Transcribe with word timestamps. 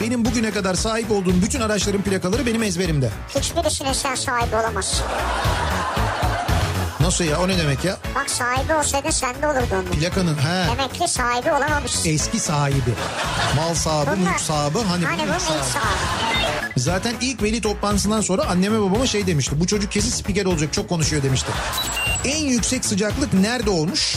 Benim 0.00 0.24
bugüne 0.24 0.50
kadar 0.50 0.74
sahip 0.74 1.10
olduğum 1.10 1.42
bütün 1.42 1.60
araçların 1.60 2.02
plakaları 2.02 2.46
benim 2.46 2.62
ezberimde. 2.62 3.10
Hiçbirisine 3.38 3.94
sen 3.94 4.14
sahibi 4.14 4.56
olamazsın. 4.56 5.06
Nasıl 7.00 7.24
ya 7.24 7.40
o 7.40 7.48
ne 7.48 7.58
demek 7.58 7.84
ya? 7.84 7.96
Bak 8.14 8.30
sahibi 8.30 8.74
olsaydın 8.74 9.10
sende 9.10 9.46
olurdu 9.46 9.66
onun. 9.72 9.84
Plakanın 9.84 10.34
he. 10.34 10.66
Demek 10.72 10.94
ki 10.94 11.08
sahibi 11.08 11.52
olamamışsın. 11.52 12.10
Eski 12.10 12.40
sahibi. 12.40 12.94
Mal 13.56 13.74
sahibi, 13.74 14.10
Bunlar- 14.20 14.30
mülk 14.30 14.40
sahibi. 14.40 14.78
Hani, 14.78 15.04
Hani 15.04 15.22
bu 15.22 15.40
sahibi. 15.40 15.64
sahibi. 15.64 16.72
Zaten 16.76 17.14
ilk 17.20 17.42
veli 17.42 17.60
toplantısından 17.60 18.20
sonra 18.20 18.44
anneme 18.44 18.80
babama 18.80 19.06
şey 19.06 19.26
demişti. 19.26 19.60
Bu 19.60 19.66
çocuk 19.66 19.92
kesin 19.92 20.10
spiker 20.10 20.44
olacak 20.44 20.72
çok 20.72 20.88
konuşuyor 20.88 21.22
demişti. 21.22 21.48
En 22.24 22.44
yüksek 22.44 22.84
sıcaklık 22.84 23.34
nerede 23.34 23.70
olmuş? 23.70 24.16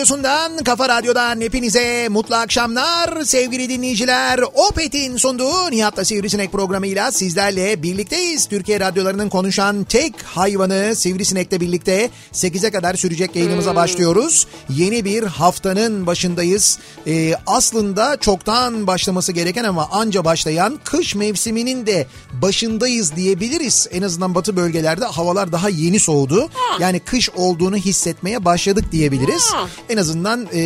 radyosundan, 0.00 0.64
kafa 0.64 0.88
radyodan 0.88 1.40
hepinize 1.40 2.08
mutlu 2.08 2.34
akşamlar 2.34 3.24
sevgili 3.24 3.68
dinleyiciler. 3.68 4.40
Opet'in 4.54 5.16
sunduğu 5.16 5.70
Nihat'la 5.70 6.04
Sivrisinek 6.04 6.52
programıyla 6.52 7.12
sizlerle 7.12 7.82
birlikteyiz. 7.82 8.46
Türkiye 8.46 8.80
radyolarının 8.80 9.28
konuşan 9.28 9.84
tek 9.84 10.22
hayvanı 10.22 10.96
Sivrisinek'le 10.96 11.60
birlikte 11.60 12.10
8'e 12.32 12.70
kadar 12.70 12.94
sürecek 12.94 13.36
yayınımıza 13.36 13.76
başlıyoruz. 13.76 14.46
Yeni 14.70 15.04
bir 15.04 15.22
haftanın 15.22 16.06
başındayız. 16.06 16.78
Ee, 17.06 17.34
aslında 17.46 18.16
çoktan 18.16 18.86
başlaması 18.86 19.32
gereken 19.32 19.64
ama 19.64 19.88
anca 19.92 20.24
başlayan 20.24 20.80
kış 20.84 21.14
mevsiminin 21.14 21.86
de 21.86 22.06
başındayız 22.32 23.16
diyebiliriz. 23.16 23.88
En 23.90 24.02
azından 24.02 24.34
batı 24.34 24.56
bölgelerde 24.56 25.04
havalar 25.04 25.52
daha 25.52 25.68
yeni 25.68 26.00
soğudu. 26.00 26.50
Yani 26.80 27.00
kış 27.00 27.30
olduğunu 27.30 27.76
hissetmeye 27.76 28.44
başladık 28.44 28.84
diyebiliriz. 28.92 29.52
En 29.90 29.96
azından 29.96 30.48
e, 30.52 30.60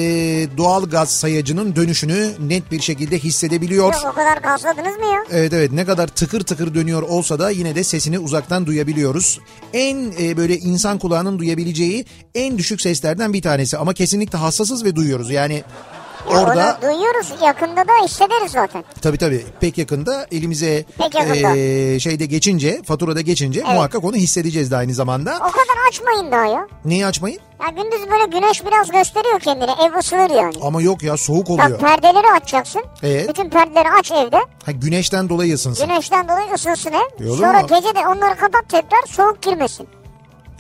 doğal 0.56 0.84
gaz 0.84 1.10
sayacının 1.10 1.76
dönüşünü 1.76 2.30
net 2.40 2.70
bir 2.70 2.80
şekilde 2.80 3.18
hissedebiliyor. 3.18 3.92
Yok 3.92 4.12
o 4.12 4.14
kadar 4.14 4.36
gazladınız 4.36 4.96
mı 4.96 5.04
ya? 5.04 5.24
Evet 5.30 5.52
evet 5.52 5.72
ne 5.72 5.84
kadar 5.84 6.06
tıkır 6.06 6.40
tıkır 6.40 6.74
dönüyor 6.74 7.02
olsa 7.02 7.38
da 7.38 7.50
yine 7.50 7.74
de 7.74 7.84
sesini 7.84 8.18
uzaktan 8.18 8.66
duyabiliyoruz. 8.66 9.40
En 9.72 10.12
e, 10.20 10.36
böyle 10.36 10.58
insan 10.58 10.98
kulağının 10.98 11.38
duyabileceği 11.38 12.04
en 12.34 12.58
düşük 12.58 12.80
seslerden 12.80 13.32
bir 13.32 13.42
tanesi 13.42 13.78
ama 13.78 13.94
kesinlikle 13.94 14.38
hassasız 14.38 14.84
ve 14.84 14.96
duyuyoruz. 14.96 15.30
Yani 15.30 15.54
Ya 15.54 16.03
orada 16.26 16.78
Onu 16.82 16.92
duyuyoruz 16.92 17.32
yakında 17.42 17.76
da 17.88 17.92
hissederiz 18.04 18.52
zaten. 18.52 18.84
tabii 19.02 19.18
tabii 19.18 19.44
pek 19.60 19.78
yakında 19.78 20.26
elimize 20.32 20.84
Pek 20.98 21.14
yakında. 21.14 21.56
e, 21.56 22.00
şeyde 22.00 22.26
geçince 22.26 22.82
faturada 22.86 23.20
geçince 23.20 23.62
muhakkak 23.62 24.04
onu 24.04 24.16
hissedeceğiz 24.16 24.70
de 24.70 24.76
aynı 24.76 24.94
zamanda. 24.94 25.34
O 25.36 25.50
kadar 25.50 25.88
açmayın 25.88 26.32
daha 26.32 26.46
ya. 26.46 26.66
Neyi 26.84 27.06
açmayın? 27.06 27.38
Ya 27.62 27.68
gündüz 27.82 28.10
böyle 28.10 28.38
güneş 28.38 28.64
biraz 28.66 28.90
gösteriyor 28.90 29.40
kendini. 29.40 29.70
Ev 29.70 29.98
ısınır 29.98 30.30
yani. 30.30 30.54
Ama 30.62 30.82
yok 30.82 31.02
ya 31.02 31.16
soğuk 31.16 31.48
Bak 31.48 31.64
oluyor. 31.66 31.78
perdeleri 31.80 32.30
açacaksın. 32.36 32.82
Evet. 33.02 33.28
Bütün 33.28 33.50
perdeleri 33.50 33.90
aç 33.90 34.12
evde. 34.12 34.36
Ha, 34.66 34.72
güneşten 34.72 35.28
dolayı 35.28 35.54
ısınsın. 35.54 35.86
Güneşten 35.88 36.28
dolayı 36.28 36.52
ısınsın 36.54 36.90
ev. 36.92 37.28
Olur 37.28 37.38
Sonra 37.38 37.60
mu? 37.60 37.66
gece 37.68 37.94
de 37.94 38.06
onları 38.08 38.36
kapat 38.38 38.68
tekrar 38.68 39.02
soğuk 39.08 39.42
girmesin. 39.42 39.88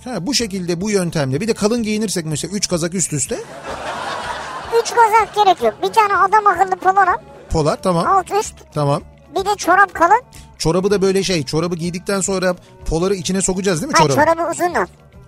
Ha, 0.04 0.26
bu 0.26 0.34
şekilde 0.34 0.80
bu 0.80 0.90
yöntemle 0.90 1.40
bir 1.40 1.48
de 1.48 1.54
kalın 1.54 1.82
giyinirsek 1.82 2.26
mesela 2.26 2.56
3 2.56 2.68
kazak 2.68 2.94
üst 2.94 3.12
üste 3.12 3.38
Üç 4.82 4.90
kazak 4.94 5.34
gerek 5.34 5.62
yok. 5.62 5.74
Bir 5.82 5.92
tane 5.92 6.16
adam 6.16 6.46
akıllı 6.46 6.76
poloran. 6.76 7.18
polar 7.50 7.78
tamam 7.82 8.06
Alt 8.06 8.30
üst. 8.32 8.54
tamam. 8.74 9.02
Bir 9.36 9.44
de 9.44 9.54
çorap 9.56 9.94
kalın. 9.94 10.22
Çorabı 10.58 10.90
da 10.90 11.02
böyle 11.02 11.22
şey 11.22 11.42
çorabı 11.44 11.76
giydikten 11.76 12.20
sonra 12.20 12.54
poları 12.86 13.14
içine 13.14 13.42
sokacağız 13.42 13.80
değil 13.82 13.92
mi 13.92 13.96
Ha 13.98 14.02
çorabı? 14.08 14.14
çorabı 14.36 14.50
uzun 14.50 14.74
al. 14.74 14.86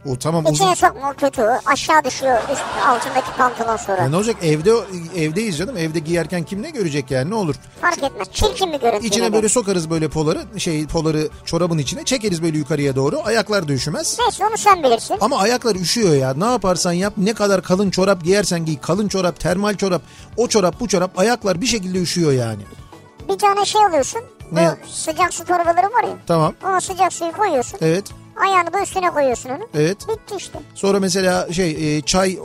O 0.09 0.17
tamam 0.19 0.45
uzun. 0.45 0.55
İçine 0.55 0.77
sokma 0.77 1.11
o 1.11 1.15
kötü. 1.15 1.43
Aşağı 1.67 2.05
düşüyor 2.05 2.39
üst 2.53 2.63
altındaki 2.87 3.37
pantolon 3.39 3.77
sonra. 3.77 4.03
Ya 4.03 4.09
ne 4.09 4.17
olacak 4.17 4.37
evde 4.43 4.71
evdeyiz 5.17 5.59
canım 5.59 5.77
evde 5.77 5.99
giyerken 5.99 6.43
kim 6.43 6.63
ne 6.63 6.71
görecek 6.71 7.11
yani 7.11 7.31
ne 7.31 7.35
olur. 7.35 7.55
Fark 7.81 8.03
etmez. 8.03 8.29
Çirkin 8.33 8.73
bir 8.73 8.81
görüntü. 8.81 9.07
İçine 9.07 9.25
yine 9.25 9.33
de. 9.33 9.37
böyle 9.37 9.49
sokarız 9.49 9.91
böyle 9.91 10.09
poları 10.09 10.61
şey 10.61 10.87
poları 10.87 11.29
çorabın 11.45 11.79
içine 11.79 12.05
çekeriz 12.05 12.43
böyle 12.43 12.59
yukarıya 12.59 12.97
doğru 12.97 13.21
ayaklar 13.25 13.69
da 13.69 13.73
üşümez. 13.73 14.17
Neyse 14.21 14.47
onu 14.47 14.57
sen 14.57 14.83
bilirsin. 14.83 15.17
Ama 15.21 15.39
ayaklar 15.39 15.77
üşüyor 15.77 16.15
ya 16.15 16.35
ne 16.35 16.45
yaparsan 16.45 16.93
yap 16.93 17.13
ne 17.17 17.35
kadar 17.35 17.63
kalın 17.63 17.91
çorap 17.91 18.25
giyersen 18.25 18.65
giy 18.65 18.79
kalın 18.81 19.09
çorap 19.09 19.41
termal 19.41 19.75
çorap 19.75 20.03
o 20.37 20.49
çorap 20.49 20.81
bu 20.81 20.89
çorap 20.89 21.19
ayaklar 21.19 21.61
bir 21.61 21.67
şekilde 21.67 21.99
üşüyor 21.99 22.33
yani. 22.33 22.63
Bir 23.29 23.39
tane 23.39 23.65
şey 23.65 23.85
alıyorsun. 23.85 24.21
Ne? 24.53 24.77
Bu 24.85 24.89
sıcak 24.91 25.35
su 25.35 25.45
torbaları 25.45 25.87
var 25.87 26.03
ya. 26.05 26.17
Tamam 26.27 26.55
Ona 26.65 26.81
sıcak 26.81 27.13
suyu 27.13 27.33
koyuyorsun. 27.33 27.79
evet 27.83 28.05
Ayağını 28.37 28.73
da 28.73 28.83
üstüne 28.83 29.11
koyuyorsun 29.11 29.51
onu. 29.51 29.69
evet. 29.75 29.97
Bitti 30.09 30.35
işte. 30.37 30.59
Sonra 30.75 31.01
mesela 31.01 31.53
şey 31.53 31.97
e, 31.97 32.01
çay 32.03 32.33
e, 32.33 32.39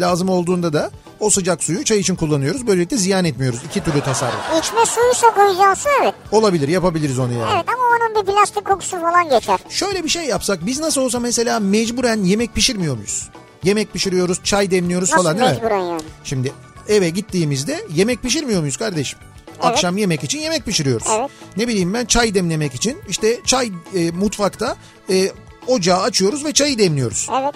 lazım 0.00 0.28
olduğunda 0.28 0.72
da 0.72 0.90
o 1.20 1.30
sıcak 1.30 1.64
suyu 1.64 1.84
çay 1.84 1.98
için 1.98 2.14
kullanıyoruz. 2.16 2.66
Böylelikle 2.66 2.96
ziyan 2.96 3.24
etmiyoruz. 3.24 3.60
İki 3.66 3.84
türlü 3.84 4.00
tasarruf. 4.00 4.40
İçme 4.58 4.86
suyuysa 4.86 5.34
koyacağın 5.34 5.74
su 5.74 5.88
evet. 6.02 6.14
Olabilir 6.32 6.68
yapabiliriz 6.68 7.18
onu 7.18 7.32
yani. 7.32 7.50
Evet 7.54 7.66
ama 7.68 7.82
onun 7.96 8.22
bir 8.26 8.32
plastik 8.32 8.64
kokusu 8.64 9.00
falan 9.00 9.28
geçer. 9.28 9.58
Şöyle 9.68 10.04
bir 10.04 10.08
şey 10.08 10.24
yapsak 10.24 10.66
biz 10.66 10.80
nasıl 10.80 11.00
olsa 11.00 11.20
mesela 11.20 11.60
mecburen 11.60 12.22
yemek 12.24 12.54
pişirmiyor 12.54 12.94
muyuz? 12.94 13.28
Yemek 13.62 13.92
pişiriyoruz, 13.92 14.40
çay 14.44 14.70
demliyoruz 14.70 15.10
Nasıl 15.10 15.22
falan 15.24 15.38
değil 15.38 15.50
mi? 15.50 15.54
mecburen 15.54 15.78
yani? 15.80 16.02
Şimdi 16.24 16.52
eve 16.88 17.10
gittiğimizde 17.10 17.84
yemek 17.94 18.22
pişirmiyor 18.22 18.60
muyuz 18.60 18.76
kardeşim? 18.76 19.18
Akşam 19.62 19.96
yemek 19.96 20.24
için 20.24 20.38
yemek 20.38 20.64
pişiriyoruz. 20.64 21.06
Evet. 21.18 21.30
Ne 21.56 21.68
bileyim 21.68 21.94
ben 21.94 22.04
çay 22.04 22.34
demlemek 22.34 22.74
için 22.74 22.98
işte 23.08 23.40
çay 23.44 23.72
e, 23.94 24.10
mutfakta 24.10 24.76
e, 25.10 25.30
ocağı 25.66 26.00
açıyoruz 26.00 26.44
ve 26.44 26.52
çayı 26.52 26.78
demliyoruz. 26.78 27.28
Evet. 27.42 27.54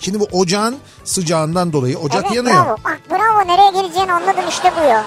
Şimdi 0.00 0.20
bu 0.20 0.28
ocağın 0.32 0.76
sıcağından 1.04 1.72
dolayı 1.72 1.98
ocak 1.98 2.24
evet 2.24 2.36
yanıyor. 2.36 2.66
bravo. 2.66 2.76
Bak 2.84 3.00
bravo 3.10 3.48
nereye 3.48 3.82
geleceğini 3.82 4.12
anladım 4.12 4.44
işte 4.48 4.72
bu 4.80 4.80
ya. 4.80 5.04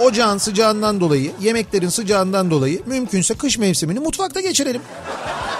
Ocağın 0.00 0.38
sıcağından 0.38 1.00
dolayı, 1.00 1.32
yemeklerin 1.40 1.88
sıcağından 1.88 2.50
dolayı 2.50 2.82
mümkünse 2.86 3.34
kış 3.34 3.58
mevsimini 3.58 3.98
mutfakta 4.00 4.40
geçirelim. 4.40 4.82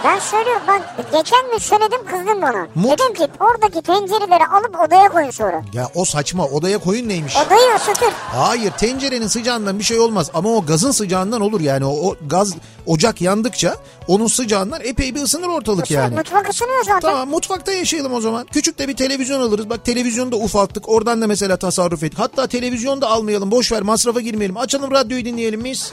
Ben 0.04 0.18
söylüyorum 0.18 0.62
ben 0.68 0.82
geçen 1.12 1.50
gün 1.52 1.58
söyledim 1.58 2.00
kızdın 2.10 2.42
bana. 2.42 2.66
Mut- 2.74 2.98
Dedim 2.98 3.14
ki 3.14 3.26
oradaki 3.40 3.82
tencereleri 3.82 4.46
alıp 4.46 4.80
odaya 4.86 5.08
koyun 5.08 5.30
sonra. 5.30 5.62
Ya 5.72 5.88
o 5.94 6.04
saçma 6.04 6.44
odaya 6.44 6.78
koyun 6.78 7.08
neymiş? 7.08 7.36
Odayı 7.46 7.76
ısıtır. 7.76 8.08
Hayır 8.14 8.70
tencerenin 8.70 9.26
sıcağından 9.26 9.78
bir 9.78 9.84
şey 9.84 9.98
olmaz 9.98 10.30
ama 10.34 10.48
o 10.48 10.64
gazın 10.66 10.90
sıcağından 10.90 11.40
olur 11.40 11.60
yani 11.60 11.84
o, 11.84 11.90
o 12.10 12.16
gaz 12.26 12.54
ocak 12.86 13.20
yandıkça 13.20 13.76
onun 14.08 14.26
sıcağından 14.26 14.80
epey 14.84 15.14
bir 15.14 15.22
ısınır 15.22 15.48
ortalık 15.48 15.90
yani. 15.90 16.14
Mutfak 16.14 16.48
ısınıyor 16.50 16.84
zaten. 16.84 17.00
Tamam 17.00 17.28
mutfakta 17.28 17.72
yaşayalım 17.72 18.14
o 18.14 18.20
zaman. 18.20 18.46
Küçük 18.52 18.78
de 18.78 18.88
bir 18.88 18.96
televizyon 18.96 19.40
alırız. 19.40 19.70
Bak 19.70 19.84
televizyonu 19.84 20.32
da 20.32 20.36
ufalttık. 20.36 20.88
Oradan 20.88 21.22
da 21.22 21.26
mesela 21.26 21.56
tasarruf 21.56 22.02
ettik. 22.02 22.18
Hatta 22.18 22.46
televizyon 22.46 23.00
da 23.00 23.08
almayalım. 23.08 23.50
Boş 23.50 23.72
ver 23.72 23.82
masrafa 23.82 24.20
girmeyelim. 24.20 24.56
Açalım 24.56 24.90
radyoyu 24.90 25.24
dinleyelim 25.24 25.64
biz. 25.64 25.92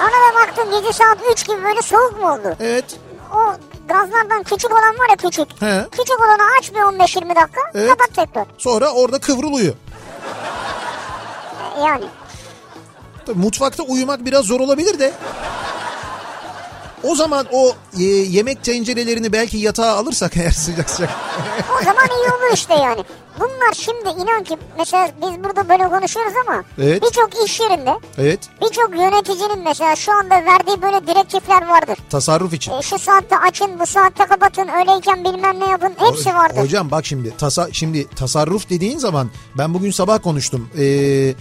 Arada 0.00 0.46
baktım 0.46 0.64
gece 0.80 0.92
saat 0.92 1.18
3 1.32 1.46
gibi 1.46 1.62
böyle 1.64 1.82
soğuk 1.82 2.18
mu 2.20 2.32
oldu? 2.32 2.56
Evet. 2.60 2.84
O 3.34 3.38
gazlardan 3.88 4.42
küçük 4.42 4.70
olan 4.72 4.98
var 4.98 5.08
ya 5.10 5.16
küçük. 5.16 5.62
He. 5.62 5.86
Küçük 5.90 6.20
olanı 6.20 6.42
aç 6.58 6.70
bir 6.70 6.76
15-20 6.78 7.28
dakika. 7.28 7.60
Evet. 7.74 7.88
Kapat 7.90 8.14
tekrar. 8.14 8.46
Sonra 8.58 8.90
orada 8.92 9.18
kıvrılıyor. 9.18 9.74
E, 11.76 11.80
Yani. 11.80 12.04
Tabii 13.26 13.38
mutfakta 13.38 13.82
uyumak 13.82 14.24
biraz 14.24 14.44
zor 14.44 14.60
olabilir 14.60 14.98
de. 14.98 15.12
O 17.04 17.14
zaman 17.14 17.46
o 17.52 17.72
e, 17.98 18.02
yemek 18.04 18.64
tencerelerini 18.64 19.32
belki 19.32 19.58
yatağa 19.58 19.92
alırsak 19.96 20.36
eğer 20.36 20.50
sıcak 20.50 20.90
sıcak. 20.90 21.10
O 21.80 21.84
zaman 21.84 22.04
iyi 22.06 22.32
olur 22.32 22.54
işte 22.54 22.74
yani. 22.74 23.04
Bunlar 23.40 23.72
şimdi 23.74 24.22
inan 24.22 24.44
ki 24.44 24.56
mesela 24.78 25.10
biz 25.22 25.44
burada 25.44 25.68
böyle 25.68 25.88
konuşuyoruz 25.88 26.32
ama 26.46 26.64
Evet. 26.78 27.02
birçok 27.02 27.44
iş 27.44 27.60
yerinde 27.60 27.98
Evet. 28.18 28.40
birçok 28.62 28.90
yöneticinin 28.90 29.64
mesela 29.64 29.96
şu 29.96 30.12
anda 30.12 30.34
verdiği 30.34 30.82
böyle 30.82 31.06
direktifler 31.06 31.68
vardır. 31.68 31.98
Tasarruf 32.10 32.52
için. 32.54 32.72
E, 32.72 32.82
şu 32.82 32.98
saatte 32.98 33.38
açın 33.38 33.78
bu 33.80 33.86
saatte 33.86 34.24
kapatın 34.24 34.68
öyleyken 34.80 35.24
bilmem 35.24 35.60
ne 35.60 35.66
yapın 35.70 35.92
hepsi 35.96 36.28
vardır. 36.34 36.60
Hocam 36.62 36.90
bak 36.90 37.06
şimdi 37.06 37.36
tasa 37.36 37.68
şimdi 37.72 38.08
tasarruf 38.08 38.70
dediğin 38.70 38.98
zaman 38.98 39.30
ben 39.58 39.74
bugün 39.74 39.90
sabah 39.90 40.22
konuştum. 40.22 40.68
Ee, 40.78 41.34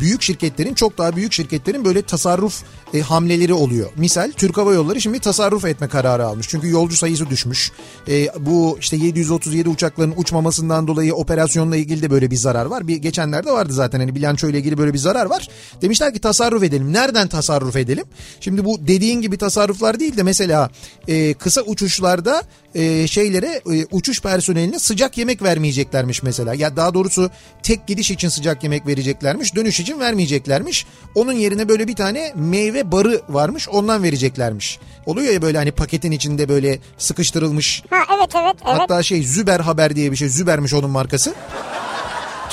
büyük 0.00 0.22
şirketlerin 0.22 0.74
çok 0.74 0.98
daha 0.98 1.16
büyük 1.16 1.32
şirketlerin 1.32 1.84
böyle 1.84 2.02
tasarruf 2.02 2.62
e, 2.94 3.00
hamleleri 3.00 3.54
oluyor. 3.54 3.90
Misal 3.96 4.32
Türk 4.36 4.56
Hava 4.56 4.74
Yolları 4.74 5.00
şimdi 5.00 5.20
tasarruf 5.20 5.64
etme 5.64 5.88
kararı 5.88 6.26
almış. 6.26 6.48
Çünkü 6.48 6.70
yolcu 6.70 6.96
sayısı 6.96 7.30
düşmüş. 7.30 7.72
E, 8.08 8.28
bu 8.38 8.76
işte 8.80 8.96
737 8.96 9.68
uçakların 9.68 10.14
uçmamasından 10.16 10.86
dolayı 10.86 10.95
operasyonla 11.00 11.76
ilgili 11.76 12.02
de 12.02 12.10
böyle 12.10 12.30
bir 12.30 12.36
zarar 12.36 12.66
var. 12.66 12.88
Bir 12.88 12.96
geçenlerde 12.96 13.50
vardı 13.50 13.72
zaten 13.72 14.00
hani 14.00 14.14
bilanço 14.14 14.48
ile 14.48 14.58
ilgili 14.58 14.78
böyle 14.78 14.92
bir 14.92 14.98
zarar 14.98 15.26
var. 15.26 15.48
Demişler 15.82 16.14
ki 16.14 16.20
tasarruf 16.20 16.62
edelim. 16.62 16.92
Nereden 16.92 17.28
tasarruf 17.28 17.76
edelim? 17.76 18.04
Şimdi 18.40 18.64
bu 18.64 18.86
dediğin 18.86 19.20
gibi 19.20 19.38
tasarruflar 19.38 20.00
değil 20.00 20.16
de 20.16 20.22
mesela 20.22 20.70
e, 21.08 21.34
kısa 21.34 21.62
uçuşlarda 21.62 22.42
e, 22.76 23.06
şeylere 23.06 23.62
e, 23.72 23.86
uçuş 23.90 24.20
personeline 24.20 24.78
sıcak 24.78 25.18
yemek 25.18 25.42
vermeyeceklermiş 25.42 26.22
mesela. 26.22 26.54
Ya 26.54 26.76
daha 26.76 26.94
doğrusu 26.94 27.30
tek 27.62 27.86
gidiş 27.86 28.10
için 28.10 28.28
sıcak 28.28 28.62
yemek 28.62 28.86
vereceklermiş, 28.86 29.54
dönüş 29.54 29.80
için 29.80 30.00
vermeyeceklermiş. 30.00 30.86
Onun 31.14 31.32
yerine 31.32 31.68
böyle 31.68 31.88
bir 31.88 31.96
tane 31.96 32.32
meyve 32.34 32.92
barı 32.92 33.22
varmış, 33.28 33.68
ondan 33.68 34.02
vereceklermiş. 34.02 34.78
Oluyor 35.06 35.32
ya 35.32 35.42
böyle 35.42 35.58
hani 35.58 35.72
paketin 35.72 36.12
içinde 36.12 36.48
böyle 36.48 36.78
sıkıştırılmış. 36.98 37.82
Ha 37.90 37.96
evet 38.16 38.30
evet 38.34 38.56
evet. 38.66 38.80
Hatta 38.80 39.02
şey 39.02 39.22
Züber 39.22 39.60
Haber 39.60 39.96
diye 39.96 40.12
bir 40.12 40.16
şey. 40.16 40.28
Züber'miş 40.28 40.74
onun 40.74 40.90
markası. 40.90 41.34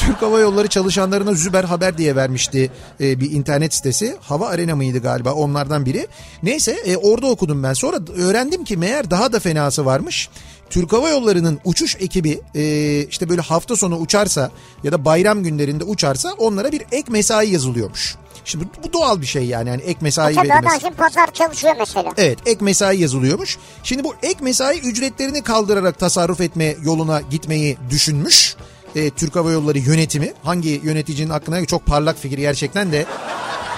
Türk 0.05 0.21
Hava 0.21 0.39
Yolları 0.39 0.67
çalışanlarına 0.67 1.33
Züber 1.33 1.63
Haber 1.63 1.97
diye 1.97 2.15
vermişti 2.15 2.71
e, 3.01 3.19
bir 3.19 3.31
internet 3.31 3.73
sitesi. 3.73 4.17
Hava 4.21 4.47
Arena 4.47 4.75
mıydı 4.75 5.00
galiba 5.00 5.33
onlardan 5.33 5.85
biri. 5.85 6.07
Neyse 6.44 6.71
e, 6.71 6.97
orada 6.97 7.27
okudum 7.27 7.63
ben. 7.63 7.73
Sonra 7.73 7.97
öğrendim 8.17 8.63
ki 8.63 8.77
meğer 8.77 9.11
daha 9.11 9.33
da 9.33 9.39
fenası 9.39 9.85
varmış. 9.85 10.29
Türk 10.69 10.94
Hava 10.94 11.09
Yolları'nın 11.09 11.59
uçuş 11.65 11.95
ekibi 12.00 12.41
e, 12.55 12.63
işte 13.09 13.29
böyle 13.29 13.41
hafta 13.41 13.75
sonu 13.75 13.97
uçarsa 13.97 14.51
ya 14.83 14.91
da 14.91 15.05
bayram 15.05 15.44
günlerinde 15.44 15.83
uçarsa 15.83 16.33
onlara 16.38 16.71
bir 16.71 16.81
ek 16.91 17.11
mesai 17.11 17.50
yazılıyormuş. 17.50 18.15
Şimdi 18.45 18.65
bu 18.83 18.94
doğal 18.94 19.21
bir 19.21 19.25
şey 19.25 19.45
yani. 19.45 19.69
yani 19.69 19.81
ek 19.81 19.97
mesai 20.01 20.35
Tabii 20.35 20.50
verilmesi. 20.50 20.67
adam 20.69 20.81
şimdi 20.81 20.95
pazar 20.95 21.33
çalışıyor 21.33 21.75
mesela. 21.79 22.11
Evet 22.17 22.38
ek 22.45 22.65
mesai 22.65 23.00
yazılıyormuş. 23.01 23.57
Şimdi 23.83 24.03
bu 24.03 24.15
ek 24.23 24.38
mesai 24.41 24.79
ücretlerini 24.79 25.41
kaldırarak 25.44 26.00
tasarruf 26.00 26.41
etme 26.41 26.75
yoluna 26.83 27.21
gitmeyi 27.21 27.77
düşünmüş. 27.89 28.55
E, 28.95 29.10
Türk 29.10 29.36
Hava 29.36 29.51
Yolları 29.51 29.78
yönetimi. 29.78 30.34
Hangi 30.44 30.81
yöneticinin 30.84 31.30
aklına 31.30 31.66
çok 31.66 31.86
parlak 31.86 32.19
fikir 32.19 32.38
gerçekten 32.38 32.92
de 32.92 33.06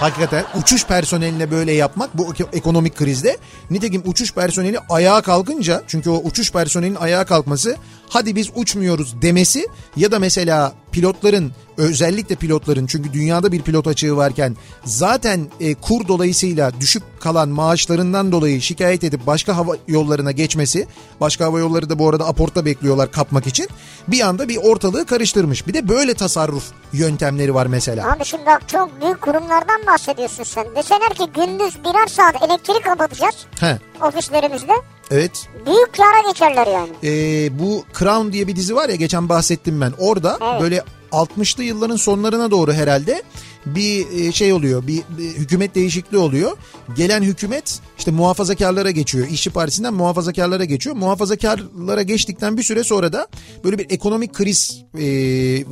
hakikaten 0.00 0.44
uçuş 0.60 0.86
personeline 0.86 1.50
böyle 1.50 1.72
yapmak 1.72 2.18
bu 2.18 2.30
ek- 2.32 2.44
ekonomik 2.52 2.96
krizde. 2.96 3.36
Nitekim 3.70 4.02
uçuş 4.06 4.32
personeli 4.32 4.78
ayağa 4.90 5.20
kalkınca 5.22 5.82
çünkü 5.86 6.10
o 6.10 6.16
uçuş 6.24 6.52
personelinin 6.52 6.94
ayağa 6.96 7.24
kalkması 7.24 7.76
hadi 8.08 8.36
biz 8.36 8.48
uçmuyoruz 8.54 9.22
demesi 9.22 9.66
ya 9.96 10.12
da 10.12 10.18
mesela 10.18 10.72
pilotların 10.92 11.52
özellikle 11.76 12.34
pilotların 12.34 12.86
çünkü 12.86 13.12
dünyada 13.12 13.52
bir 13.52 13.62
pilot 13.62 13.86
açığı 13.86 14.16
varken 14.16 14.56
zaten 14.84 15.46
e, 15.60 15.74
kur 15.74 16.08
dolayısıyla 16.08 16.72
düşük 16.80 17.02
kalan 17.20 17.48
maaşlarından 17.48 18.32
dolayı 18.32 18.62
şikayet 18.62 19.04
edip 19.04 19.26
başka 19.26 19.56
hava 19.56 19.76
yollarına 19.88 20.30
geçmesi 20.32 20.86
başka 21.20 21.44
hava 21.44 21.58
yolları 21.58 21.90
da 21.90 21.98
bu 21.98 22.08
arada 22.08 22.26
aporta 22.28 22.64
bekliyorlar 22.64 23.12
kapmak 23.12 23.46
için 23.46 23.68
bir 24.08 24.20
anda 24.20 24.48
bir 24.48 24.56
ortalığı 24.56 25.06
karıştırmış. 25.06 25.66
Bir 25.66 25.74
de 25.74 25.88
böyle 25.88 26.14
tasarruf 26.14 26.64
yöntemleri 26.92 27.54
var 27.54 27.66
mesela. 27.66 28.12
Abi 28.12 28.24
şimdi 28.24 28.46
bak 28.46 28.68
çok 28.68 29.00
büyük 29.00 29.20
kurumlardan 29.20 29.85
bahsediyorsun 29.86 30.42
sen. 30.44 30.66
Deseler 30.76 31.08
ki 31.08 31.24
gündüz 31.34 31.84
birer 31.84 32.06
saat 32.06 32.42
elektrik 32.42 32.84
kapatacağız 32.84 33.34
He, 33.60 33.78
ofislerimizde. 34.06 34.72
evet. 35.10 35.48
Büyük 35.66 35.92
kâra 35.94 36.28
geçerler 36.28 36.66
yani. 36.66 36.90
Ee, 37.04 37.58
bu 37.58 37.84
Crown 37.98 38.32
diye 38.32 38.46
bir 38.46 38.56
dizi 38.56 38.76
var 38.76 38.88
ya 38.88 38.94
geçen 38.96 39.28
bahsettim 39.28 39.80
ben. 39.80 39.92
Orada 39.98 40.38
Evet. 40.42 40.60
böyle 40.62 40.82
60'lı 41.12 41.62
yılların 41.64 41.96
sonlarına 41.96 42.50
doğru 42.50 42.72
herhalde 42.72 43.22
bir 43.66 44.06
e, 44.10 44.32
şey 44.32 44.52
oluyor. 44.52 44.86
Bir, 44.86 45.02
bir 45.18 45.28
hükümet 45.28 45.74
değişikliği 45.74 46.18
oluyor. 46.18 46.56
Gelen 46.96 47.22
hükümet 47.22 47.80
işte 47.98 48.10
muhafazakarlara 48.10 48.90
geçiyor. 48.90 49.26
İşçi 49.30 49.50
Partisi'nden 49.50 49.94
muhafazakarlara 49.94 50.64
geçiyor. 50.64 50.96
Muhafazakarlara 50.96 52.02
geçtikten 52.02 52.56
bir 52.56 52.62
süre 52.62 52.84
sonra 52.84 53.12
da 53.12 53.28
böyle 53.64 53.78
bir 53.78 53.86
ekonomik 53.90 54.32
kriz 54.32 54.84
e, 54.94 55.04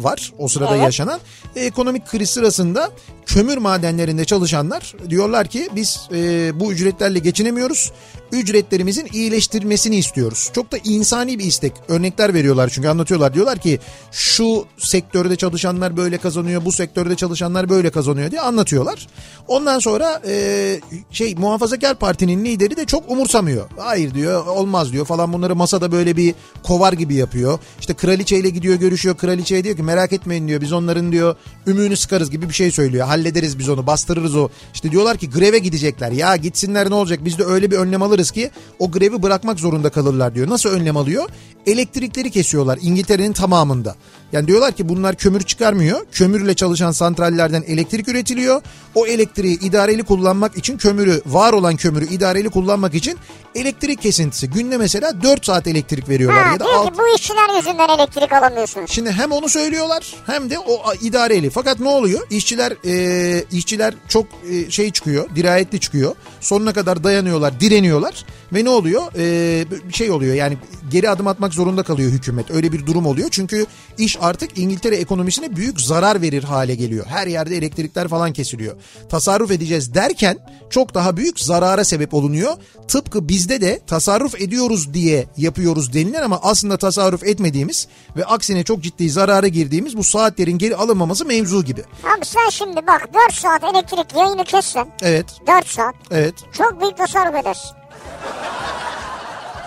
var 0.03 0.33
o 0.39 0.49
sırada 0.49 0.75
Evet. 0.75 0.85
yaşanan. 0.85 1.21
E, 1.57 1.65
ekonomik 1.65 2.07
kriz 2.07 2.31
sırasında 2.31 2.91
kömür 3.27 3.57
madenlerinde 3.57 4.25
çalışanlar 4.25 4.95
diyorlar 5.11 5.47
ki 5.47 5.69
biz 5.77 6.01
e, 6.13 6.51
bu 6.61 6.73
ücretlerle 6.73 7.19
geçinemiyoruz. 7.19 7.93
Ücretlerimizin 8.35 9.09
iyileştirilmesini 9.13 9.97
istiyoruz. 9.97 10.51
Çok 10.55 10.73
da 10.73 10.77
insani 10.85 11.39
bir 11.39 11.45
istek. 11.45 11.73
Örnekler 11.89 12.35
veriyorlar 12.35 12.69
çünkü 12.69 12.89
anlatıyorlar. 12.89 13.35
Diyorlar 13.35 13.59
ki 13.59 13.81
şu 14.13 14.67
sektörde 14.79 15.37
çalışanlar 15.37 15.97
böyle 15.97 16.19
kazanıyor, 16.19 16.65
bu 16.65 16.73
sektörde 16.73 17.15
çalışanlar 17.15 17.69
böyle 17.69 17.91
kazanıyor 17.91 18.31
diye 18.31 18.41
anlatıyorlar. 18.41 19.07
Ondan 19.49 19.79
sonra 19.79 20.23
e, 20.27 20.81
şey 21.11 21.35
muhafazakar 21.35 21.95
partinin 21.95 22.45
lideri 22.45 22.77
de 22.77 22.85
çok 22.85 23.11
umursamıyor. 23.11 23.69
Hayır 23.79 24.15
diyor, 24.15 24.47
olmaz 24.47 24.93
diyor 24.93 25.05
falan 25.07 25.33
bunları 25.33 25.57
masada 25.57 25.93
böyle 25.93 26.17
bir 26.17 26.35
kovar 26.63 26.93
gibi 26.93 27.15
yapıyor. 27.15 27.59
İşte 27.81 27.95
kraliçeyle 27.95 28.51
gidiyor 28.51 28.75
görüşüyor. 28.75 29.17
Kraliçeye 29.17 29.65
diyor 29.65 29.77
ki 29.77 29.83
merak 29.83 30.13
etmeyin 30.13 30.49
diyor 30.49 30.61
biz 30.61 30.73
onların 30.73 31.13
diyor 31.13 31.37
ümüğünü 31.67 31.97
sıkarız 31.97 32.31
gibi 32.31 32.49
bir 32.49 32.55
şey 32.55 32.71
söylüyor. 32.71 33.07
Hallederiz 33.07 33.59
biz 33.59 33.69
onu 33.69 33.87
bastırırız 33.87 34.37
o. 34.37 34.49
İşte 34.75 34.91
diyorlar 34.91 35.17
ki 35.17 35.31
greve 35.31 35.59
gidecekler. 35.59 36.13
Ya 36.13 36.37
gitsinler 36.37 36.91
ne 36.91 36.95
olacak 36.95 37.21
biz 37.25 37.39
de 37.39 37.45
öyle 37.45 37.71
bir 37.71 37.77
önlem 37.77 38.03
alırız 38.03 38.24
ki 38.31 38.51
o 38.79 38.91
grevi 38.91 39.23
bırakmak 39.23 39.61
zorunda 39.61 39.91
kalırlar 39.91 40.35
diyor. 40.35 40.49
Nasıl 40.49 40.71
önlem 40.71 40.97
alıyor? 40.97 41.29
Elektrikleri 41.67 42.31
kesiyorlar 42.31 42.79
İngiltere'nin 42.83 43.33
tamamında. 43.33 43.97
Yani 44.35 44.47
diyorlar 44.47 44.73
ki 44.73 44.89
bunlar 44.89 45.15
kömür 45.17 45.41
çıkarmıyor. 45.43 46.07
Kömürle 46.13 46.55
çalışan 46.55 46.93
santrallerden 46.93 47.63
elektrik 47.67 48.09
üretiliyor. 48.09 48.63
O 48.95 49.07
elektriği 49.07 49.61
idareli 49.61 50.03
kullanmak 50.03 50.57
için 50.57 50.77
kömürü 50.79 51.23
var 51.27 51.53
olan 51.53 51.77
kömürü 51.77 52.07
idareli 52.07 52.49
kullanmak 52.49 52.95
için 52.95 53.19
elektrik 53.55 54.03
kesintisi. 54.03 54.51
Günde 54.51 54.77
mesela 54.79 55.23
4 55.23 55.47
saat 55.47 55.67
elektrik 55.67 56.09
veriyorlar 56.09 56.45
Ha, 56.45 56.53
ya 56.53 56.61
da 56.61 56.65
diyor 56.65 56.75
alt- 56.77 56.87
ki 56.87 56.99
bu 56.99 57.15
işçiler 57.17 57.57
yüzünden 57.57 57.89
elektrik 57.89 58.33
alamıyorsunuz. 58.33 58.91
Şimdi 58.91 59.11
hem 59.13 59.33
onu 59.33 59.49
söylüyorlar 59.49 60.15
hem 60.27 60.51
de 60.51 60.59
o 60.59 60.95
idareli. 61.01 61.51
Fakat 61.51 61.81
ne 61.81 61.89
oluyor? 61.89 62.27
İşçiler 62.31 62.73
e, 62.87 63.45
işçiler 63.53 63.95
çok 64.09 64.27
e, 64.51 64.71
şey 64.71 64.91
çıkıyor, 64.91 65.29
dirayetli 65.37 65.81
çıkıyor. 65.81 66.15
Sonuna 66.41 66.73
kadar 66.73 67.05
dayanıyorlar, 67.05 67.61
direniyorlar 67.61 68.25
ve 68.53 68.65
ne 68.65 68.69
oluyor? 68.71 69.03
E, 69.19 69.65
şey 69.93 70.11
oluyor. 70.11 70.35
Yani 70.35 70.59
geri 70.91 71.11
adım 71.11 71.27
atmak 71.27 71.55
zorunda 71.55 71.83
kalıyor 71.83 72.11
hükümet. 72.13 72.51
Öyle 72.51 72.73
bir 72.73 72.87
durum 72.87 73.07
oluyor. 73.07 73.29
Çünkü 73.31 73.67
iş 73.99 74.19
artık 74.25 74.59
İngiltere 74.59 74.97
ekonomisine 74.97 75.57
büyük 75.57 75.81
zarar 75.81 76.23
verir 76.23 76.45
hale 76.45 76.75
geliyor. 76.75 77.07
Her 77.07 77.27
yerde 77.27 77.57
elektrikler 77.57 78.09
falan 78.09 78.33
kesiliyor. 78.33 78.77
Tasarruf 79.09 79.51
edeceğiz 79.51 79.95
derken 79.95 80.39
çok 80.71 80.95
daha 80.95 81.17
büyük 81.17 81.41
zarara 81.41 81.85
sebep 81.85 82.15
olunuyor. 82.15 82.53
Tıpkı 82.89 83.29
bizde 83.29 83.61
de 83.61 83.81
tasarruf 83.87 84.41
ediyoruz 84.41 84.95
diye 84.95 85.27
yapıyoruz 85.37 85.93
denilen 85.93 86.23
ama 86.23 86.41
aslında 86.43 86.77
tasarruf 86.77 87.25
etmediğimiz 87.25 87.89
ve 88.17 88.25
aksine 88.25 88.65
çok 88.65 88.83
ciddi 88.83 89.11
zarara 89.11 89.49
girdiğimiz 89.49 89.97
bu 89.97 90.05
saatlerin 90.05 90.59
geri 90.59 90.77
alınmaması 90.77 91.25
mevzu 91.25 91.65
gibi. 91.65 91.81
Abi 91.81 92.25
sen 92.25 92.49
şimdi 92.51 92.77
bak 92.77 93.09
4 93.29 93.35
saat 93.35 93.65
elektrik 93.65 94.17
yayını 94.17 94.45
kessen 94.45 94.89
Evet, 95.03 95.27
4 95.47 95.67
saat 95.67 95.95
evet. 96.11 96.35
çok 96.53 96.81
büyük 96.81 96.97
tasarruf 96.97 97.35
edersin. 97.35 97.71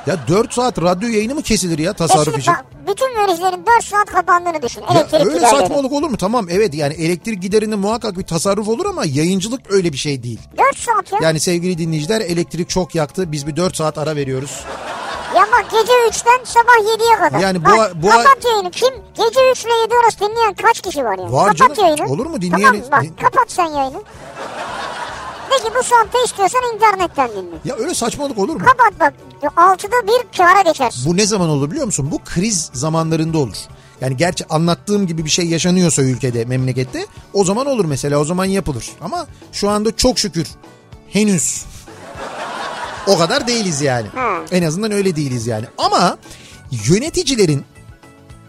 Ya 0.08 0.18
4 0.28 0.54
saat 0.54 0.82
radyo 0.82 1.10
yayını 1.10 1.36
mı 1.36 1.42
kesilir 1.42 1.80
ya 1.80 1.94
tasarruf 1.94 2.26
Kesinlikle 2.26 2.42
için? 2.42 2.54
bak, 2.54 2.88
bütün 2.88 3.16
vericilerin 3.22 3.66
4 3.78 3.84
saat 3.84 4.06
kapandığını 4.06 4.62
düşün. 4.62 4.82
Ya 4.82 4.88
Elektrik 4.92 5.22
öyle 5.26 5.34
giderleri. 5.38 5.60
saçmalık 5.60 5.92
olur 5.92 6.10
mu? 6.10 6.18
Tamam 6.18 6.48
evet 6.50 6.74
yani 6.74 6.94
elektrik 6.94 7.42
giderinde 7.42 7.76
muhakkak 7.76 8.18
bir 8.18 8.24
tasarruf 8.24 8.68
olur 8.68 8.86
ama 8.86 9.06
yayıncılık 9.06 9.62
öyle 9.72 9.94
bir 9.94 9.98
şey 9.98 10.24
değil. 10.24 10.40
4 10.58 10.78
saat 10.78 11.12
ya. 11.12 11.20
Yani 11.22 11.40
sevgili 11.40 11.78
dinleyiciler 11.78 12.22
elektrik 12.22 12.70
çok 12.70 12.96
yaktı. 12.96 13.32
Biz 13.32 13.48
bir 13.48 13.56
4 13.56 13.76
saat 13.76 13.98
ara 13.98 14.16
veriyoruz. 14.16 14.64
Ya 15.36 15.48
bak 15.52 15.66
gece 15.72 15.94
3'ten 15.94 16.40
sabah 16.44 16.94
7'ye 16.96 17.16
kadar. 17.18 17.40
Yani 17.40 17.66
bu 17.66 17.70
bak, 17.70 17.92
bu 17.96 18.10
kapat 18.10 18.46
ay- 18.46 18.52
yayını. 18.52 18.72
Kim? 18.72 18.94
Gece 19.18 19.52
3 19.52 19.66
ile 19.66 19.74
7 19.82 19.94
arası 20.04 20.20
dinleyen 20.20 20.54
kaç 20.54 20.82
kişi 20.82 21.06
var 21.06 21.18
ya? 21.20 21.32
Var 21.32 21.58
kapat 21.58 21.78
canım. 21.78 21.90
yayını. 21.98 22.14
Olur 22.14 22.26
mu? 22.26 22.42
Dinleyen- 22.42 22.82
Tamam 22.82 22.82
bak 22.92 23.04
kapat 23.22 23.52
sen 23.52 23.66
yayını. 23.66 24.02
De 25.52 25.56
ki 25.64 25.72
bu 25.80 25.84
saatte 25.84 26.18
istiyorsan 26.26 26.62
internetten 26.76 27.30
dinle. 27.32 27.56
Ya 27.66 27.76
öyle 27.76 27.94
saçmalık 27.94 28.38
olur 28.38 28.54
mu? 28.56 28.60
Kapat 28.66 29.00
bak 29.00 29.14
6'da 29.46 30.08
bir 30.08 30.38
kâra 30.38 30.62
geçersin. 30.62 31.12
Bu 31.12 31.18
ne 31.18 31.26
zaman 31.26 31.50
olur 31.50 31.72
biliyor 31.72 31.86
musun? 31.86 32.12
Bu 32.12 32.20
kriz 32.26 32.70
zamanlarında 32.74 33.38
olur. 33.38 33.58
Yani 34.02 34.18
gerçi 34.18 34.48
anlattığım 34.48 35.08
gibi 35.08 35.26
bir 35.26 35.30
şey 35.30 35.46
yaşanıyorsa 35.46 36.02
ülkede, 36.02 36.46
memlekette 36.46 37.06
o 37.34 37.44
zaman 37.44 37.68
olur 37.68 37.86
mesela 37.86 38.20
o 38.20 38.26
zaman 38.26 38.46
yapılır. 38.46 38.90
Ama 39.02 39.28
şu 39.52 39.70
anda 39.70 39.96
çok 39.96 40.20
şükür 40.20 40.48
henüz 41.10 41.66
o 43.08 43.18
kadar 43.18 43.48
değiliz 43.48 43.82
yani. 43.82 44.08
Ha. 44.08 44.40
En 44.52 44.64
azından 44.64 44.92
öyle 44.92 45.16
değiliz 45.16 45.48
yani. 45.48 45.66
Ama 45.78 46.18
yöneticilerin 46.72 47.66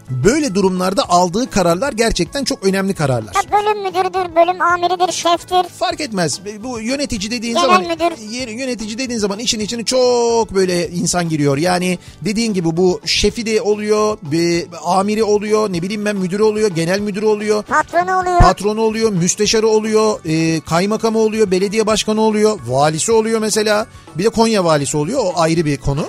böyle 0.09 0.55
durumlarda 0.55 1.09
aldığı 1.09 1.49
kararlar 1.49 1.93
gerçekten 1.93 2.43
çok 2.43 2.63
önemli 2.65 2.93
kararlar. 2.93 3.33
Ya 3.35 3.41
bölüm 3.51 3.83
müdürüdür, 3.83 4.35
bölüm 4.35 4.61
amiridir, 4.61 5.11
şeftir. 5.13 5.69
Fark 5.79 6.01
etmez. 6.01 6.39
Bu 6.63 6.79
yönetici 6.79 7.31
dediğin 7.31 7.55
Genel 7.55 7.65
zaman 7.67 7.81
müdür. 7.81 8.31
yönetici 8.59 8.97
dediğin 8.97 9.19
zaman 9.19 9.39
işin 9.39 9.59
içine 9.59 9.83
çok 9.85 10.55
böyle 10.55 10.89
insan 10.89 11.29
giriyor. 11.29 11.57
Yani 11.57 11.99
dediğin 12.21 12.53
gibi 12.53 12.77
bu 12.77 13.01
şefi 13.05 13.45
de 13.45 13.61
oluyor, 13.61 14.17
bir 14.21 14.67
amiri 14.85 15.23
oluyor, 15.23 15.73
ne 15.73 15.81
bileyim 15.81 16.05
ben 16.05 16.15
müdürü 16.15 16.43
oluyor, 16.43 16.69
genel 16.69 16.99
müdürü 16.99 17.25
oluyor. 17.25 17.63
Patronu 17.63 18.19
oluyor. 18.21 18.39
Patronu 18.39 18.81
oluyor, 18.81 19.11
müsteşarı 19.11 19.67
oluyor, 19.67 20.19
e, 20.25 20.59
kaymakamı 20.59 21.19
oluyor, 21.19 21.51
belediye 21.51 21.87
başkanı 21.87 22.21
oluyor, 22.21 22.59
valisi 22.67 23.11
oluyor 23.11 23.39
mesela. 23.39 23.87
Bir 24.15 24.23
de 24.23 24.29
Konya 24.29 24.65
valisi 24.65 24.97
oluyor. 24.97 25.19
O 25.23 25.33
ayrı 25.35 25.65
bir 25.65 25.77
konu. 25.77 26.05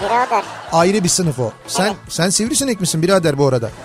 Birader. 0.00 0.44
Ayrı 0.72 1.04
bir 1.04 1.08
sınıf 1.08 1.38
o. 1.38 1.52
Sen 1.66 1.94
sen 2.08 2.30
sivrisinek 2.30 2.80
misin 2.80 3.02
birader 3.02 3.38
bu 3.38 3.46
arada? 3.46 3.70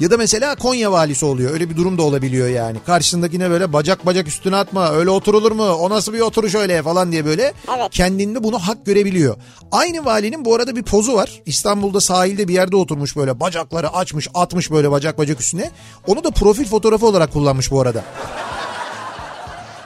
Ya 0.00 0.10
da 0.10 0.16
mesela 0.16 0.54
Konya 0.54 0.92
valisi 0.92 1.24
oluyor. 1.26 1.52
Öyle 1.52 1.70
bir 1.70 1.76
durum 1.76 1.98
da 1.98 2.02
olabiliyor 2.02 2.48
yani. 2.48 2.78
Karşısındakine 2.86 3.50
böyle 3.50 3.72
bacak 3.72 4.06
bacak 4.06 4.28
üstüne 4.28 4.56
atma. 4.56 4.90
Öyle 4.90 5.10
oturulur 5.10 5.52
mu? 5.52 5.64
O 5.64 5.90
nasıl 5.90 6.12
bir 6.12 6.20
oturuş 6.20 6.54
öyle 6.54 6.82
falan 6.82 7.12
diye 7.12 7.24
böyle 7.24 7.52
Evet. 7.76 7.88
kendinde 7.90 8.42
bunu 8.44 8.58
hak 8.58 8.86
görebiliyor. 8.86 9.36
Aynı 9.72 10.04
valinin 10.04 10.44
bu 10.44 10.54
arada 10.54 10.76
bir 10.76 10.82
pozu 10.82 11.14
var. 11.14 11.42
İstanbul'da 11.46 12.00
sahilde 12.00 12.48
bir 12.48 12.54
yerde 12.54 12.76
oturmuş 12.76 13.16
böyle 13.16 13.40
bacakları 13.40 13.92
açmış 13.92 14.28
atmış 14.34 14.70
böyle 14.70 14.90
bacak 14.90 15.18
bacak 15.18 15.40
üstüne. 15.40 15.70
Onu 16.06 16.24
da 16.24 16.30
profil 16.30 16.64
fotoğrafı 16.64 17.06
olarak 17.06 17.32
kullanmış 17.32 17.70
bu 17.70 17.80
arada. 17.80 18.04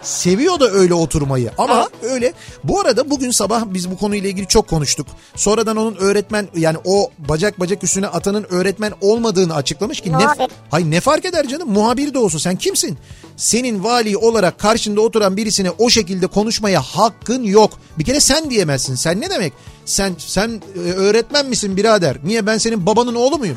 Seviyor 0.03 0.61
da 0.61 0.71
öyle 0.71 0.95
oturmayı 0.95 1.51
ama 1.59 1.89
öyle. 2.03 2.33
Bu 2.65 2.81
arada 2.81 3.11
bugün 3.11 3.31
sabah 3.31 3.65
biz 3.67 3.91
bu 3.91 3.97
konuyla 3.97 4.31
ilgili 4.31 4.49
çok 4.49 4.69
konuştuk. 4.69 5.07
Sonradan 5.37 5.77
onun 5.77 5.97
öğretmen 5.97 6.49
yani 6.57 6.79
o 6.85 7.11
bacak 7.19 7.61
bacak 7.61 7.85
üstüne 7.85 8.07
atanın 8.07 8.47
öğretmen 8.51 8.93
olmadığını 9.01 9.55
açıklamış 9.55 10.01
ki 10.01 10.13
ne, 10.13 10.17
hayır 10.71 10.91
ne 10.91 11.01
fark 11.01 11.25
eder 11.25 11.49
canım 11.49 11.71
muhabir 11.73 12.15
de 12.15 12.19
olsun 12.19 12.39
sen 12.39 12.57
kimsin? 12.57 12.99
Senin 13.37 13.85
vali 13.85 14.17
olarak 14.17 14.59
karşında 14.59 15.01
oturan 15.01 15.37
birisine 15.37 15.71
o 15.71 15.91
şekilde 15.91 16.27
konuşmaya 16.27 16.83
hakkın 16.83 17.43
yok. 17.43 17.71
Bir 17.99 18.05
kere 18.05 18.21
sen 18.21 18.51
diyemezsin. 18.51 18.95
Sen 18.95 19.21
ne 19.21 19.31
demek? 19.31 19.53
Sen 19.85 20.13
sen 20.19 20.63
e, 20.77 20.79
öğretmen 20.79 21.47
misin 21.47 21.77
birader? 21.77 22.17
Niye 22.25 22.47
ben 22.47 22.59
senin 22.59 22.87
babanın 22.87 23.15
oğlu 23.15 23.39
muyum? 23.39 23.57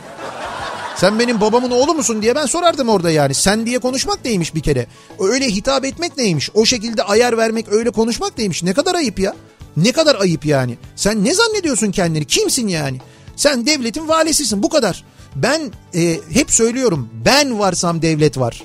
Sen 0.96 1.20
benim 1.20 1.42
babamın 1.42 1.72
oğlu 1.72 1.94
musun 1.94 2.22
diye 2.22 2.36
ben 2.36 2.46
sorardım 2.46 2.90
orada 2.90 3.12
yani. 3.12 3.34
Sen 3.34 3.66
diye 3.66 3.80
konuşmak 3.80 4.26
neymiş 4.26 4.56
bir 4.56 4.60
kere? 4.60 4.88
Öyle 5.20 5.46
hitap 5.48 5.86
etmek 5.86 6.18
neymiş? 6.18 6.50
O 6.54 6.66
şekilde 6.66 7.04
ayar 7.04 7.38
vermek 7.38 7.72
öyle 7.72 7.90
konuşmak 7.90 8.38
neymiş? 8.38 8.64
Ne 8.64 8.74
kadar 8.74 8.96
ayıp 8.96 9.20
ya? 9.20 9.36
Ne 9.78 9.92
kadar 9.92 10.16
ayıp 10.16 10.46
yani? 10.46 10.78
Sen 10.96 11.24
ne 11.24 11.34
zannediyorsun 11.34 11.92
kendini? 11.92 12.26
Kimsin 12.26 12.68
yani? 12.68 12.98
Sen 13.36 13.66
devletin 13.66 14.08
valisisin 14.08 14.64
bu 14.64 14.70
kadar. 14.70 15.04
Ben 15.36 15.72
e, 15.96 16.20
hep 16.30 16.52
söylüyorum 16.52 17.10
ben 17.26 17.60
varsam 17.60 18.02
devlet 18.02 18.38
var. 18.38 18.64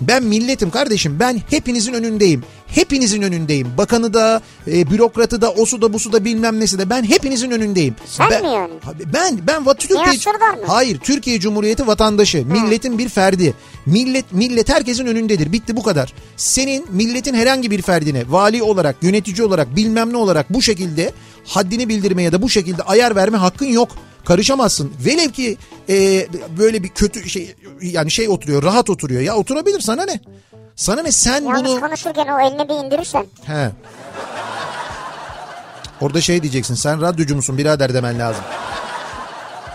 Ben 0.00 0.22
milletim 0.24 0.70
kardeşim 0.70 1.16
ben 1.20 1.40
hepinizin 1.50 1.92
önündeyim. 1.92 2.42
Hepinizin 2.66 3.22
önündeyim. 3.22 3.68
Bakanı 3.78 4.14
da, 4.14 4.42
e, 4.66 4.90
bürokratı 4.90 5.40
da, 5.40 5.50
osu 5.50 5.82
da, 5.82 5.92
busu 5.92 6.12
da 6.12 6.24
bilmem 6.24 6.60
nesi 6.60 6.78
de 6.78 6.90
ben 6.90 7.02
hepinizin 7.02 7.50
önündeyim. 7.50 7.94
Sen 8.06 8.30
ben, 8.30 8.42
mi 8.42 8.48
yani? 8.48 8.72
Ben, 9.12 9.38
ben 9.46 9.62
va- 9.62 9.76
Türkiye? 9.76 9.98
Hayır 10.66 10.98
Türkiye 10.98 11.40
Cumhuriyeti 11.40 11.86
vatandaşı. 11.86 12.46
Milletin 12.46 12.98
bir 12.98 13.08
ferdi. 13.08 13.54
Millet 13.86 14.32
millet 14.32 14.68
herkesin 14.68 15.06
önündedir. 15.06 15.52
Bitti 15.52 15.76
bu 15.76 15.82
kadar. 15.82 16.12
Senin 16.36 16.84
milletin 16.90 17.34
herhangi 17.34 17.70
bir 17.70 17.82
ferdine 17.82 18.22
vali 18.28 18.62
olarak, 18.62 18.96
yönetici 19.02 19.46
olarak, 19.46 19.76
bilmem 19.76 20.12
ne 20.12 20.16
olarak 20.16 20.52
bu 20.54 20.62
şekilde 20.62 21.12
haddini 21.44 21.88
bildirmeye 21.88 22.22
ya 22.22 22.32
da 22.32 22.42
bu 22.42 22.48
şekilde 22.48 22.82
ayar 22.82 23.16
verme 23.16 23.36
hakkın 23.38 23.66
yok. 23.66 23.88
Karışamazsın. 24.26 24.92
Velev 25.04 25.30
ki 25.30 25.56
e, 25.88 26.26
böyle 26.58 26.82
bir 26.82 26.88
kötü 26.88 27.28
şey 27.30 27.54
yani 27.82 28.10
şey 28.10 28.28
oturuyor, 28.28 28.62
rahat 28.62 28.90
oturuyor. 28.90 29.20
Ya 29.20 29.36
oturabilir 29.36 29.80
sana 29.80 30.04
ne? 30.04 30.20
Sana 30.76 31.02
ne 31.02 31.12
sen 31.12 31.44
Yalnız 31.44 31.64
bunu 31.64 31.80
konuşurken 31.80 32.26
o 32.26 32.40
elini 32.40 32.68
bir 32.68 32.84
indirirsen. 32.86 33.26
he. 33.46 33.70
Orada 36.00 36.20
şey 36.20 36.42
diyeceksin. 36.42 36.74
Sen 36.74 37.00
radyocu 37.00 37.36
musun 37.36 37.58
birader 37.58 37.94
demen 37.94 38.18
lazım. 38.18 38.44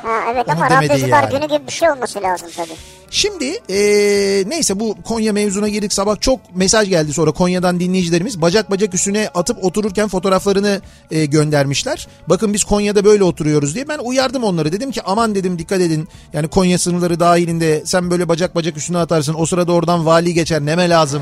Ha 0.03 0.19
evet 0.33 0.45
Onu 0.47 0.55
ama 0.55 0.69
demedi 0.69 0.89
radyocular 0.89 1.23
yani. 1.23 1.31
günü 1.31 1.47
gibi 1.57 1.67
bir 1.67 1.71
şey 1.71 1.89
olması 1.89 2.21
lazım 2.21 2.47
tabii. 2.55 2.75
Şimdi 3.09 3.45
eee, 3.67 4.43
neyse 4.49 4.79
bu 4.79 4.95
Konya 5.03 5.33
mevzuna 5.33 5.69
girdik. 5.69 5.93
Sabah 5.93 6.21
çok 6.21 6.39
mesaj 6.55 6.89
geldi 6.89 7.13
sonra 7.13 7.31
Konya'dan 7.31 7.79
dinleyicilerimiz. 7.79 8.41
Bacak 8.41 8.71
bacak 8.71 8.93
üstüne 8.93 9.29
atıp 9.33 9.63
otururken 9.63 10.07
fotoğraflarını 10.07 10.81
eee, 11.11 11.25
göndermişler. 11.25 12.07
Bakın 12.27 12.53
biz 12.53 12.63
Konya'da 12.63 13.05
böyle 13.05 13.23
oturuyoruz 13.23 13.75
diye. 13.75 13.87
Ben 13.87 13.97
uyardım 13.99 14.43
onları. 14.43 14.71
Dedim 14.71 14.91
ki 14.91 15.01
aman 15.05 15.35
dedim 15.35 15.59
dikkat 15.59 15.81
edin. 15.81 16.07
Yani 16.33 16.47
Konya 16.47 16.77
sınırları 16.79 17.19
dahilinde 17.19 17.83
sen 17.85 18.11
böyle 18.11 18.29
bacak 18.29 18.55
bacak 18.55 18.77
üstüne 18.77 18.97
atarsın. 18.97 19.35
O 19.37 19.45
sırada 19.45 19.71
oradan 19.71 20.05
vali 20.05 20.33
geçer. 20.33 20.61
Neme 20.61 20.89
lazım? 20.89 21.21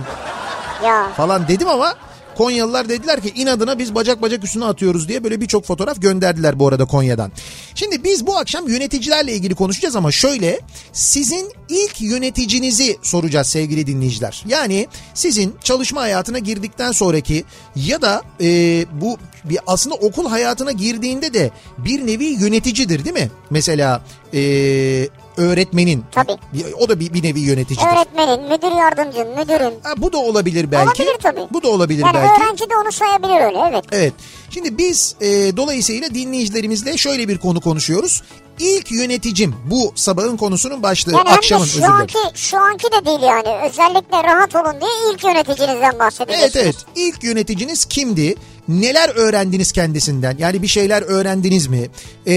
Ya. 0.85 1.09
falan 1.17 1.47
dedim 1.47 1.67
ama 1.67 1.93
Konyalılar 2.39 2.89
dediler 2.89 3.21
ki 3.21 3.33
inadına 3.35 3.79
biz 3.79 3.95
bacak 3.95 4.21
bacak 4.21 4.43
üstüne 4.43 4.65
atıyoruz 4.65 5.07
diye 5.07 5.23
böyle 5.23 5.41
birçok 5.41 5.65
fotoğraf 5.65 6.01
gönderdiler 6.01 6.59
bu 6.59 6.67
arada 6.67 6.85
Konya'dan. 6.85 7.31
Şimdi 7.75 8.03
biz 8.03 8.27
bu 8.27 8.37
akşam 8.37 8.67
yöneticilerle 8.67 9.33
ilgili 9.33 9.55
konuşacağız 9.55 9.95
ama 9.95 10.11
şöyle 10.11 10.59
sizin 10.93 11.51
ilk 11.69 12.01
yöneticinizi 12.01 12.97
soracağız 13.01 13.47
sevgili 13.47 13.87
dinleyiciler. 13.87 14.43
Yani 14.47 14.87
sizin 15.13 15.55
çalışma 15.63 16.01
hayatına 16.01 16.39
girdikten 16.39 16.91
sonraki 16.91 17.43
ya 17.75 18.01
da 18.01 18.23
e, 18.41 18.85
bu 19.01 19.17
bir 19.45 19.59
aslında 19.67 19.95
okul 19.95 20.29
hayatına 20.29 20.71
girdiğinde 20.71 21.33
de 21.33 21.51
bir 21.77 22.07
nevi 22.07 22.25
yöneticidir 22.25 23.05
değil 23.05 23.15
mi? 23.15 23.31
Mesela 23.49 24.03
e, 24.33 24.39
öğretmenin 25.39 26.03
Tabii. 26.11 26.37
o 26.79 26.89
da 26.89 26.99
bir, 26.99 27.13
bir 27.13 27.23
nevi 27.23 27.39
yöneticidir. 27.39 27.87
öğretmenin, 27.87 28.43
müdür 28.43 28.71
yardımcın, 28.77 29.27
müdürün. 29.39 29.73
Ha, 29.83 29.93
bu 29.97 30.13
da 30.13 30.17
olabilir 30.17 30.71
belki. 30.71 31.03
Olabilir 31.03 31.17
tabii. 31.23 31.47
Bu 31.51 31.63
da 31.63 31.67
olabilir 31.69 32.03
Yani 32.05 32.13
belki. 32.13 32.43
öğrenci 32.43 32.69
de 32.69 32.77
onu 32.83 32.91
sayabilir 32.91 33.45
öyle 33.45 33.59
evet. 33.71 33.85
Evet. 33.91 34.13
Şimdi 34.49 34.77
biz 34.77 35.15
e, 35.21 35.27
dolayısıyla 35.57 36.13
dinleyicilerimizle 36.13 36.97
şöyle 36.97 37.27
bir 37.27 37.37
konu 37.37 37.61
konuşuyoruz. 37.61 38.23
İlk 38.59 38.91
yöneticim 38.91 39.55
bu 39.65 39.91
sabahın 39.95 40.37
konusunun 40.37 40.83
başlığı. 40.83 41.11
Yani 41.13 41.29
akşamın 41.29 41.63
özür 41.63 41.71
şu 41.73 41.77
dilerim. 41.77 41.93
anki, 41.93 42.17
şu 42.33 42.57
anki 42.59 42.83
de 42.91 43.05
değil 43.05 43.21
yani. 43.21 43.69
Özellikle 43.69 44.23
rahat 44.23 44.55
olun 44.55 44.81
diye 44.81 44.91
ilk 45.13 45.23
yöneticinizden 45.23 45.99
bahsediyorsunuz. 45.99 46.55
Evet 46.55 46.65
evet. 46.65 46.75
İlk 46.95 47.23
yöneticiniz 47.23 47.85
kimdi? 47.85 48.35
Neler 48.69 49.09
öğrendiniz 49.09 49.71
kendisinden? 49.71 50.37
Yani 50.39 50.61
bir 50.61 50.67
şeyler 50.67 51.01
öğrendiniz 51.01 51.67
mi? 51.67 51.89
Ee, 52.27 52.33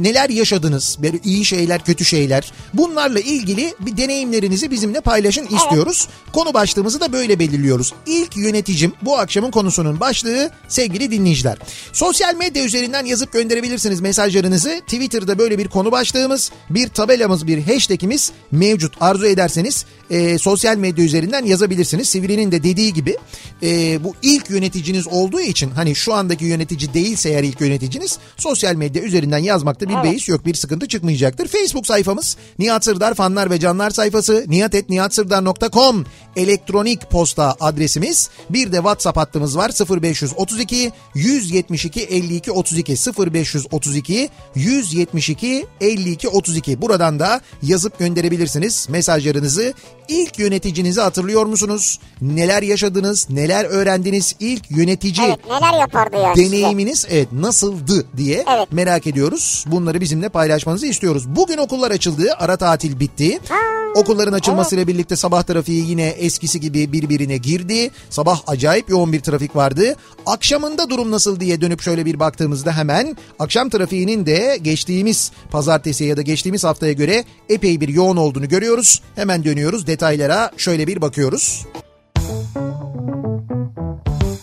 neler 0.00 0.30
yaşadınız? 0.30 0.98
Böyle 1.02 1.18
iyi 1.24 1.44
şeyler, 1.44 1.84
kötü 1.84 2.04
şeyler. 2.04 2.52
Bunlarla 2.74 3.20
ilgili 3.20 3.74
bir 3.80 3.96
deneyimlerinizi 3.96 4.70
bizimle 4.70 5.00
paylaşın 5.00 5.46
istiyoruz. 5.56 6.08
Konu 6.32 6.54
başlığımızı 6.54 7.00
da 7.00 7.12
böyle 7.12 7.38
belirliyoruz. 7.38 7.92
İlk 8.06 8.36
yöneticim 8.36 8.92
bu 9.02 9.18
akşamın 9.18 9.50
konusunun 9.50 10.00
başlığı 10.00 10.50
sevgili 10.68 11.10
dinleyiciler. 11.10 11.58
Sosyal 11.92 12.34
medya 12.34 12.64
üzerinden 12.64 13.04
yazıp 13.04 13.32
gönderebilirsiniz 13.32 14.00
mesajlarınızı. 14.00 14.80
Twitter'da 14.80 15.38
böyle 15.38 15.58
bir 15.58 15.68
konu 15.68 15.92
başlığımız, 15.92 16.50
bir 16.70 16.88
tabelamız, 16.88 17.46
bir 17.46 17.62
hashtagimiz 17.62 18.32
mevcut. 18.52 18.94
Arzu 19.00 19.26
ederseniz 19.26 19.84
e, 20.10 20.38
sosyal 20.38 20.76
medya 20.76 21.04
üzerinden 21.04 21.44
yazabilirsiniz. 21.44 22.08
Sivri'nin 22.08 22.52
de 22.52 22.62
dediği 22.62 22.92
gibi 22.92 23.16
e, 23.62 24.04
bu 24.04 24.14
ilk 24.22 24.50
yöneticiniz 24.50 25.08
olduğu 25.08 25.43
için 25.44 25.70
hani 25.70 25.94
şu 25.94 26.14
andaki 26.14 26.44
yönetici 26.44 26.94
değilse 26.94 27.28
eğer 27.28 27.42
ilk 27.42 27.60
yöneticiniz 27.60 28.18
sosyal 28.36 28.74
medya 28.74 29.02
üzerinden 29.02 29.38
yazmakta 29.38 29.88
bir 29.88 30.02
beis 30.02 30.28
yok 30.28 30.46
bir 30.46 30.54
sıkıntı 30.54 30.88
çıkmayacaktır. 30.88 31.48
Facebook 31.48 31.86
sayfamız 31.86 32.36
Nihat 32.58 32.84
Sırdar 32.84 33.14
fanlar 33.14 33.50
ve 33.50 33.60
canlar 33.60 33.90
sayfası 33.90 34.44
nihatetnihatsırdar.com 34.48 36.04
elektronik 36.36 37.10
posta 37.10 37.56
adresimiz 37.60 38.30
bir 38.50 38.72
de 38.72 38.76
WhatsApp 38.76 39.18
hattımız 39.18 39.56
var 39.56 39.70
0532 40.02 40.92
172 41.14 42.02
52 42.02 42.52
32 42.52 42.92
0532 42.92 44.28
172 44.54 45.66
52 45.80 46.28
32 46.28 46.82
buradan 46.82 47.18
da 47.18 47.40
yazıp 47.62 47.98
gönderebilirsiniz 47.98 48.88
mesajlarınızı. 48.88 49.74
İlk 50.08 50.38
yöneticinizi 50.38 51.00
hatırlıyor 51.00 51.46
musunuz? 51.46 51.98
Neler 52.20 52.62
yaşadınız? 52.62 53.30
Neler 53.30 53.64
öğrendiniz? 53.64 54.34
İlk 54.40 54.70
yönetici 54.70 55.26
Evet 55.26 55.38
neler 55.50 55.80
yapardı 55.80 56.16
yani 56.16 56.36
size? 56.36 56.56
deneyiminiz 56.56 57.06
evet 57.10 57.32
nasıldı 57.32 58.06
diye 58.16 58.44
Evet. 58.56 58.72
merak 58.72 59.06
ediyoruz. 59.06 59.64
Bunları 59.66 60.00
bizimle 60.00 60.28
paylaşmanızı 60.28 60.86
istiyoruz. 60.86 61.36
Bugün 61.36 61.58
okullar 61.58 61.90
açıldı. 61.90 62.34
Ara 62.38 62.56
tatil 62.56 63.00
bitti. 63.00 63.38
Ha, 63.48 63.56
Okulların 63.94 64.32
açılmasıyla 64.32 64.86
birlikte 64.86 65.16
sabah 65.16 65.42
trafiği 65.42 65.90
yine 65.90 66.06
eskisi 66.06 66.60
gibi 66.60 66.92
birbirine 66.92 67.36
girdi. 67.36 67.90
Sabah 68.10 68.40
acayip 68.46 68.90
yoğun 68.90 69.12
bir 69.12 69.20
trafik 69.20 69.56
vardı. 69.56 69.96
Akşamında 70.26 70.90
durum 70.90 71.10
nasıl 71.10 71.40
diye 71.40 71.60
dönüp 71.60 71.82
şöyle 71.82 72.06
bir 72.06 72.20
baktığımızda 72.20 72.76
hemen 72.76 73.16
akşam 73.38 73.70
trafiğinin 73.70 74.26
de 74.26 74.58
geçtiğimiz 74.62 75.32
pazartesi 75.50 76.04
ya 76.04 76.16
da 76.16 76.22
geçtiğimiz 76.22 76.64
haftaya 76.64 76.92
göre 76.92 77.24
epey 77.48 77.80
bir 77.80 77.88
yoğun 77.88 78.16
olduğunu 78.16 78.48
görüyoruz. 78.48 79.02
Hemen 79.14 79.44
dönüyoruz 79.44 79.86
detaylara 79.94 80.50
şöyle 80.56 80.86
bir 80.86 81.00
bakıyoruz. 81.00 81.66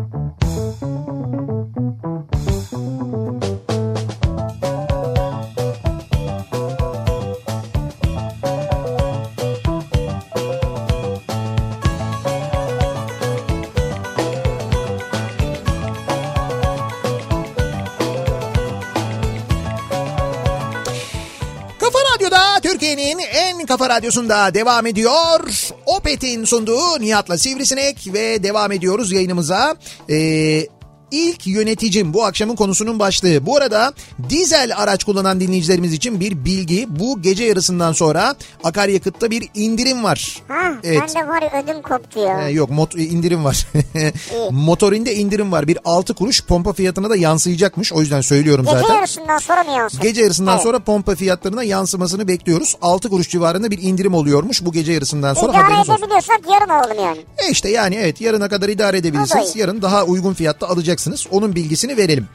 kafa 23.70 23.90
radyosunda 23.90 24.54
devam 24.54 24.86
ediyor. 24.86 25.40
Opet'in 25.86 26.46
sunduğu 26.46 27.00
Nihat'la 27.00 27.38
Sivrisinek 27.38 28.08
ve 28.14 28.44
devam 28.44 28.72
ediyoruz 28.72 29.12
yayınımıza. 29.12 29.76
Ee, 30.10 30.68
İlk 31.12 31.48
yöneticim 31.48 32.14
bu 32.14 32.26
akşamın 32.26 32.56
konusunun 32.56 33.00
başlığı. 33.00 33.46
Bu 33.46 33.58
arada 33.58 33.94
dizel 34.30 34.72
araç 34.78 35.04
kullanan 35.04 35.40
dinleyicilerimiz 35.40 35.94
için 35.94 36.20
bir 36.20 36.46
bilgi. 36.46 36.88
Bu 36.90 37.22
gece 37.22 37.44
yarısından 37.44 37.92
sonra 37.92 38.36
akaryakıtta 38.64 39.32
bir 39.32 39.50
indirim 39.56 40.04
var. 40.04 40.42
Ha, 40.48 40.74
Evet. 40.84 41.02
ben 41.16 41.24
de 41.24 41.28
var 41.28 41.42
ya 41.42 41.64
ödüm 41.64 41.82
koptu 41.82 42.20
ya. 42.20 42.48
Ee, 42.50 42.52
yok 42.52 42.70
mot 42.70 42.96
indirim 42.96 43.44
var. 43.46 43.68
Motorinde 44.52 45.16
indirim 45.16 45.52
var. 45.52 45.68
Bir 45.68 45.78
6 45.86 46.14
kuruş 46.14 46.44
pompa 46.46 46.74
fiyatına 46.74 47.10
da 47.10 47.16
yansıyacakmış. 47.16 47.94
O 47.94 48.00
yüzden 48.02 48.22
söylüyorum 48.22 48.66
Gece 48.66 48.78
zaten. 48.80 48.96
yarısından 48.96 49.38
sonra 49.38 49.64
mı 49.64 49.72
yansın? 49.72 50.02
Gece 50.02 50.22
yarısından 50.22 50.54
Evet. 50.54 50.64
sonra 50.64 50.80
pompa 50.80 51.16
fiyatlarına 51.16 51.64
yansımasını 51.64 52.28
bekliyoruz. 52.28 52.76
6 52.82 53.10
kuruş 53.10 53.30
civarında 53.30 53.72
bir 53.72 53.82
indirim 53.82 54.14
oluyormuş 54.14 54.66
bu 54.66 54.72
gece 54.72 54.92
yarısından 54.94 55.34
sonra 55.34 55.52
İdare 55.52 55.82
edebiliyorsak 55.98 56.40
yarın 56.52 56.70
alalım 56.70 57.04
yani. 57.06 57.18
E 57.48 57.52
işte 57.52 57.70
yani 57.70 57.96
evet 57.96 58.22
yarına 58.22 58.50
kadar 58.50 58.70
idare 58.70 58.98
edebilirsiniz. 58.98 59.56
Yarın 59.56 59.82
daha 59.82 60.04
uygun 60.04 60.34
fiyatta 60.34 60.68
alacaksınız. 60.68 60.99
Onun 61.32 61.56
bilgisini 61.56 61.98
verelim. 61.98 62.28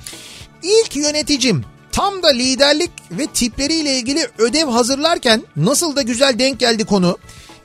İlk 0.63 0.97
yöneticim 0.97 1.65
tam 1.93 2.23
da 2.23 2.29
liderlik 2.29 2.91
ve 3.11 3.27
tipleriyle 3.27 3.99
ilgili 3.99 4.29
ödev 4.39 4.69
hazırlarken 4.69 5.43
nasıl 5.57 5.97
da 5.97 6.03
güzel 6.03 6.39
denk 6.39 6.61
geldi 6.61 6.85
konu. 6.85 7.19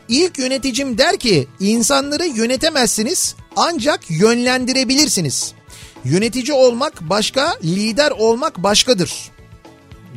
İlk 0.10 0.40
yöneticim 0.40 0.98
der 0.98 1.18
ki 1.18 1.48
insanları 1.60 2.26
yönetemezsiniz 2.26 3.36
ancak 3.56 4.00
yönlendirebilirsiniz. 4.10 5.54
Yönetici 6.04 6.54
olmak 6.54 7.02
başka, 7.02 7.54
lider 7.64 8.12
olmak 8.12 8.64
başkadır 8.64 9.32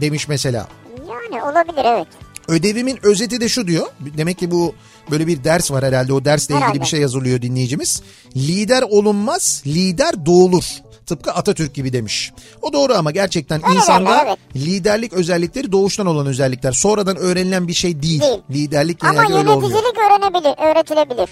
demiş 0.01 0.29
mesela. 0.29 0.69
Yani 1.09 1.43
olabilir 1.43 1.85
evet. 1.85 2.07
Ödevimin 2.49 2.99
özeti 3.03 3.41
de 3.41 3.49
şu 3.49 3.67
diyor. 3.67 3.87
Demek 4.01 4.39
ki 4.39 4.51
bu 4.51 4.75
böyle 5.11 5.27
bir 5.27 5.45
ders 5.45 5.71
var 5.71 5.85
herhalde. 5.85 6.13
O 6.13 6.25
dersle 6.25 6.55
ilgili 6.55 6.65
Herhalde. 6.65 6.81
bir 6.81 6.87
şey 6.87 7.03
hazırlıyor 7.03 7.43
dinleyicimiz. 7.43 8.03
Lider 8.37 8.83
olunmaz, 8.83 9.63
lider 9.67 10.27
doğulur. 10.27 10.65
Tıpkı 11.07 11.33
Atatürk 11.33 11.75
gibi 11.75 11.93
demiş. 11.93 12.33
O 12.63 12.73
doğru 12.73 12.95
ama 12.95 13.11
gerçekten 13.11 13.67
Öyle 13.69 13.77
insanda 13.77 14.23
evet. 14.27 14.39
liderlik 14.57 15.13
özellikleri 15.13 15.73
doğuştan 15.73 16.07
olan 16.07 16.27
özellikler. 16.27 16.73
Sonradan 16.73 17.17
öğrenilen 17.17 17.69
bir 17.69 17.73
şey 17.75 18.03
değil. 18.03 18.21
Değil. 18.21 18.39
Liderlik 18.51 19.05
Ama 19.05 19.13
genelde 19.13 19.35
öyle 19.39 19.51
olmuyor. 19.51 19.71
yöneticilik 19.71 19.99
öğrenebilir, 19.99 20.71
öğretilebilir. 20.71 21.29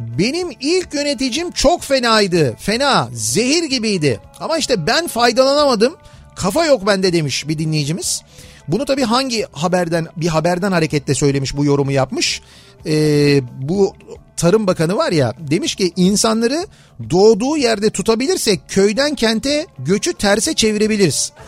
Benim 0.00 0.48
ilk 0.60 0.94
yöneticim 0.94 1.50
çok 1.50 1.82
fenaydı. 1.82 2.56
Fena, 2.58 3.08
zehir 3.12 3.64
gibiydi. 3.64 4.20
Ama 4.40 4.58
işte 4.58 4.86
ben 4.86 5.06
faydalanamadım. 5.06 5.96
Kafa 6.36 6.64
yok 6.66 6.86
bende 6.86 7.12
demiş 7.12 7.48
bir 7.48 7.58
dinleyicimiz. 7.58 8.22
Bunu 8.68 8.84
tabii 8.84 9.04
hangi 9.04 9.46
haberden 9.52 10.06
bir 10.16 10.28
haberden 10.28 10.72
hareketle 10.72 11.14
söylemiş 11.14 11.56
bu 11.56 11.64
yorumu 11.64 11.92
yapmış. 11.92 12.42
Ee, 12.86 13.40
bu 13.58 13.94
Tarım 14.36 14.66
Bakanı 14.66 14.96
var 14.96 15.12
ya 15.12 15.32
demiş 15.38 15.74
ki 15.74 15.92
insanları 15.96 16.66
doğduğu 17.10 17.56
yerde 17.56 17.90
tutabilirsek 17.90 18.60
köyden 18.68 19.14
kente 19.14 19.66
göçü 19.78 20.12
terse 20.12 20.54
çevirebiliriz. 20.54 21.32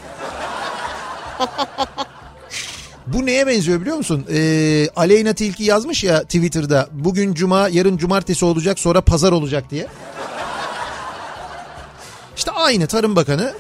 Bu 3.07 3.27
neye 3.27 3.47
benziyor 3.47 3.81
biliyor 3.81 3.97
musun? 3.97 4.27
Ee, 4.33 4.89
Aleyna 4.97 5.33
Tilki 5.33 5.65
yazmış 5.65 6.05
ya 6.05 6.23
Twitter'da 6.23 6.89
bugün 6.93 7.35
cuma 7.35 7.69
yarın 7.69 7.97
cumartesi 7.97 8.45
olacak 8.45 8.79
sonra 8.79 9.01
pazar 9.01 9.33
olacak 9.33 9.71
diye. 9.71 9.87
İşte 12.37 12.51
aynı 12.51 12.87
Tarım 12.87 13.17
Bakanı 13.17 13.55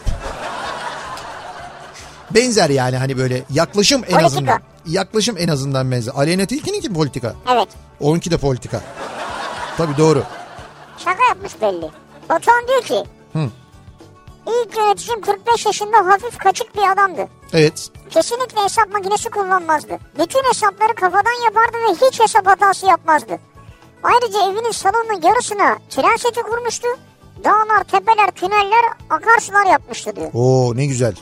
benzer 2.30 2.70
yani 2.70 2.96
hani 2.96 3.18
böyle 3.18 3.42
yaklaşım 3.50 3.98
en 3.98 4.02
Politika. 4.04 4.26
azından. 4.26 4.60
Yaklaşım 4.86 5.36
en 5.38 5.48
azından 5.48 5.90
benzer. 5.90 6.12
Aleyna 6.16 6.46
Tilki'nin 6.46 6.80
ki 6.80 6.92
politika. 6.92 7.34
Evet. 7.52 7.68
Onunki 8.00 8.30
de 8.30 8.36
politika. 8.36 8.80
Tabii 9.76 9.96
doğru. 9.98 10.22
Şaka 10.98 11.24
yapmış 11.28 11.52
belli. 11.60 11.90
Batuhan 12.28 12.68
diyor 12.68 12.82
ki. 12.82 13.04
Hı. 13.32 13.48
İlk 14.46 14.76
yöneticim 14.76 15.20
45 15.20 15.66
yaşında 15.66 15.96
hafif 15.96 16.38
kaçık 16.38 16.76
bir 16.76 16.92
adamdı. 16.92 17.28
Evet. 17.52 17.88
Kesinlikle 18.10 18.62
hesap 18.64 18.92
makinesi 18.92 19.30
kullanmazdı. 19.30 19.98
Bütün 20.18 20.42
hesapları 20.48 20.94
kafadan 20.94 21.44
yapardı 21.44 21.76
ve 21.88 22.06
hiç 22.06 22.20
hesap 22.20 22.46
hatası 22.46 22.86
yapmazdı. 22.86 23.38
Ayrıca 24.02 24.38
evinin 24.50 24.70
salonunun 24.70 25.28
yarısına 25.28 25.78
tren 25.90 26.16
seti 26.16 26.42
kurmuştu. 26.42 26.88
Dağlar, 27.44 27.84
tepeler, 27.84 28.30
tüneller, 28.30 28.84
akarsular 29.10 29.66
yapmıştı 29.66 30.16
diyor. 30.16 30.30
Oo 30.34 30.76
ne 30.76 30.86
güzel. 30.86 31.14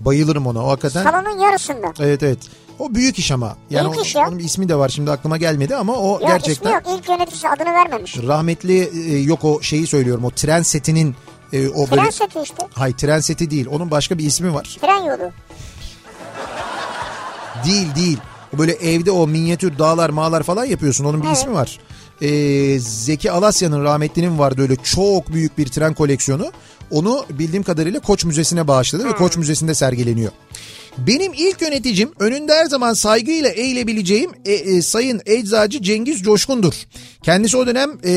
Bayılırım 0.00 0.46
ona. 0.46 0.64
O 0.64 0.68
hakikaten. 0.68 1.02
Salonun 1.04 1.38
yarısında. 1.38 1.92
Evet 2.00 2.22
evet. 2.22 2.38
O 2.78 2.94
büyük 2.94 3.18
iş 3.18 3.32
ama. 3.32 3.56
Yani 3.70 3.84
Büyük 3.86 3.98
o- 3.98 4.02
iş 4.02 4.14
ya. 4.14 4.28
onun 4.28 4.38
bir 4.38 4.44
ismi 4.44 4.68
de 4.68 4.74
var 4.74 4.88
şimdi 4.88 5.10
aklıma 5.10 5.36
gelmedi 5.36 5.76
ama 5.76 5.92
o 5.92 6.06
Yok 6.10 6.20
ismi 6.20 6.28
gerçekten 6.32 6.70
yok. 6.72 6.82
İlk 6.98 7.08
yöneticisi 7.08 7.48
adını 7.48 7.72
vermemiş. 7.74 8.18
rahmetli 8.18 8.90
e, 9.14 9.18
yok 9.18 9.44
o 9.44 9.62
şeyi 9.62 9.86
söylüyorum. 9.86 10.24
O 10.24 10.30
tren 10.30 10.62
setinin 10.62 11.14
e, 11.52 11.68
o 11.68 11.86
Tren 11.86 11.98
böyle 11.98 12.12
seti 12.12 12.40
işte. 12.40 12.66
Hayır 12.74 12.96
tren 12.96 13.20
seti 13.20 13.50
değil. 13.50 13.66
Onun 13.70 13.90
başka 13.90 14.18
bir 14.18 14.24
ismi 14.24 14.54
var. 14.54 14.76
Tren 14.80 15.02
yolu. 15.04 15.30
Değil 17.66 17.94
değil. 17.96 18.18
Böyle 18.58 18.72
evde 18.72 19.10
o 19.10 19.26
minyatür 19.26 19.78
dağlar 19.78 20.10
mağlar 20.10 20.42
falan 20.42 20.64
yapıyorsun. 20.64 21.04
Onun 21.04 21.22
bir 21.22 21.26
Evet. 21.26 21.36
ismi 21.36 21.52
var. 21.54 21.78
Ee, 22.22 22.78
Zeki 22.78 23.30
Alasya'nın 23.30 23.84
rahmetlinin 23.84 24.38
vardı 24.38 24.62
öyle 24.62 24.76
çok 24.76 25.32
büyük 25.32 25.58
bir 25.58 25.66
tren 25.66 25.94
koleksiyonu. 25.94 26.52
Onu 26.90 27.24
bildiğim 27.30 27.62
kadarıyla 27.62 28.00
Koç 28.00 28.24
Müzesi'ne 28.24 28.68
bağışladı 28.68 29.04
ve 29.04 29.12
Koç 29.12 29.36
Müzesi'nde 29.36 29.74
sergileniyor. 29.74 30.32
Benim 30.98 31.32
ilk 31.32 31.62
yöneticim 31.62 32.12
önünde 32.18 32.54
her 32.54 32.66
zaman 32.66 32.92
saygıyla 32.92 33.48
eğilebileceğim 33.48 34.30
e, 34.44 34.52
e, 34.52 34.82
Sayın 34.82 35.20
Eczacı 35.26 35.82
Cengiz 35.82 36.22
Coşkun'dur. 36.22 36.74
Kendisi 37.22 37.56
o 37.56 37.66
dönem 37.66 37.90
e, 38.04 38.12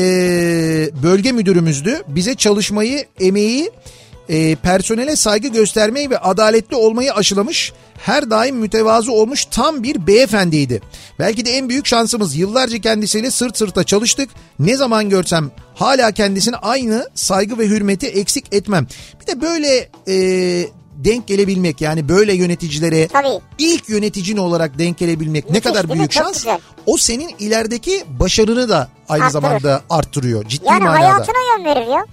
bölge 1.02 1.32
müdürümüzdü. 1.32 2.02
Bize 2.08 2.34
çalışmayı, 2.34 3.04
emeği, 3.20 3.70
e, 4.28 4.54
personele 4.54 5.16
saygı 5.16 5.48
göstermeyi 5.48 6.10
ve 6.10 6.18
adaletli 6.18 6.76
olmayı 6.76 7.14
aşılamış. 7.14 7.72
Her 7.98 8.30
daim 8.30 8.56
mütevazı 8.56 9.12
olmuş 9.12 9.44
tam 9.44 9.82
bir 9.82 10.06
beyefendiydi. 10.06 10.82
Belki 11.18 11.44
de 11.44 11.50
en 11.50 11.68
büyük 11.68 11.86
şansımız 11.86 12.36
yıllarca 12.36 12.78
kendisiyle 12.78 13.30
sırt 13.30 13.56
sırta 13.58 13.84
çalıştık. 13.84 14.30
Ne 14.58 14.76
zaman 14.76 15.08
görsem 15.08 15.50
hala 15.74 16.10
kendisine 16.12 16.56
aynı 16.56 17.08
saygı 17.14 17.58
ve 17.58 17.66
hürmeti 17.66 18.06
eksik 18.06 18.54
etmem. 18.54 18.86
Bir 19.22 19.26
de 19.26 19.40
böyle 19.40 19.88
e, 20.08 20.14
denk 20.96 21.26
gelebilmek 21.26 21.80
yani 21.80 22.08
böyle 22.08 22.34
yöneticilere 22.34 23.08
Tabii. 23.08 23.28
ilk 23.58 23.88
yöneticin 23.88 24.36
olarak 24.36 24.78
denk 24.78 24.98
gelebilmek 24.98 25.44
ne 25.44 25.50
Müthiş, 25.50 25.62
kadar 25.70 25.82
değil 25.82 25.94
mi? 25.94 25.98
büyük 25.98 26.12
şans. 26.12 26.32
güzel. 26.34 26.58
O 26.86 26.96
senin 26.96 27.34
ilerideki 27.38 28.04
başarını 28.20 28.68
da 28.68 28.88
aynı 29.08 29.24
Arttırır. 29.24 29.42
zamanda 29.42 29.82
arttırıyor 29.90 30.44
ciddi 30.48 30.66
Yani 30.66 30.84
manada. 30.84 30.98
hayatına 30.98 31.36
yön 31.58 31.64
verir 31.64 31.86
ya. 31.86 32.04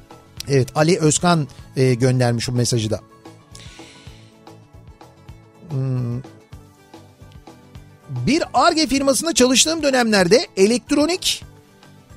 Evet 0.48 0.68
Ali 0.76 1.00
Özkan 1.00 1.48
e, 1.76 1.94
göndermiş 1.94 2.48
bu 2.48 2.52
mesajı 2.52 2.90
da. 2.90 3.00
Hmm. 5.70 6.22
Bir 8.10 8.44
ARGE 8.54 8.88
firmasında 8.88 9.34
çalıştığım 9.34 9.84
dönemlerde 9.84 10.48
elektronik 10.58 11.44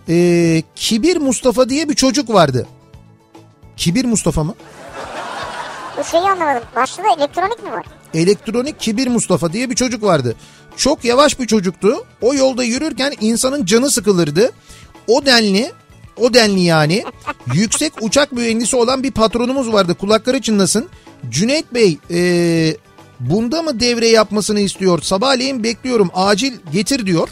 e, 0.09 0.63
Kibir 0.75 1.17
Mustafa 1.17 1.69
diye 1.69 1.89
bir 1.89 1.95
çocuk 1.95 2.31
vardı. 2.31 2.67
Kibir 3.77 4.05
Mustafa 4.05 4.45
mı? 4.45 4.55
Bu 5.99 6.05
şeyi 6.05 6.23
anlamadım. 6.23 6.63
Başta 6.77 7.05
da 7.05 7.09
elektronik 7.19 7.63
mi 7.63 7.73
var? 7.73 7.87
Elektronik 8.15 8.81
Kibir 8.81 9.07
Mustafa 9.07 9.53
diye 9.53 9.71
bir 9.71 9.75
çocuk 9.75 10.03
vardı. 10.03 10.37
Çok 10.77 11.05
yavaş 11.05 11.41
bir 11.41 11.47
çocuktu. 11.47 12.05
O 12.21 12.35
yolda 12.35 12.65
yürürken 12.65 13.13
insanın 13.21 13.65
canı 13.65 13.91
sıkılırdı. 13.91 14.53
O 15.09 15.27
denli, 15.27 15.73
o 16.17 16.35
denli 16.35 16.61
yani 16.61 17.05
yüksek 17.55 17.93
uçak 18.01 18.33
mühendisi 18.33 18.77
olan 18.77 19.03
bir 19.03 19.11
patronumuz 19.11 19.73
vardı. 19.73 19.95
Kulakları 19.95 20.41
çınlasın. 20.41 20.89
Cüneyt 21.31 21.75
Bey, 21.75 21.99
e, 22.11 22.77
Bunda 23.21 23.63
mı 23.63 23.81
devre 23.81 24.09
yapmasını 24.09 24.61
istiyor? 24.61 25.03
Sabahleyin 25.03 25.65
bekliyorum 25.65 26.11
acil 26.15 26.53
getir 26.73 27.07
diyor. 27.07 27.29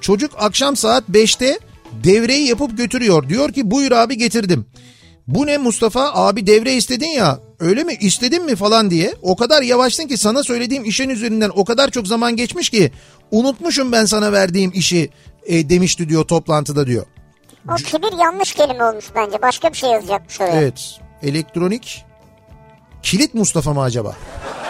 Çocuk 0.00 0.30
akşam 0.38 0.76
saat 0.76 1.08
5'te 1.08 1.58
devreyi 2.04 2.48
yapıp 2.48 2.76
götürüyor. 2.76 3.28
Diyor 3.28 3.52
ki 3.52 3.70
buyur 3.70 3.92
abi 3.92 4.18
getirdim. 4.18 4.66
Bu 5.28 5.46
ne 5.46 5.58
Mustafa 5.58 6.14
abi 6.14 6.46
devre 6.46 6.74
istedin 6.74 7.06
ya 7.06 7.40
öyle 7.60 7.84
mi 7.84 7.96
istedin 8.00 8.44
mi 8.44 8.56
falan 8.56 8.90
diye. 8.90 9.14
O 9.22 9.36
kadar 9.36 9.62
yavaşsın 9.62 10.08
ki 10.08 10.16
sana 10.16 10.42
söylediğim 10.42 10.84
işin 10.84 11.08
üzerinden 11.08 11.50
o 11.54 11.64
kadar 11.64 11.90
çok 11.90 12.06
zaman 12.08 12.36
geçmiş 12.36 12.70
ki 12.70 12.90
unutmuşum 13.30 13.92
ben 13.92 14.04
sana 14.04 14.32
verdiğim 14.32 14.72
işi 14.74 15.10
e, 15.46 15.68
demişti 15.68 16.08
diyor 16.08 16.24
toplantıda 16.24 16.86
diyor. 16.86 17.06
O 17.72 17.74
kibir 17.74 18.18
yanlış 18.18 18.54
kelime 18.54 18.84
olmuş 18.84 19.04
bence. 19.14 19.42
Başka 19.42 19.72
bir 19.72 19.76
şey 19.76 19.90
yazacakmış 19.90 20.40
oraya. 20.40 20.60
Evet 20.60 21.00
elektronik 21.22 22.04
kilit 23.02 23.34
Mustafa 23.34 23.72
mı 23.72 23.82
acaba? 23.82 24.14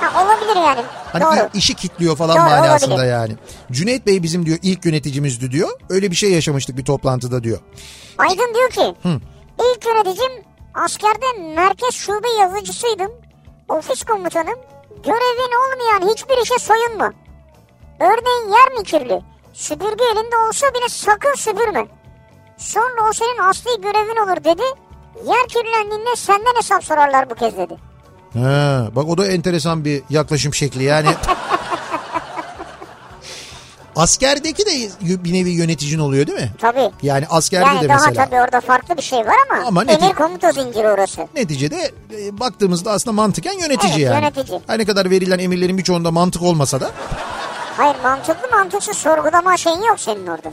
Ha, 0.01 0.25
olabilir 0.25 0.57
yani. 0.57 0.81
Hani 1.13 1.25
Doğru. 1.25 1.49
işi 1.55 1.75
kitliyor 1.75 2.17
falan 2.17 2.37
Doğru, 2.37 2.45
manasında 2.45 2.95
olabilir. 2.95 3.11
yani. 3.11 3.33
Cüneyt 3.73 4.07
Bey 4.07 4.23
bizim 4.23 4.47
diyor 4.47 4.59
ilk 4.63 4.85
yöneticimizdi 4.85 5.51
diyor. 5.51 5.69
Öyle 5.91 6.11
bir 6.11 6.17
şey 6.17 6.31
yaşamıştık 6.33 6.77
bir 6.77 6.85
toplantıda 6.85 7.45
diyor. 7.45 7.59
Aydın 8.19 8.55
diyor 8.55 8.71
ki 8.71 8.95
ilk 9.61 9.87
yöneticim 9.87 10.33
askerde 10.75 11.27
merkez 11.55 11.95
şube 11.95 12.29
yazıcısıydım. 12.41 13.13
Ofis 13.69 14.05
komutanım. 14.05 14.59
Görevin 15.05 15.53
olmayan 15.65 16.13
hiçbir 16.13 16.43
işe 16.43 16.59
soyunma. 16.59 17.13
Örneğin 18.01 18.53
yer 18.53 18.79
mi 18.79 18.85
kirli? 18.85 19.21
Süpürge 19.53 20.05
elinde 20.05 20.37
olsa 20.49 20.67
bile 20.75 20.89
sakın 20.89 21.35
süpürme. 21.37 21.87
Sonra 22.59 23.09
o 23.11 23.13
senin 23.13 23.39
asli 23.49 23.81
görevin 23.83 24.17
olur 24.27 24.45
dedi. 24.45 24.63
Yer 25.27 25.49
kirlendiğinde 25.49 26.17
senden 26.17 26.57
hesap 26.57 26.85
sorarlar 26.85 27.31
bu 27.31 27.35
kez 27.35 27.57
dedi. 27.57 27.77
Ha, 28.35 28.89
bak 28.97 29.09
o 29.09 29.19
da 29.19 29.27
enteresan 29.27 29.85
bir 29.85 30.03
yaklaşım 30.11 30.55
şekli 30.55 30.85
yani. 30.85 31.09
Askerdeki 33.97 34.67
de 34.67 34.71
bir 35.25 35.33
nevi 35.33 35.51
yöneticin 35.51 35.99
oluyor 35.99 36.27
değil 36.27 36.39
mi? 36.41 36.51
Tabii. 36.61 36.91
Yani 37.03 37.27
askerde 37.31 37.67
Yani 37.67 37.81
de 37.83 37.89
daha 37.89 38.07
mesela. 38.07 38.25
tabii 38.25 38.41
orada 38.41 38.61
farklı 38.61 38.97
bir 38.97 39.03
şey 39.03 39.19
var 39.19 39.35
ama, 39.51 39.63
Ama 39.67 39.83
emir 39.83 39.93
neti- 40.03 40.15
komuta 40.15 40.53
zinciri 40.53 40.89
orası. 40.89 41.29
Neticede 41.35 41.91
e, 42.19 42.39
baktığımızda 42.41 42.91
aslında 42.93 43.13
mantıken 43.15 43.53
yönetici 43.53 43.93
Evet, 43.93 44.03
yani. 44.05 44.15
yönetici. 44.25 44.61
Her 44.67 44.79
ne 44.79 44.85
kadar 44.85 45.11
verilen 45.11 45.39
emirlerin 45.39 45.79
birçoğunda 45.79 46.11
mantık 46.11 46.43
olmasa 46.43 46.81
da. 46.81 46.91
Hayır 47.77 47.97
mantıklı 48.03 48.49
mantıksız 48.51 48.97
sorgulama 48.97 49.57
şeyin 49.57 49.83
yok 49.83 50.01
senin 50.01 50.27
orada. 50.27 50.51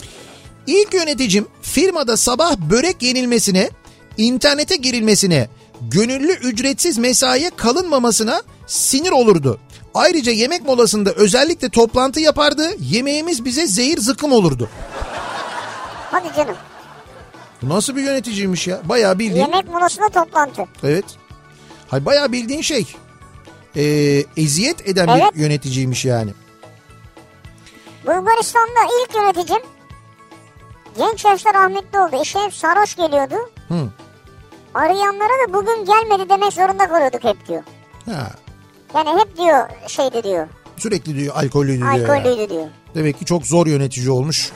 İlk 0.67 0.93
yöneticim 0.93 1.47
firmada 1.62 2.17
sabah 2.17 2.58
börek 2.58 3.02
yenilmesine, 3.04 3.69
internete 4.17 4.76
girilmesine, 4.76 5.50
gönüllü 5.82 6.32
ücretsiz 6.34 6.97
mesaiye 6.97 7.50
kalınmamasına 7.56 8.41
sinir 8.67 9.12
olurdu. 9.12 9.60
Ayrıca 9.93 10.32
yemek 10.32 10.65
molasında 10.65 11.12
özellikle 11.12 11.69
toplantı 11.69 12.19
yapardı. 12.19 12.69
Yemeğimiz 12.80 13.45
bize 13.45 13.67
zehir 13.67 13.97
zıkkım 13.97 14.32
olurdu. 14.32 14.69
Hadi 16.12 16.28
canım. 16.38 16.56
Nasıl 17.63 17.95
bir 17.95 18.02
yöneticiymiş 18.04 18.67
ya? 18.67 18.82
Bayağı 18.84 19.19
bildiğin. 19.19 19.41
Yemek 19.41 19.67
molasında 19.67 20.10
toplantı. 20.10 20.65
Evet. 20.84 21.06
Hay 21.88 22.06
bayağı 22.06 22.32
bildiğin 22.32 22.62
şey. 22.62 22.88
Ee, 23.76 24.24
eziyet 24.38 24.89
eden 24.89 25.08
Evet. 25.08 25.36
bir 25.36 25.39
yöneticiymiş 25.39 26.06
yani. 26.06 26.32
Bulgaristan'da 28.06 28.80
ilk 29.04 29.15
yöneticim 29.15 29.62
genç 30.97 31.25
yaşta 31.25 31.54
rahmetli 31.54 31.99
oldu. 31.99 32.15
İşe 32.21 32.39
hep 32.39 32.54
sarhoş 32.54 32.95
geliyordu. 32.95 33.36
Hı. 33.67 33.88
Arayanlara 34.73 35.47
da 35.47 35.54
bugün 35.54 35.86
gelmedi 35.86 36.30
demek 36.30 36.54
zorunda 36.54 36.88
kalıyorduk 36.88 37.23
hep 37.23 37.47
diyor. 37.47 37.63
Ha. 38.06 38.32
Yani 38.95 39.19
hep 39.19 39.38
diyor 39.38 39.69
şeydi 39.88 40.23
diyor. 40.23 40.47
Sürekli 40.77 41.15
diyor 41.15 41.36
alkollüydü 41.36 41.82
diyor. 41.82 41.93
ya. 41.93 42.13
Alkollüydü 42.13 42.49
diyor. 42.49 42.67
Demek 42.95 43.19
ki 43.19 43.25
çok 43.25 43.45
zor 43.45 43.67
yönetici 43.67 44.10
olmuş. 44.10 44.51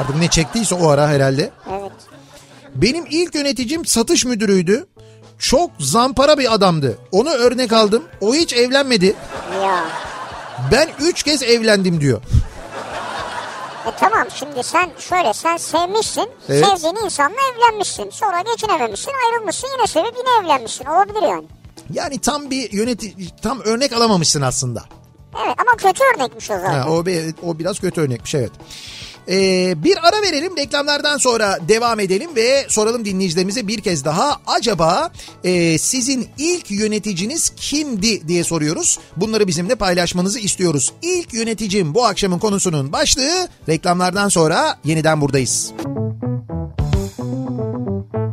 Artık 0.00 0.16
ne 0.16 0.28
çektiyse 0.28 0.74
o 0.74 0.88
ara 0.88 1.08
herhalde. 1.08 1.50
Evet. 1.70 1.92
Benim 2.74 3.04
ilk 3.10 3.34
yöneticim 3.34 3.86
satış 3.86 4.24
müdürüydü. 4.24 4.86
Çok 5.38 5.70
zampara 5.78 6.38
bir 6.38 6.54
adamdı. 6.54 6.98
Onu 7.12 7.30
örnek 7.30 7.72
aldım. 7.72 8.02
O 8.20 8.34
hiç 8.34 8.52
evlenmedi. 8.54 9.14
Ya. 9.64 9.84
Ben 10.72 10.88
üç 11.00 11.22
kez 11.22 11.42
evlendim 11.42 12.00
diyor. 12.00 12.20
E 13.86 13.90
tamam 14.00 14.26
şimdi 14.34 14.62
sen 14.62 14.90
şöyle 14.98 15.32
sen 15.32 15.56
sevmişsin. 15.56 16.28
Evet. 16.48 16.66
Sevdiğin 16.66 17.04
insanla 17.04 17.36
evlenmişsin. 17.56 18.10
Sonra 18.10 18.40
geçinememişsin 18.40 19.12
ayrılmışsın 19.26 19.68
yine 19.76 19.86
sevip 19.86 20.14
yine 20.18 20.46
evlenmişsin. 20.46 20.84
Olabilir 20.84 21.22
yani. 21.22 21.44
Yani 21.92 22.18
tam 22.18 22.50
bir 22.50 22.72
yönetici, 22.72 23.28
tam 23.42 23.60
örnek 23.60 23.92
alamamışsın 23.92 24.42
aslında. 24.42 24.82
Evet 25.46 25.54
ama 25.58 25.76
kötü 25.76 26.04
örnekmiş 26.16 26.50
o 26.50 26.54
zaten. 26.54 26.80
Ha, 26.80 26.90
o, 26.90 27.06
bir- 27.06 27.34
o 27.42 27.58
biraz 27.58 27.80
kötü 27.80 28.00
örnekmiş 28.00 28.34
evet. 28.34 28.50
Ee, 29.28 29.74
bir 29.84 30.08
ara 30.08 30.22
verelim 30.22 30.56
reklamlardan 30.56 31.18
sonra 31.18 31.58
devam 31.68 32.00
edelim 32.00 32.30
ve 32.36 32.66
soralım 32.68 33.04
dinleyicilerimize 33.04 33.68
bir 33.68 33.80
kez 33.80 34.04
daha 34.04 34.40
acaba 34.46 35.10
e, 35.44 35.78
sizin 35.78 36.28
ilk 36.38 36.70
yöneticiniz 36.70 37.52
kimdi 37.56 38.28
diye 38.28 38.44
soruyoruz. 38.44 38.98
Bunları 39.16 39.48
bizimle 39.48 39.74
paylaşmanızı 39.74 40.38
istiyoruz. 40.38 40.92
İlk 41.02 41.34
yöneticim 41.34 41.94
bu 41.94 42.04
akşamın 42.04 42.38
konusunun 42.38 42.92
başlığı 42.92 43.48
reklamlardan 43.68 44.28
sonra 44.28 44.78
yeniden 44.84 45.20
buradayız. 45.20 45.72
Kafa 47.76 48.25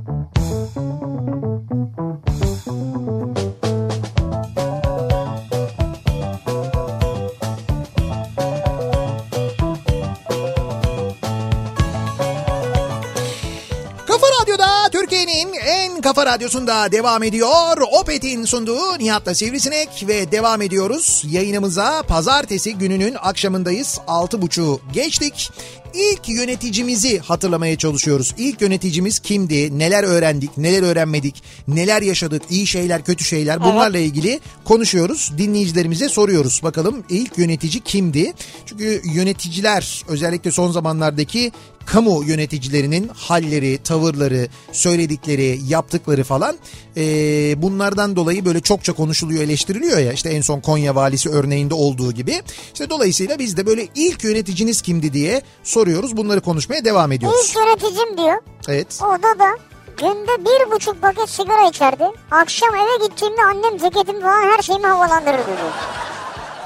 kafa 16.04 16.26
radyosunda 16.26 16.92
devam 16.92 17.24
ediyor. 17.24 17.78
Opet'in 17.92 18.46
sunduğu 18.46 19.00
Nihat'la 19.00 19.36
Sivrisinek 19.36 20.06
ve 20.08 20.32
devam 20.32 20.62
ediyoruz. 20.62 21.24
Yayınımıza 21.32 22.04
pazartesi 22.08 22.78
gününün 22.78 23.16
akşamındayız. 23.22 24.00
6.30 24.08 24.80
geçtik. 24.94 25.52
İlk 25.94 26.30
yöneticimizi 26.30 27.20
hatırlamaya 27.20 27.78
çalışıyoruz. 27.78 28.36
İlk 28.38 28.62
yöneticimiz 28.62 29.20
kimdi? 29.20 29.80
Neler 29.80 30.04
öğrendik? 30.04 30.58
Neler 30.58 30.84
öğrenmedik? 30.84 31.44
Neler 31.68 32.02
yaşadık? 32.02 32.42
İyi 32.50 32.68
şeyler, 32.68 33.04
kötü 33.04 33.24
şeyler. 33.24 33.64
Bunlarla 33.64 33.98
ilgili 33.98 34.40
konuşuyoruz. 34.64 35.32
Dinleyicilerimize 35.38 36.10
soruyoruz. 36.10 36.60
Bakalım 36.64 37.04
ilk 37.10 37.38
yönetici 37.38 37.82
kimdi? 37.84 38.34
Çünkü 38.66 39.02
yöneticiler 39.14 40.04
özellikle 40.08 40.52
son 40.52 40.72
zamanlardaki 40.72 41.52
kamu 41.86 42.24
yöneticilerinin 42.24 43.08
halleri, 43.14 43.80
tavırları, 43.84 44.48
söyledikleri, 44.72 45.60
yaptıkları 45.68 46.24
falan 46.24 46.56
eee, 46.96 47.56
bunlardan 47.58 48.16
dolayı 48.16 48.46
böyle 48.46 48.60
çokça 48.60 48.94
konuşuluyor, 48.94 49.44
eleştiriliyor 49.44 49.98
ya. 49.98 50.14
İşte 50.14 50.30
en 50.30 50.42
son 50.42 50.60
Konya 50.60 50.96
valisi 50.96 51.30
örneğinde 51.30 51.74
olduğu 51.74 52.12
gibi. 52.12 52.42
İşte 52.74 52.90
dolayısıyla 52.90 53.40
biz 53.40 53.58
de 53.58 53.66
böyle 53.66 53.88
ilk 53.96 54.24
yöneticiniz 54.24 54.82
kimdi 54.82 55.14
diye 55.14 55.42
soruyoruz. 55.84 56.18
Bunları 56.18 56.42
konuşmaya 56.42 56.86
devam 56.86 57.12
ediyoruz. 57.12 57.50
İlk 57.50 57.56
yöneticim 57.56 58.18
diyor. 58.18 58.42
Evet. 58.68 59.00
Orada 59.02 59.40
da 59.40 59.58
günde 59.98 60.46
bir 60.46 60.72
buçuk 60.72 61.02
paket 61.02 61.30
sigara 61.30 61.70
içerdi. 61.70 62.04
Akşam 62.32 62.70
eve 62.76 63.08
gittiğimde 63.08 63.42
annem 63.42 63.78
ceketimi 63.78 64.22
falan 64.22 64.44
her 64.58 64.62
şeyimi 64.62 64.88
havalandırırdı 64.88 65.48
diyor. 65.48 65.72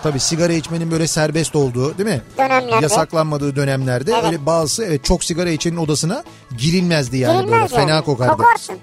Tabii 0.04 0.20
sigara 0.20 0.54
içmenin 0.54 0.92
böyle 0.92 1.08
serbest 1.08 1.56
olduğu 1.56 1.98
değil 1.98 2.10
mi? 2.10 2.22
Dönemlerde. 2.38 2.84
Yasaklanmadığı 2.84 3.56
dönemlerde 3.56 4.12
Evet. 4.14 4.24
öyle 4.26 4.46
bazı 4.46 4.86
evet, 4.86 5.04
çok 5.04 5.24
sigara 5.24 5.50
içenin 5.50 5.78
odasına 5.78 6.24
girilmezdi 6.58 7.18
yani 7.18 7.38
Girilmez 7.38 7.72
böyle 7.72 7.82
fena 7.82 7.92
yani. 7.92 8.06
kokardı. 8.06 8.32
Kokarsın. 8.32 8.76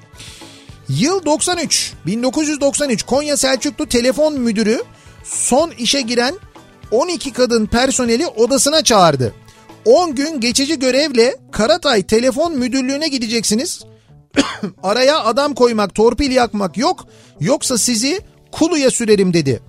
Yıl 0.89 1.25
93. 1.25 1.93
1993 2.07 3.03
Konya 3.03 3.37
Selçuklu 3.37 3.87
telefon 3.89 4.41
müdürü 4.41 4.83
son 5.25 5.71
işe 5.71 6.01
giren 6.01 6.35
12 6.91 7.33
kadın 7.33 7.67
personeli 7.67 8.27
odasına 8.27 8.85
çağırdı. 8.85 9.35
10 9.85 10.15
gün 10.15 10.41
geçici 10.41 10.79
görevle 10.79 11.37
Karatay 11.53 12.03
telefon 12.03 12.59
müdürlüğüne 12.59 13.09
gideceksiniz. 13.09 13.83
Araya 14.83 15.25
adam 15.25 15.55
koymak, 15.55 15.95
torpil 15.95 16.31
yakmak 16.31 16.77
yok. 16.77 17.07
Yoksa 17.41 17.79
sizi 17.79 18.21
kuluya 18.53 18.91
sürerim 18.91 19.35
dedi. 19.35 19.63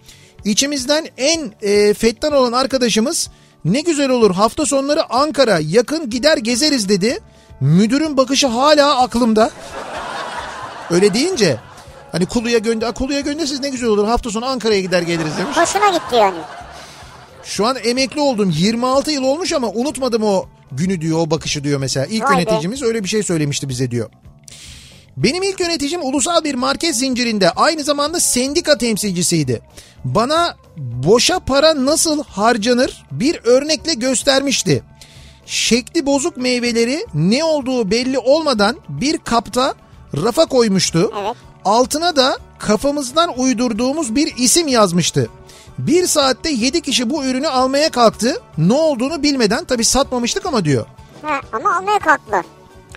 İçimizden 0.45 1.08
en 1.17 1.54
e, 1.62 1.93
fettan 1.93 2.34
olan 2.34 2.51
arkadaşımız 2.51 3.30
ne 3.65 3.82
güzel 3.82 4.10
olur 4.10 4.32
hafta 4.32 4.65
sonları 4.65 5.13
Ankara 5.13 5.60
yakın 5.62 6.10
gider 6.10 6.38
gezeriz 6.38 6.89
dedi. 6.89 7.19
Müdürün 7.62 8.17
bakışı 8.17 8.47
hala 8.47 9.01
aklımda. 9.01 9.51
Öyle 10.91 11.13
deyince 11.13 11.58
hani 12.12 12.25
Kulu'ya 12.25 12.58
gönder, 12.58 12.93
Kulu'ya 12.93 13.19
gönderseniz 13.19 13.62
ne 13.62 13.69
güzel 13.69 13.89
olur 13.89 14.08
hafta 14.08 14.30
sonu 14.30 14.45
Ankara'ya 14.45 14.82
gider 14.82 15.01
geliriz 15.01 15.38
demiş. 15.38 15.58
Hoşuna 15.58 15.89
gitti 15.89 16.15
yani. 16.15 16.38
Şu 17.45 17.65
an 17.65 17.77
emekli 17.84 18.21
oldum 18.21 18.53
26 18.58 19.12
yıl 19.12 19.23
olmuş 19.23 19.53
ama 19.53 19.69
unutmadım 19.69 20.23
o 20.23 20.45
günü 20.71 21.01
diyor 21.01 21.19
o 21.19 21.31
bakışı 21.31 21.63
diyor 21.63 21.79
mesela. 21.79 22.05
İlk 22.05 22.23
Vay 22.23 22.38
be. 22.38 22.41
yöneticimiz 22.41 22.84
öyle 22.84 23.03
bir 23.03 23.10
şey 23.10 23.23
söylemişti 23.23 23.69
bize 23.69 23.91
diyor. 23.91 24.10
Benim 25.17 25.43
ilk 25.43 25.60
yöneticim 25.60 26.01
ulusal 26.03 26.43
bir 26.43 26.55
market 26.55 26.95
zincirinde 26.95 27.49
aynı 27.51 27.84
zamanda 27.84 28.19
sendika 28.19 28.77
temsilcisiydi. 28.77 29.62
Bana 30.05 30.55
boşa 30.77 31.39
para 31.39 31.86
nasıl 31.86 32.23
harcanır 32.23 33.05
bir 33.12 33.39
örnekle 33.43 33.93
göstermişti. 33.93 34.84
Şekli 35.45 36.05
bozuk 36.05 36.38
meyveleri 36.38 37.05
ne 37.13 37.43
olduğu 37.43 37.91
belli 37.91 38.19
olmadan 38.19 38.77
bir 38.89 39.17
kapta 39.17 39.73
rafa 40.23 40.45
koymuştu. 40.45 41.12
Evet. 41.21 41.36
Altına 41.65 42.15
da 42.15 42.38
kafamızdan 42.60 43.39
uydurduğumuz 43.39 44.15
bir 44.15 44.34
isim 44.38 44.67
yazmıştı. 44.67 45.29
Bir 45.77 46.07
saatte 46.07 46.49
7 46.49 46.81
kişi 46.81 47.09
bu 47.09 47.25
ürünü 47.25 47.47
almaya 47.47 47.89
kalktı. 47.89 48.41
Ne 48.57 48.73
olduğunu 48.73 49.23
bilmeden 49.23 49.65
tabii 49.65 49.83
satmamıştık 49.85 50.45
ama 50.45 50.65
diyor. 50.65 50.85
Ha, 51.21 51.39
ama 51.53 51.75
almaya 51.77 51.99
kalktılar. 51.99 52.45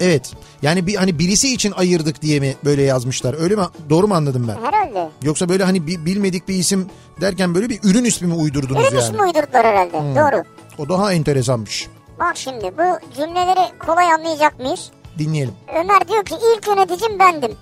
Evet. 0.00 0.32
Yani 0.62 0.86
bir 0.86 0.94
hani 0.94 1.18
birisi 1.18 1.54
için 1.54 1.72
ayırdık 1.72 2.22
diye 2.22 2.40
mi 2.40 2.56
böyle 2.64 2.82
yazmışlar? 2.82 3.36
Öyle 3.42 3.56
mi? 3.56 3.62
Doğru 3.90 4.08
mu 4.08 4.14
anladım 4.14 4.48
ben? 4.48 4.66
Herhalde. 4.66 5.08
Yoksa 5.22 5.48
böyle 5.48 5.64
hani 5.64 5.86
bi- 5.86 6.06
bilmedik 6.06 6.48
bir 6.48 6.54
isim 6.54 6.88
derken 7.20 7.54
böyle 7.54 7.68
bir 7.68 7.80
ürün 7.82 8.04
ismi 8.04 8.26
mi 8.28 8.34
uydurdunuz 8.34 8.82
Ürün 8.86 8.96
yani? 8.96 9.04
ismi 9.04 9.22
uydurdular 9.22 9.66
herhalde. 9.66 9.92
Doğru. 10.20 10.42
O 10.78 10.88
daha 10.88 11.12
enteresanmış. 11.12 11.88
Bak 12.20 12.36
şimdi 12.36 12.64
bu 12.78 13.14
cümleleri 13.16 13.78
kolay 13.86 14.12
anlayacak 14.12 14.60
mıyız? 14.60 14.90
Dinleyelim. 15.18 15.54
Ömer 15.80 16.08
diyor 16.08 16.24
ki 16.24 16.34
ilk 16.56 16.66
yöneticim 16.66 17.18
bendim. 17.18 17.52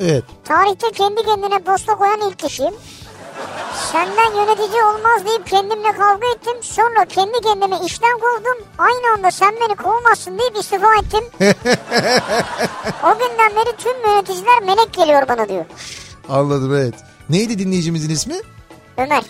Evet. 0.00 0.24
Tarihte 0.44 0.90
kendi 0.92 1.22
kendine 1.22 1.58
posta 1.58 1.94
koyan 1.94 2.20
ilk 2.30 2.38
kişiyim. 2.38 2.74
Senden 3.92 4.36
yönetici 4.36 4.84
olmaz 4.84 5.26
deyip 5.26 5.46
kendimle 5.46 5.92
kavga 5.92 6.26
ettim. 6.36 6.54
Sonra 6.62 7.04
kendi 7.08 7.40
kendime 7.40 7.76
işten 7.86 8.18
kovdum. 8.18 8.66
Aynı 8.78 9.14
anda 9.16 9.30
sen 9.30 9.54
beni 9.60 9.76
kovmazsın 9.76 10.38
deyip 10.38 10.56
istifa 10.56 10.94
ettim. 10.94 11.24
o 13.04 13.18
günden 13.18 13.56
beri 13.56 13.76
tüm 13.76 14.10
yöneticiler 14.10 14.62
melek 14.62 14.92
geliyor 14.92 15.28
bana 15.28 15.48
diyor. 15.48 15.64
Anladım 16.28 16.74
evet. 16.74 16.94
Neydi 17.30 17.58
dinleyicimizin 17.58 18.10
ismi? 18.10 18.34
Ömer. 18.96 19.24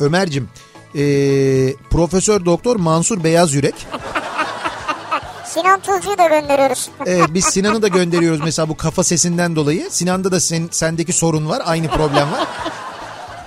Ömer'cim. 0.00 0.48
Ee, 0.94 1.74
Profesör 1.90 2.44
Doktor 2.44 2.76
Mansur 2.76 3.24
Beyaz 3.24 3.54
Yürek. 3.54 3.74
Sinan 5.44 5.80
Tuzcu'yu 5.80 6.18
da 6.18 6.26
gönderiyoruz. 6.26 6.90
Evet 7.06 7.26
biz 7.28 7.44
Sinan'ı 7.44 7.82
da 7.82 7.88
gönderiyoruz 7.88 8.40
mesela 8.44 8.68
bu 8.68 8.76
kafa 8.76 9.04
sesinden 9.04 9.56
dolayı. 9.56 9.90
Sinan'da 9.90 10.32
da 10.32 10.40
sen, 10.40 10.68
sendeki 10.70 11.12
sorun 11.12 11.48
var 11.48 11.62
aynı 11.64 11.88
problem 11.88 12.32
var. 12.32 12.46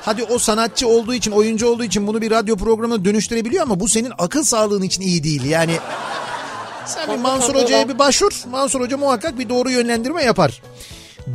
Hadi 0.05 0.23
o 0.23 0.39
sanatçı 0.39 0.87
olduğu 0.87 1.13
için 1.13 1.31
oyuncu 1.31 1.67
olduğu 1.67 1.83
için 1.83 2.07
bunu 2.07 2.21
bir 2.21 2.31
radyo 2.31 2.55
programına 2.55 3.05
dönüştürebiliyor 3.05 3.63
ama 3.63 3.79
bu 3.79 3.89
senin 3.89 4.11
akıl 4.17 4.43
sağlığın 4.43 4.81
için 4.81 5.01
iyi 5.01 5.23
değil. 5.23 5.43
Yani 5.45 5.77
sen 6.85 7.09
bir 7.13 7.21
Mansur 7.21 7.55
Hoca'ya 7.55 7.89
bir 7.89 7.99
başvur. 7.99 8.31
Mansur 8.51 8.81
Hoca 8.81 8.97
muhakkak 8.97 9.39
bir 9.39 9.49
doğru 9.49 9.69
yönlendirme 9.69 10.23
yapar. 10.23 10.61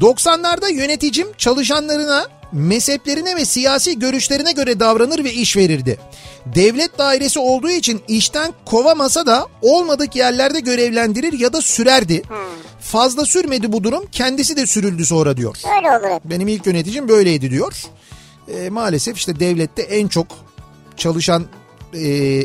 90'larda 0.00 0.72
yöneticim 0.72 1.28
çalışanlarına 1.38 2.26
mezheplerine 2.52 3.37
ve 3.37 3.44
siyasi 3.44 3.98
görüşlerine 3.98 4.52
göre 4.52 4.80
davranır 4.80 5.24
ve 5.24 5.33
iş 5.33 5.56
verirdi. 5.56 5.98
Devlet 6.46 6.98
dairesi 6.98 7.38
olduğu 7.38 7.70
için 7.70 8.02
işten 8.09 8.52
kovamasa 8.64 9.26
da 9.26 9.46
olmadık 9.62 10.16
yerlerde 10.16 10.61
görevlendirir 10.61 11.33
ya 11.33 11.52
da 11.52 11.61
sürerdi. 11.61 12.22
Fazla 12.80 13.24
sürmedi 13.24 13.72
bu 13.72 13.85
durum 13.85 14.06
kendisi 14.12 14.56
de 14.56 14.66
sürüldü 14.66 15.06
sonra 15.06 15.37
diyor. 15.37 15.56
Öyle 15.76 15.90
olur. 15.90 16.20
Benim 16.24 16.48
ilk 16.48 16.66
yöneticim 16.66 17.09
böyleydi 17.09 17.50
diyor. 17.50 17.72
E, 18.56 18.70
maalesef 18.70 19.16
işte 19.16 19.40
devlette 19.40 19.82
en 19.82 20.08
çok 20.08 20.26
çalışan 20.96 21.44
e, 21.94 22.42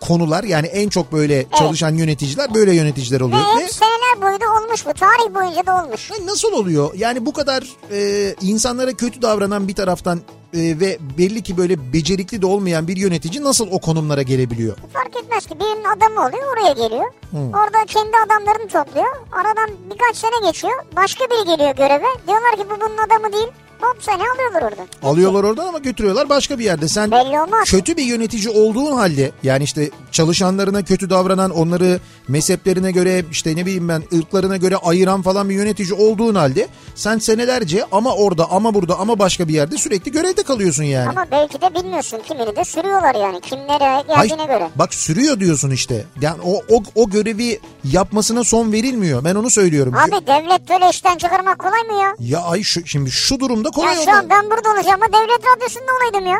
konular 0.00 0.44
yani 0.44 0.66
en 0.66 0.88
çok 0.88 1.12
böyle 1.12 1.46
çalışan 1.58 1.94
yöneticiler 1.94 2.54
böyle 2.54 2.74
yöneticiler 2.74 3.20
oluyor. 3.20 3.40
Ve 3.58 3.62
Ve 3.64 3.68
seneler 3.68 4.22
boyu 4.22 4.40
da 4.40 4.44
olmuş 4.64 4.86
bu. 4.86 4.92
Tarih 4.92 5.34
boyunca 5.34 5.66
da 5.66 5.84
olmuş. 5.84 6.10
Nasıl 6.24 6.52
oluyor? 6.52 6.90
Yani 6.94 7.26
bu 7.26 7.32
kadar 7.32 7.68
e, 7.92 8.34
insanlara 8.40 8.92
kötü 8.92 9.22
davranan 9.22 9.68
bir 9.68 9.74
taraftan 9.74 10.18
e, 10.54 10.80
ve 10.80 10.98
belli 11.18 11.42
ki 11.42 11.56
böyle 11.56 11.92
becerikli 11.92 12.42
de 12.42 12.46
olmayan 12.46 12.88
bir 12.88 12.96
yönetici 12.96 13.44
nasıl 13.44 13.68
o 13.70 13.78
konumlara 13.80 14.22
gelebiliyor? 14.22 14.76
Fark 14.92 15.16
etmez 15.16 15.46
ki 15.46 15.54
birinin 15.60 15.84
adamı 15.84 16.28
oluyor 16.28 16.52
oraya 16.52 16.72
geliyor. 16.72 17.12
Orada 17.32 17.84
kendi 17.86 18.12
adamlarını 18.26 18.68
topluyor. 18.68 19.16
Aradan 19.32 19.70
birkaç 19.90 20.16
sene 20.16 20.46
geçiyor. 20.50 20.72
Başka 20.96 21.24
biri 21.24 21.44
geliyor 21.56 21.76
göreve. 21.76 22.06
Diyorlar 22.26 22.56
ki 22.56 22.64
bu 22.70 22.80
bunun 22.80 22.98
adamı 23.06 23.32
değil. 23.32 23.48
Hop 23.82 23.96
seni 24.00 24.22
alıyorlar 24.34 24.62
oradan. 24.62 24.86
Alıyorlar 25.02 25.44
oradan 25.44 25.66
ama 25.66 25.78
götürüyorlar 25.78 26.28
başka 26.28 26.58
bir 26.58 26.64
yerde. 26.64 26.88
Sen 26.88 27.10
Belli 27.10 27.40
olmaz. 27.40 27.70
kötü 27.70 27.96
bir 27.96 28.02
yönetici 28.02 28.48
olduğun 28.48 28.92
halde 28.96 29.32
yani 29.42 29.64
işte 29.64 29.90
çalışanlarına 30.12 30.82
kötü 30.84 31.10
davranan 31.10 31.50
onları 31.50 32.00
mezheplerine 32.28 32.90
göre 32.92 33.24
işte 33.30 33.56
ne 33.56 33.66
bileyim 33.66 33.88
ben 33.88 34.02
ırklarına 34.18 34.56
göre 34.56 34.76
ayıran 34.76 35.22
falan 35.22 35.48
bir 35.48 35.54
yönetici 35.54 35.92
olduğun 35.92 36.34
halde 36.34 36.68
sen 36.94 37.18
senelerce 37.18 37.84
ama 37.92 38.14
orada 38.14 38.50
ama 38.50 38.74
burada 38.74 38.98
ama 38.98 39.18
başka 39.18 39.48
bir 39.48 39.54
yerde 39.54 39.76
sürekli 39.76 40.12
görevde 40.12 40.42
kalıyorsun 40.42 40.82
yani. 40.84 41.08
Ama 41.08 41.26
belki 41.30 41.60
de 41.60 41.74
bilmiyorsun 41.74 42.18
kimini 42.28 42.56
de 42.56 42.64
sürüyorlar 42.64 43.14
yani. 43.14 43.40
Kimlere 43.40 43.84
Ay, 43.84 44.06
geldiğine 44.06 44.44
göre. 44.46 44.68
Bak 44.76 44.94
sürüyor 44.94 45.40
diyorsun 45.40 45.70
işte. 45.70 46.04
Yani 46.20 46.42
o, 46.44 46.54
o, 46.76 46.82
o 46.94 47.10
görevi 47.10 47.60
yapmasına 47.84 48.44
son 48.44 48.72
verilmiyor. 48.72 49.24
Ben 49.24 49.34
onu 49.34 49.50
söylüyorum. 49.50 49.94
Abi 49.94 50.26
devlet 50.26 50.68
böyle 50.70 50.90
işten 50.90 51.18
çıkarmak 51.18 51.58
kolay 51.58 51.80
mı 51.82 52.02
ya? 52.02 52.14
Ya 52.18 52.40
ay 52.42 52.62
şu, 52.62 52.86
şimdi 52.86 53.10
şu 53.10 53.40
durumda 53.40 53.70
kolay 53.72 53.96
Ya 53.96 54.02
şu 54.04 54.10
an 54.12 54.30
ben 54.30 54.50
burada 54.50 54.70
olacağım 54.70 55.00
ama 55.02 55.12
devlet 55.12 55.40
radyosunda 55.46 55.92
olaydım 56.00 56.26
ya. 56.26 56.38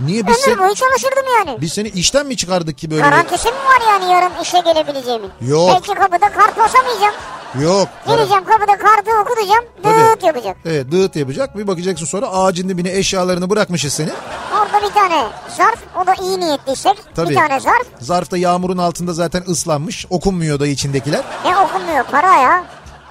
Niye 0.00 0.26
biz, 0.26 0.48
Ömür 0.48 0.58
boyu 0.58 0.74
çalışırdım 0.74 1.24
yani. 1.38 1.60
biz 1.60 1.72
seni 1.72 1.88
işten 1.88 2.26
mi 2.26 2.36
çıkardık 2.36 2.78
ki 2.78 2.90
böyle? 2.90 3.02
Garantisi 3.02 3.48
mi 3.48 3.54
var 3.54 3.82
yani 3.92 4.12
yarın 4.12 4.42
işe 4.42 4.58
gelebileceğimin? 4.60 5.30
Yok. 5.40 5.68
Belki 5.74 5.94
kapıda 5.94 6.32
kart 6.32 6.58
basamayacağım. 6.58 7.14
Yok. 7.62 7.88
Gireceğim 8.06 8.44
kapıda 8.44 8.78
kartı 8.78 9.10
okutacağım. 9.22 9.64
Tabii. 9.82 9.94
Dıt 10.00 10.22
yapacak. 10.22 10.56
Evet 10.64 10.90
dıt 10.92 11.16
yapacak. 11.16 11.58
Bir 11.58 11.66
bakacaksın 11.66 12.06
sonra 12.06 12.28
ağacın 12.28 12.68
dibine 12.68 12.92
eşyalarını 12.98 13.50
bırakmışız 13.50 13.92
seni. 13.92 14.10
Orada 14.54 14.86
bir 14.88 14.94
tane 14.94 15.24
zarf. 15.56 15.78
O 16.02 16.06
da 16.06 16.14
iyi 16.14 16.40
niyetliysek. 16.40 16.96
Tabii. 17.16 17.30
Bir 17.30 17.34
tane 17.34 17.60
zarf. 17.60 17.86
Zarfta 18.00 18.36
yağmurun 18.36 18.78
altında 18.78 19.12
zaten 19.12 19.42
ıslanmış. 19.48 20.06
Okunmuyor 20.10 20.60
da 20.60 20.66
içindekiler. 20.66 21.22
Ne 21.44 21.56
okunmuyor 21.58 22.04
para 22.04 22.34
ya. 22.36 22.64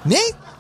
Ne? 0.06 0.18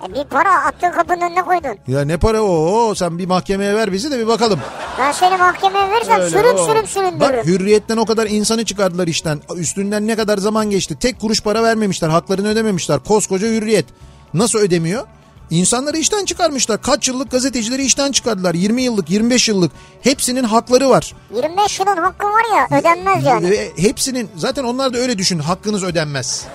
E 0.10 0.13
bir 0.13 0.24
para 0.24 0.63
attın 0.66 0.92
kapının 0.92 1.22
önüne 1.22 1.42
koydun. 1.42 1.78
Ya 1.88 2.02
ne 2.06 2.18
para 2.18 2.42
o? 2.42 2.96
Sen 2.96 3.18
bir 3.18 3.26
mahkemeye 3.28 3.76
ver 3.76 3.92
bizi 3.92 4.12
de 4.12 4.20
bir 4.20 4.28
bakalım. 4.28 4.60
Ben 5.00 5.12
seni 5.12 5.38
mahkemeye 5.38 5.92
verirsem 5.92 6.22
Öyle, 6.22 6.30
sürüm 6.30 6.56
o. 6.56 6.66
sürüm 6.66 6.82
Bak 6.82 6.89
süründürürüm. 6.89 7.44
hürriyetten 7.46 7.98
o 7.98 8.06
kadar 8.06 8.28
insanı 8.28 8.66
çıkardılar 8.66 9.08
işten. 9.08 9.39
Üstünden 9.56 10.08
ne 10.08 10.16
kadar 10.16 10.38
zaman 10.38 10.70
geçti. 10.70 11.00
Tek 11.00 11.20
kuruş 11.22 11.42
para 11.42 11.63
vermemişler. 11.63 12.10
Haklarını 12.10 12.48
ödememişler. 12.50 13.00
Koskoca 13.00 13.48
hürriyet. 13.48 13.86
Nasıl 14.34 14.60
ödemiyor? 14.60 15.04
İnsanları 15.50 15.98
işten 15.98 16.26
çıkarmışlar. 16.26 16.82
Kaç 16.82 17.08
yıllık 17.08 17.32
gazetecileri 17.32 17.84
işten 17.86 18.12
çıkardılar. 18.12 18.54
20 18.54 18.82
yıllık, 18.82 19.10
25 19.10 19.50
yıllık. 19.50 19.72
Hepsinin 20.02 20.44
hakları 20.44 20.89
var. 20.89 21.13
25 21.36 21.80
yılın 21.80 21.98
hakkı 21.98 22.26
var 22.28 22.44
ya 22.58 22.80
ödenmez 22.80 23.26
yani. 23.26 23.52
Ve 23.52 23.72
hepsinin 23.78 24.30
zaten 24.36 24.63
onlar 24.63 24.94
da 24.94 24.98
öyle 24.98 25.18
düşün. 25.18 25.39
Hakkınız 25.39 25.84
ödenmez. 25.84 26.46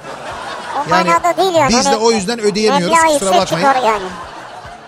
O 0.87 0.95
yani 0.95 1.09
manada 1.09 1.37
değil 1.37 1.55
yani. 1.55 1.69
biz 1.71 1.87
de 1.87 1.97
o 1.97 2.11
yüzden 2.13 2.41
ödeyemiyoruz, 2.41 2.97
meblağ 2.97 3.19
kusura 3.19 3.37
bakmayın. 3.39 3.87
yani. 3.87 4.05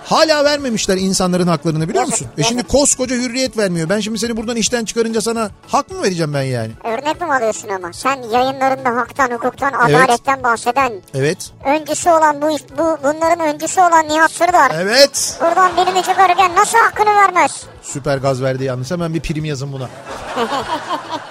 Hala 0.05 0.45
vermemişler 0.45 0.97
insanların 0.97 1.47
haklarını 1.47 1.89
biliyor 1.89 2.05
Yazık, 2.05 2.21
musun? 2.21 2.29
E 2.39 2.43
şimdi 2.43 2.63
koskoca 2.63 3.17
hürriyet 3.17 3.57
vermiyor. 3.59 3.89
Ben 3.89 4.01
şimdi 4.01 4.19
seni 4.19 4.37
buradan 4.37 4.57
işten 4.57 4.85
çıkarınca 4.85 5.21
sana 5.21 5.51
hak 5.69 5.91
mı 5.91 6.03
vereceğim 6.03 6.35
ben 6.35 6.43
yani? 6.43 6.71
Örnek 6.85 7.21
mi 7.21 7.35
alıyorsun 7.35 7.69
ama? 7.69 7.93
Sen 7.93 8.23
yayınlarında 8.23 8.97
haktan, 9.01 9.31
hukuktan, 9.31 9.73
adaletten 9.73 10.43
bahseden, 10.43 10.93
Evet. 11.15 11.51
öncüsü 11.67 12.11
olan 12.11 12.43
bu, 12.43 12.49
bu 12.79 12.99
bunların 13.05 13.41
öncüsü 13.41 13.81
olan 13.81 14.09
Nihat 14.09 14.31
Sırdar. 14.31 14.73
Evet. 14.75 15.39
Buradan 15.41 15.71
birini 15.77 16.03
çıkarırken 16.03 16.55
nasıl 16.57 16.79
hakkını 16.79 17.15
vermez? 17.15 17.65
Süper 17.83 18.19
gaz 18.19 18.43
verdi 18.43 18.65
yalnız. 18.65 18.91
Hemen 18.91 19.15
bir 19.15 19.21
prim 19.21 19.45
yazın 19.45 19.73
buna. 19.73 19.89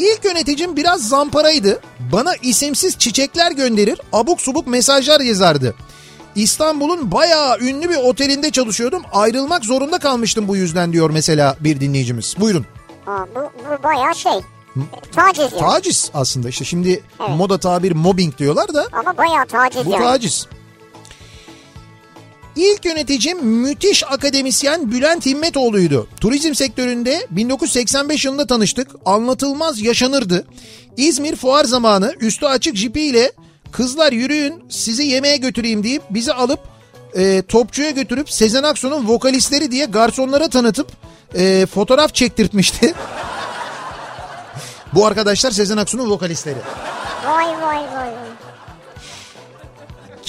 İlk 0.00 0.24
yöneticim 0.24 0.76
biraz 0.76 1.08
zamparaydı. 1.08 1.80
Bana 2.12 2.34
isimsiz 2.42 2.98
çiçekler 2.98 3.52
gönderir, 3.52 4.00
abuk 4.12 4.40
subuk 4.40 4.66
mesajlar 4.66 5.20
yazardı. 5.20 5.74
İstanbul'un 6.34 7.12
bayağı 7.12 7.58
ünlü 7.58 7.88
bir 7.90 7.96
otelinde 7.96 8.50
çalışıyordum. 8.50 9.02
Ayrılmak 9.12 9.64
zorunda 9.64 9.98
kalmıştım 9.98 10.48
bu 10.48 10.56
yüzden 10.56 10.92
diyor 10.92 11.10
mesela 11.10 11.56
bir 11.60 11.80
dinleyicimiz. 11.80 12.34
Buyurun. 12.40 12.66
Ha, 13.04 13.26
bu, 13.34 13.40
bu 13.40 13.82
bayağı 13.82 14.14
şey. 14.14 14.32
Taciz 15.16 15.52
yani. 15.52 15.60
Taciz 15.60 16.10
aslında 16.14 16.48
işte 16.48 16.64
şimdi 16.64 16.88
Evet. 17.20 17.30
moda 17.36 17.58
tabir 17.58 17.92
mobbing 17.92 18.38
diyorlar 18.38 18.74
da 18.74 18.86
Ama 18.92 19.16
bayağı 19.18 19.46
taciz 19.46 19.86
bu 19.86 19.90
yani. 19.90 20.02
taciz. 20.02 20.46
İlk 22.56 22.84
yöneticim 22.84 23.46
müthiş 23.46 24.04
akademisyen 24.12 24.92
Bülent 24.92 25.26
Himmetoğlu'ydu. 25.26 26.08
Turizm 26.20 26.54
sektöründe 26.54 27.26
1985 27.30 28.24
yılında 28.24 28.46
tanıştık. 28.46 28.90
Anlatılmaz 29.04 29.80
yaşanırdı. 29.80 30.46
İzmir 30.96 31.36
fuar 31.36 31.64
zamanı 31.64 32.14
üstü 32.20 32.46
açık 32.46 32.76
jipiyle 32.76 33.32
kızlar 33.72 34.12
yürüyün 34.12 34.64
sizi 34.68 35.02
yemeğe 35.02 35.36
götüreyim 35.36 35.84
deyip 35.84 36.02
bizi 36.10 36.32
alıp 36.32 36.60
e, 37.16 37.42
topçuya 37.42 37.90
götürüp 37.90 38.30
Sezen 38.30 38.62
Aksu'nun 38.62 39.08
vokalistleri 39.08 39.70
diye 39.70 39.84
garsonlara 39.84 40.48
tanıtıp 40.48 40.88
e, 41.34 41.66
fotoğraf 41.66 42.14
çektirtmişti. 42.14 42.94
Bu 44.94 45.06
arkadaşlar 45.06 45.50
Sezen 45.50 45.76
Aksu'nun 45.76 46.10
vokalistleri. 46.10 46.58
Vay 47.26 47.46
vay 47.46 47.78
vay. 47.94 48.29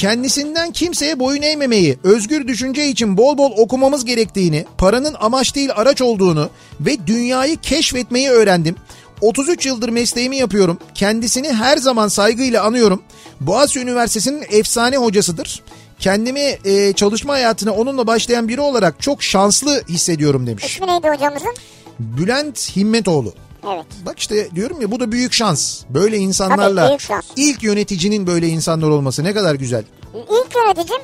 Kendisinden 0.02 0.72
kimseye 0.72 1.20
boyun 1.20 1.42
eğmemeyi, 1.42 1.98
özgür 2.04 2.48
düşünce 2.48 2.88
için 2.88 3.18
bol 3.18 3.38
bol 3.38 3.52
okumamız 3.58 4.06
gerektiğini, 4.06 4.66
paranın 4.78 5.16
amaç 5.20 5.56
değil 5.56 5.70
araç 5.76 6.02
olduğunu 6.02 6.50
ve 6.80 7.08
dünyayı 7.08 7.58
keşfetmeyi 7.58 8.30
öğrendim. 8.30 8.76
33 9.22 9.66
yıldır 9.66 9.90
mesleğimi 9.90 10.38
yapıyorum. 10.38 10.80
Kendisini 10.96 11.54
her 11.54 11.78
zaman 11.78 12.08
saygıyla 12.08 12.64
anıyorum. 12.64 13.04
Boğaziçi 13.40 13.80
Üniversitesi'nin 13.80 14.46
efsane 14.52 14.98
hocasıdır. 14.98 15.64
Kendimi 16.00 16.58
e, 16.66 16.94
çalışma 16.94 17.34
hayatına 17.34 17.72
onunla 17.72 18.08
başlayan 18.08 18.48
biri 18.48 18.62
olarak 18.62 19.02
çok 19.02 19.24
şanslı 19.24 19.84
hissediyorum 19.90 20.48
demiş. 20.48 20.66
İsmi 20.66 20.88
neydi 20.88 21.08
hocamızın? 21.08 21.56
Bülent 22.00 22.76
Himmetoğlu. 22.76 23.34
Evet. 23.68 23.86
Bak 24.06 24.20
işte 24.20 24.56
diyorum 24.56 24.82
ya 24.82 24.92
bu 24.92 25.00
da 25.00 25.12
büyük 25.12 25.34
şans. 25.34 25.84
Böyle 25.90 26.18
insanlarla 26.18 26.82
Tabii, 26.82 26.90
büyük 26.90 27.02
şans. 27.02 27.26
ilk 27.36 27.64
yöneticinin 27.64 28.28
böyle 28.28 28.48
insanlar 28.48 28.90
olması 28.90 29.24
ne 29.24 29.34
kadar 29.34 29.56
güzel. 29.56 29.84
İlk 30.14 30.56
yöneticim 30.56 31.02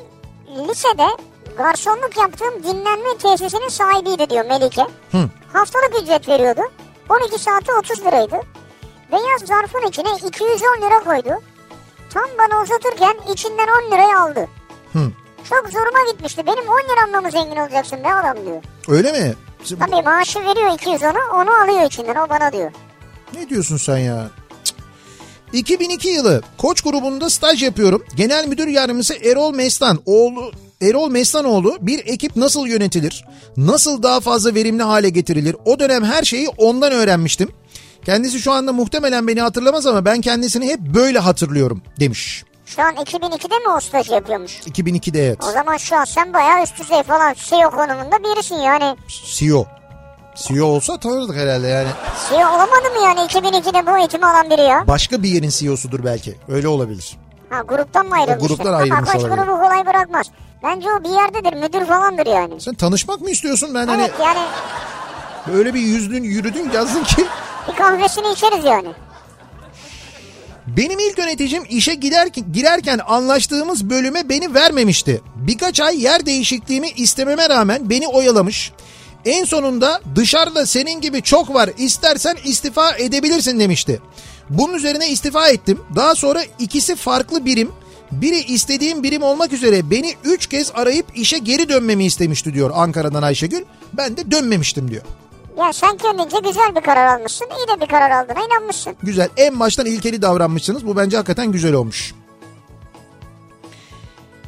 lisede 0.68 1.06
garsonluk 1.58 2.16
yaptığım 2.16 2.62
dinlenme 2.62 3.16
tesisinin 3.22 3.68
sahibiydi 3.68 4.30
diyor 4.30 4.44
Melike. 4.44 4.82
Hı. 5.12 5.28
Haftalık 5.52 6.02
ücret 6.02 6.28
veriyordu. 6.28 6.60
12 7.08 7.38
saati 7.38 7.72
30 7.72 8.00
liraydı. 8.00 8.36
Beyaz 9.12 9.40
zarfın 9.44 9.88
içine 9.88 10.08
210 10.28 10.82
lira 10.82 11.04
koydu. 11.04 11.40
Tam 12.10 12.24
bana 12.38 12.62
uzatırken 12.62 13.32
içinden 13.32 13.68
10 13.86 13.90
lirayı 13.90 14.18
aldı. 14.18 14.48
Hı. 14.92 15.12
Çok 15.48 15.68
zoruma 15.72 16.12
gitmişti. 16.12 16.46
Benim 16.46 16.68
10 16.68 16.80
liramla 16.92 17.20
mı 17.20 17.30
zengin 17.30 17.56
olacaksın 17.56 17.98
be 18.04 18.14
adam 18.14 18.46
diyor. 18.46 18.62
Öyle 18.88 19.12
mi? 19.12 19.34
Tabii 19.78 20.02
maaşı 20.02 20.38
veriyor 20.38 20.70
210'u 20.70 21.34
onu 21.34 21.50
alıyor 21.62 21.86
içinden 21.86 22.14
o 22.14 22.28
bana 22.28 22.52
diyor. 22.52 22.72
Ne 23.34 23.48
diyorsun 23.48 23.76
sen 23.76 23.98
ya? 23.98 24.30
Cık. 24.64 24.76
2002 25.52 26.08
yılı 26.08 26.42
Koç 26.58 26.80
grubunda 26.80 27.30
staj 27.30 27.62
yapıyorum. 27.62 28.04
Genel 28.16 28.48
müdür 28.48 28.66
yardımcısı 28.66 29.14
Erol 29.14 29.54
Mestan 29.54 29.98
oğlu 30.06 30.52
Erol 30.82 31.10
Meslanoğlu 31.10 31.76
bir 31.80 31.98
ekip 32.06 32.36
nasıl 32.36 32.66
yönetilir? 32.66 33.24
Nasıl 33.56 34.02
daha 34.02 34.20
fazla 34.20 34.54
verimli 34.54 34.82
hale 34.82 35.08
getirilir? 35.08 35.56
O 35.64 35.78
dönem 35.78 36.04
her 36.04 36.22
şeyi 36.22 36.48
ondan 36.48 36.92
öğrenmiştim. 36.92 37.48
Kendisi 38.04 38.40
şu 38.40 38.52
anda 38.52 38.72
muhtemelen 38.72 39.28
beni 39.28 39.40
hatırlamaz 39.40 39.86
ama 39.86 40.04
ben 40.04 40.20
kendisini 40.20 40.68
hep 40.68 40.80
böyle 40.80 41.18
hatırlıyorum 41.18 41.82
demiş. 42.00 42.44
Şu 42.76 42.82
an 42.82 42.94
2002'de 42.94 43.58
mi 43.58 43.68
o 43.76 43.80
stajı 43.80 44.12
yapıyormuş? 44.12 44.60
2002'de 44.60 45.26
evet. 45.26 45.44
O 45.48 45.50
zaman 45.52 45.76
şu 45.76 45.96
an 45.96 46.04
sen 46.04 46.32
bayağı 46.34 46.62
üst 46.62 46.78
düzey 46.80 47.02
falan 47.02 47.34
CEO 47.34 47.70
konumunda 47.70 48.18
birisin 48.24 48.56
yani. 48.56 48.96
CEO. 49.08 49.66
CEO 50.34 50.66
olsa 50.66 50.98
tanırdık 50.98 51.36
herhalde 51.36 51.66
yani. 51.66 51.88
CEO 52.28 52.48
olamadı 52.48 52.90
mı 52.96 53.04
yani 53.04 53.20
2002'de 53.20 53.86
bu 53.86 53.98
eğitimi 53.98 54.26
alan 54.26 54.50
biri 54.50 54.60
ya? 54.60 54.84
Başka 54.88 55.22
bir 55.22 55.28
yerin 55.28 55.48
CEO'sudur 55.48 56.04
belki. 56.04 56.38
Öyle 56.48 56.68
olabilir. 56.68 57.16
Ha 57.50 57.60
gruptan 57.62 58.06
mı 58.06 58.14
ayrılmıştır? 58.14 58.44
O 58.44 58.48
gruptan 58.48 58.72
Ama 58.72 58.76
ayrılmış 58.82 59.14
olabilir. 59.14 59.36
grubu 59.36 59.58
kolay 59.58 59.86
bırakmaz. 59.86 60.26
Bence 60.62 60.88
o 60.92 61.04
bir 61.04 61.08
yerdedir 61.08 61.52
müdür 61.56 61.86
falandır 61.86 62.26
yani. 62.26 62.60
Sen 62.60 62.74
tanışmak 62.74 63.20
mı 63.20 63.30
istiyorsun? 63.30 63.74
Ben 63.74 63.86
hani 63.86 64.02
Evet 64.02 64.14
yani 64.22 64.38
öyle 65.54 65.74
bir 65.74 65.80
yüzdün 65.80 66.22
yürüdün 66.22 66.70
yazdın 66.70 67.04
ki. 67.04 67.26
bir 67.68 67.76
kahvesini 67.76 68.32
içeriz 68.32 68.64
yani. 68.64 68.88
Benim 70.76 70.98
ilk 70.98 71.18
yöneticim 71.18 71.62
işe 71.68 71.94
giderken, 71.94 72.52
girerken 72.52 73.00
anlaştığımız 73.06 73.90
bölüme 73.90 74.28
beni 74.28 74.54
vermemişti. 74.54 75.20
Birkaç 75.36 75.80
ay 75.80 76.02
yer 76.02 76.26
değişikliğimi 76.26 76.88
istememe 76.88 77.48
rağmen 77.48 77.90
beni 77.90 78.08
oyalamış. 78.08 78.72
En 79.24 79.44
sonunda 79.44 80.00
dışarıda 80.14 80.66
senin 80.66 81.00
gibi 81.00 81.22
çok 81.22 81.54
var 81.54 81.70
istersen 81.78 82.36
istifa 82.44 82.96
edebilirsin 82.96 83.60
demişti. 83.60 84.00
Bunun 84.50 84.74
üzerine 84.74 85.10
istifa 85.10 85.48
ettim. 85.48 85.80
Daha 85.96 86.14
sonra 86.14 86.42
ikisi 86.58 86.96
farklı 86.96 87.44
birim. 87.44 87.70
Biri 88.12 88.38
istediğim 88.38 89.02
birim 89.02 89.22
olmak 89.22 89.52
üzere 89.52 89.90
beni 89.90 90.14
üç 90.24 90.46
kez 90.46 90.70
arayıp 90.74 91.06
işe 91.14 91.38
geri 91.38 91.68
dönmemi 91.68 92.04
istemişti 92.04 92.54
diyor 92.54 92.70
Ankara'dan 92.74 93.22
Ayşegül. 93.22 93.64
Ben 93.92 94.16
de 94.16 94.30
dönmemiştim 94.30 94.90
diyor. 94.90 95.02
Ya 95.58 95.72
sen 95.72 95.96
kendince 95.96 96.36
güzel 96.44 96.74
bir 96.76 96.80
karar 96.80 97.18
almışsın. 97.18 97.46
iyi 97.58 97.76
de 97.76 97.80
bir 97.80 97.86
karar 97.86 98.10
aldığına 98.10 98.44
inanmışsın. 98.46 98.96
Güzel. 99.02 99.28
En 99.36 99.60
baştan 99.60 99.86
ilkeli 99.86 100.22
davranmışsınız. 100.22 100.86
Bu 100.86 100.96
bence 100.96 101.16
hakikaten 101.16 101.52
güzel 101.52 101.72
olmuş. 101.72 102.14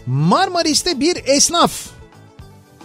Marmaris'te 0.07 1.01
bir 1.01 1.17
esnaf. 1.25 1.73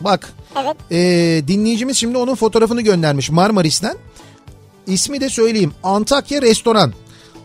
Bak 0.02 0.34
Evet. 0.64 0.76
ee, 0.92 1.48
dinleyicimiz 1.48 1.98
şimdi 1.98 2.18
onun 2.18 2.36
fotoğrafını 2.36 2.82
göndermiş 2.82 3.30
Marmaris'ten. 3.30 3.98
İsmi 4.88 5.22
de 5.22 5.30
söyleyeyim. 5.30 5.74
Antakya 5.84 6.42
Restoran. 6.42 6.94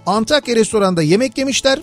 Antakya 0.06 0.56
Restoran'da 0.56 1.02
yemek 1.02 1.38
yemişler. 1.38 1.78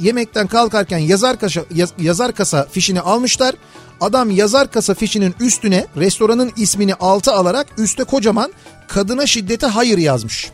Yemekten 0.00 0.46
kalkarken 0.46 0.98
yazar 0.98 1.38
kasa, 1.40 1.60
yaz- 1.74 1.94
yazar 1.98 2.32
kasa 2.34 2.66
fişini 2.70 3.00
almışlar. 3.00 3.54
Adam 4.02 4.30
yazar 4.30 4.70
kasa 4.70 4.94
fişinin 4.94 5.34
üstüne 5.40 5.86
restoranın 5.96 6.52
ismini 6.56 6.94
altı 6.94 7.32
alarak 7.32 7.66
üste 7.78 8.04
kocaman 8.04 8.52
kadına 8.88 9.26
şiddete 9.26 9.66
hayır 9.66 9.98
yazmış. 9.98 10.50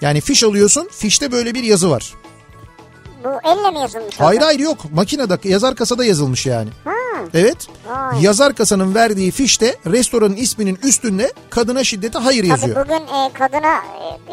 Yani 0.00 0.20
fiş 0.20 0.44
alıyorsun 0.44 0.88
fişte 0.92 1.32
böyle 1.32 1.54
bir 1.54 1.62
yazı 1.62 1.90
var. 1.90 2.14
Bu 3.24 3.28
elle 3.44 3.70
mi 3.70 3.78
yazılmış? 3.78 4.14
Hayır 4.20 4.38
orada? 4.38 4.46
hayır 4.46 4.60
yok 4.60 4.78
makinede 4.92 5.48
yazar 5.48 5.74
kasada 5.74 6.04
yazılmış 6.04 6.46
yani. 6.46 6.70
Ha. 6.84 6.97
Evet 7.34 7.56
Vay. 7.88 8.22
yazar 8.22 8.54
kasanın 8.54 8.94
verdiği 8.94 9.30
fişte 9.30 9.76
restoranın 9.86 10.36
isminin 10.36 10.78
üstünde 10.82 11.32
kadına 11.50 11.84
şiddete 11.84 12.18
hayır 12.18 12.40
Tabii 12.42 12.48
yazıyor. 12.50 12.84
bugün 12.86 12.94
e, 13.06 13.32
kadına 13.32 13.74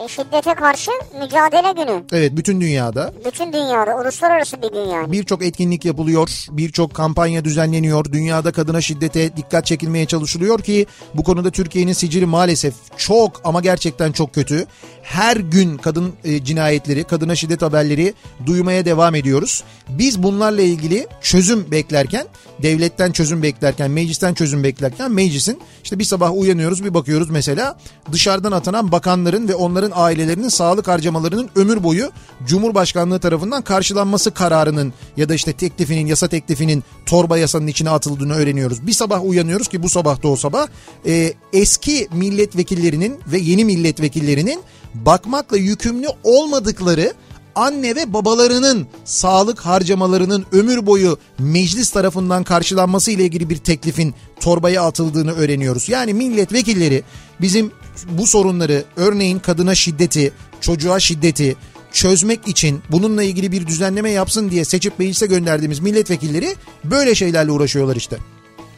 e, 0.06 0.08
şiddete 0.08 0.54
karşı 0.54 0.92
mücadele 1.22 1.72
günü. 1.84 2.04
Evet 2.12 2.32
bütün 2.36 2.62
dünyada 2.62 3.14
Bütün 3.26 3.54
dünyada 3.54 3.98
uluslararası 4.02 4.62
bir 4.62 4.72
gün 4.72 4.90
yani. 4.90 5.12
birçok 5.12 5.46
etkinlik 5.46 5.86
yapılıyor, 5.86 6.30
birçok 6.52 6.94
kampanya 6.94 7.46
düzenleniyor. 7.46 8.06
Dünyada 8.06 8.52
kadına 8.52 8.82
şiddete 8.82 9.38
dikkat 9.38 9.66
çekilmeye 9.66 10.06
çalışılıyor 10.06 10.60
ki 10.60 10.86
bu 11.14 11.24
konuda 11.24 11.52
Türkiye'nin 11.52 11.94
sicili 11.94 12.26
maalesef 12.26 12.74
çok 12.98 13.42
ama 13.44 13.62
gerçekten 13.62 14.12
çok 14.12 14.34
kötü. 14.34 14.66
Her 15.02 15.38
gün 15.38 15.78
kadın 15.78 16.14
e, 16.24 16.44
cinayetleri, 16.44 17.04
kadına 17.04 17.36
şiddet 17.36 17.62
haberleri 17.62 18.14
duymaya 18.46 18.86
devam 18.86 19.16
ediyoruz. 19.16 19.64
Biz 19.90 20.24
bunlarla 20.24 20.62
ilgili 20.62 21.08
çözüm 21.22 21.72
beklerken, 21.72 22.26
devletten 22.64 23.12
çözüm 23.12 23.44
beklerken, 23.44 23.92
meclisten 23.92 24.34
çözüm 24.34 24.64
beklerken 24.64 25.12
meclisin 25.12 25.60
işte 25.84 26.00
bir 26.00 26.04
sabah 26.04 26.38
uyanıyoruz 26.38 26.84
bir 26.84 26.94
bakıyoruz 26.94 27.30
mesela 27.30 27.78
dışarıdan 28.12 28.52
atanan 28.52 28.92
bakanların 28.92 29.48
ve 29.48 29.56
onların 29.56 29.92
ailelerinin 29.96 30.50
sağlık 30.50 30.88
harcamalarının 30.88 31.50
ömür 31.56 31.84
boyu 31.84 32.12
Cumhurbaşkanlığı 32.46 33.20
tarafından 33.20 33.62
karşılanması 33.62 34.32
kararının 34.32 34.94
ya 35.18 35.30
da 35.30 35.36
işte 35.36 35.54
teklifinin, 35.54 36.06
yasa 36.06 36.28
teklifinin 36.28 36.84
torba 37.06 37.38
yasanın 37.38 37.68
içine 37.68 37.90
atıldığını 37.90 38.34
öğreniyoruz. 38.34 38.88
Bir 38.88 38.94
sabah 38.94 39.26
uyanıyoruz 39.26 39.68
ki 39.68 39.84
bu 39.84 39.90
sabah 39.90 40.24
da 40.24 40.28
o 40.28 40.36
sabah 40.36 40.68
e, 41.06 41.34
eski 41.54 42.08
milletvekillerinin 42.14 43.20
ve 43.28 43.38
yeni 43.38 43.66
milletvekillerinin 43.66 44.62
bakmakla 44.94 45.58
yükümlü 45.58 46.08
olmadıkları 46.24 47.14
anne 47.56 47.96
ve 47.96 48.14
babalarının 48.14 48.88
sağlık 49.06 49.60
harcamalarının 49.60 50.46
ömür 50.52 50.86
boyu 50.86 51.18
meclis 51.40 51.90
tarafından 51.90 52.44
karşılanması 52.44 53.12
ile 53.12 53.24
ilgili 53.24 53.50
bir 53.50 53.58
teklifin 53.58 54.16
torbaya 54.40 54.84
atıldığını 54.84 55.32
öğreniyoruz. 55.34 55.90
Yani 55.90 56.14
milletvekilleri 56.14 57.04
bizim 57.42 57.72
bu 58.10 58.28
sorunları 58.28 58.84
örneğin 58.96 59.40
kadına 59.40 59.76
şiddeti, 59.76 60.34
çocuğa 60.62 61.00
şiddeti 61.00 61.56
çözmek 61.92 62.48
için 62.48 62.82
bununla 62.92 63.24
ilgili 63.24 63.52
bir 63.52 63.68
düzenleme 63.68 64.12
yapsın 64.12 64.52
diye 64.52 64.66
seçip 64.66 65.00
meclise 65.00 65.26
gönderdiğimiz 65.26 65.80
milletvekilleri 65.80 66.56
böyle 66.84 67.16
şeylerle 67.16 67.52
uğraşıyorlar 67.52 67.96
işte. 67.96 68.18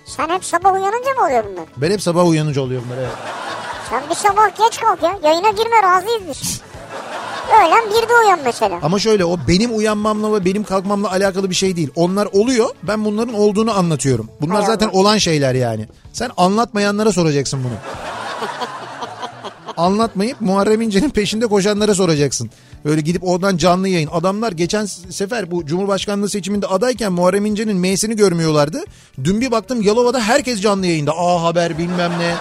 Sen 0.05 0.29
hep 0.29 0.45
sabah 0.45 0.73
uyanınca 0.73 1.13
mı 1.13 1.25
oluyor 1.25 1.43
bunlar? 1.51 1.65
Ben 1.77 1.91
hep 1.91 2.01
sabah 2.01 2.27
uyanınca 2.27 2.61
oluyorum 2.61 2.87
böyle. 2.89 3.07
Sen 3.89 4.03
bir 4.09 4.15
sabah 4.15 4.57
geç 4.57 4.79
kalk 4.79 5.03
ya. 5.03 5.19
Yayına 5.23 5.49
girme 5.49 5.83
razıyız 5.83 6.21
biz. 6.29 6.61
Öğlen 7.47 7.89
bir 7.89 8.09
de 8.09 8.13
uyan 8.25 8.39
mesela. 8.45 8.79
Ama 8.81 8.99
şöyle 8.99 9.25
o 9.25 9.37
benim 9.47 9.77
uyanmamla 9.77 10.33
ve 10.33 10.45
benim 10.45 10.63
kalkmamla 10.63 11.11
alakalı 11.11 11.49
bir 11.49 11.55
şey 11.55 11.75
değil. 11.75 11.89
Onlar 11.95 12.25
oluyor 12.31 12.69
ben 12.83 13.05
bunların 13.05 13.33
olduğunu 13.33 13.77
anlatıyorum. 13.77 14.29
Bunlar 14.41 14.57
Hay 14.57 14.65
zaten 14.65 14.87
Allah. 14.87 14.97
olan 14.97 15.17
şeyler 15.17 15.55
yani. 15.55 15.87
Sen 16.13 16.29
anlatmayanlara 16.37 17.11
soracaksın 17.11 17.59
bunu. 17.63 17.73
Anlatmayıp 19.77 20.41
Muharrem 20.41 20.81
İnce'nin 20.81 21.09
peşinde 21.09 21.47
koşanlara 21.47 21.93
soracaksın. 21.95 22.49
Öyle 22.85 23.01
gidip 23.01 23.23
oradan 23.27 23.57
canlı 23.57 23.87
yayın. 23.87 24.09
Adamlar 24.13 24.51
geçen 24.51 24.85
sefer 24.85 25.51
bu 25.51 25.65
Cumhurbaşkanlığı 25.65 26.29
seçiminde 26.29 26.67
adayken 26.67 27.11
Muharrem 27.11 27.45
İnce'nin 27.45 27.77
M'sini 27.77 28.15
görmüyorlardı. 28.15 28.83
Dün 29.23 29.41
bir 29.41 29.51
baktım 29.51 29.81
Yalova'da 29.81 30.19
herkes 30.19 30.61
canlı 30.61 30.85
yayında. 30.85 31.11
A 31.17 31.43
Haber 31.43 31.77
bilmem 31.77 32.11
ne. 32.19 32.35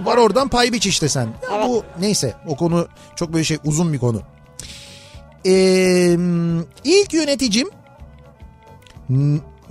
Var 0.00 0.16
oradan 0.16 0.48
pay 0.48 0.72
biç 0.72 0.86
işte 0.86 1.08
sen. 1.08 1.28
Bu 1.68 1.84
neyse 2.00 2.34
o 2.46 2.56
konu 2.56 2.88
çok 3.16 3.32
böyle 3.32 3.44
şey 3.44 3.58
uzun 3.64 3.92
bir 3.92 3.98
konu. 3.98 4.22
Ee, 5.46 6.16
ilk 6.84 7.12
yöneticim 7.12 7.70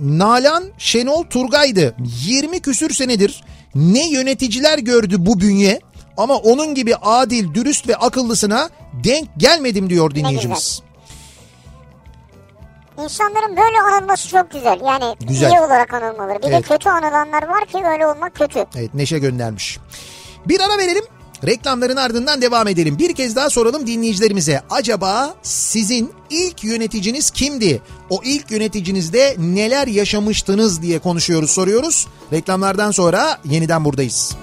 Nalan 0.00 0.64
Şenol 0.78 1.22
Turgay'dı. 1.24 1.94
20 2.24 2.60
küsür 2.60 2.90
senedir 2.94 3.44
ne 3.74 4.10
yöneticiler 4.10 4.78
gördü 4.78 5.16
bu 5.18 5.40
bünye 5.40 5.80
ama 6.16 6.36
onun 6.36 6.74
gibi 6.74 6.96
adil, 6.96 7.54
dürüst 7.54 7.88
ve 7.88 7.96
akıllısına 7.96 8.68
denk 9.04 9.28
gelmedim 9.36 9.90
diyor 9.90 10.14
dinleyicimiz. 10.14 10.82
İnsanların 13.02 13.56
böyle 13.56 13.80
anılması 13.80 14.28
çok 14.28 14.50
güzel. 14.50 14.80
Yani 14.84 15.16
Güzel. 15.20 15.50
iyi 15.50 15.60
olarak 15.60 15.94
anılmaları. 15.94 16.38
Bir 16.42 16.48
Evet. 16.48 16.64
de 16.64 16.68
kötü 16.68 16.88
anılanlar 16.88 17.42
var 17.48 17.66
ki 17.66 17.78
öyle 17.86 18.06
olmak 18.06 18.34
kötü. 18.34 18.64
Evet 18.76 18.94
Neşe 18.94 19.18
göndermiş. 19.18 19.78
Bir 20.48 20.60
ara 20.60 20.78
verelim. 20.78 21.04
Reklamların 21.46 21.96
ardından 21.96 22.42
devam 22.42 22.68
edelim. 22.68 22.98
Bir 22.98 23.14
kez 23.14 23.36
daha 23.36 23.50
soralım 23.50 23.86
dinleyicilerimize. 23.86 24.62
Acaba 24.70 25.34
sizin 25.42 26.10
ilk 26.30 26.64
yöneticiniz 26.64 27.30
kimdi? 27.30 27.82
O 28.10 28.20
ilk 28.24 28.50
yöneticinizde 28.50 29.36
neler 29.38 29.86
yaşamıştınız 29.86 30.82
diye 30.82 30.98
konuşuyoruz, 30.98 31.50
soruyoruz. 31.50 32.06
Reklamlardan 32.32 32.90
sonra 32.90 33.38
yeniden 33.44 33.84
buradayız. 33.84 34.36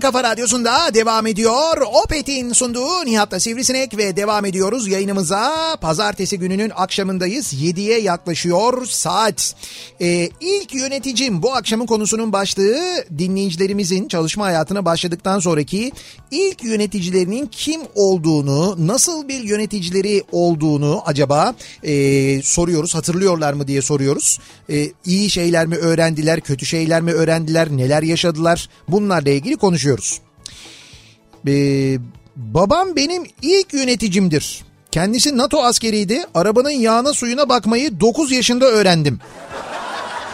Kafa 0.00 0.24
radyosunda 0.24 0.94
devam 0.94 1.26
ediyor. 1.26 1.76
Opet'in 2.04 2.52
sunduğu 2.52 3.04
Nihat'la 3.04 3.40
Sivrisinek 3.40 3.96
ve 3.96 4.16
devam 4.16 4.44
ediyoruz 4.44 4.88
yayınımıza. 4.88 5.76
Pazartesi 5.80 6.38
gününün 6.38 6.72
akşamındayız. 6.76 7.52
7'ye 7.52 8.00
yaklaşıyor 8.00 8.86
saat. 8.86 9.54
Ee, 10.00 10.30
ilk 10.40 10.74
yöneticim 10.74 11.42
bu 11.42 11.54
akşamın 11.54 11.86
konusunun 11.86 12.32
başlığı 12.32 13.04
dinleyicilerimizin 13.18 14.08
çalışma 14.08 14.44
hayatına 14.44 14.84
başladıktan 14.84 15.38
sonraki 15.38 15.92
ilk 16.30 16.64
yöneticilerinin 16.64 17.46
kim 17.46 17.80
olduğunu, 17.94 18.86
nasıl 18.86 19.28
bir 19.28 19.40
yöneticileri 19.40 20.22
olduğunu 20.32 21.02
acaba 21.06 21.54
e, 21.82 22.42
soruyoruz. 22.42 22.94
Hatırlıyorlar 22.94 23.52
mı 23.52 23.68
diye 23.68 23.82
soruyoruz. 23.82 24.38
E, 24.70 24.88
iyi 25.04 25.30
şeyler 25.30 25.66
mi 25.66 25.76
öğrendiler, 25.76 26.40
kötü 26.40 26.66
şeyler 26.66 27.02
mi 27.02 27.12
öğrendiler, 27.12 27.68
neler 27.70 28.02
yaşadılar 28.02 28.68
bunlarla 28.88 29.30
ilgili 29.30 29.56
konuşuyoruz. 29.56 29.87
Ee, 31.48 31.98
babam 32.36 32.96
benim 32.96 33.22
ilk 33.42 33.74
yöneticimdir. 33.74 34.64
Kendisi 34.90 35.36
NATO 35.38 35.62
askeriydi. 35.62 36.24
Arabanın 36.34 36.70
yağına 36.70 37.12
suyuna 37.12 37.48
bakmayı 37.48 38.00
9 38.00 38.32
yaşında 38.32 38.64
öğrendim. 38.64 39.20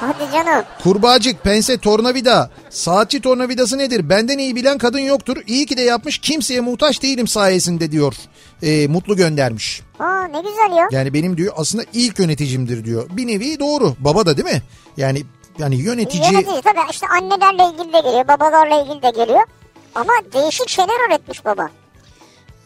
Hadi 0.01 0.33
canım. 0.33 0.65
Kurbağacık, 0.83 1.43
pense, 1.45 1.79
tornavida, 1.79 2.51
saatçi 2.71 3.21
tornavidası 3.21 3.79
nedir? 3.79 4.09
Benden 4.09 4.39
iyi 4.39 4.57
bilen 4.57 4.79
kadın 4.79 4.99
yoktur. 4.99 5.37
İyi 5.47 5.67
ki 5.67 5.77
de 5.77 5.83
yapmış 5.83 6.19
kimseye 6.19 6.61
muhtaç 6.61 7.03
değilim 7.03 7.27
sayesinde 7.27 7.93
diyor. 7.93 8.15
Ee, 8.63 8.87
Mutlu 8.87 9.17
göndermiş. 9.17 9.83
Aa 9.99 10.25
ne 10.25 10.39
güzel 10.39 10.77
ya. 10.79 10.89
Yani 10.91 11.15
benim 11.15 11.37
diyor 11.37 11.55
aslında 11.57 11.85
ilk 11.93 12.19
yöneticimdir 12.19 12.85
diyor. 12.85 13.07
Bir 13.11 13.27
nevi 13.27 13.59
doğru. 13.59 13.97
Baba 13.99 14.27
da 14.27 14.37
değil 14.37 14.49
mi? 14.49 14.63
Yani 14.97 15.23
yani 15.59 15.77
yönetici... 15.77 16.33
Yönetici 16.33 16.63
tabii 16.63 16.91
işte 16.91 17.07
annelerle 17.07 17.75
ilgili 17.75 17.93
de 17.93 18.01
geliyor, 18.01 18.29
babalarla 18.29 18.83
ilgili 18.83 19.03
de 19.03 19.11
geliyor. 19.11 19.47
Ama 19.95 20.13
değişik 20.33 20.69
şeyler 20.69 21.09
öğretmiş 21.09 21.45
baba. 21.45 21.69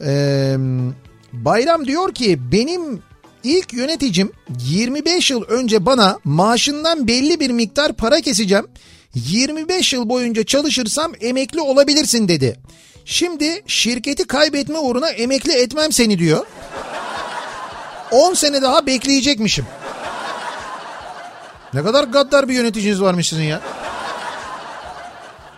Ee, 0.01 0.57
Bayram 1.33 1.87
diyor 1.87 2.15
ki 2.15 2.53
benim 2.53 3.03
ilk 3.45 3.73
yöneticim 3.73 4.33
25 4.67 5.31
yıl 5.31 5.43
önce 5.43 5.87
bana 5.87 6.19
maaşından 6.25 7.09
belli 7.09 7.41
bir 7.41 7.51
miktar 7.51 7.93
para 7.93 8.21
keseceğim. 8.21 8.67
25 9.15 9.93
yıl 9.93 10.09
boyunca 10.09 10.45
çalışırsam 10.45 11.13
emekli 11.21 11.61
olabilirsin 11.61 12.29
dedi. 12.29 12.57
Şimdi 13.05 13.63
şirketi 13.67 14.27
kaybetme 14.27 14.79
uğruna 14.79 15.11
emekli 15.11 15.53
etmem 15.53 15.93
seni 15.93 16.19
diyor. 16.19 16.47
10 18.11 18.35
sene 18.35 18.63
daha 18.63 18.87
bekleyecekmişim. 18.87 19.67
Ne 21.75 21.83
kadar 21.83 22.05
gaddar 22.05 22.49
bir 22.49 22.55
yöneticiniz 22.55 23.03
varmış 23.03 23.29
sizin 23.29 23.45
ya. 23.45 23.61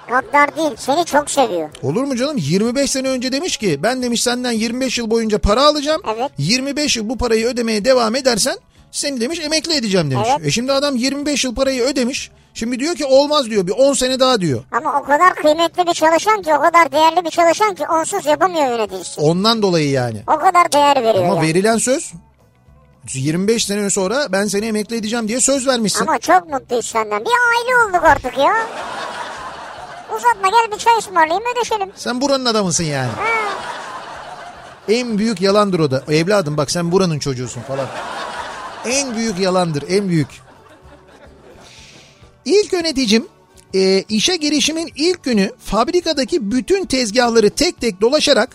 Gaddar 0.09 0.57
değil, 0.57 0.71
seni 0.77 1.05
çok 1.05 1.31
seviyor. 1.31 1.69
Olur 1.83 2.05
mu 2.05 2.17
canım? 2.17 2.37
25 2.39 2.91
sene 2.91 3.09
önce 3.09 3.33
demiş 3.33 3.57
ki 3.57 3.83
ben 3.83 4.03
demiş 4.03 4.23
senden 4.23 4.53
25 4.53 4.99
yıl 4.99 5.11
boyunca 5.11 5.39
para 5.39 5.65
alacağım. 5.65 6.03
Evet. 6.15 6.31
25 6.39 6.97
yıl 6.97 7.09
bu 7.09 7.19
parayı 7.19 7.47
ödemeye 7.47 7.85
devam 7.85 8.15
edersen 8.17 8.57
seni 8.91 9.21
demiş 9.21 9.41
emekli 9.41 9.75
edeceğim 9.75 10.11
demiş. 10.11 10.29
Evet. 10.37 10.47
E 10.47 10.51
şimdi 10.51 10.73
adam 10.73 10.97
25 10.97 11.45
yıl 11.45 11.55
parayı 11.55 11.83
ödemiş. 11.83 12.31
Şimdi 12.55 12.79
diyor 12.79 12.95
ki 12.95 13.05
olmaz 13.05 13.47
diyor 13.51 13.67
bir 13.67 13.73
10 13.73 13.93
sene 13.93 14.21
daha 14.21 14.41
diyor. 14.41 14.65
Ama 14.73 15.01
o 15.01 15.05
kadar 15.05 15.35
kıymetli 15.35 15.87
bir 15.87 15.93
çalışan 15.93 16.43
ki, 16.43 16.55
o 16.55 16.61
kadar 16.61 16.93
değerli 16.93 17.25
bir 17.25 17.31
çalışan 17.31 17.75
ki 17.75 17.85
onsuz 17.87 18.27
yapamıyor 18.27 18.67
yöneticisi. 18.67 19.21
Ondan 19.21 19.63
dolayı 19.63 19.91
yani. 19.91 20.23
O 20.27 20.39
kadar 20.39 20.73
değer 20.73 20.97
veriyor 21.05 21.25
Ama 21.25 21.35
yani. 21.35 21.49
verilen 21.49 21.79
söz 21.79 22.13
25 23.15 23.65
sene 23.67 23.91
sonra 23.91 24.27
ben 24.33 24.47
seni 24.47 24.67
emekli 24.67 24.97
edeceğim 24.97 25.29
diye 25.29 25.41
söz 25.41 25.67
vermişsin. 25.67 26.01
Ama 26.07 26.19
çok 26.19 26.49
mutluyuz 26.49 26.87
senden. 26.87 27.21
Bir 27.21 27.31
aile 27.31 27.77
olduk 27.89 28.05
artık 28.05 28.39
ya. 28.39 28.67
Uzatma 30.17 30.49
gel 30.49 30.73
bir 30.73 30.79
çay 30.79 30.99
ısmarlayayım 30.99 31.45
ödeşelim. 31.57 31.91
Sen 31.97 32.21
buranın 32.21 32.45
adamısın 32.45 32.85
yani. 32.85 33.11
En 34.89 35.19
büyük 35.19 35.41
yalandır 35.41 35.79
o 35.79 35.91
da. 35.91 36.05
Evladım 36.09 36.57
bak 36.57 36.71
sen 36.71 36.93
buranın 36.93 37.19
çocuğusun 37.19 37.61
falan. 37.61 37.87
En 38.85 39.17
büyük 39.17 39.39
yalandır 39.39 39.85
en 39.89 40.09
büyük. 40.09 40.29
İlk 42.45 42.73
yöneticim 42.73 43.29
e, 43.75 44.05
işe 44.09 44.37
girişimin 44.37 44.93
ilk 44.97 45.25
günü 45.25 45.51
fabrikadaki 45.65 46.51
bütün 46.51 46.85
tezgahları 46.87 47.51
tek 47.51 47.81
tek 47.81 48.01
dolaşarak 48.01 48.51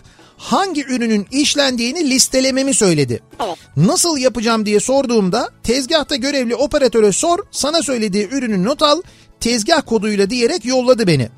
hangi 0.45 0.83
ürünün 0.85 1.27
işlendiğini 1.31 2.09
listelememi 2.09 2.73
söyledi. 2.73 3.19
Nasıl 3.77 4.17
yapacağım 4.17 4.65
diye 4.65 4.79
sorduğumda 4.79 5.49
tezgahta 5.63 6.15
görevli 6.15 6.55
operatöre 6.55 7.11
sor 7.11 7.39
sana 7.51 7.81
söylediği 7.81 8.27
ürünü 8.31 8.63
not 8.63 8.81
al 8.81 9.01
tezgah 9.39 9.81
koduyla 9.85 10.29
diyerek 10.29 10.65
yolladı 10.65 11.07
beni. 11.07 11.29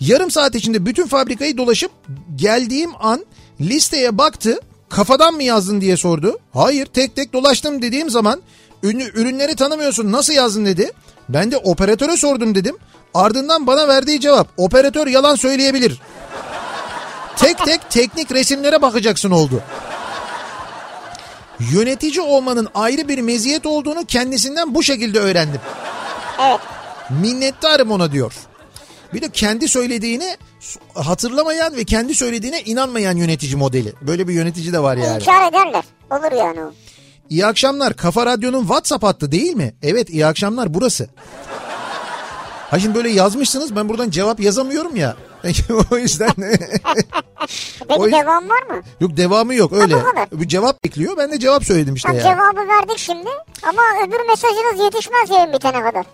Yarım 0.00 0.30
saat 0.30 0.54
içinde 0.54 0.86
bütün 0.86 1.06
fabrikayı 1.06 1.56
dolaşıp 1.56 1.90
geldiğim 2.36 2.90
an 3.00 3.24
listeye 3.60 4.18
baktı 4.18 4.60
kafadan 4.88 5.34
mı 5.34 5.42
yazdın 5.42 5.80
diye 5.80 5.96
sordu. 5.96 6.38
Hayır 6.52 6.86
tek 6.86 7.16
tek 7.16 7.32
dolaştım 7.32 7.82
dediğim 7.82 8.10
zaman 8.10 8.42
ünlü 8.82 9.04
ürünleri 9.04 9.56
tanımıyorsun 9.56 10.12
nasıl 10.12 10.32
yazdın 10.32 10.66
dedi. 10.66 10.90
Ben 11.28 11.50
de 11.50 11.56
operatöre 11.56 12.16
sordum 12.16 12.54
dedim. 12.54 12.76
Ardından 13.14 13.66
bana 13.66 13.88
verdiği 13.88 14.20
cevap 14.20 14.48
operatör 14.56 15.06
yalan 15.06 15.34
söyleyebilir. 15.34 16.00
Tek 17.36 17.58
tek 17.58 17.90
teknik 17.90 18.32
resimlere 18.32 18.82
bakacaksın 18.82 19.30
oldu. 19.30 19.62
Yönetici 21.60 22.20
olmanın 22.20 22.68
ayrı 22.74 23.08
bir 23.08 23.18
meziyet 23.18 23.66
olduğunu 23.66 24.04
kendisinden 24.04 24.74
bu 24.74 24.82
şekilde 24.82 25.18
öğrendim. 25.18 25.60
Evet. 26.42 26.60
Minnettarım 27.10 27.90
ona 27.90 28.12
diyor. 28.12 28.32
Bir 29.14 29.22
de 29.22 29.28
kendi 29.30 29.68
söylediğini 29.68 30.36
hatırlamayan 30.94 31.76
ve 31.76 31.84
kendi 31.84 32.14
söylediğine 32.14 32.62
inanmayan 32.62 33.16
yönetici 33.16 33.56
modeli. 33.56 33.92
Böyle 34.02 34.28
bir 34.28 34.34
yönetici 34.34 34.72
de 34.72 34.78
var 34.82 34.96
yani. 34.96 35.22
İnkar 35.22 35.48
ederler. 35.48 35.84
Olur 36.10 36.32
yani 36.32 36.60
o. 36.64 36.72
İyi 37.30 37.46
akşamlar. 37.46 37.94
Kafa 37.94 38.26
Radyo'nun 38.26 38.60
WhatsApp 38.60 39.04
hattı 39.04 39.32
değil 39.32 39.52
mi? 39.52 39.74
Evet 39.82 40.10
iyi 40.10 40.26
akşamlar 40.26 40.74
burası. 40.74 41.08
Ha 42.70 42.78
şimdi 42.78 42.94
böyle 42.94 43.10
yazmışsınız 43.10 43.76
ben 43.76 43.88
buradan 43.88 44.10
cevap 44.10 44.40
yazamıyorum 44.40 44.96
ya. 44.96 45.16
o 45.92 45.96
yüzden 45.96 46.30
Peki 47.88 48.00
O 48.00 48.10
devam 48.12 48.48
var 48.48 48.62
mı? 48.62 48.82
yok 49.00 49.16
devamı 49.16 49.54
yok 49.54 49.72
öyle. 49.72 49.94
bu 49.94 50.04
kadar. 50.04 50.28
Bir 50.32 50.48
cevap 50.48 50.84
bekliyor 50.84 51.16
ben 51.16 51.32
de 51.32 51.38
cevap 51.38 51.64
söyledim 51.64 51.94
işte 51.94 52.08
Tam 52.08 52.16
ya. 52.16 52.22
cevabı 52.22 52.68
verdik 52.68 52.98
şimdi 52.98 53.28
ama 53.62 53.82
öbür 54.06 54.26
mesajınız 54.28 54.84
yetişmez 54.84 55.30
yayın 55.30 55.52
bitene 55.52 55.82
kadar. 55.82 56.06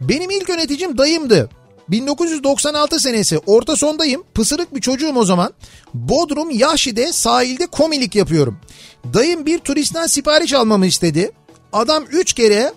Benim 0.00 0.30
ilk 0.30 0.48
yöneticim 0.48 0.98
dayımdı. 0.98 1.50
1996 1.88 3.00
senesi 3.00 3.38
orta 3.46 3.76
sondayım. 3.76 4.24
Pısırık 4.34 4.74
bir 4.74 4.80
çocuğum 4.80 5.12
o 5.16 5.24
zaman. 5.24 5.52
Bodrum 5.94 6.50
Yahşi'de 6.50 7.12
sahilde 7.12 7.66
komilik 7.66 8.14
yapıyorum. 8.14 8.58
Dayım 9.14 9.46
bir 9.46 9.58
turistten 9.58 10.06
sipariş 10.06 10.52
almamı 10.54 10.86
istedi. 10.86 11.30
Adam 11.72 12.04
3 12.12 12.32
kere 12.32 12.72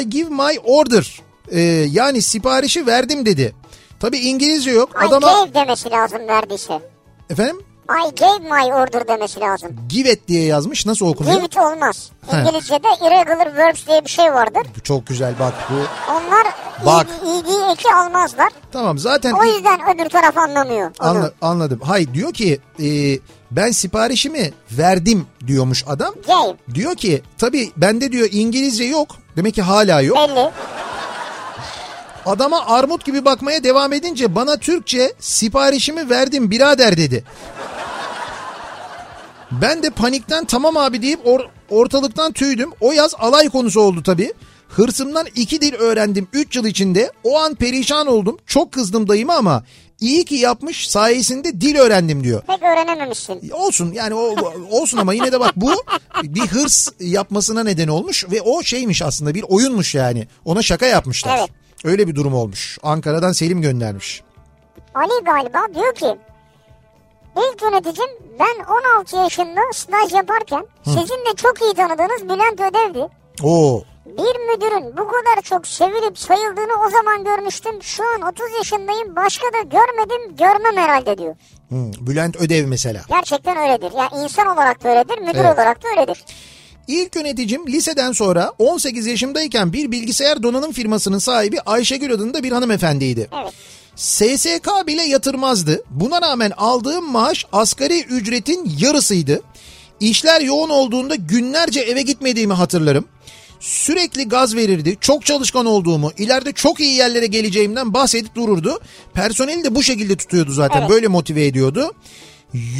I 0.00 0.10
give 0.10 0.30
my 0.30 0.58
order 0.64 1.20
Ee, 1.50 1.60
yani 1.90 2.22
siparişi 2.22 2.86
verdim 2.86 3.26
dedi. 3.26 3.54
Tabi 4.00 4.18
İngilizce 4.18 4.70
yok. 4.70 4.90
I 5.02 5.06
Adama 5.06 5.32
gave 5.32 5.54
demesi 5.54 5.90
lazım 5.90 6.28
verdiyse. 6.28 6.80
efendim 7.30 7.60
I 7.88 8.14
gave 8.14 8.38
my 8.38 8.72
order 8.74 9.08
demesi 9.08 9.40
lazım. 9.40 9.70
give 9.88 10.12
it 10.12 10.28
diye 10.28 10.44
yazmış. 10.44 10.86
Nasıl 10.86 11.06
okunuyor? 11.06 11.34
Give 11.36 11.46
it 11.46 11.56
olmaz. 11.56 12.10
İngilizce'de 12.32 12.88
irregular 13.06 13.56
verbs 13.56 13.86
diye 13.86 14.04
bir 14.04 14.10
şey 14.10 14.32
vardır. 14.32 14.62
Bu 14.76 14.80
Çok 14.82 15.06
güzel 15.06 15.34
bak 15.40 15.54
bu. 15.70 15.74
Onlar 16.12 16.46
Bak. 16.86 17.06
ed 17.22 17.72
eki 17.72 17.94
almazlar. 17.94 18.48
Tamam 18.72 18.98
zaten 18.98 19.32
O 19.32 19.44
yüzden 19.44 19.80
öbür 19.94 20.08
taraf 20.10 20.38
anlamıyor. 20.38 20.90
Onu. 21.00 21.08
Anla- 21.08 21.32
anladım. 21.42 21.80
Hayır 21.84 22.14
diyor 22.14 22.32
ki 22.32 22.60
e, 22.82 22.86
ben 23.50 23.70
siparişimi 23.70 24.52
verdim 24.70 25.26
diyormuş 25.46 25.84
adam. 25.88 26.14
Gave. 26.26 26.56
Diyor 26.74 26.94
ki 26.94 27.22
tabii 27.38 27.70
bende 27.76 28.12
diyor 28.12 28.28
İngilizce 28.32 28.84
yok. 28.84 29.08
Demek 29.36 29.54
ki 29.54 29.62
hala 29.62 30.00
yok. 30.00 30.16
Belli. 30.18 30.50
Adama 32.26 32.66
armut 32.66 33.04
gibi 33.04 33.24
bakmaya 33.24 33.64
devam 33.64 33.92
edince 33.92 34.34
bana 34.34 34.56
Türkçe 34.56 35.12
siparişimi 35.20 36.10
verdim 36.10 36.50
birader 36.50 36.96
dedi. 36.96 37.24
Ben 39.52 39.82
de 39.82 39.90
panikten 39.90 40.44
tamam 40.44 40.76
abi 40.76 41.02
deyip 41.02 41.26
or- 41.26 41.48
ortalıktan 41.70 42.32
tüydüm. 42.32 42.70
O 42.80 42.92
yaz 42.92 43.14
alay 43.18 43.48
konusu 43.48 43.80
oldu 43.80 44.02
tabii. 44.02 44.32
Hırsımdan 44.68 45.26
iki 45.34 45.60
dil 45.60 45.74
öğrendim 45.74 46.28
3 46.32 46.56
yıl 46.56 46.64
içinde. 46.66 47.12
O 47.24 47.38
an 47.38 47.54
perişan 47.54 48.06
oldum. 48.06 48.38
Çok 48.46 48.72
kızdım 48.72 49.08
dayıma 49.08 49.34
ama 49.34 49.64
iyi 50.00 50.24
ki 50.24 50.34
yapmış 50.34 50.88
sayesinde 50.90 51.60
dil 51.60 51.76
öğrendim 51.76 52.24
diyor. 52.24 52.42
Pek 52.42 52.62
öğrenememişsin. 52.62 53.50
Olsun 53.50 53.92
yani 53.92 54.14
o 54.14 54.34
olsun 54.70 54.98
ama 54.98 55.14
yine 55.14 55.32
de 55.32 55.40
bak 55.40 55.52
bu 55.56 55.70
bir 56.22 56.40
hırs 56.40 56.88
yapmasına 57.00 57.62
neden 57.64 57.88
olmuş 57.88 58.24
ve 58.30 58.40
o 58.42 58.62
şeymiş 58.62 59.02
aslında 59.02 59.34
bir 59.34 59.42
oyunmuş 59.48 59.94
yani. 59.94 60.28
Ona 60.44 60.62
şaka 60.62 60.86
yapmışlar. 60.86 61.38
Evet. 61.38 61.50
Öyle 61.84 62.06
bir 62.08 62.14
durum 62.14 62.34
olmuş. 62.34 62.78
Ankara'dan 62.82 63.32
Selim 63.32 63.62
göndermiş. 63.62 64.22
Ali 64.94 65.24
galiba 65.24 65.74
diyor 65.74 65.94
ki 65.94 66.16
ilk 67.36 67.62
yöneticim 67.62 68.06
ben 68.38 68.64
16 68.98 69.16
yaşında 69.16 69.60
staj 69.72 70.12
yaparken 70.12 70.66
sizin 70.84 71.00
de 71.30 71.34
çok 71.36 71.62
iyi 71.62 71.74
tanıdığınız 71.74 72.22
Bülent 72.24 72.60
Ödev'di. 72.60 73.08
Oo. 73.42 73.82
Bir 74.06 74.40
müdürün 74.54 74.96
bu 74.96 75.08
kadar 75.08 75.42
çok 75.42 75.66
sevilip 75.66 76.18
sayıldığını 76.18 76.72
o 76.86 76.90
zaman 76.90 77.24
görmüştüm. 77.24 77.82
Şu 77.82 78.02
an 78.14 78.22
30 78.32 78.46
yaşındayım 78.58 79.16
başka 79.16 79.46
da 79.46 79.58
görmedim 79.62 80.36
görmem 80.36 80.76
herhalde 80.76 81.18
diyor. 81.18 81.36
Hmm, 81.68 81.92
Bülent 81.92 82.36
Ödev 82.36 82.66
mesela. 82.66 83.02
Gerçekten 83.08 83.56
öyledir. 83.56 83.92
Yani 83.98 84.24
insan 84.24 84.46
olarak 84.46 84.84
da 84.84 84.88
öyledir, 84.88 85.18
müdür 85.18 85.40
Evet. 85.40 85.54
olarak 85.54 85.84
da 85.84 85.88
öyledir. 85.88 86.24
İlk 86.88 87.16
yöneticim 87.16 87.66
liseden 87.66 88.12
sonra 88.12 88.52
18 88.58 89.06
yaşımdayken 89.06 89.72
bir 89.72 89.92
bilgisayar 89.92 90.42
donanım 90.42 90.72
firmasının 90.72 91.18
sahibi 91.18 91.60
Ayşegül 91.60 92.12
adında 92.12 92.42
bir 92.42 92.52
hanımefendiydi. 92.52 93.28
Evet. 93.42 93.52
SSK 93.96 94.86
bile 94.86 95.02
yatırmazdı. 95.02 95.82
Buna 95.90 96.22
rağmen 96.22 96.52
aldığım 96.56 97.10
maaş 97.10 97.46
asgari 97.52 98.00
ücretin 98.02 98.76
yarısıydı. 98.78 99.40
İşler 100.00 100.40
yoğun 100.40 100.70
olduğunda 100.70 101.14
günlerce 101.14 101.80
eve 101.80 102.02
gitmediğimi 102.02 102.52
hatırlarım. 102.52 103.04
Sürekli 103.60 104.28
gaz 104.28 104.56
verirdi. 104.56 104.96
Çok 105.00 105.26
çalışkan 105.26 105.66
olduğumu, 105.66 106.12
ileride 106.18 106.52
çok 106.52 106.80
iyi 106.80 106.94
yerlere 106.94 107.26
geleceğimden 107.26 107.94
bahsedip 107.94 108.34
dururdu. 108.34 108.80
Personeli 109.14 109.64
de 109.64 109.74
bu 109.74 109.82
şekilde 109.82 110.16
tutuyordu 110.16 110.52
zaten. 110.52 110.80
Evet. 110.80 110.90
Böyle 110.90 111.08
motive 111.08 111.46
ediyordu. 111.46 111.92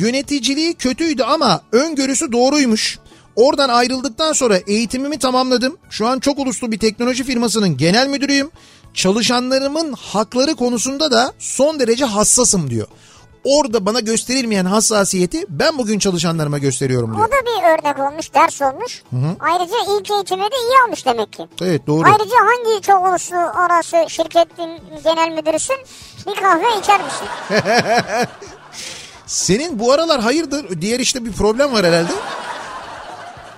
Yöneticiliği 0.01 0.75
kötüydü 0.75 1.23
ama 1.23 1.63
öngörüsü 1.73 2.33
doğruymuş. 2.33 2.99
Oradan 3.37 3.69
ayrıldıktan 3.69 4.33
sonra 4.33 4.57
eğitimimi 4.57 5.19
tamamladım. 5.19 5.77
Şu 5.91 6.07
an 6.07 6.19
çok 6.21 6.39
uluslu 6.39 6.73
bir 6.73 6.79
teknoloji 6.79 7.25
firmasının 7.25 7.77
genel 7.77 8.09
müdürüyüm. 8.09 8.51
Çalışanlarımın 8.95 9.93
hakları 9.93 10.55
konusunda 10.57 11.11
da 11.11 11.33
son 11.39 11.81
derece 11.81 12.05
hassasım 12.05 12.71
diyor. 12.71 12.87
Orada 13.45 13.87
bana 13.87 14.01
gösterilmeyen 14.01 14.65
hassasiyeti 14.65 15.45
ben 15.49 15.79
bugün 15.79 15.99
çalışanlarıma 15.99 16.59
gösteriyorum 16.59 17.13
O 17.13 17.17
diyor. 17.17 17.29
da 17.29 17.35
bir 17.47 17.65
örnek 17.65 18.13
olmuş, 18.13 18.35
ders 18.35 18.63
olmuş. 18.63 19.03
Ayrıca 19.41 19.75
ilk 19.99 20.11
eğitimi 20.11 20.43
de 20.43 20.57
iyi 20.57 20.83
almış 20.87 21.07
demek 21.07 21.33
ki. 21.33 21.49
Evet 21.61 21.87
doğru. 21.87 22.07
Ayrıca 22.09 22.37
hangi 22.37 22.83
çok 22.83 23.07
uluslu 23.09 23.37
arası 23.37 23.97
şirketin 24.09 24.81
genel 25.05 25.31
müdürüsün 25.31 25.77
bir 26.27 26.35
kahve 26.35 26.79
içer 26.81 27.01
misin? 27.05 27.29
Senin 29.27 29.79
bu 29.79 29.93
aralar 29.93 30.21
hayırdır 30.21 30.81
diğer 30.81 31.01
işte 31.01 31.25
bir 31.25 31.33
problem 31.33 31.73
var 31.73 31.87
herhalde. 31.87 32.13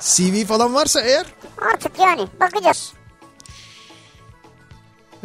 CV 0.01 0.45
falan 0.45 0.75
varsa 0.75 1.01
eğer 1.01 1.27
Artık 1.75 1.99
yani 1.99 2.29
bakacağız. 2.41 2.93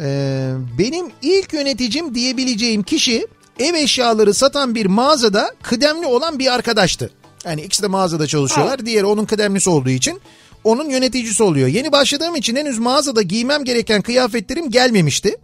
Ee, 0.00 0.52
benim 0.78 1.12
ilk 1.22 1.52
yöneticim 1.52 2.14
diyebileceğim 2.14 2.82
kişi 2.82 3.26
ev 3.58 3.74
eşyaları 3.74 4.34
satan 4.34 4.74
bir 4.74 4.86
mağazada 4.86 5.54
kıdemli 5.62 6.06
olan 6.06 6.38
bir 6.38 6.54
arkadaştı. 6.54 7.10
Yani 7.44 7.62
ikisi 7.62 7.82
de 7.82 7.86
mağazada 7.86 8.26
çalışıyorlar. 8.26 8.86
Diğeri 8.86 9.06
onun 9.06 9.24
kıdemlisi 9.24 9.70
olduğu 9.70 9.90
için 9.90 10.20
onun 10.64 10.90
yöneticisi 10.90 11.42
oluyor. 11.42 11.68
Yeni 11.68 11.92
başladığım 11.92 12.36
için 12.36 12.56
henüz 12.56 12.78
mağazada 12.78 13.22
giymem 13.22 13.64
gereken 13.64 14.02
kıyafetlerim 14.02 14.70
gelmemişti. 14.70 15.36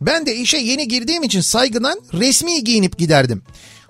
Ben 0.00 0.26
de 0.26 0.36
işe 0.36 0.56
yeni 0.56 0.88
girdiğim 0.88 1.22
için 1.22 1.40
saygıdan 1.40 2.00
resmi 2.12 2.64
giyinip 2.64 2.98
giderdim. 2.98 3.42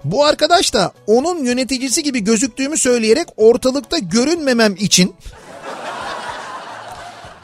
Bu 0.04 0.24
arkadaş 0.24 0.74
da 0.74 0.92
onun 1.06 1.44
yöneticisi 1.44 2.02
gibi 2.02 2.24
gözüktüğümü 2.24 2.78
söyleyerek 2.78 3.26
ortalıkta 3.36 3.98
görünmemem 3.98 4.74
için 4.78 5.14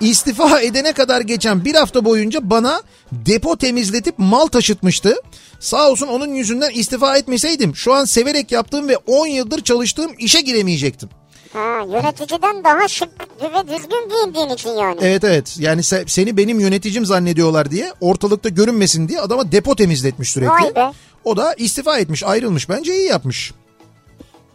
İstifa 0.01 0.61
edene 0.61 0.93
kadar 0.93 1.21
geçen 1.21 1.65
bir 1.65 1.75
hafta 1.75 2.05
boyunca 2.05 2.51
bana 2.51 2.83
depo 3.13 3.57
temizletip 3.57 4.15
mal 4.19 4.47
taşıtmıştı. 4.47 5.15
Sağ 5.61 5.91
olsun 5.91 6.07
onun 6.07 6.35
yüzünden 6.35 6.71
istifa 6.71 7.17
etmeseydim 7.17 7.77
şu 7.77 7.95
an 7.95 8.05
severek 8.05 8.53
yaptığım 8.53 8.89
ve 8.89 8.97
10 8.97 9.27
yıldır 9.27 9.61
çalıştığım 9.61 10.13
işe 10.19 10.41
giremeyecektim. 10.41 11.09
Ha, 11.53 11.81
yöneticiden 11.89 12.65
daha 12.65 12.89
şık 12.89 13.09
ve 13.43 13.69
düzgün 13.69 14.09
giyindiğin 14.09 14.49
için 14.49 14.71
yani. 14.71 14.99
Evet 15.03 15.25
evet 15.25 15.57
yani 15.59 15.81
se- 15.81 16.09
seni 16.09 16.37
benim 16.37 16.61
yöneticim 16.61 17.07
zannediyorlar 17.07 17.71
diye 17.71 17.93
ortalıkta 18.01 18.49
görünmesin 18.49 19.09
diye 19.09 19.21
adama 19.21 19.53
depo 19.53 19.77
temizletmiş 19.77 20.31
sürekli. 20.31 20.51
Vay 20.51 20.75
be. 20.75 20.93
O 21.25 21.37
da 21.37 21.55
istifa 21.55 21.99
etmiş 21.99 22.23
ayrılmış 22.23 22.69
bence 22.69 22.95
iyi 22.95 23.09
yapmış. 23.09 23.53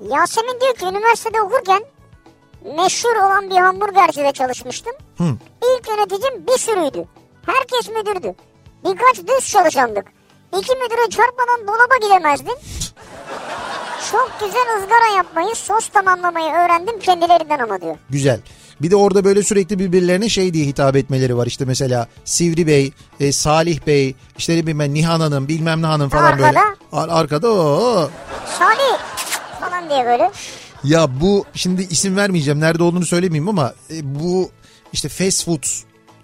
Yasemin 0.10 0.62
diyor 0.62 0.76
ki 0.76 0.86
üniversitede 0.86 1.42
okurken 1.42 1.84
meşhur 2.78 3.16
olan 3.16 3.50
bir 3.50 3.56
hamburgercide 3.56 4.32
çalışmıştım. 4.32 4.94
Hı. 5.18 5.24
İlk 5.64 5.88
yöneticim 5.90 6.48
bir 6.48 6.58
sürüydü. 6.58 7.06
Herkes 7.46 7.90
müdürdü. 7.90 8.36
Birkaç 8.86 9.18
düz 9.18 9.50
çalışandık. 9.52 10.06
İki 10.60 10.76
müdüre 10.76 11.10
çarpmadan 11.10 11.68
dolaba 11.68 11.98
gidemezdin. 12.08 12.56
Çok 14.12 14.32
güzel 14.40 14.78
ızgara 14.78 15.16
yapmayı, 15.18 15.56
sos 15.56 15.88
tamamlamayı 15.88 16.52
öğrendim 16.52 17.00
kendilerinden 17.00 17.60
ama 17.60 17.82
diyor. 17.82 17.96
Güzel. 18.10 18.40
Bir 18.82 18.92
de 18.92 18.96
orada 18.96 19.24
böyle 19.24 19.44
sürekli 19.44 19.80
birbirlerine 19.80 20.30
şey 20.30 20.54
diye 20.54 20.66
hitap 20.66 20.96
etmeleri 20.96 21.38
var. 21.38 21.48
İşte 21.48 21.66
mesela 21.66 22.08
Sivri 22.26 22.68
Bey, 22.68 22.92
e, 23.20 23.32
Salih 23.32 23.80
Bey, 23.88 24.16
işte 24.38 24.56
ne 24.56 24.62
bileyim 24.62 24.80
ben 24.80 24.94
Nihan 24.94 25.20
Hanım, 25.20 25.48
bilmem 25.48 25.82
ne 25.82 25.86
hanım 25.86 26.10
falan 26.10 26.34
böyle. 26.40 26.46
Arkada? 26.46 26.76
Ar- 26.92 27.10
arkada 27.10 27.52
o. 27.52 28.10
Salih 28.60 29.00
falan 29.60 29.90
diye 29.90 30.06
böyle. 30.06 30.32
Ya 30.84 31.22
bu 31.22 31.46
şimdi 31.54 31.82
isim 31.82 32.16
vermeyeceğim 32.16 32.60
nerede 32.60 32.84
olduğunu 32.84 33.06
söylemeyeyim 33.06 33.50
ama 33.50 33.74
e, 33.94 34.20
bu 34.20 34.50
işte 34.94 35.10
fast 35.10 35.46
food 35.46 35.64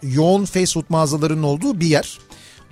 yoğun 0.03 0.45
fast 0.45 0.73
food 0.73 0.85
mağazalarının 0.89 1.43
olduğu 1.43 1.79
bir 1.79 1.85
yer. 1.87 2.19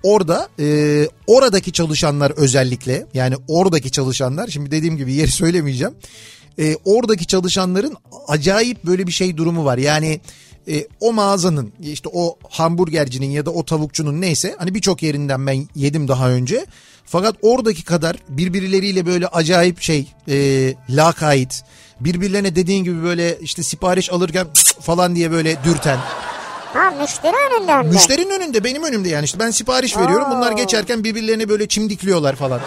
Orada 0.05 0.49
e, 0.59 1.07
oradaki 1.27 1.71
çalışanlar 1.71 2.31
özellikle 2.31 3.05
yani 3.13 3.35
oradaki 3.47 3.91
çalışanlar 3.91 4.47
şimdi 4.47 4.71
dediğim 4.71 4.97
gibi 4.97 5.13
yeri 5.13 5.31
söylemeyeceğim. 5.41 5.93
E, 6.59 6.75
oradaki 6.85 7.27
çalışanların 7.27 7.95
acayip 8.27 8.83
böyle 8.83 9.07
bir 9.07 9.11
şey 9.11 9.37
durumu 9.37 9.65
var. 9.65 9.77
Yani 9.77 10.21
e, 10.67 10.87
o 10.99 11.13
mağazanın 11.13 11.73
işte 11.83 12.09
o 12.13 12.37
hamburgercinin 12.49 13.29
ya 13.29 13.45
da 13.45 13.51
o 13.51 13.65
tavukçunun 13.65 14.21
neyse 14.21 14.55
hani 14.59 14.75
birçok 14.75 15.03
yerinden 15.03 15.47
ben 15.47 15.67
yedim 15.75 16.07
daha 16.07 16.29
önce. 16.29 16.65
Fakat 17.05 17.35
oradaki 17.41 17.83
kadar 17.83 18.15
birbirleriyle 18.29 19.05
böyle 19.05 19.27
acayip 19.27 19.81
şey 19.81 20.07
e, 20.27 20.73
lakayt 20.89 21.63
birbirlerine 21.99 22.55
dediğin 22.55 22.83
gibi 22.83 23.03
böyle 23.03 23.37
işte 23.41 23.63
sipariş 23.63 24.11
alırken 24.11 24.47
falan 24.81 25.15
diye 25.15 25.31
böyle 25.31 25.57
dürten. 25.63 25.99
Ha 26.75 26.89
müşteri 27.01 27.35
önünden 27.51 27.85
mi? 27.85 27.91
Müşterinin 27.91 28.29
önünde 28.29 28.63
benim 28.63 28.83
önümde 28.83 29.09
yani 29.09 29.25
işte 29.25 29.39
ben 29.39 29.51
sipariş 29.51 29.97
veriyorum 29.97 30.27
bunlar 30.31 30.51
Oo. 30.51 30.55
geçerken 30.55 31.03
birbirlerine 31.03 31.49
böyle 31.49 31.67
çimdikliyorlar 31.67 32.35
falan. 32.35 32.59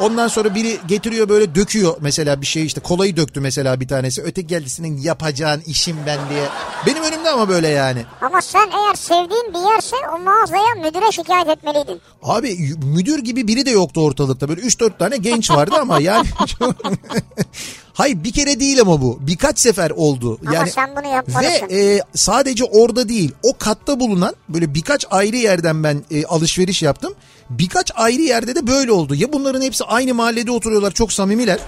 Ondan 0.00 0.28
sonra 0.28 0.54
biri 0.54 0.78
getiriyor 0.88 1.28
böyle 1.28 1.54
döküyor 1.54 1.96
mesela 2.00 2.40
bir 2.40 2.46
şey 2.46 2.66
işte 2.66 2.80
kolayı 2.80 3.16
döktü 3.16 3.40
mesela 3.40 3.80
bir 3.80 3.88
tanesi. 3.88 4.22
Öteki 4.22 4.46
geldi 4.46 4.70
senin 4.70 4.98
yapacağın 4.98 5.60
işim 5.66 5.96
ben 6.06 6.18
diye. 6.30 6.44
Benim 6.86 7.02
önümde 7.02 7.30
ama 7.30 7.48
böyle 7.48 7.68
yani. 7.68 8.04
Ama 8.22 8.40
sen 8.40 8.68
eğer 8.72 8.94
sevdiğin 8.94 9.54
bir 9.54 9.72
yerse 9.72 9.96
o 10.14 10.18
mağazaya 10.18 10.74
müdüre 10.74 11.12
şikayet 11.12 11.48
etmeliydin. 11.48 12.00
Abi 12.22 12.58
müdür 12.94 13.18
gibi 13.18 13.48
biri 13.48 13.66
de 13.66 13.70
yoktu 13.70 14.04
ortalıkta. 14.04 14.48
Böyle 14.48 14.60
3-4 14.60 14.98
tane 14.98 15.16
genç 15.16 15.50
vardı 15.50 15.76
ama 15.80 16.00
yani. 16.00 16.28
Hayır 17.98 18.24
bir 18.24 18.32
kere 18.32 18.60
değil 18.60 18.80
ama 18.80 19.00
bu. 19.00 19.18
Birkaç 19.20 19.58
sefer 19.58 19.90
oldu. 19.90 20.38
Ama 20.46 20.54
yani 20.54 20.70
sen 20.70 20.90
bunu 20.96 21.04
ve 21.04 21.08
yapmalısın. 21.08 21.68
e, 21.70 22.00
sadece 22.14 22.64
orada 22.64 23.08
değil 23.08 23.32
o 23.42 23.58
katta 23.58 24.00
bulunan 24.00 24.34
böyle 24.48 24.74
birkaç 24.74 25.06
ayrı 25.10 25.36
yerden 25.36 25.84
ben 25.84 26.02
e, 26.10 26.24
alışveriş 26.24 26.82
yaptım. 26.82 27.14
Birkaç 27.50 27.92
ayrı 27.94 28.22
yerde 28.22 28.54
de 28.54 28.66
böyle 28.66 28.92
oldu. 28.92 29.14
Ya 29.14 29.32
bunların 29.32 29.62
hepsi 29.62 29.84
aynı 29.84 30.14
mahallede 30.14 30.50
oturuyorlar 30.50 30.90
çok 30.90 31.12
samimiler. 31.12 31.58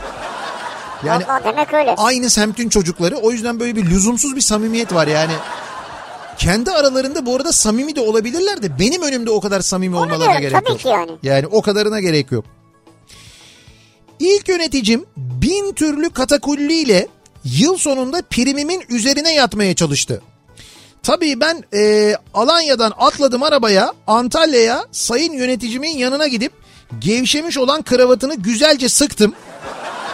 Yani 1.07 1.24
Vallahi 1.28 1.45
demek 1.45 1.74
öyle. 1.74 1.95
aynı 1.97 2.31
semtin 2.31 2.68
çocukları. 2.68 3.16
O 3.16 3.31
yüzden 3.31 3.61
böyle 3.61 3.76
bir 3.76 3.87
lüzumsuz 3.91 4.37
bir 4.37 4.41
samimiyet 4.41 4.95
var 4.95 5.07
yani. 5.07 5.33
Kendi 6.39 6.70
aralarında 6.70 7.26
bu 7.26 7.37
arada 7.37 7.53
samimi 7.53 7.97
de 7.97 8.01
olabilirler 8.01 8.62
de 8.62 8.78
benim 8.78 9.03
önümde 9.03 9.31
o 9.31 9.41
kadar 9.41 9.61
samimi 9.61 9.97
Onu 9.97 10.03
olmalarına 10.03 10.24
diyorum, 10.24 10.41
gerek 10.41 10.55
tabii 10.55 10.70
yok. 10.70 10.81
ki 10.81 10.89
yani. 10.89 11.11
Yani 11.22 11.47
o 11.47 11.62
kadarına 11.62 12.01
gerek 12.01 12.33
yok. 12.33 12.45
İlk 14.21 14.49
yöneticim 14.49 15.07
bin 15.16 15.73
türlü 15.73 16.11
katakulliyle 16.11 17.09
yıl 17.45 17.77
sonunda 17.77 18.23
primimin 18.23 18.85
üzerine 18.89 19.35
yatmaya 19.35 19.75
çalıştı. 19.75 20.23
Tabii 21.03 21.41
ben 21.41 21.64
e, 21.75 22.14
Alanya'dan 22.35 22.93
atladım 22.99 23.43
arabaya 23.43 23.93
Antalya'ya 24.07 24.85
sayın 24.93 25.33
yöneticimin 25.33 25.99
yanına 25.99 26.27
gidip 26.27 26.53
gevşemiş 26.99 27.59
olan 27.59 27.83
kravatını 27.83 28.35
güzelce 28.35 28.89
sıktım. 28.89 29.35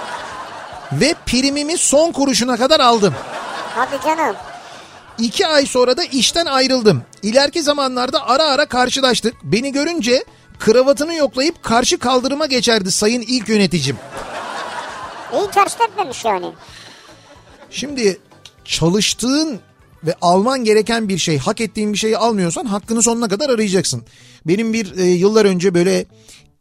Ve 0.93 1.15
primimi 1.27 1.79
son 1.79 2.13
kuruşuna 2.13 2.57
kadar 2.57 2.81
aldım. 2.81 3.15
Hadi 3.75 4.05
canım. 4.05 4.37
İki 5.19 5.47
ay 5.47 5.67
sonra 5.67 5.97
da 5.97 6.05
işten 6.05 6.47
ayrıldım. 6.47 7.03
İleriki 7.23 7.63
zamanlarda 7.63 8.29
ara 8.29 8.45
ara 8.45 8.67
karşılaştık. 8.67 9.35
Beni 9.43 9.73
görünce 9.73 10.25
kravatını 10.59 11.15
yoklayıp 11.15 11.63
karşı 11.63 11.99
kaldırıma 11.99 12.47
geçerdi 12.47 12.93
sayın 12.93 13.21
ilk 13.21 13.49
yöneticim. 13.49 13.97
İyi 15.33 15.51
ters 15.51 15.79
tepmemiş 15.79 16.25
yani. 16.25 16.53
Şimdi 17.71 18.21
çalıştığın 18.65 19.61
ve 20.05 20.15
alman 20.21 20.65
gereken 20.65 21.09
bir 21.09 21.19
şey, 21.19 21.39
hak 21.39 21.61
ettiğin 21.61 21.93
bir 21.93 21.99
şeyi 21.99 22.19
almıyorsan 22.19 22.65
hakkını 22.65 23.03
sonuna 23.03 23.29
kadar 23.29 23.51
arayacaksın. 23.51 24.03
Benim 24.47 24.73
bir 24.73 24.99
e, 24.99 25.05
yıllar 25.05 25.45
önce 25.45 25.75
böyle 25.75 26.07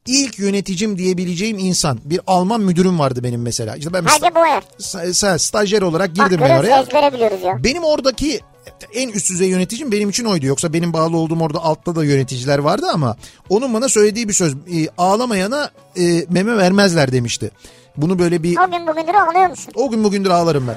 ilk 0.07 0.39
yöneticim 0.39 0.97
diyebileceğim 0.97 1.57
insan 1.59 1.99
bir 2.05 2.19
Alman 2.27 2.61
müdürüm 2.61 2.99
vardı 2.99 3.23
benim 3.23 3.41
mesela. 3.41 3.75
İşte 3.75 3.93
ben 3.93 4.03
Hadi 4.03 4.25
sta- 4.79 5.07
sta- 5.09 5.39
stajyer 5.39 5.81
olarak 5.81 6.09
Bak 6.09 6.15
girdim 6.15 6.41
ben 6.41 6.47
görüyoruz 6.47 6.59
oraya. 6.59 7.47
ya. 7.47 7.63
Benim 7.63 7.83
oradaki 7.83 8.39
en 8.93 9.09
üst 9.09 9.29
düzey 9.29 9.49
yöneticim 9.49 9.91
benim 9.91 10.09
için 10.09 10.25
oydu. 10.25 10.45
Yoksa 10.45 10.73
benim 10.73 10.93
bağlı 10.93 11.17
olduğum 11.17 11.39
orada 11.39 11.59
altta 11.59 11.95
da 11.95 12.03
yöneticiler 12.03 12.59
vardı 12.59 12.85
ama 12.93 13.15
onun 13.49 13.73
bana 13.73 13.89
söylediği 13.89 14.27
bir 14.27 14.33
söz. 14.33 14.53
E, 14.53 14.87
ağlamayana 14.97 15.69
e, 15.97 16.25
meme 16.29 16.57
vermezler 16.57 17.11
demişti. 17.11 17.51
Bunu 17.97 18.19
böyle 18.19 18.43
bir 18.43 18.57
O 18.57 18.71
gün 18.71 18.87
bugündür 18.87 19.13
ağlıyor 19.13 19.49
musun? 19.49 19.73
o 19.75 19.89
gün 19.89 20.03
bugündür 20.03 20.29
ağlarım 20.29 20.67
ben. 20.67 20.75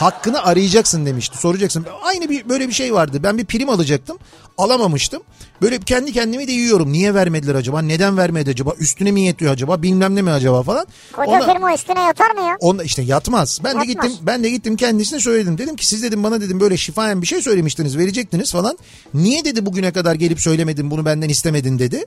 Hakkını 0.00 0.42
arayacaksın 0.42 1.06
demişti. 1.06 1.38
Soracaksın. 1.38 1.86
Aynı 2.02 2.30
bir 2.30 2.48
böyle 2.48 2.68
bir 2.68 2.72
şey 2.72 2.94
vardı. 2.94 3.20
Ben 3.22 3.38
bir 3.38 3.44
prim 3.44 3.68
alacaktım. 3.68 4.18
Alamamıştım. 4.58 5.22
Böyle 5.62 5.78
kendi 5.80 6.12
kendimi 6.12 6.46
de 6.48 6.52
yiyorum. 6.52 6.92
Niye 6.92 7.14
vermediler 7.14 7.54
acaba? 7.54 7.82
Neden 7.82 8.16
vermedi 8.16 8.50
acaba? 8.50 8.72
Üstüne 8.78 9.10
mi 9.10 9.20
yetiyor 9.20 9.52
acaba? 9.52 9.82
Bilmem 9.82 10.16
ne 10.16 10.22
mi 10.22 10.30
acaba 10.30 10.62
falan. 10.62 10.86
Koca 11.12 11.30
Ona- 11.30 11.52
firma 11.52 11.74
üstüne 11.74 12.00
yatar 12.00 12.30
mı 12.30 12.40
ya? 12.40 12.56
Onda 12.60 12.84
işte 12.84 13.02
yatmaz. 13.02 13.60
Ben 13.64 13.74
de 13.74 13.78
Yatmaz. 13.78 14.08
gittim 14.08 14.26
ben 14.26 14.44
de 14.44 14.50
gittim 14.50 14.76
kendisine 14.76 15.20
söyledim. 15.20 15.58
Dedim 15.58 15.76
ki 15.76 15.86
siz 15.86 16.02
dedim 16.02 16.22
bana 16.22 16.40
dedim 16.40 16.60
böyle 16.60 16.76
şifayen 16.76 17.22
bir 17.22 17.26
şey 17.26 17.42
söylemiştiniz, 17.42 17.98
verecektiniz 17.98 18.52
falan. 18.52 18.78
Niye 19.14 19.44
dedi 19.44 19.66
bugüne 19.66 19.92
kadar 19.92 20.14
gelip 20.14 20.40
söylemedin 20.40 20.90
bunu 20.90 21.04
benden 21.04 21.28
istemedin 21.28 21.78
dedi. 21.78 22.04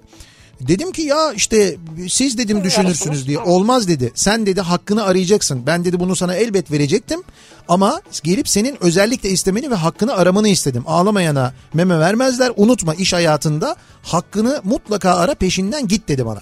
Dedim 0.62 0.92
ki 0.92 1.02
ya 1.02 1.34
işte 1.34 1.76
siz 2.10 2.38
dedim 2.38 2.64
düşünürsünüz 2.64 3.28
diye. 3.28 3.40
Olmaz 3.40 3.88
dedi. 3.88 4.12
Sen 4.16 4.46
dedi 4.46 4.62
hakkını 4.62 5.04
arayacaksın. 5.04 5.68
Ben 5.68 5.86
dedi 5.86 6.00
bunu 6.00 6.16
sana 6.16 6.36
elbet 6.36 6.72
verecektim. 6.72 7.24
Ama 7.68 8.02
gelip 8.24 8.50
senin 8.50 8.78
özellikle 8.84 9.30
istemeni 9.30 9.72
ve 9.72 9.76
hakkını 9.76 10.14
aramanı 10.14 10.48
istedim. 10.48 10.84
Ağlamayana 10.88 11.54
meme 11.74 12.00
vermezler. 12.00 12.52
Unutma 12.56 12.94
iş 12.94 13.14
hayatında 13.14 13.76
hakkını 14.04 14.62
mutlaka 14.64 15.16
ara 15.16 15.36
peşinden 15.36 15.88
git 15.88 16.08
dedi 16.08 16.26
bana. 16.26 16.40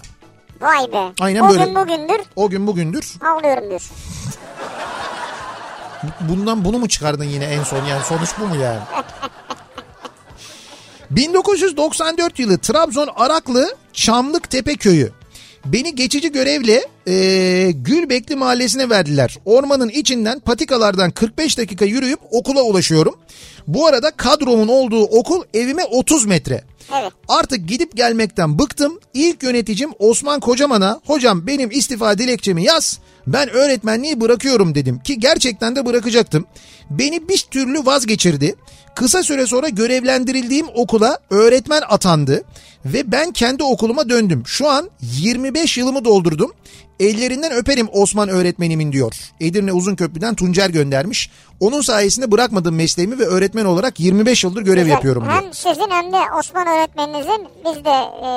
Vay 0.60 0.92
be. 0.92 1.12
Aynen 1.20 1.40
o 1.40 1.50
böyle. 1.50 1.64
gün 1.64 1.74
bugündür 1.74 2.20
O 2.36 2.48
gün 2.48 2.66
bugündür 2.66 3.12
ağlıyorum 3.20 3.68
diyorsun. 3.68 3.96
Bundan 6.20 6.64
bunu 6.64 6.78
mu 6.78 6.88
çıkardın 6.88 7.24
yine 7.24 7.44
en 7.44 7.62
son 7.62 7.84
yani 7.84 8.04
sonuç 8.04 8.30
bu 8.40 8.46
mu 8.46 8.56
yani? 8.56 8.80
1994 11.16 12.38
yılı 12.38 12.58
Trabzon 12.58 13.08
Araklı 13.16 13.76
Çamlıktepe 13.92 14.74
köyü. 14.74 15.12
Beni 15.64 15.94
geçici 15.94 16.32
görevle 16.32 16.86
e, 17.08 17.70
Gülbekli 17.70 18.36
mahallesine 18.36 18.90
verdiler. 18.90 19.38
Ormanın 19.44 19.88
içinden 19.88 20.40
patikalardan 20.40 21.10
45 21.10 21.58
dakika 21.58 21.84
yürüyüp 21.84 22.18
okula 22.30 22.62
ulaşıyorum. 22.62 23.14
Bu 23.66 23.86
arada 23.86 24.10
kadromun 24.10 24.68
olduğu 24.68 25.02
okul 25.04 25.42
evime 25.54 25.84
30 25.84 26.26
metre. 26.26 26.64
Evet. 27.00 27.12
Artık 27.28 27.68
gidip 27.68 27.96
gelmekten 27.96 28.58
bıktım. 28.58 29.00
İlk 29.14 29.42
yöneticim 29.42 29.90
Osman 29.98 30.40
Kocaman'a 30.40 31.00
hocam 31.06 31.46
benim 31.46 31.70
istifa 31.70 32.18
dilekçemi 32.18 32.64
yaz. 32.64 32.98
Ben 33.26 33.50
öğretmenliği 33.50 34.20
bırakıyorum 34.20 34.74
dedim 34.74 34.98
ki 34.98 35.20
gerçekten 35.20 35.76
de 35.76 35.86
bırakacaktım. 35.86 36.44
Beni 36.90 37.28
bir 37.28 37.38
türlü 37.38 37.86
vazgeçirdi. 37.86 38.54
Kısa 38.94 39.22
süre 39.22 39.46
sonra 39.46 39.68
görevlendirildiğim 39.68 40.66
okula 40.74 41.18
öğretmen 41.30 41.82
atandı 41.88 42.42
ve 42.84 43.12
ben 43.12 43.32
kendi 43.32 43.62
okuluma 43.62 44.08
döndüm. 44.08 44.42
Şu 44.46 44.68
an 44.68 44.90
25 45.00 45.78
yılımı 45.78 46.04
doldurdum. 46.04 46.52
Ellerinden 47.00 47.52
öperim 47.52 47.88
Osman 47.92 48.28
öğretmenimin 48.28 48.92
diyor. 48.92 49.14
Edirne 49.40 49.72
Uzunköprü'den 49.72 50.34
Tuncer 50.34 50.70
göndermiş. 50.70 51.30
Onun 51.60 51.80
sayesinde 51.80 52.30
bırakmadım 52.32 52.74
mesleğimi 52.74 53.18
ve 53.18 53.24
öğretmen 53.24 53.64
olarak 53.64 54.00
25 54.00 54.44
yıldır 54.44 54.62
görev 54.62 54.80
Güzel. 54.82 54.90
yapıyorum 54.92 55.22
diyor. 55.24 55.34
Hem 55.34 55.54
sizin 55.54 55.90
hem 55.90 56.12
de 56.12 56.16
Osman 56.38 56.66
öğretmeninizin 56.66 57.48
biz 57.64 57.84
de 57.84 57.90
e, 57.90 58.30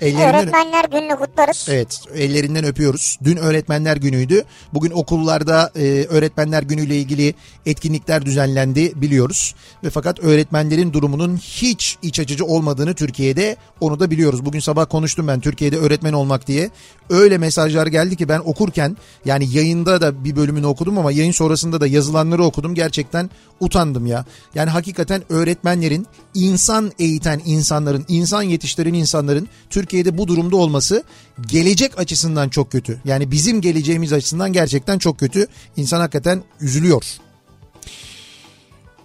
Ellerinden- 0.00 0.34
öğretmenler 0.34 0.84
gününü 0.84 1.16
kutlarız. 1.16 1.66
Evet 1.70 2.00
ellerinden 2.14 2.64
öpüyoruz. 2.64 3.18
Dün 3.24 3.36
öğretmenler 3.36 3.96
günüydü. 3.96 4.44
Bugün 4.74 4.90
okullarda 4.90 5.70
e, 5.76 6.06
öğretmenler 6.08 6.62
günüyle 6.62 6.96
ilgili 6.98 7.34
etkinlikler 7.66 8.26
düzenlendi 8.26 8.92
biliyoruz. 9.02 9.54
Ve 9.84 9.90
fakat 9.90 10.20
öğretmenlerin 10.20 10.92
durumunun 10.92 11.36
hiç 11.36 11.96
iç 12.02 12.20
açıcı 12.20 12.44
olmadığını 12.44 12.94
Türkiye'de 12.94 13.56
onu 13.80 14.00
da 14.00 14.10
biliyoruz. 14.10 14.44
Bugün 14.44 14.60
sabah 14.60 14.86
konuştum 14.88 15.28
ben 15.28 15.40
Türkiye'de 15.40 15.76
öğretmen 15.76 16.12
olmak 16.12 16.46
diye. 16.46 16.70
Öyle 17.10 17.38
mesajlar 17.38 17.86
geldi 17.86 18.16
ki 18.16 18.28
ben 18.28 18.38
okurken 18.44 18.96
yani 19.24 19.54
yayında 19.54 20.00
da 20.00 20.24
bir 20.24 20.36
bölümünü 20.36 20.66
okudum 20.66 20.98
ama 20.98 21.12
yayın 21.12 21.32
sonrasında 21.32 21.80
da 21.80 21.86
yazılanları 21.86 22.44
okudum. 22.44 22.74
Gerçekten 22.74 23.30
utandım 23.60 24.06
ya. 24.06 24.24
Yani 24.54 24.70
hakikaten 24.70 25.22
öğretmenlerin 25.28 26.06
insan 26.34 26.92
eğiten 26.98 27.40
insanların, 27.44 28.04
insan 28.08 28.42
yetiştiren 28.42 28.94
insanların 28.94 29.48
Türkiye'de 29.70 29.81
bu 30.18 30.28
durumda 30.28 30.56
olması 30.56 31.02
gelecek 31.46 31.98
açısından 31.98 32.48
çok 32.48 32.72
kötü. 32.72 33.00
Yani 33.04 33.30
bizim 33.30 33.60
geleceğimiz 33.60 34.12
açısından 34.12 34.52
gerçekten 34.52 34.98
çok 34.98 35.18
kötü. 35.18 35.46
İnsan 35.76 36.00
hakikaten 36.00 36.42
üzülüyor. 36.60 37.04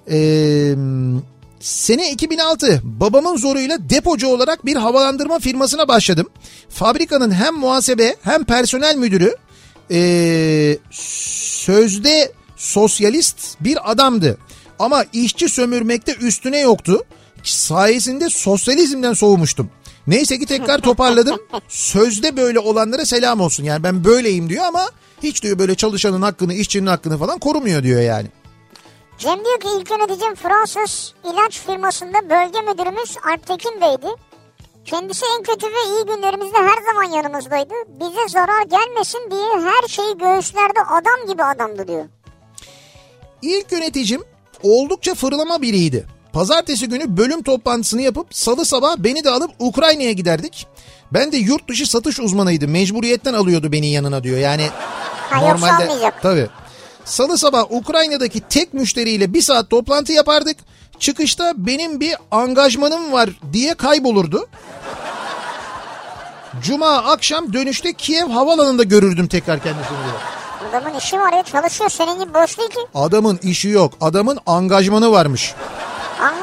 Eee... 0.10 0.76
Sene 1.60 2.12
2006 2.12 2.82
babamın 2.84 3.38
zoruyla 3.38 3.90
depocu 3.90 4.28
olarak 4.28 4.66
bir 4.66 4.76
havalandırma 4.76 5.40
firmasına 5.40 5.88
başladım. 5.88 6.30
Fabrikanın 6.70 7.32
hem 7.32 7.56
muhasebe 7.56 8.16
hem 8.22 8.44
personel 8.44 8.96
müdürü 8.96 9.36
eee, 9.90 10.78
sözde 10.92 12.32
sosyalist 12.56 13.56
bir 13.62 13.92
adamdı. 13.92 14.38
Ama 14.80 15.06
işçi 15.14 15.50
sömürmekte 15.50 16.16
üstüne 16.16 16.60
yoktu. 16.60 17.04
Sayesinde 17.44 18.30
sosyalizmden 18.30 19.14
soğumuştum. 19.14 19.70
Neyse 20.08 20.40
ki 20.40 20.46
tekrar 20.46 20.80
toparladım. 20.80 21.40
Sözde 21.68 22.38
böyle 22.38 22.60
olanlara 22.60 23.06
selam 23.06 23.42
olsun. 23.42 23.64
Yani 23.64 23.84
ben 23.84 24.04
böyleyim 24.04 24.50
diyor 24.50 24.66
ama 24.66 24.90
hiç 25.24 25.44
diyor 25.44 25.60
böyle 25.60 25.76
çalışanın 25.76 26.22
hakkını, 26.22 26.54
işçinin 26.54 26.88
hakkını 26.88 27.18
falan 27.18 27.40
korumuyor 27.40 27.84
diyor 27.84 28.02
yani. 28.02 28.28
Cem 29.18 29.46
diyor 29.46 29.60
ki 29.60 29.68
ilk 29.80 29.92
yöneticim 29.92 30.36
Fransız 30.36 31.14
ilaç 31.34 31.60
firmasında 31.60 32.30
bölge 32.30 32.62
müdürümüz 32.62 33.16
Alptekin 33.32 33.82
Bey'di. 33.82 34.08
Kendisi 34.86 35.26
en 35.38 35.44
kötü 35.44 35.68
ve 35.68 35.84
iyi 35.88 36.06
günlerimizde 36.16 36.58
her 36.58 36.94
zaman 36.94 37.18
yanımızdaydı. 37.18 37.74
Bize 37.88 38.28
zarar 38.28 38.62
gelmesin 38.64 39.32
diye 39.32 39.72
her 39.72 39.88
şeyi 39.88 40.18
göğüslerde 40.18 40.80
adam 40.90 41.32
gibi 41.32 41.44
adamdı 41.44 41.88
diyor. 41.88 42.06
İlk 43.42 43.72
yöneticim 43.72 44.24
oldukça 44.64 45.16
fırlama 45.16 45.62
biriydi. 45.62 46.08
Pazartesi 46.38 46.90
günü 46.90 47.18
bölüm 47.18 47.44
toplantısını 47.44 48.02
yapıp 48.02 48.28
salı 48.32 48.66
sabah 48.66 48.98
beni 48.98 49.24
de 49.24 49.30
alıp 49.30 49.52
Ukrayna'ya 49.60 50.12
giderdik. 50.12 50.68
Ben 51.14 51.32
de 51.32 51.38
yurt 51.38 51.70
dışı 51.70 51.90
satış 51.90 52.20
uzmanıydım. 52.20 52.72
Mecburiyetten 52.72 53.34
alıyordu 53.34 53.72
beni 53.72 53.88
yanına 53.88 54.24
diyor. 54.24 54.38
Yani 54.38 54.70
Ha, 55.30 55.46
almayacak. 55.52 56.22
Tabii. 56.22 56.48
Salı 57.06 57.38
sabah 57.38 57.72
Ukrayna'daki 57.72 58.42
tek 58.50 58.74
müşteriyle 58.74 59.34
bir 59.34 59.42
saat 59.42 59.70
toplantı 59.70 60.14
yapardık. 60.14 60.58
Çıkışta 61.00 61.54
benim 61.58 62.00
bir 62.00 62.16
angajmanım 62.32 63.12
var 63.12 63.30
diye 63.54 63.74
kaybolurdu. 63.74 64.48
Cuma 66.64 66.98
akşam 66.98 67.54
dönüşte 67.54 67.94
Kiev 67.94 68.30
havalanında 68.30 68.84
görürdüm 68.84 69.28
tekrar 69.28 69.64
kendisini 69.64 69.98
diyor. 69.98 70.20
Adamın 70.70 70.98
işi 70.98 71.20
var 71.20 71.34
ya 71.34 71.44
çalışıyor 71.44 71.90
senin 71.90 72.20
gibi 72.20 72.34
boş 72.34 72.58
değil 72.58 72.70
ki. 72.70 72.80
Adamın 72.96 73.40
işi 73.44 73.70
yok. 73.70 73.94
Adamın 74.02 74.40
angajmanı 74.46 75.12
varmış. 75.12 75.54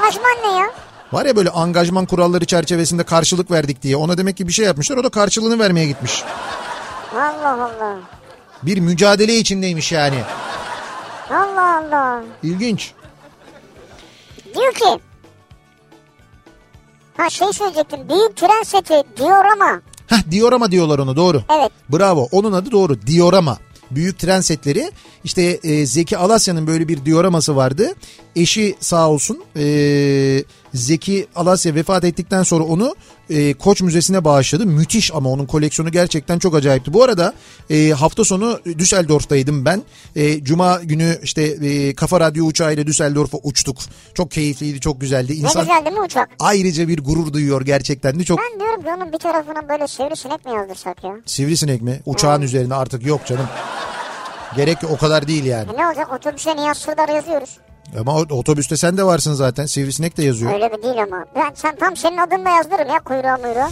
Anlaşman 0.05 0.53
ne 0.53 0.59
ya? 0.59 0.71
Var 1.13 1.27
ya 1.27 1.37
böyle 1.37 1.51
angajman 1.51 2.07
kuralları 2.07 2.45
çerçevesinde 2.45 3.03
karşılık 3.03 3.51
verdik 3.51 3.83
diye. 3.83 3.97
Ona 3.97 4.19
demek 4.19 4.37
ki 4.37 4.49
bir 4.49 4.53
şey 4.53 4.67
yapmışlar. 4.67 4.97
O 4.97 5.05
da 5.05 5.09
karşılığını 5.09 5.59
vermeye 5.59 5.87
gitmiş. 5.87 6.23
Allah 7.15 7.53
Allah. 7.65 7.97
Bir 8.63 8.79
mücadele 8.81 9.37
içindeymiş 9.37 9.93
yani. 9.93 10.19
Allah 11.31 11.77
Allah. 11.79 12.23
İlginç. 12.43 12.93
Diyor 14.55 14.73
ki. 14.75 15.01
Ha 17.17 17.31
şey 17.31 17.53
söyleyecektim. 17.53 18.09
Büyük 18.09 18.37
tren 18.37 18.63
seti 18.63 19.03
diyor 19.17 19.45
ama. 19.45 19.81
Heh 20.07 20.31
diorama 20.31 20.71
diyorlar 20.71 20.99
onu 20.99 21.17
doğru. 21.17 21.43
Evet. 21.59 21.73
Bravo 21.89 22.29
onun 22.33 22.53
adı 22.53 22.71
doğru 22.71 23.07
diorama. 23.07 23.59
Büyük 23.91 24.19
tren 24.19 24.41
setleri 24.41 24.91
işte 25.25 25.43
e, 25.43 25.87
Zeki 25.87 26.19
Alasya'nın 26.19 26.67
böyle 26.67 26.89
bir 26.89 27.05
dioraması 27.05 27.57
vardı. 27.57 27.95
Eşi 28.37 28.75
sağ 28.81 29.11
olsun 29.11 29.45
e, 29.57 29.65
Zeki 30.75 31.27
Alasya 31.37 31.75
vefat 31.75 32.05
ettikten 32.05 32.43
sonra 32.43 32.65
onu 32.65 32.95
e, 33.31 33.55
Koç 33.55 33.81
Müzesi'ne 33.83 34.25
bağışladı. 34.25 34.67
Müthiş 34.67 35.15
ama 35.15 35.31
onun 35.31 35.47
koleksiyonu 35.47 35.91
gerçekten 35.93 36.39
çok 36.39 36.55
acayipti. 36.55 36.93
Bu 36.93 37.03
arada 37.05 37.33
e, 37.71 37.91
hafta 37.91 38.25
sonu 38.25 38.61
Düsseldorf'taydım 38.79 39.65
ben. 39.65 39.83
E, 40.17 40.45
Cuma 40.45 40.81
günü 40.83 41.19
işte 41.23 41.43
e, 41.43 41.95
Kafa 41.95 42.21
Radyo 42.21 42.45
uçağıyla 42.45 42.87
Düsseldorf'a 42.87 43.39
uçtuk. 43.43 43.77
Çok 44.15 44.31
keyifliydi, 44.31 44.81
çok 44.81 45.01
güzeldi. 45.01 45.33
İnsan 45.33 45.63
Ne 45.63 45.67
güzel 45.69 45.85
değil 45.85 45.97
mi 45.97 46.03
uçak? 46.05 46.29
ayrıca 46.39 46.89
bir 46.89 46.99
gurur 47.05 47.33
duyuyor 47.33 47.61
gerçekten 47.65 48.19
de 48.19 48.25
çok. 48.25 48.39
Ben 48.39 48.61
diyorum 48.61 48.83
ki 48.83 48.89
onun 48.97 49.13
bir 49.13 49.19
tarafına 49.19 49.69
böyle 49.69 49.87
sivrisinek 49.89 50.45
mi 50.47 50.53
yazdırsak 50.53 51.05
ya? 51.05 51.11
Sivrisinek 51.27 51.83
mi? 51.83 52.01
Uçağın 52.07 52.43
üzerine 52.43 52.75
artık 52.75 53.07
yok 53.07 53.27
canım. 53.27 53.47
Gerek 54.57 54.79
o 54.91 54.97
kadar 54.97 55.29
değil 55.29 55.45
yani. 55.45 55.71
E 55.75 55.79
ne 55.81 55.87
olacak 55.87 56.13
otobüse 56.13 56.57
Nihat 56.57 56.77
Sırdar 56.77 57.09
yazıyoruz. 57.09 57.51
Ama 58.01 58.15
otobüste 58.15 58.77
sen 58.77 58.97
de 58.97 59.05
varsın 59.05 59.35
zaten. 59.35 59.67
Sivrisinek 59.67 60.17
de 60.17 60.23
yazıyor. 60.25 60.53
Öyle 60.55 60.73
bir 60.73 60.83
değil 60.83 61.03
ama. 61.03 61.25
Ben 61.37 61.55
sen 61.55 61.77
tam 61.77 61.97
senin 61.97 62.19
adınla 62.19 62.51
yazdırırım 62.51 62.89
ya 62.89 62.99
kuyruğa 63.01 63.37
muyruğa. 63.37 63.71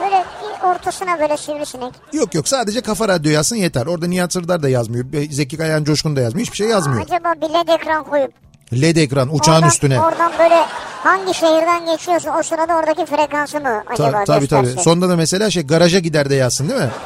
Böyle 0.00 0.24
ortasına 0.64 1.20
böyle 1.20 1.36
sivrisinek. 1.36 1.94
Yok 2.12 2.34
yok 2.34 2.48
sadece 2.48 2.80
Kafa 2.80 3.08
Radyo 3.08 3.30
yazsın 3.30 3.56
yeter. 3.56 3.86
Orada 3.86 4.06
Nihat 4.06 4.32
Sırdar 4.32 4.62
da 4.62 4.68
yazmıyor. 4.68 5.04
Zeki 5.30 5.56
Kayan 5.56 5.84
Coşkun 5.84 6.16
da 6.16 6.20
yazmıyor. 6.20 6.46
Hiçbir 6.46 6.56
şey 6.56 6.68
yazmıyor. 6.68 7.02
Acaba 7.02 7.34
bir 7.42 7.54
led 7.54 7.68
ekran 7.80 8.04
koyup 8.04 8.32
LED 8.72 8.96
ekran 8.96 9.34
uçağın 9.34 9.56
oradan, 9.56 9.68
üstüne. 9.68 10.00
Oradan 10.00 10.32
böyle 10.38 10.54
hangi 11.02 11.34
şehirden 11.34 11.86
geçiyorsa 11.86 12.38
o 12.38 12.42
sırada 12.42 12.76
oradaki 12.76 13.06
frekansı 13.06 13.60
mı 13.60 13.82
acaba 13.86 14.10
Ta- 14.10 14.24
tabii 14.24 14.46
tabii. 14.46 14.62
gösterse? 14.64 14.82
Sonunda 14.84 15.08
da 15.08 15.16
mesela 15.16 15.50
şey 15.50 15.62
garaja 15.66 15.98
gider 15.98 16.30
de 16.30 16.34
yazsın 16.34 16.68
değil 16.68 16.80
mi? 16.80 16.90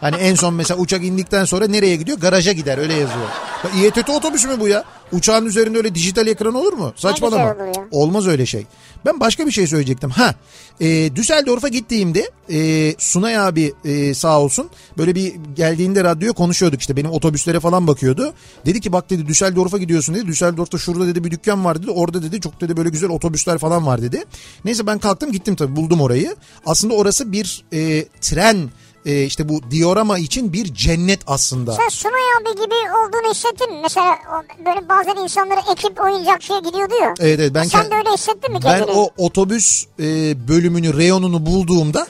Hani 0.00 0.16
en 0.16 0.34
son 0.34 0.54
mesela 0.54 0.80
uçak 0.80 1.04
indikten 1.04 1.44
sonra 1.44 1.66
nereye 1.66 1.96
gidiyor? 1.96 2.18
Garaja 2.18 2.52
gider 2.52 2.78
öyle 2.78 2.94
yazıyor. 2.94 3.26
Ya 3.64 3.82
İETT 3.82 4.10
otobüsü 4.10 4.48
mü 4.48 4.60
bu 4.60 4.68
ya? 4.68 4.84
Uçağın 5.12 5.46
üzerinde 5.46 5.78
öyle 5.78 5.94
dijital 5.94 6.26
ekran 6.26 6.54
olur 6.54 6.72
mu? 6.72 6.92
Saçmalama. 6.96 7.56
Olmaz 7.90 8.26
öyle 8.26 8.46
şey. 8.46 8.66
Ben 9.06 9.20
başka 9.20 9.46
bir 9.46 9.50
şey 9.50 9.66
söyleyecektim. 9.66 10.10
Ha, 10.10 10.34
e, 10.80 11.16
Düsseldorf'a 11.16 11.68
gittiğimde 11.68 12.30
e, 12.50 12.94
Sunay 12.98 13.38
abi 13.38 13.72
e, 13.84 14.14
sağ 14.14 14.40
olsun 14.40 14.70
böyle 14.98 15.14
bir 15.14 15.34
geldiğinde 15.56 16.04
radyoya 16.04 16.32
konuşuyorduk 16.32 16.80
işte 16.80 16.96
benim 16.96 17.10
otobüslere 17.10 17.60
falan 17.60 17.86
bakıyordu. 17.86 18.34
Dedi 18.66 18.80
ki 18.80 18.92
bak 18.92 19.10
dedi 19.10 19.26
Düsseldorf'a 19.26 19.78
gidiyorsun 19.78 20.14
dedi. 20.14 20.26
Düsseldorf'ta 20.26 20.78
şurada 20.78 21.06
dedi 21.06 21.24
bir 21.24 21.30
dükkan 21.30 21.64
var 21.64 21.82
dedi. 21.82 21.90
Orada 21.90 22.22
dedi 22.22 22.40
çok 22.40 22.60
dedi 22.60 22.76
böyle 22.76 22.88
güzel 22.88 23.10
otobüsler 23.10 23.58
falan 23.58 23.86
var 23.86 24.02
dedi. 24.02 24.24
Neyse 24.64 24.86
ben 24.86 24.98
kalktım 24.98 25.32
gittim 25.32 25.56
tabii 25.56 25.76
buldum 25.76 26.00
orayı. 26.00 26.36
Aslında 26.66 26.94
orası 26.94 27.32
bir 27.32 27.64
e, 27.72 28.04
tren 28.20 28.70
e, 29.06 29.24
işte 29.24 29.48
bu 29.48 29.70
diorama 29.70 30.18
için 30.18 30.52
bir 30.52 30.74
cennet 30.74 31.20
aslında. 31.26 31.72
Sen 31.72 31.88
Sunay 31.88 32.20
abi 32.40 32.54
gibi 32.60 32.74
olduğunu 32.74 33.30
hissettin 33.34 33.72
mi? 33.74 33.78
Mesela 33.82 34.18
böyle 34.66 34.88
bazen 34.88 35.16
insanları 35.16 35.60
ekip 35.72 36.00
oyuncakçıya 36.00 36.58
gidiyordu 36.58 36.94
ya. 37.02 37.14
Evet 37.20 37.40
evet 37.40 37.54
ben 37.54 37.64
Sen 37.64 37.80
kend- 37.84 37.90
de 37.90 37.94
öyle 37.94 38.10
hissettin 38.10 38.52
mi 38.52 38.60
Ben 38.64 38.78
kendini? 38.78 38.96
o 38.96 39.10
otobüs 39.16 39.86
e, 40.00 40.04
bölümünü, 40.48 40.96
reyonunu 40.98 41.46
bulduğumda 41.46 42.06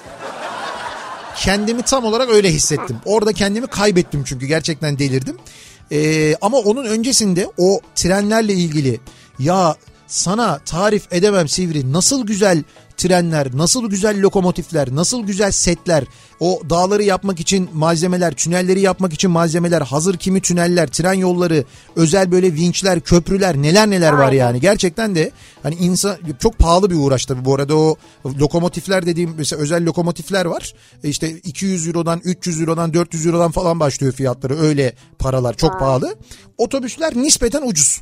kendimi 1.36 1.82
tam 1.82 2.04
olarak 2.04 2.30
öyle 2.30 2.50
hissettim. 2.52 2.96
Orada 3.04 3.32
kendimi 3.32 3.66
kaybettim 3.66 4.24
çünkü 4.26 4.46
gerçekten 4.46 4.98
delirdim. 4.98 5.36
E, 5.92 6.34
ama 6.40 6.58
onun 6.58 6.84
öncesinde 6.84 7.48
o 7.58 7.80
trenlerle 7.94 8.52
ilgili 8.52 9.00
ya 9.38 9.76
sana 10.06 10.58
tarif 10.58 11.12
edemem 11.12 11.48
Sivri 11.48 11.92
nasıl 11.92 12.26
güzel 12.26 12.62
trenler, 13.06 13.48
nasıl 13.56 13.90
güzel 13.90 14.22
lokomotifler, 14.22 14.94
nasıl 14.94 15.26
güzel 15.26 15.50
setler, 15.50 16.04
o 16.40 16.60
dağları 16.70 17.02
yapmak 17.02 17.40
için 17.40 17.68
malzemeler, 17.72 18.32
tünelleri 18.32 18.80
yapmak 18.80 19.12
için 19.12 19.30
malzemeler, 19.30 19.82
hazır 19.82 20.16
kimi 20.16 20.40
tüneller, 20.40 20.86
tren 20.86 21.12
yolları, 21.12 21.64
özel 21.96 22.32
böyle 22.32 22.54
vinçler, 22.54 23.00
köprüler 23.00 23.56
neler 23.56 23.90
neler 23.90 24.12
var 24.12 24.32
yani. 24.32 24.60
Gerçekten 24.60 25.14
de 25.14 25.30
hani 25.62 25.74
insan 25.74 26.16
çok 26.38 26.58
pahalı 26.58 26.90
bir 26.90 26.96
uğraş 26.96 27.26
tabii 27.26 27.44
bu 27.44 27.54
arada 27.54 27.76
o 27.76 27.96
lokomotifler 28.40 29.06
dediğim 29.06 29.34
mesela 29.38 29.62
özel 29.62 29.86
lokomotifler 29.86 30.44
var. 30.44 30.74
E 31.04 31.08
işte 31.08 31.30
200 31.30 31.86
eurodan 31.88 32.20
300 32.24 32.60
eurodan 32.60 32.94
400 32.94 33.26
eurodan 33.26 33.50
falan 33.50 33.80
başlıyor 33.80 34.12
fiyatları 34.12 34.58
öyle 34.60 34.92
paralar 35.18 35.54
çok 35.56 35.78
pahalı. 35.78 36.16
Otobüsler 36.58 37.16
nispeten 37.16 37.62
ucuz. 37.62 38.00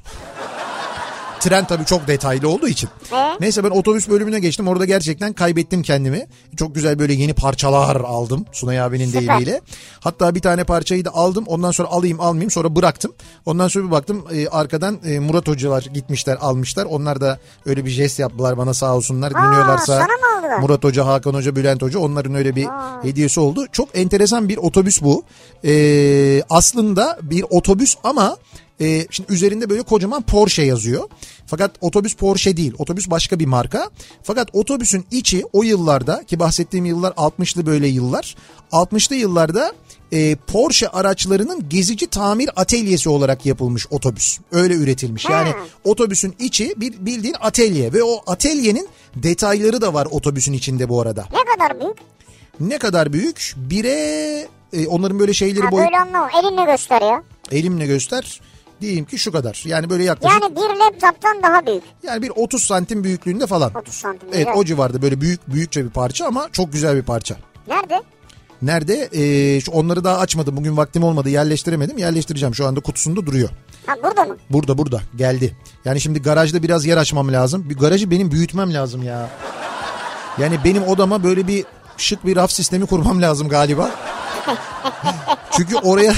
Tren 1.40 1.64
tabii 1.64 1.84
çok 1.84 2.08
detaylı 2.08 2.48
olduğu 2.48 2.68
için. 2.68 2.88
E? 3.12 3.36
Neyse 3.40 3.64
ben 3.64 3.70
otobüs 3.70 4.08
bölümüne 4.08 4.40
geçtim. 4.40 4.68
Orada 4.68 4.84
gerçekten 4.84 5.32
kaybettim 5.32 5.82
kendimi. 5.82 6.26
Çok 6.56 6.74
güzel 6.74 6.98
böyle 6.98 7.12
yeni 7.12 7.34
parçalar 7.34 7.96
aldım 7.96 8.46
Sunay 8.52 8.80
abinin 8.80 9.06
Süper. 9.06 9.20
deyimiyle. 9.20 9.60
Hatta 10.00 10.34
bir 10.34 10.40
tane 10.40 10.64
parçayı 10.64 11.04
da 11.04 11.14
aldım. 11.14 11.44
Ondan 11.46 11.70
sonra 11.70 11.88
alayım 11.88 12.20
almayayım 12.20 12.50
sonra 12.50 12.76
bıraktım. 12.76 13.12
Ondan 13.46 13.68
sonra 13.68 13.86
bir 13.86 13.90
baktım 13.90 14.24
e, 14.32 14.48
arkadan 14.48 14.98
e, 15.04 15.18
Murat 15.18 15.48
hocalar 15.48 15.82
gitmişler 15.82 16.38
almışlar. 16.40 16.84
Onlar 16.84 17.20
da 17.20 17.38
öyle 17.66 17.84
bir 17.84 17.90
jest 17.90 18.18
yaptılar 18.18 18.58
bana 18.58 18.74
sağ 18.74 18.96
olsunlar. 18.96 19.30
Dinliyorlarsa 19.34 19.98
mı 19.98 20.02
aldılar? 20.44 20.58
Murat 20.58 20.84
Hoca, 20.84 21.06
Hakan 21.06 21.34
Hoca, 21.34 21.56
Bülent 21.56 21.82
Hoca 21.82 21.98
onların 21.98 22.34
öyle 22.34 22.56
bir 22.56 22.68
hediyesi 23.02 23.40
oldu. 23.40 23.66
Çok 23.72 23.88
enteresan 23.98 24.48
bir 24.48 24.56
otobüs 24.56 25.02
bu. 25.02 25.24
Ee, 25.64 26.42
aslında 26.50 27.18
bir 27.22 27.44
otobüs 27.50 27.94
ama 28.04 28.36
e, 28.80 29.06
şimdi 29.10 29.32
üzerinde 29.32 29.70
böyle 29.70 29.82
kocaman 29.82 30.22
Porsche 30.22 30.62
yazıyor. 30.62 31.08
Fakat 31.46 31.70
otobüs 31.80 32.14
Porsche 32.16 32.56
değil. 32.56 32.72
Otobüs 32.78 33.10
başka 33.10 33.38
bir 33.38 33.46
marka. 33.46 33.90
Fakat 34.22 34.48
otobüsün 34.52 35.04
içi 35.10 35.44
o 35.52 35.62
yıllarda 35.62 36.24
ki 36.24 36.38
bahsettiğim 36.38 36.84
yıllar 36.84 37.12
60'lı 37.12 37.66
böyle 37.66 37.86
yıllar. 37.88 38.36
60'lı 38.72 39.16
yıllarda 39.16 39.72
e, 40.12 40.36
Porsche 40.36 40.88
araçlarının 40.88 41.68
gezici 41.68 42.06
tamir 42.06 42.50
atölyesi 42.56 43.08
olarak 43.08 43.46
yapılmış 43.46 43.86
otobüs. 43.90 44.38
Öyle 44.52 44.74
üretilmiş. 44.74 45.24
Yani 45.24 45.48
Ha. 45.48 45.56
otobüsün 45.84 46.34
içi 46.38 46.74
bir 46.76 47.06
bildiğin 47.06 47.36
atölye 47.40 47.92
ve 47.92 48.02
o 48.02 48.22
atölyenin 48.26 48.88
detayları 49.16 49.80
da 49.80 49.94
var 49.94 50.08
otobüsün 50.10 50.52
içinde 50.52 50.88
bu 50.88 51.00
arada. 51.00 51.24
Ne 51.32 51.44
kadar 51.54 51.80
büyük? 51.80 51.96
Ne 52.60 52.78
kadar 52.78 53.12
büyük? 53.12 53.54
Bire 53.56 54.48
e, 54.72 54.86
onların 54.86 55.18
böyle 55.18 55.34
şeyleri 55.34 55.70
boy 55.70 55.80
böyle 55.84 55.98
anlamam. 55.98 56.30
Elinle 56.42 56.64
göster 56.72 57.02
ya. 57.02 57.22
elimle 57.50 57.86
göster. 57.86 58.40
Diyeyim 58.84 59.04
ki 59.04 59.18
şu 59.18 59.32
kadar. 59.32 59.62
Yani 59.66 59.90
böyle 59.90 60.04
yaklaşık 60.04 60.42
yani, 60.42 60.44
Yani 60.44 60.56
bir 60.56 60.78
laptoptan 60.80 61.42
daha 61.42 61.66
büyük. 61.66 62.22
bir 62.22 62.30
30 62.36 62.64
santim 62.64 63.04
büyüklüğünde 63.04 63.46
falan. 63.46 63.74
30 63.74 63.94
santim. 63.94 64.28
Evet 64.32 64.48
o 64.54 64.64
civarda 64.64 65.02
böyle 65.02 65.20
büyük 65.20 65.48
büyükçe 65.48 65.84
bir 65.84 65.90
parça 65.90 66.26
ama 66.26 66.48
çok 66.52 66.72
güzel 66.72 66.96
bir 66.96 67.02
parça. 67.02 67.36
Nerede? 67.68 68.02
Nerede? 68.62 69.08
Ee, 69.12 69.60
şu 69.60 69.72
onları 69.72 70.04
daha 70.04 70.18
açmadım. 70.18 70.56
Bugün 70.56 70.76
vaktim 70.76 71.04
olmadı. 71.04 71.28
Yerleştiremedim. 71.28 71.98
Yerleştireceğim. 71.98 72.54
Şu 72.54 72.66
anda 72.66 72.80
kutusunda 72.80 73.26
duruyor. 73.26 73.48
Ha 73.86 73.94
burada 74.02 74.24
mı? 74.24 74.36
Burada 74.50 74.78
burada 74.78 75.00
geldi. 75.16 75.56
Yani 75.84 76.00
şimdi 76.00 76.22
garajda 76.22 76.62
biraz 76.62 76.86
yer 76.86 76.96
açmam 76.96 77.32
lazım. 77.32 77.70
Bir 77.70 77.76
garajı 77.76 78.10
benim 78.10 78.30
büyütmem 78.30 78.74
lazım 78.74 79.02
ya. 79.02 79.30
Yani 80.38 80.58
benim 80.64 80.82
odama 80.82 81.24
böyle 81.24 81.46
bir 81.46 81.64
şık 81.96 82.26
bir 82.26 82.36
raf 82.36 82.50
sistemi 82.52 82.86
kurmam 82.86 83.22
lazım 83.22 83.48
galiba. 83.48 83.90
Çünkü 85.50 85.76
oraya 85.76 86.14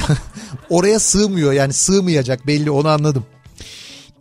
oraya 0.71 0.99
sığmıyor 0.99 1.53
yani 1.53 1.73
sığmayacak 1.73 2.47
belli 2.47 2.71
onu 2.71 2.89
anladım. 2.89 3.27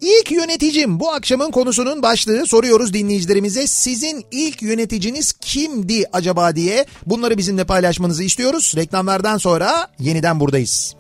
İlk 0.02 0.32
yöneticim 0.32 1.00
bu 1.00 1.12
akşamın 1.12 1.52
konusunun 1.52 2.02
başlığı 2.02 2.48
soruyoruz 2.48 2.93
dinleyicilerimize. 2.93 3.68
Sizin 3.68 4.26
ilk 4.32 4.62
yöneticiniz 4.62 5.34
kimdi 5.34 6.04
acaba 6.14 6.56
diye 6.56 6.86
bunları 7.06 7.38
bizimle 7.38 7.64
paylaşmanızı 7.64 8.24
istiyoruz. 8.24 8.74
Reklamlardan 8.76 9.38
sonra 9.38 9.88
yeniden 10.00 10.39
buradayız. 10.39 10.96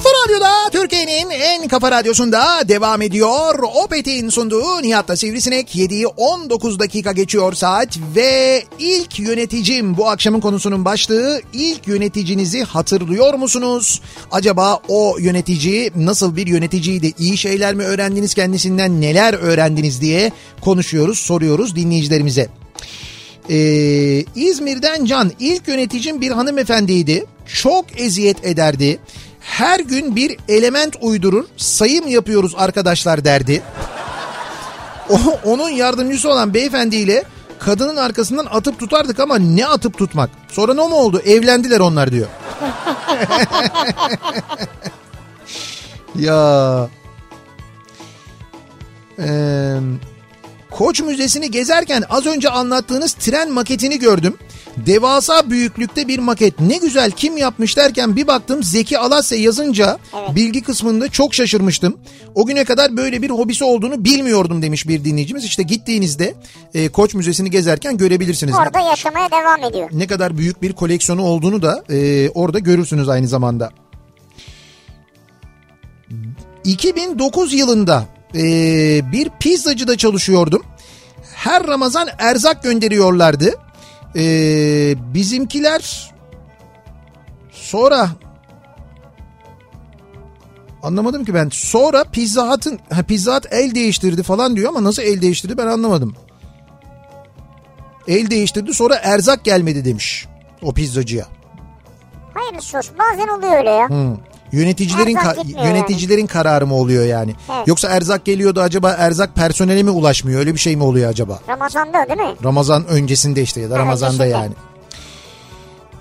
Kafa 0.00 0.10
Radyo'da 0.26 0.70
Türkiye'nin 0.72 1.30
en 1.30 1.68
kafa 1.68 1.90
radyosunda 1.90 2.68
devam 2.68 3.02
ediyor. 3.02 3.58
Opet'in 3.84 4.28
sunduğu 4.28 4.82
Nihat'la 4.82 5.16
Sivrisinek 5.16 5.74
7'yi 5.74 6.06
19 6.06 6.78
dakika 6.78 7.12
geçiyor 7.12 7.52
saat 7.52 7.98
ve 8.16 8.62
ilk 8.78 9.18
yöneticim 9.18 9.96
bu 9.96 10.08
akşamın 10.08 10.40
konusunun 10.40 10.84
başlığı 10.84 11.40
ilk 11.52 11.86
yöneticinizi 11.86 12.62
hatırlıyor 12.62 13.34
musunuz? 13.34 14.00
Acaba 14.30 14.80
o 14.88 15.16
yönetici 15.18 15.90
nasıl 15.96 16.36
bir 16.36 16.46
yöneticiydi? 16.46 17.12
İyi 17.18 17.36
şeyler 17.36 17.74
mi 17.74 17.84
öğrendiniz 17.84 18.34
kendisinden 18.34 19.00
neler 19.00 19.34
öğrendiniz 19.34 20.00
diye 20.00 20.32
konuşuyoruz 20.60 21.18
soruyoruz 21.18 21.76
dinleyicilerimize. 21.76 22.48
Ee, 23.50 24.24
İzmir'den 24.36 25.04
Can 25.04 25.32
ilk 25.40 25.68
yöneticim 25.68 26.20
bir 26.20 26.30
hanımefendiydi. 26.30 27.24
Çok 27.46 28.00
eziyet 28.00 28.44
ederdi. 28.46 28.98
Her 29.40 29.80
gün 29.80 30.16
bir 30.16 30.36
element 30.48 30.96
uydurur 31.00 31.44
sayım 31.56 32.08
yapıyoruz 32.08 32.54
arkadaşlar 32.56 33.24
derdi. 33.24 33.62
O- 35.10 35.38
onun 35.44 35.68
yardımcısı 35.68 36.30
olan 36.30 36.54
beyefendiyle 36.54 37.24
kadının 37.58 37.96
arkasından 37.96 38.46
atıp 38.46 38.78
tutardık 38.80 39.20
ama 39.20 39.38
ne 39.38 39.66
atıp 39.66 39.98
tutmak? 39.98 40.30
Sonra 40.48 40.74
ne 40.74 40.86
mi 40.88 40.94
oldu? 40.94 41.22
Evlendiler 41.24 41.80
onlar 41.80 42.12
diyor. 42.12 42.26
ya. 46.14 46.88
Ee, 49.18 49.76
Koç 50.70 51.00
Müzesi'ni 51.02 51.50
gezerken 51.50 52.04
az 52.10 52.26
önce 52.26 52.50
anlattığınız 52.50 53.12
tren 53.12 53.50
maketini 53.52 53.98
gördüm. 53.98 54.36
Devasa 54.86 55.50
büyüklükte 55.50 56.08
bir 56.08 56.18
maket. 56.18 56.60
Ne 56.60 56.76
güzel 56.76 57.10
kim 57.10 57.36
yapmış 57.36 57.76
derken 57.76 58.16
bir 58.16 58.26
baktım 58.26 58.62
Zeki 58.62 58.98
Alasya 58.98 59.38
yazınca 59.38 59.98
Evet. 60.18 60.34
bilgi 60.36 60.62
kısmında 60.62 61.08
çok 61.08 61.34
şaşırmıştım. 61.34 61.96
O 62.34 62.46
güne 62.46 62.64
kadar 62.64 62.96
böyle 62.96 63.22
bir 63.22 63.30
hobisi 63.30 63.64
olduğunu 63.64 64.04
bilmiyordum 64.04 64.62
demiş 64.62 64.88
bir 64.88 65.04
dinleyicimiz. 65.04 65.44
İşte 65.44 65.62
gittiğinizde 65.62 66.34
e, 66.74 66.88
Koç 66.88 67.14
Müzesi'ni 67.14 67.50
gezerken 67.50 67.96
görebilirsiniz. 67.96 68.54
Orada 68.54 68.80
yaşamaya 68.80 69.30
devam 69.30 69.70
ediyor. 69.70 69.88
Ne 69.92 70.06
kadar 70.06 70.38
büyük 70.38 70.62
bir 70.62 70.72
koleksiyonu 70.72 71.22
olduğunu 71.22 71.62
da 71.62 71.84
e, 71.90 72.30
orada 72.30 72.58
görürsünüz 72.58 73.08
aynı 73.08 73.28
zamanda. 73.28 73.70
2009 76.64 77.54
yılında 77.54 78.04
e, 78.34 78.42
bir 79.12 79.30
pizzacıda 79.40 79.96
çalışıyordum. 79.96 80.62
Her 81.34 81.66
Ramazan 81.66 82.08
erzak 82.18 82.62
gönderiyorlardı. 82.62 83.54
E, 84.16 84.24
bizimkiler 85.14 86.14
sonra 87.50 88.08
anlamadım 90.82 91.24
ki 91.24 91.34
ben. 91.34 91.48
Sonra 91.52 92.04
Pizza 92.04 92.52
Hut'ın 92.52 92.78
ha, 92.92 93.02
Pizza 93.02 93.36
Hut 93.36 93.46
el 93.50 93.74
değiştirdi 93.74 94.22
falan 94.22 94.56
diyor 94.56 94.68
ama 94.68 94.84
nasıl 94.84 95.02
el 95.02 95.22
değiştirdi 95.22 95.58
ben 95.58 95.66
anlamadım. 95.66 96.14
El 98.08 98.30
değiştirdi 98.30 98.74
sonra 98.74 98.94
erzak 99.02 99.44
gelmedi 99.44 99.84
demiş 99.84 100.26
o 100.62 100.74
pizzacıya. 100.74 101.26
Hayırlısı 102.34 102.78
olsun. 102.78 102.96
Bazen 102.98 103.28
oluyor 103.28 103.58
öyle 103.58 103.70
ya. 103.70 103.88
Hı. 103.90 104.16
Yöneticilerin 104.52 105.16
ka- 105.16 105.66
yöneticilerin 105.66 106.26
kararı 106.26 106.66
mı 106.66 106.74
oluyor 106.74 107.04
yani? 107.04 107.34
Evet. 107.56 107.68
Yoksa 107.68 107.88
erzak 107.88 108.24
geliyordu 108.24 108.60
acaba 108.60 108.90
erzak 108.90 109.34
personele 109.34 109.82
mi 109.82 109.90
ulaşmıyor? 109.90 110.38
Öyle 110.40 110.54
bir 110.54 110.58
şey 110.58 110.76
mi 110.76 110.82
oluyor 110.84 111.10
acaba? 111.10 111.38
Ramazan'da 111.48 112.06
değil 112.08 112.28
mi? 112.30 112.34
Ramazan 112.44 112.86
öncesinde 112.86 113.42
işte 113.42 113.60
ya 113.60 113.70
da 113.70 113.74
Evet, 113.74 113.84
Ramazan'da 113.84 114.12
öncesinde. 114.24 114.28
yani. 114.38 114.52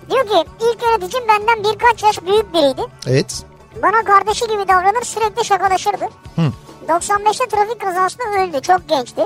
Diyor 0.10 0.24
ki 0.28 0.50
ilk 0.62 0.84
yöneticim 0.84 1.24
benden 1.28 1.74
birkaç 1.74 2.04
yaş 2.04 2.26
büyük 2.26 2.54
biriydi. 2.54 2.82
Evet. 3.08 3.43
Bana 3.84 4.04
kardeşi 4.04 4.45
gibi 4.47 4.68
davranır 4.68 5.04
sürekli 5.04 5.45
şakalaşırdı. 5.45 6.06
Hı. 6.36 6.41
95'te 6.88 7.45
trafik 7.47 7.82
kazasında 7.82 8.24
öldü 8.43 8.62
çok 8.62 8.89
gençti. 8.89 9.22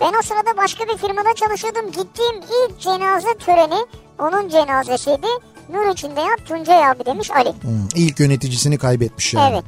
Ben 0.00 0.12
o 0.18 0.22
sırada 0.22 0.56
başka 0.56 0.84
bir 0.84 0.96
firmada 0.96 1.34
çalışıyordum. 1.36 1.86
Gittiğim 1.86 2.36
ilk 2.36 2.80
cenaze 2.80 3.34
töreni 3.46 3.86
onun 4.18 4.48
cenazesiydi. 4.48 5.26
Nur 5.72 5.92
içinde 5.92 6.20
yat 6.20 6.46
Tuncay 6.48 6.86
abi 6.86 7.06
demiş 7.06 7.30
Ali. 7.30 7.48
Hı. 7.48 7.54
İlk 7.94 8.20
yöneticisini 8.20 8.78
kaybetmiş 8.78 9.34
yani. 9.34 9.54
Evet. 9.54 9.64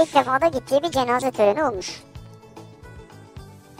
İlk 0.00 0.14
defa 0.14 0.40
da 0.40 0.46
gittiği 0.46 0.82
bir 0.82 0.90
cenaze 0.90 1.30
töreni 1.30 1.64
olmuş. 1.64 1.86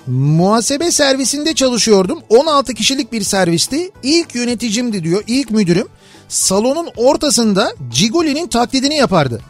Muhasebe 0.06 0.90
servisinde 0.90 1.54
çalışıyordum. 1.54 2.22
16 2.28 2.74
kişilik 2.74 3.12
bir 3.12 3.22
servisti. 3.22 3.90
İlk 4.02 4.34
yöneticimdi 4.34 5.04
diyor. 5.04 5.24
ilk 5.26 5.50
müdürüm. 5.50 5.88
Salonun 6.28 6.88
ortasında 6.96 7.72
Cigoli'nin 7.90 8.48
taklidini 8.48 8.96
yapardı. 8.96 9.40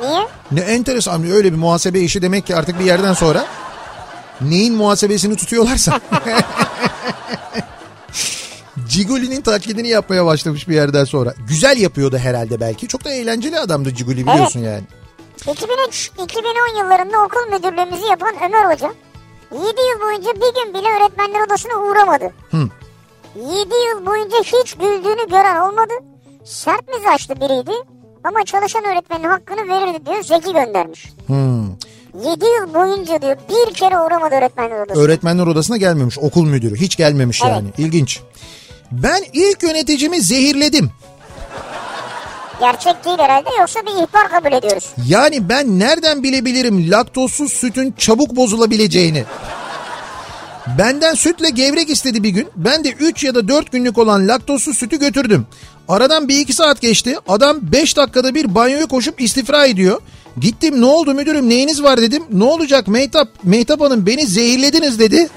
Niye? 0.00 0.26
Ne 0.52 0.60
enteresan 0.60 1.30
öyle 1.30 1.52
bir 1.52 1.58
muhasebe 1.58 2.00
işi 2.00 2.22
demek 2.22 2.46
ki 2.46 2.56
artık 2.56 2.78
bir 2.80 2.84
yerden 2.84 3.12
sonra 3.12 3.46
neyin 4.40 4.74
muhasebesini 4.74 5.36
tutuyorlarsa. 5.36 6.00
Cigoli'nin 8.94 9.40
taklidini 9.40 9.88
yapmaya 9.88 10.26
başlamış 10.26 10.68
bir 10.68 10.74
yerden 10.74 11.04
sonra. 11.04 11.34
Güzel 11.48 11.80
yapıyordu 11.80 12.18
herhalde 12.18 12.60
belki. 12.60 12.88
Çok 12.88 13.04
da 13.04 13.10
eğlenceli 13.10 13.58
adamdı 13.58 13.94
Cigoli 13.94 14.26
biliyorsun 14.26 14.60
yani. 14.60 14.82
2003, 15.40 16.10
2010 16.24 16.78
yıllarında 16.78 17.24
okul 17.24 17.56
müdürlüğümüzü 17.56 18.06
yapan 18.10 18.34
Ömer 18.46 18.72
Hoca 18.72 18.92
7 19.52 19.62
yıl 19.62 20.00
boyunca 20.00 20.34
bir 20.34 20.54
gün 20.64 20.74
bile 20.74 20.88
öğretmenler 20.88 21.46
odasına 21.46 21.72
uğramadı. 21.74 22.24
Hı. 22.50 22.68
7 23.36 23.48
yıl 23.88 24.06
boyunca 24.06 24.36
hiç 24.38 24.74
güldüğünü 24.74 25.28
gören 25.28 25.60
olmadı. 25.60 25.92
Sert 26.44 26.88
mizaçlı 26.88 27.36
biriydi 27.36 27.72
ama 28.24 28.44
çalışan 28.44 28.84
öğretmenin 28.84 29.24
hakkını 29.24 29.68
verirdi 29.68 30.06
diyor 30.06 30.22
Zeki 30.22 30.52
göndermiş. 30.52 31.12
Hmm. 31.26 31.66
7 32.24 32.44
yıl 32.44 32.74
boyunca 32.74 33.22
diyor 33.22 33.36
bir 33.48 33.74
kere 33.74 34.00
uğramadı 34.00 34.34
öğretmenler 34.34 34.80
odasına. 34.86 35.02
Öğretmenler 35.02 35.46
odasına 35.46 35.76
gelmemiş 35.76 36.18
okul 36.18 36.44
müdürü. 36.46 36.76
Hiç 36.76 36.96
gelmemiş 36.96 37.40
Evet. 37.44 37.52
yani. 37.54 37.68
İlginç. 37.78 38.20
Ben 39.02 39.24
ilk 39.32 39.62
yöneticimi 39.62 40.20
zehirledim. 40.20 40.90
Gerçek 42.60 43.04
değil 43.04 43.18
herhalde 43.18 43.48
yoksa 43.60 43.80
bir 43.82 43.90
ihbar 43.90 44.28
kabul 44.30 44.52
ediyoruz. 44.52 44.84
Yani 45.08 45.48
ben 45.48 45.78
nereden 45.78 46.22
bilebilirim 46.22 46.90
laktozsuz 46.90 47.52
sütün 47.52 47.94
çabuk 47.98 48.36
bozulabileceğini? 48.36 49.24
Benden 50.78 51.14
sütle 51.14 51.50
gevrek 51.50 51.90
istedi 51.90 52.22
bir 52.22 52.28
gün. 52.28 52.48
Ben 52.56 52.84
de 52.84 52.90
3 52.90 53.24
ya 53.24 53.34
da 53.34 53.48
4 53.48 53.72
günlük 53.72 53.98
olan 53.98 54.28
laktozsuz 54.28 54.78
sütü 54.78 54.98
götürdüm. 54.98 55.46
Aradan 55.88 56.28
bir 56.28 56.40
iki 56.40 56.52
saat 56.52 56.80
geçti. 56.80 57.16
Adam 57.28 57.56
5 57.62 57.96
dakikada 57.96 58.34
bir 58.34 58.54
banyoya 58.54 58.86
koşup 58.86 59.20
istifra 59.20 59.66
ediyor. 59.66 60.00
Gittim 60.40 60.80
ne 60.80 60.86
oldu 60.86 61.14
müdürüm 61.14 61.48
neyiniz 61.48 61.82
var 61.82 62.00
dedim. 62.00 62.22
Ne 62.32 62.44
olacak 62.44 62.88
Mehtap? 62.88 63.28
Mehtap 63.44 63.80
Hanım 63.80 64.06
beni 64.06 64.26
zehirlediniz 64.26 64.98
dedi. 64.98 65.28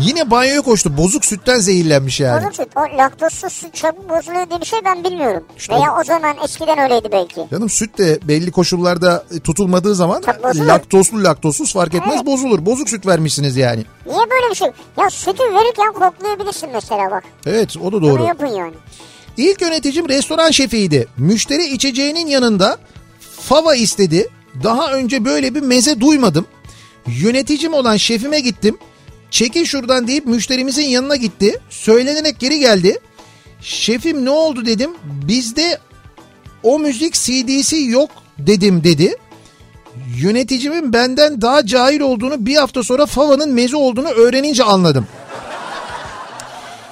Yine 0.00 0.30
banyoya 0.30 0.60
koştu. 0.62 0.96
Bozuk 0.96 1.24
sütten 1.24 1.58
zehirlenmiş 1.58 2.20
yani. 2.20 2.40
Bozuk 2.40 2.56
süt. 2.56 2.68
O 2.76 2.80
laktozsuz 2.98 3.52
süt 3.52 3.74
çabuk 3.74 4.10
bozuluyor 4.10 4.50
diye 4.50 4.60
bir 4.60 4.66
şey 4.66 4.78
ben 4.84 5.04
bilmiyorum. 5.04 5.44
İşte 5.56 5.74
Veya 5.74 5.96
o 6.00 6.04
zaman 6.04 6.36
eskiden 6.44 6.78
öyleydi 6.78 7.08
belki. 7.12 7.46
Canım 7.50 7.70
süt 7.70 7.98
de 7.98 8.18
belli 8.28 8.50
koşullarda 8.52 9.24
tutulmadığı 9.44 9.94
zaman 9.94 10.22
laktozlu 10.66 11.24
laktozsuz 11.24 11.72
fark 11.72 11.94
etmez 11.94 12.14
Evet. 12.16 12.26
bozulur. 12.26 12.66
Bozuk 12.66 12.88
süt 12.88 13.06
vermişsiniz 13.06 13.56
yani. 13.56 13.84
Niye 14.06 14.18
böyle 14.30 14.50
bir 14.50 14.54
şey? 14.54 14.68
Ya 14.98 15.10
sütü 15.10 15.42
verirken 15.42 15.92
koklayabilirsin 15.92 16.68
mesela 16.72 17.10
bak. 17.10 17.24
Evet 17.46 17.76
o 17.76 17.86
da 17.86 17.92
Bunu 17.92 18.02
doğru. 18.02 18.22
yapın 18.24 18.46
yani. 18.46 18.74
İlk 19.36 19.60
yöneticim 19.62 20.08
restoran 20.08 20.50
şefiydi. 20.50 21.08
Müşteri 21.16 21.66
içeceğinin 21.66 22.26
yanında 22.26 22.78
fava 23.40 23.74
istedi. 23.74 24.28
Daha 24.64 24.92
önce 24.92 25.24
böyle 25.24 25.54
bir 25.54 25.60
meze 25.62 26.00
duymadım. 26.00 26.46
Yöneticim 27.06 27.74
olan 27.74 27.96
şefime 27.96 28.40
gittim. 28.40 28.78
Çekil 29.30 29.64
şuradan 29.64 30.06
deyip 30.06 30.26
müşterimizin 30.26 30.84
yanına 30.84 31.16
gitti. 31.16 31.58
Söylenerek 31.70 32.38
geri 32.38 32.58
geldi. 32.58 32.98
Şefim 33.60 34.24
ne 34.24 34.30
oldu 34.30 34.66
dedim. 34.66 34.90
Bizde 35.04 35.78
o 36.62 36.78
müzik 36.78 37.14
CD'si 37.14 37.84
yok 37.84 38.10
dedim 38.38 38.84
dedi. 38.84 39.16
Yöneticimin 40.16 40.92
benden 40.92 41.40
daha 41.40 41.66
cahil 41.66 42.00
olduğunu 42.00 42.46
bir 42.46 42.56
hafta 42.56 42.82
sonra 42.82 43.06
Fava'nın 43.06 43.52
meze 43.52 43.76
olduğunu 43.76 44.08
öğrenince 44.08 44.64
anladım. 44.64 45.06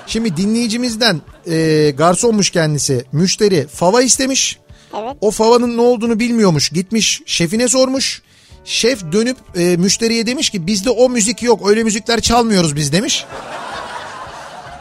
Şimdi 0.07 0.37
dinleyicimizden 0.37 1.21
e, 1.47 1.91
garsonmuş 1.99 2.51
kendisi. 2.51 3.05
Müşteri 3.13 3.67
fava 3.67 4.03
istemiş. 4.03 4.59
Evet. 4.99 5.17
O 5.21 5.31
favanın 5.31 5.77
ne 5.77 5.81
olduğunu 5.81 6.21
bilmiyormuş. 6.21 6.69
Gitmiş 6.69 7.23
şefine 7.27 7.69
sormuş. 7.69 8.23
Şef 8.69 9.13
dönüp 9.13 9.37
e, 9.57 9.77
müşteriye 9.77 10.27
demiş 10.27 10.51
ki 10.51 10.67
bizde 10.67 10.91
o 10.91 11.09
müzik 11.09 11.43
yok. 11.43 11.69
Öyle 11.69 11.83
müzikler 11.85 12.21
çalmıyoruz 12.21 12.77
biz 12.77 12.93
demiş. 12.93 13.25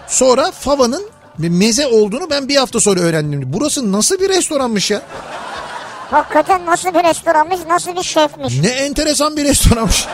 Sonra 0.08 0.52
favanın 0.52 1.10
meze 1.38 1.88
olduğunu 1.88 2.30
ben 2.30 2.48
bir 2.48 2.56
hafta 2.56 2.80
sonra 2.80 3.00
öğrendim. 3.00 3.42
Burası 3.46 3.92
nasıl 3.92 4.20
bir 4.20 4.30
restoranmış 4.30 4.92
ya? 4.92 5.02
Hakikaten 6.12 6.66
nasıl 6.66 6.94
bir 6.94 7.04
restoranmış, 7.04 7.60
nasıl 7.68 7.96
bir 7.96 8.04
şefmiş. 8.04 8.60
Ne 8.60 8.70
enteresan 8.70 9.38
bir 9.38 9.44
restoranmış. 9.44 10.06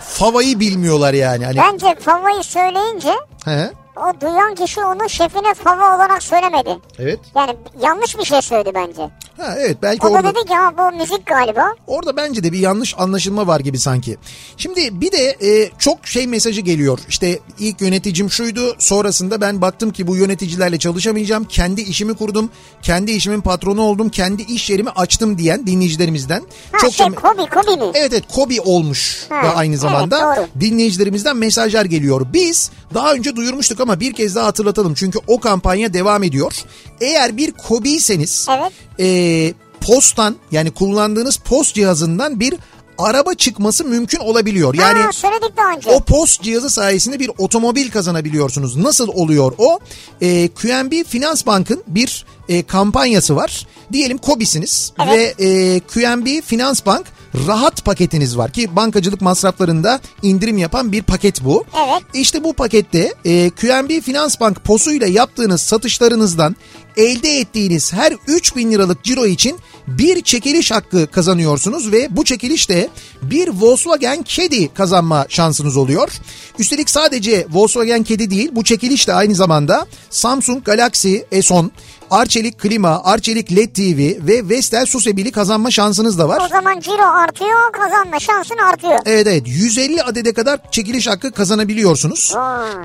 Favayı 0.00 0.60
bilmiyorlar 0.60 1.14
yani. 1.14 1.44
Hani, 1.44 1.56
Bence 1.56 1.94
favayı 2.00 2.42
söyleyince 2.42 3.12
he, 3.44 3.70
o 3.98 4.20
duyan 4.20 4.54
kişi 4.54 4.80
onu 4.84 5.08
şefine 5.08 5.54
fava 5.54 5.96
olarak 5.96 6.22
söylemedi. 6.22 6.78
evet. 6.98 7.20
Yani 7.36 7.56
yanlış 7.82 8.18
bir 8.18 8.24
şey 8.24 8.42
söyledi 8.42 8.70
bence. 8.74 9.02
Ha, 9.38 9.54
evet 9.58 9.76
belki 9.82 10.06
O 10.06 10.10
da 10.10 10.14
orada... 10.14 10.28
dedi 10.34 10.44
ki 10.48 10.54
ha 10.54 10.72
bu 10.78 10.96
müzik 10.96 11.26
galiba. 11.26 11.74
Orada 11.86 12.16
bence 12.16 12.42
de 12.44 12.52
bir 12.52 12.58
yanlış 12.58 12.94
anlaşılma 12.98 13.46
var 13.46 13.60
gibi 13.60 13.78
sanki. 13.78 14.16
Şimdi 14.56 15.00
bir 15.00 15.12
de 15.12 15.36
e, 15.42 15.70
çok 15.78 16.06
şey 16.06 16.26
mesajı 16.26 16.60
geliyor. 16.60 16.98
İşte 17.08 17.38
ilk 17.58 17.80
yöneticim 17.80 18.30
şuydu. 18.30 18.76
Sonrasında 18.78 19.40
ben 19.40 19.62
baktım 19.62 19.90
ki 19.92 20.06
bu 20.06 20.16
yöneticilerle 20.16 20.78
çalışamayacağım. 20.78 21.44
Kendi 21.44 21.80
işimi 21.80 22.14
kurdum. 22.16 22.50
Kendi 22.82 23.10
işimin 23.12 23.40
patronu 23.40 23.82
oldum. 23.82 24.08
Kendi 24.08 24.42
iş 24.42 24.70
yerimi 24.70 24.90
açtım 24.90 25.38
diyen 25.38 25.66
dinleyicilerimizden. 25.66 26.42
Ha 26.72 26.78
çok 26.78 26.92
şey 26.92 27.06
da- 27.06 27.14
Kobi 27.14 27.46
Kobi 27.50 27.76
mi? 27.84 27.90
Evet 27.94 28.12
evet 28.12 28.24
Kobi 28.34 28.60
olmuş 28.60 29.26
Ha, 29.28 29.42
da 29.44 29.56
aynı 29.56 29.72
evet, 29.72 29.80
zamanda 29.82 30.20
doğru. 30.36 30.46
dinleyicilerimizden 30.60 31.36
mesajlar 31.36 31.84
geliyor. 31.84 32.26
Biz 32.32 32.70
daha 32.94 33.12
önce 33.12 33.36
duyurmuştuk 33.36 33.80
ama 33.80 33.87
bir 34.00 34.12
kez 34.12 34.34
daha 34.34 34.46
hatırlatalım 34.46 34.94
çünkü 34.94 35.18
o 35.26 35.40
kampanya 35.40 35.92
devam 35.94 36.22
ediyor. 36.22 36.52
Eğer 37.00 37.36
bir 37.36 37.52
Kobi'yseniz 37.52 38.46
Evet. 38.50 38.72
e, 39.00 39.54
postan 39.80 40.36
yani 40.52 40.70
kullandığınız 40.70 41.36
post 41.36 41.74
cihazından 41.74 42.40
bir 42.40 42.54
araba 42.98 43.34
çıkması 43.34 43.84
mümkün 43.84 44.18
olabiliyor. 44.18 44.74
Yani 44.74 44.98
ha, 45.02 45.12
söyledik 45.12 45.56
daha 45.56 45.72
önce. 45.76 45.90
o 45.90 46.00
POS 46.00 46.40
cihazı 46.40 46.70
sayesinde 46.70 47.18
bir 47.20 47.30
otomobil 47.38 47.90
kazanabiliyorsunuz. 47.90 48.76
Nasıl 48.76 49.08
oluyor 49.08 49.52
o? 49.58 49.78
Ee, 50.22 50.48
QNB 50.48 51.04
Finans 51.06 51.46
Bank'ın 51.46 51.82
bir 51.86 52.26
e, 52.48 52.62
kampanyası 52.62 53.36
var. 53.36 53.66
Diyelim 53.92 54.18
KOBİ'siniz 54.18 54.92
Evet. 55.06 55.38
ve 55.38 55.44
e, 55.44 55.80
QNB 55.80 56.42
Finans 56.44 56.86
Bank 56.86 57.06
rahat 57.46 57.84
paketiniz 57.84 58.38
var 58.38 58.50
ki 58.50 58.76
bankacılık 58.76 59.20
masraflarında 59.20 60.00
indirim 60.22 60.58
yapan 60.58 60.92
bir 60.92 61.02
paket 61.02 61.44
bu. 61.44 61.64
Evet. 61.86 62.02
İşte 62.14 62.44
bu 62.44 62.52
pakette 62.52 63.14
e, 63.24 63.50
QNB 63.50 64.02
Finans 64.02 64.40
Bank 64.40 64.64
POS'uyla 64.64 65.06
yaptığınız 65.06 65.60
satışlarınızdan 65.60 66.56
elde 66.96 67.28
ettiğiniz 67.28 67.92
her 67.92 68.14
3000 68.26 68.72
liralık 68.72 69.04
ciro 69.04 69.26
için 69.26 69.58
bir 69.86 70.22
çekiliş 70.22 70.70
hakkı 70.70 71.06
kazanıyorsunuz 71.06 71.92
ve 71.92 72.08
bu 72.10 72.24
çekilişte 72.24 72.88
bir 73.22 73.48
Volkswagen 73.48 74.22
Kedi 74.22 74.74
kazanma 74.74 75.26
şansınız 75.28 75.76
oluyor. 75.76 76.10
Üstelik 76.58 76.90
sadece 76.90 77.46
Volkswagen 77.50 78.02
Kedi 78.02 78.30
değil 78.30 78.50
bu 78.52 78.64
çekiliş 78.64 79.08
de 79.08 79.14
aynı 79.14 79.34
zamanda 79.34 79.86
Samsung 80.10 80.64
Galaxy 80.64 81.16
S10, 81.16 81.70
Arçelik 82.10 82.58
Klima, 82.58 83.00
Arçelik 83.04 83.56
LED 83.56 83.68
TV 83.74 84.26
ve 84.26 84.48
Vestel 84.48 84.86
Susebili 84.86 85.32
kazanma 85.32 85.70
şansınız 85.70 86.18
da 86.18 86.28
var. 86.28 86.42
O 86.44 86.48
zaman 86.48 86.80
ciro 86.80 87.02
artıyor 87.02 87.72
kazanma 87.72 88.20
şansın 88.20 88.56
artıyor. 88.56 88.98
Evet 89.06 89.26
evet 89.26 89.42
150 89.46 90.02
adede 90.02 90.32
kadar 90.32 90.70
çekiliş 90.70 91.06
hakkı 91.06 91.32
kazanabiliyorsunuz. 91.32 92.34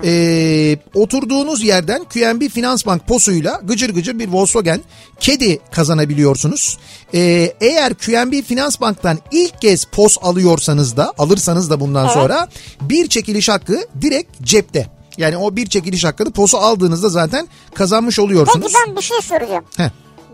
Ee, 0.03 0.77
oturduğunuz 0.93 1.63
yerden 1.63 2.03
QNB 2.03 2.49
Finans 2.49 2.85
Bank 2.85 3.07
posuyla 3.07 3.61
gıcır 3.63 3.89
gıcır 3.93 4.19
bir 4.19 4.27
Volkswagen 4.27 4.81
kedi 5.19 5.59
kazanabiliyorsunuz. 5.71 6.77
Ee, 7.13 7.53
eğer 7.61 7.93
QNB 7.93 8.43
Finans 8.43 8.81
Bank'tan 8.81 9.17
ilk 9.31 9.61
kez 9.61 9.85
pos 9.85 10.17
alıyorsanız 10.21 10.97
da 10.97 11.13
alırsanız 11.17 11.69
da 11.69 11.79
bundan 11.79 12.05
Evet. 12.05 12.13
sonra 12.13 12.47
bir 12.81 13.07
çekiliş 13.07 13.49
hakkı 13.49 13.87
direkt 14.01 14.41
cepte. 14.43 14.87
Yani 15.17 15.37
o 15.37 15.55
bir 15.55 15.65
çekiliş 15.65 16.03
hakkını 16.03 16.31
posu 16.31 16.57
aldığınızda 16.57 17.09
zaten 17.09 17.47
kazanmış 17.73 18.19
oluyorsunuz. 18.19 18.73
Peki 18.73 18.87
ben 18.87 18.95
bir 18.95 19.01
şey 19.01 19.21
soracağım. 19.21 19.65
Heh. 19.77 19.89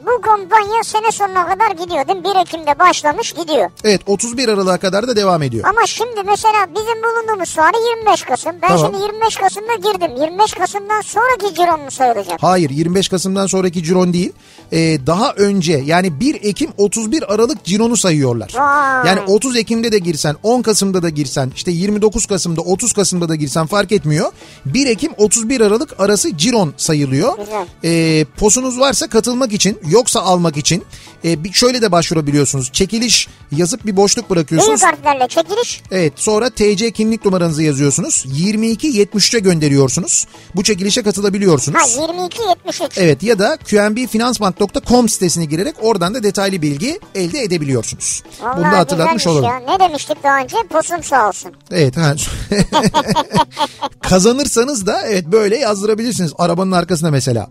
Bu 0.09 0.21
kampanya 0.21 0.83
sene 0.83 1.11
sonuna 1.11 1.47
kadar 1.47 1.71
gidiyor 1.71 2.07
değil 2.07 2.19
mi? 2.19 2.23
1 2.23 2.41
Ekim'de 2.41 2.79
başlamış 2.79 3.31
gidiyor. 3.31 3.71
Evet 3.83 4.01
31 4.07 4.47
Aralık'a 4.47 4.77
kadar 4.77 5.07
da 5.07 5.15
devam 5.15 5.43
ediyor. 5.43 5.65
Ama 5.69 5.85
şimdi 5.85 6.23
mesela 6.25 6.67
bizim 6.69 7.03
bulunduğumuz 7.03 7.55
tarih 7.55 7.77
25 7.97 8.23
Kasım. 8.23 8.51
Ben 8.61 8.67
Tamam. 8.67 8.91
şimdi 8.91 9.03
25 9.03 9.35
Kasım'da 9.35 9.75
girdim. 9.75 10.21
25 10.21 10.53
Kasım'dan 10.53 11.01
sonraki 11.01 11.55
ciron 11.55 11.81
mu 11.81 11.91
sayılacak? 11.91 12.43
Hayır 12.43 12.69
25 12.69 13.09
Kasım'dan 13.09 13.47
sonraki 13.47 13.83
ciron 13.83 14.13
değil. 14.13 14.33
Ee, 14.71 14.77
daha 15.07 15.31
önce 15.31 15.73
yani 15.85 16.19
1 16.19 16.35
Ekim 16.35 16.71
31 16.77 17.33
Aralık 17.33 17.63
cironu 17.63 17.97
sayıyorlar. 17.97 18.53
Vay. 18.55 19.07
Yani 19.07 19.19
30 19.27 19.57
Ekim'de 19.57 19.91
de 19.91 19.99
girsen 19.99 20.35
10 20.43 20.61
Kasım'da 20.61 21.03
da 21.03 21.09
girsen 21.09 21.51
işte 21.55 21.71
29 21.71 22.25
Kasım'da 22.25 22.61
30 22.61 22.93
Kasım'da 22.93 23.29
da 23.29 23.35
girsen 23.35 23.65
fark 23.67 23.91
etmiyor. 23.91 24.31
1 24.65 24.87
Ekim 24.87 25.11
31 25.17 25.61
Aralık 25.61 25.99
arası 25.99 26.37
ciron 26.37 26.73
sayılıyor. 26.77 27.37
Güzel. 27.37 27.67
Ee, 27.83 28.25
posunuz 28.37 28.79
varsa 28.79 29.07
katılmak 29.07 29.53
için 29.53 29.79
yoksa 29.99 30.21
almak 30.21 30.57
için 30.57 30.83
e, 31.25 31.43
bir 31.43 31.53
şöyle 31.53 31.81
de 31.81 31.91
başvurabiliyorsunuz. 31.91 32.71
Çekiliş 32.71 33.27
yazıp 33.51 33.85
bir 33.85 33.95
boşluk 33.95 34.29
bırakıyorsunuz. 34.29 34.81
Büyük 34.81 34.93
harflerle 34.93 35.27
çekiliş. 35.27 35.81
Evet 35.91 36.13
sonra 36.15 36.49
TC 36.49 36.91
kimlik 36.91 37.25
numaranızı 37.25 37.63
yazıyorsunuz. 37.63 38.25
2273'e 38.25 39.39
gönderiyorsunuz. 39.39 40.27
Bu 40.55 40.63
çekilişe 40.63 41.03
katılabiliyorsunuz. 41.03 41.79
Ha 41.81 42.01
22 42.01 42.41
73. 42.41 42.97
Evet 42.97 43.23
ya 43.23 43.39
da 43.39 43.57
qnbfinansbank.com 43.57 45.09
sitesine 45.09 45.45
girerek 45.45 45.75
oradan 45.81 46.13
da 46.13 46.23
detaylı 46.23 46.61
bilgi 46.61 46.99
elde 47.15 47.39
edebiliyorsunuz. 47.39 48.23
Vallahi 48.41 48.57
Bunu 48.57 48.71
da 48.71 48.77
hatırlatmış 48.77 49.27
olalım. 49.27 49.45
Ya. 49.45 49.59
Ne 49.59 49.79
demiştik 49.79 50.23
daha 50.23 50.39
önce? 50.41 50.57
Posum 50.69 51.03
sağ 51.03 51.27
olsun. 51.27 51.51
Evet. 51.71 51.97
Ha. 51.97 52.15
Kazanırsanız 54.01 54.85
da 54.85 55.01
evet 55.07 55.25
böyle 55.27 55.57
yazdırabilirsiniz 55.57 56.33
arabanın 56.37 56.71
arkasına 56.71 57.11
mesela. 57.11 57.49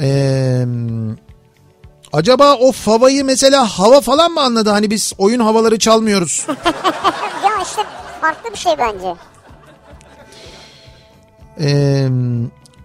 Ee, 0.00 0.64
acaba 2.12 2.54
o 2.54 2.72
favayı 2.72 3.24
mesela 3.24 3.66
hava 3.66 4.00
falan 4.00 4.32
mı 4.32 4.40
anladı? 4.40 4.70
Hani 4.70 4.90
biz 4.90 5.12
oyun 5.18 5.40
havaları 5.40 5.78
çalmıyoruz. 5.78 6.46
ya 7.44 7.62
işte 7.62 7.82
farklı 8.20 8.50
bir 8.52 8.58
şey 8.58 8.72
bence. 8.78 9.14
Ee, 11.60 12.08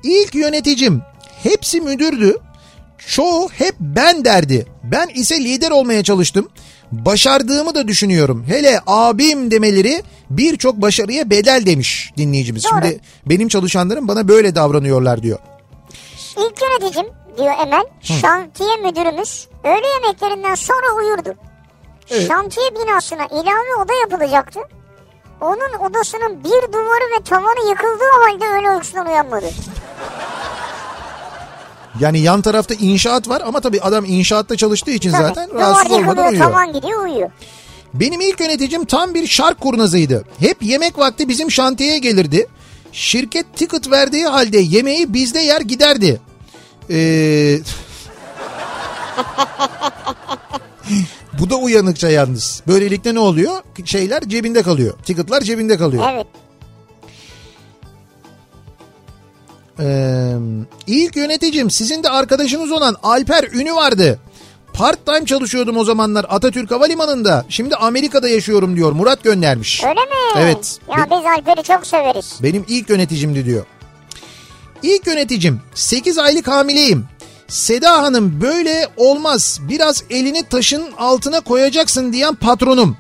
ilk 0.03 0.36
yöneticim 0.36 1.01
hepsi 1.43 1.82
müdürdü. 1.82 2.38
Çoğu 3.07 3.49
hep 3.49 3.76
ben 3.80 4.26
derdi. 4.26 4.66
Ben 4.84 5.07
ise 5.07 5.43
lider 5.43 5.72
olmaya 5.72 6.03
çalıştım. 6.03 6.49
Başardığımı 6.91 7.76
da 7.76 7.88
düşünüyorum. 7.88 8.45
Hele 8.47 8.80
abim 8.88 9.51
demeleri 9.51 10.03
birçok 10.30 10.76
başarıya 10.82 11.30
bedel 11.30 11.66
demiş 11.66 12.11
dinleyicimiz. 12.18 12.64
Doğru. 12.64 12.82
Şimdi 12.82 12.99
benim 13.26 13.47
çalışanlarım 13.47 14.07
bana 14.07 14.28
böyle 14.28 14.55
davranıyorlar 14.55 15.24
diyor. 15.24 15.39
İlk 16.38 16.62
yöneticim 16.62 17.06
diyor 17.38 17.54
Emel 17.62 17.84
şantiye 18.02 18.76
müdürümüz 18.76 19.48
öğle 19.64 19.88
yemeklerinden 19.88 20.56
sonra 20.56 20.96
uyurdu. 20.98 21.36
Evet. 22.10 22.28
Şantiye 22.28 22.76
binasına 22.76 23.26
ilave 23.26 23.76
oda 23.84 23.94
yapılacaktı. 23.94 24.60
Onun 25.42 25.80
odasının 25.90 26.44
bir 26.44 26.74
duvarı 26.74 27.20
ve 27.20 27.24
tavanı 27.24 27.70
yıkıldığı 27.70 28.12
halde 28.26 28.46
öğle 28.48 28.72
uykusundan 28.72 29.08
uyanmadı. 29.08 29.46
Yani 32.00 32.20
yan 32.20 32.42
tarafta 32.42 32.74
inşaat 32.74 33.30
var 33.30 33.42
ama 33.46 33.62
tabii 33.62 33.82
adam 33.82 34.06
inşaatta 34.06 34.58
çalıştığı 34.58 34.92
için 34.92 35.12
Tabii, 35.12 35.24
zaten 35.24 35.54
rahatsız 35.54 35.92
olmadan 35.92 36.28
uyuyor. 36.32 36.46
tavan 36.46 36.74
gidiyor 36.74 37.04
uyuyor. 37.04 37.32
Benim 37.94 38.22
ilk 38.22 38.40
yöneticim 38.40 38.86
tam 38.86 39.14
bir 39.14 39.28
şark 39.28 39.62
kurnazıydı. 39.62 40.26
Hep 40.40 40.64
yemek 40.64 40.98
vakti 40.98 41.30
bizim 41.30 41.52
şantiyeye 41.52 41.98
gelirdi. 41.98 42.48
Şirket 42.94 43.46
ticket 43.56 43.91
verdiği 43.91 44.26
halde 44.26 44.58
yemeği 44.58 45.14
bizde 45.14 45.39
yer 45.39 45.62
giderdi. 45.62 46.22
Ee... 46.89 47.60
Bu 51.39 51.50
da 51.50 51.56
uyanıkça 51.56 52.10
yalnız. 52.10 52.64
Böylelikle 52.68 53.14
ne 53.14 53.20
oluyor? 53.20 53.62
Şeyler 53.86 54.30
cebinde 54.30 54.64
kalıyor. 54.64 54.94
Ticketlar 55.06 55.41
cebinde 55.41 55.78
kalıyor. 55.78 56.04
Evet. 56.14 56.28
Ee, 59.80 60.34
ilk 60.88 61.16
yöneticim 61.16 61.70
sizin 61.70 62.04
de 62.04 62.10
arkadaşınız 62.10 62.72
olan 62.72 62.96
Alper 63.04 63.44
Ünü 63.44 63.74
vardı. 63.74 64.20
Part 64.74 65.06
time 65.06 65.26
çalışıyordum 65.26 65.78
o 65.78 65.84
zamanlar 65.84 66.26
Atatürk 66.30 66.72
Havalimanı'nda. 66.72 67.46
Şimdi 67.50 67.76
Amerika'da 67.76 68.30
yaşıyorum 68.30 68.76
diyor. 68.76 68.92
Murat 68.92 69.24
göndermiş. 69.24 69.84
Öyle 69.84 70.00
mi? 70.02 70.16
Evet. 70.38 70.80
Ya 70.92 70.98
Be- 70.98 71.10
biz 71.12 71.26
Alper'i 71.26 71.64
çok 71.64 71.88
severiz. 71.88 72.40
Benim 72.44 72.66
ilk 72.68 72.90
yöneticimdi 72.90 73.46
diyor. 73.46 73.66
İlk 74.84 75.08
yöneticim 75.08 75.62
8 75.76 76.18
aylık 76.18 76.48
hamileyim. 76.48 77.06
Seda 77.48 78.04
Hanım 78.04 78.42
böyle 78.42 78.88
olmaz 78.98 79.60
biraz 79.62 80.04
elini 80.10 80.44
taşın 80.44 80.84
altına 80.98 81.40
koyacaksın 81.40 82.14
diyen 82.14 82.36
patronum. 82.36 82.98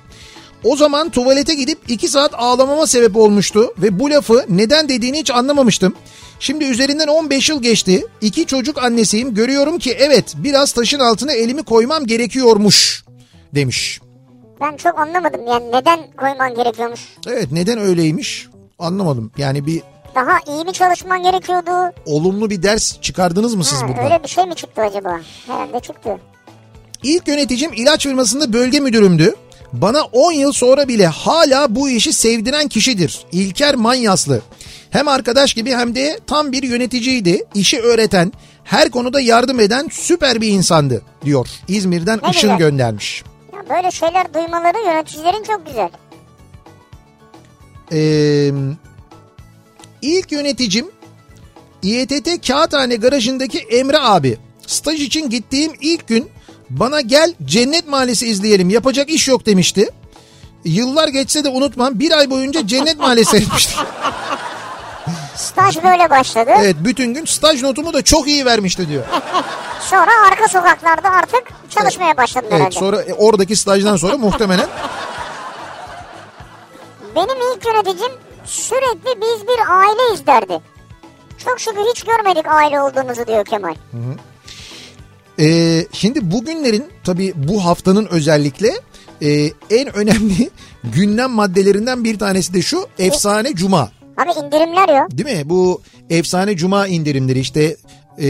O 0.63 0.75
zaman 0.75 1.09
tuvalete 1.09 1.53
gidip 1.53 1.79
2 1.87 2.07
saat 2.07 2.31
ağlamama 2.33 2.87
sebep 2.87 3.15
olmuştu 3.17 3.73
ve 3.77 3.99
bu 3.99 4.09
lafı 4.09 4.45
neden 4.49 4.89
dediğini 4.89 5.19
hiç 5.19 5.31
anlamamıştım. 5.31 5.95
Şimdi 6.39 6.65
üzerinden 6.65 7.07
15 7.07 7.49
yıl 7.49 7.61
geçti. 7.61 8.05
İki 8.21 8.45
çocuk 8.45 8.83
annesiyim. 8.83 9.33
Görüyorum 9.33 9.79
ki 9.79 9.91
evet 9.99 10.33
biraz 10.37 10.71
taşın 10.71 10.99
altına 10.99 11.31
elimi 11.33 11.63
koymam 11.63 12.05
gerekiyormuş 12.05 13.03
demiş. 13.55 13.99
Ben 14.61 14.77
çok 14.77 14.99
anlamadım 14.99 15.41
yani 15.47 15.71
neden 15.71 15.99
koyman 16.19 16.55
gerekiyormuş. 16.55 16.99
Evet 17.27 17.47
neden 17.51 17.77
öyleymiş 17.79 18.47
anlamadım. 18.79 19.31
Yani 19.37 19.65
bir 19.65 19.81
Daha 20.15 20.37
iyi 20.47 20.63
mi 20.65 20.73
çalışman 20.73 21.23
gerekiyordu? 21.23 21.95
olumlu 22.05 22.49
bir 22.49 22.63
ders 22.63 23.01
çıkardınız 23.01 23.55
mı 23.55 23.63
siz 23.63 23.81
Ha, 23.81 23.87
buradan? 23.87 24.03
öyle 24.05 24.23
bir 24.23 24.27
şey 24.29 24.45
mi 24.45 24.55
çıktı 24.55 24.81
acaba? 24.81 25.19
Herhalde 25.47 25.79
çıktı. 25.79 26.17
İlk 27.03 27.27
yöneticim 27.27 27.73
ilaç 27.73 28.03
firmasında 28.03 28.53
bölge 28.53 28.79
müdürümdü. 28.79 29.35
Bana 29.73 30.01
10 30.03 30.31
yıl 30.31 30.51
sonra 30.51 30.87
bile 30.87 31.07
hala 31.07 31.75
bu 31.75 31.89
işi 31.89 32.13
sevdiren 32.13 32.67
kişidir. 32.67 33.25
İlker 33.31 33.75
Manyaslı. 33.75 34.41
Hem 34.89 35.07
arkadaş 35.07 35.53
gibi 35.53 35.71
hem 35.71 35.95
de 35.95 36.19
tam 36.27 36.51
bir 36.51 36.63
yöneticiydi. 36.63 37.45
İşi 37.55 37.81
öğreten, 37.81 38.31
her 38.63 38.89
konuda 38.91 39.21
yardım 39.21 39.59
eden 39.59 39.87
süper 39.91 40.41
bir 40.41 40.47
insandı 40.47 41.01
diyor. 41.25 41.47
İzmir'den 41.67 42.19
Ne 42.23 42.29
Işın 42.29 42.41
güzel. 42.41 42.57
göndermiş. 42.57 43.23
Ya 43.53 43.75
böyle 43.77 43.91
şeyler 43.91 44.33
duymaları 44.33 44.77
yöneticilerin 44.87 45.43
çok 45.43 45.65
güzel. 45.67 45.89
Ee, 47.91 48.51
ilk 50.01 50.31
yöneticim 50.31 50.91
İETT 51.83 52.47
Kağıthane 52.47 52.95
garajındaki 52.95 53.59
Emre 53.59 53.99
abi. 53.99 54.37
Staj 54.67 55.01
için 55.01 55.29
gittiğim 55.29 55.71
ilk 55.81 56.07
gün 56.07 56.29
bana 56.69 57.01
gel 57.01 57.33
Cennet 57.45 57.87
Mahallesi 57.87 58.27
izleyelim 58.27 58.69
yapacak 58.69 59.09
iş 59.09 59.27
yok 59.27 59.45
demişti. 59.45 59.89
Yıllar 60.65 61.07
geçse 61.07 61.43
de 61.43 61.49
unutmam 61.49 61.99
bir 61.99 62.11
ay 62.17 62.29
boyunca 62.29 62.67
Cennet 62.67 62.99
Mahallesi 62.99 63.31
seyretmiştim. 63.31 63.79
Staj 65.35 65.83
böyle 65.83 66.09
başladı. 66.09 66.51
Evet 66.57 66.75
bütün 66.79 67.13
gün 67.13 67.25
staj 67.25 67.63
notumu 67.63 67.93
da 67.93 68.01
çok 68.01 68.27
iyi 68.27 68.45
vermişti 68.45 68.87
diyor. 68.89 69.03
Sonra 69.89 70.11
arka 70.27 70.47
sokaklarda 70.47 71.09
artık 71.09 71.43
çalışmaya 71.69 72.17
herhalde. 72.17 72.63
Evet 72.63 72.73
sonra 72.73 73.01
e, 73.01 73.13
oradaki 73.13 73.55
stajdan 73.55 73.95
sonra 73.95 74.17
muhtemelen 74.17 74.67
yöneticim 77.83 78.11
sürekli 78.45 79.21
biz 79.21 79.47
bir 79.47 79.79
aileyiz 79.79 80.27
derdi. 80.27 80.61
Çok 81.45 81.59
şükür 81.59 81.81
hiç 81.91 82.03
görmedik 82.03 82.45
aile 82.47 82.81
olduğumuzu 82.81 83.27
diyor 83.27 83.45
Kemal. 83.45 83.75
Ee, 85.43 85.85
şimdi 85.91 86.31
bugünlerin 86.31 86.83
tabii 87.03 87.33
bu 87.35 87.65
haftanın 87.65 88.05
özellikle 88.05 88.71
e, 89.21 89.49
en 89.69 89.95
önemli 89.95 90.49
gündem 90.83 91.31
maddelerinden 91.31 92.03
bir 92.03 92.19
tanesi 92.19 92.53
de 92.53 92.61
şu 92.61 92.87
efsane 92.99 93.55
cuma. 93.55 93.91
Abi 94.17 94.45
indirimler 94.45 94.99
yok. 94.99 95.11
Değil 95.11 95.37
mi? 95.37 95.49
Bu 95.49 95.81
efsane 96.09 96.55
cuma 96.55 96.87
indirimleri 96.87 97.39
işte 97.39 97.75
e, 98.17 98.27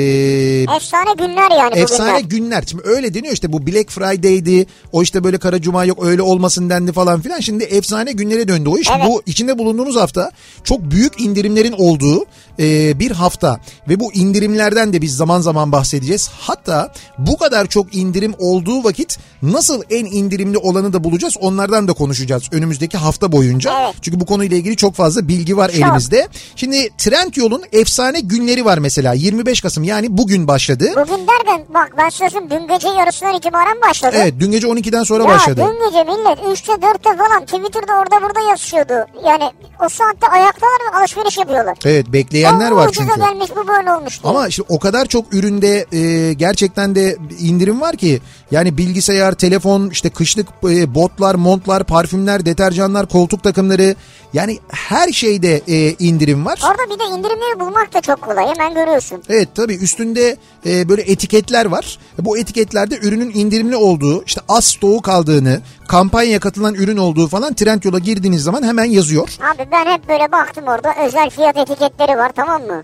Efsane 0.75 1.13
günler 1.17 1.51
yani 1.51 1.75
efsane 1.75 2.23
bugünler. 2.23 2.37
günler. 2.37 2.63
Şimdi 2.67 2.83
öyle 2.85 3.13
deniyor 3.13 3.33
işte 3.33 3.53
bu 3.53 3.67
Black 3.67 3.91
Friday'di. 3.91 4.65
O 4.91 5.03
işte 5.03 5.23
böyle 5.23 5.37
kara 5.37 5.61
cuma 5.61 5.85
yok 5.85 6.05
öyle 6.05 6.21
olmasın 6.21 6.69
dendi 6.69 6.91
falan 6.91 7.21
filan. 7.21 7.39
Şimdi 7.39 7.63
efsane 7.63 8.11
günlere 8.11 8.47
döndü 8.47 8.69
o 8.69 8.77
iş. 8.77 8.89
Evet. 8.95 9.05
Bu 9.07 9.21
içinde 9.25 9.57
bulunduğunuz 9.57 9.95
hafta 9.95 10.31
çok 10.63 10.81
büyük 10.81 11.21
indirimlerin 11.21 11.71
olduğu 11.77 12.25
e, 12.59 12.99
bir 12.99 13.11
hafta. 13.11 13.59
Ve 13.89 13.99
bu 13.99 14.13
indirimlerden 14.13 14.93
de 14.93 15.01
biz 15.01 15.15
zaman 15.15 15.41
zaman 15.41 15.71
bahsedeceğiz. 15.71 16.29
Hatta 16.39 16.93
bu 17.17 17.37
kadar 17.37 17.67
çok 17.67 17.95
indirim 17.95 18.33
olduğu 18.39 18.83
vakit 18.83 19.17
nasıl 19.41 19.81
en 19.89 20.05
indirimli 20.05 20.57
olanı 20.57 20.93
da 20.93 21.03
bulacağız. 21.03 21.37
Onlardan 21.39 21.87
da 21.87 21.93
konuşacağız 21.93 22.43
önümüzdeki 22.51 22.97
hafta 22.97 23.31
boyunca. 23.31 23.71
Evet. 23.83 23.95
Çünkü 24.01 24.19
bu 24.19 24.25
konuyla 24.25 24.57
ilgili 24.57 24.75
çok 24.75 24.95
fazla 24.95 25.27
bilgi 25.27 25.57
var 25.57 25.69
elimizde. 25.69 26.27
Şimdi 26.55 26.89
Trendyol'un 26.97 27.63
efsane 27.71 28.19
günleri 28.19 28.65
var 28.65 28.77
mesela 28.77 29.13
25 29.13 29.61
Kasım 29.61 29.72
yani 29.81 30.17
bugün 30.17 30.47
başladı. 30.47 30.85
Bugün 30.95 31.27
derken 31.27 31.65
bak 31.73 31.93
ben 31.97 32.09
sözüm 32.09 32.49
dün 32.49 32.67
gece 32.67 32.87
yarısından 32.89 33.33
itibaren 33.33 33.81
başladı. 33.89 34.15
Evet 34.19 34.33
dün 34.39 34.51
gece 34.51 34.67
12'den 34.67 35.03
sonra 35.03 35.23
Ya 35.23 35.29
başladı. 35.29 35.65
dün 35.67 35.85
gece 35.89 36.03
millet 36.03 36.39
3'te 36.39 36.71
4'te 36.71 37.17
falan 37.17 37.41
Twitter'da 37.45 37.93
orada 37.93 38.25
burada 38.27 38.49
yazışıyordu. 38.49 38.93
Yani 39.27 39.43
o 39.85 39.89
saatte 39.89 40.27
ayaktalar 40.27 40.77
ve 40.93 40.97
alışveriş 40.97 41.37
yapıyorlar. 41.37 41.77
Evet 41.85 42.07
bekleyenler 42.07 42.71
var 42.71 42.89
çünkü. 42.93 43.15
gelmiş 43.19 43.49
bu 43.55 43.67
böyle 43.67 43.93
olmuş 43.93 44.23
diye. 44.23 44.29
Ama 44.33 44.47
işte 44.47 44.63
o 44.69 44.79
kadar 44.79 45.05
çok 45.05 45.33
üründe 45.33 45.85
e, 45.91 46.33
gerçekten 46.33 46.95
de 46.95 47.17
indirim 47.39 47.81
var 47.81 47.95
ki 47.95 48.21
yani 48.53 48.77
bilgisayar, 48.77 49.31
telefon, 49.33 49.89
işte 49.89 50.09
kışlık 50.09 50.47
e, 50.69 50.95
botlar, 50.95 51.35
montlar, 51.35 51.83
parfümler, 51.83 52.45
deterjanlar, 52.45 53.09
koltuk 53.09 53.43
takımları 53.43 53.95
yani 54.33 54.59
her 54.71 55.11
şeyde 55.11 55.61
e, 55.67 55.95
indirim 55.99 56.45
var. 56.45 56.59
Orada 56.63 56.93
bir 56.93 56.99
de 56.99 57.03
indirimleri 57.03 57.59
bulmak 57.59 57.93
da 57.93 58.01
çok 58.01 58.21
kolay 58.21 58.47
hemen 58.47 58.73
görüyorsun. 58.73 59.23
Evet 59.29 59.49
tabii 59.55 59.75
üstünde 59.75 60.37
e, 60.65 60.89
böyle 60.89 61.01
etiketler 61.01 61.65
var. 61.65 61.99
Bu 62.19 62.37
etiketlerde 62.37 62.97
ürünün 62.97 63.31
indirimli 63.33 63.75
olduğu, 63.75 64.23
işte 64.23 64.41
az 64.49 64.65
stoğu 64.65 65.01
kaldığını, 65.01 65.61
kampanyaya 65.87 66.39
katılan 66.39 66.73
ürün 66.73 66.97
olduğu 66.97 67.27
falan 67.27 67.53
Trendyol'a 67.53 67.99
girdiğiniz 67.99 68.43
zaman 68.43 68.63
hemen 68.63 68.85
yazıyor. 68.85 69.29
Abi 69.53 69.67
ben 69.71 69.85
hep 69.85 70.09
böyle 70.09 70.31
baktım 70.31 70.63
orada 70.67 70.93
özel 71.05 71.29
fiyat 71.29 71.57
etiketleri 71.57 72.17
var 72.17 72.31
tamam 72.35 72.61
mı? 72.61 72.83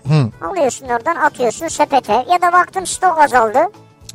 Alıyorsun 0.50 0.86
oradan 0.86 1.16
atıyorsun 1.16 1.68
sepete 1.68 2.12
ya 2.12 2.42
da 2.42 2.52
baktım 2.52 2.86
stok 2.86 3.18
azaldı. 3.18 3.58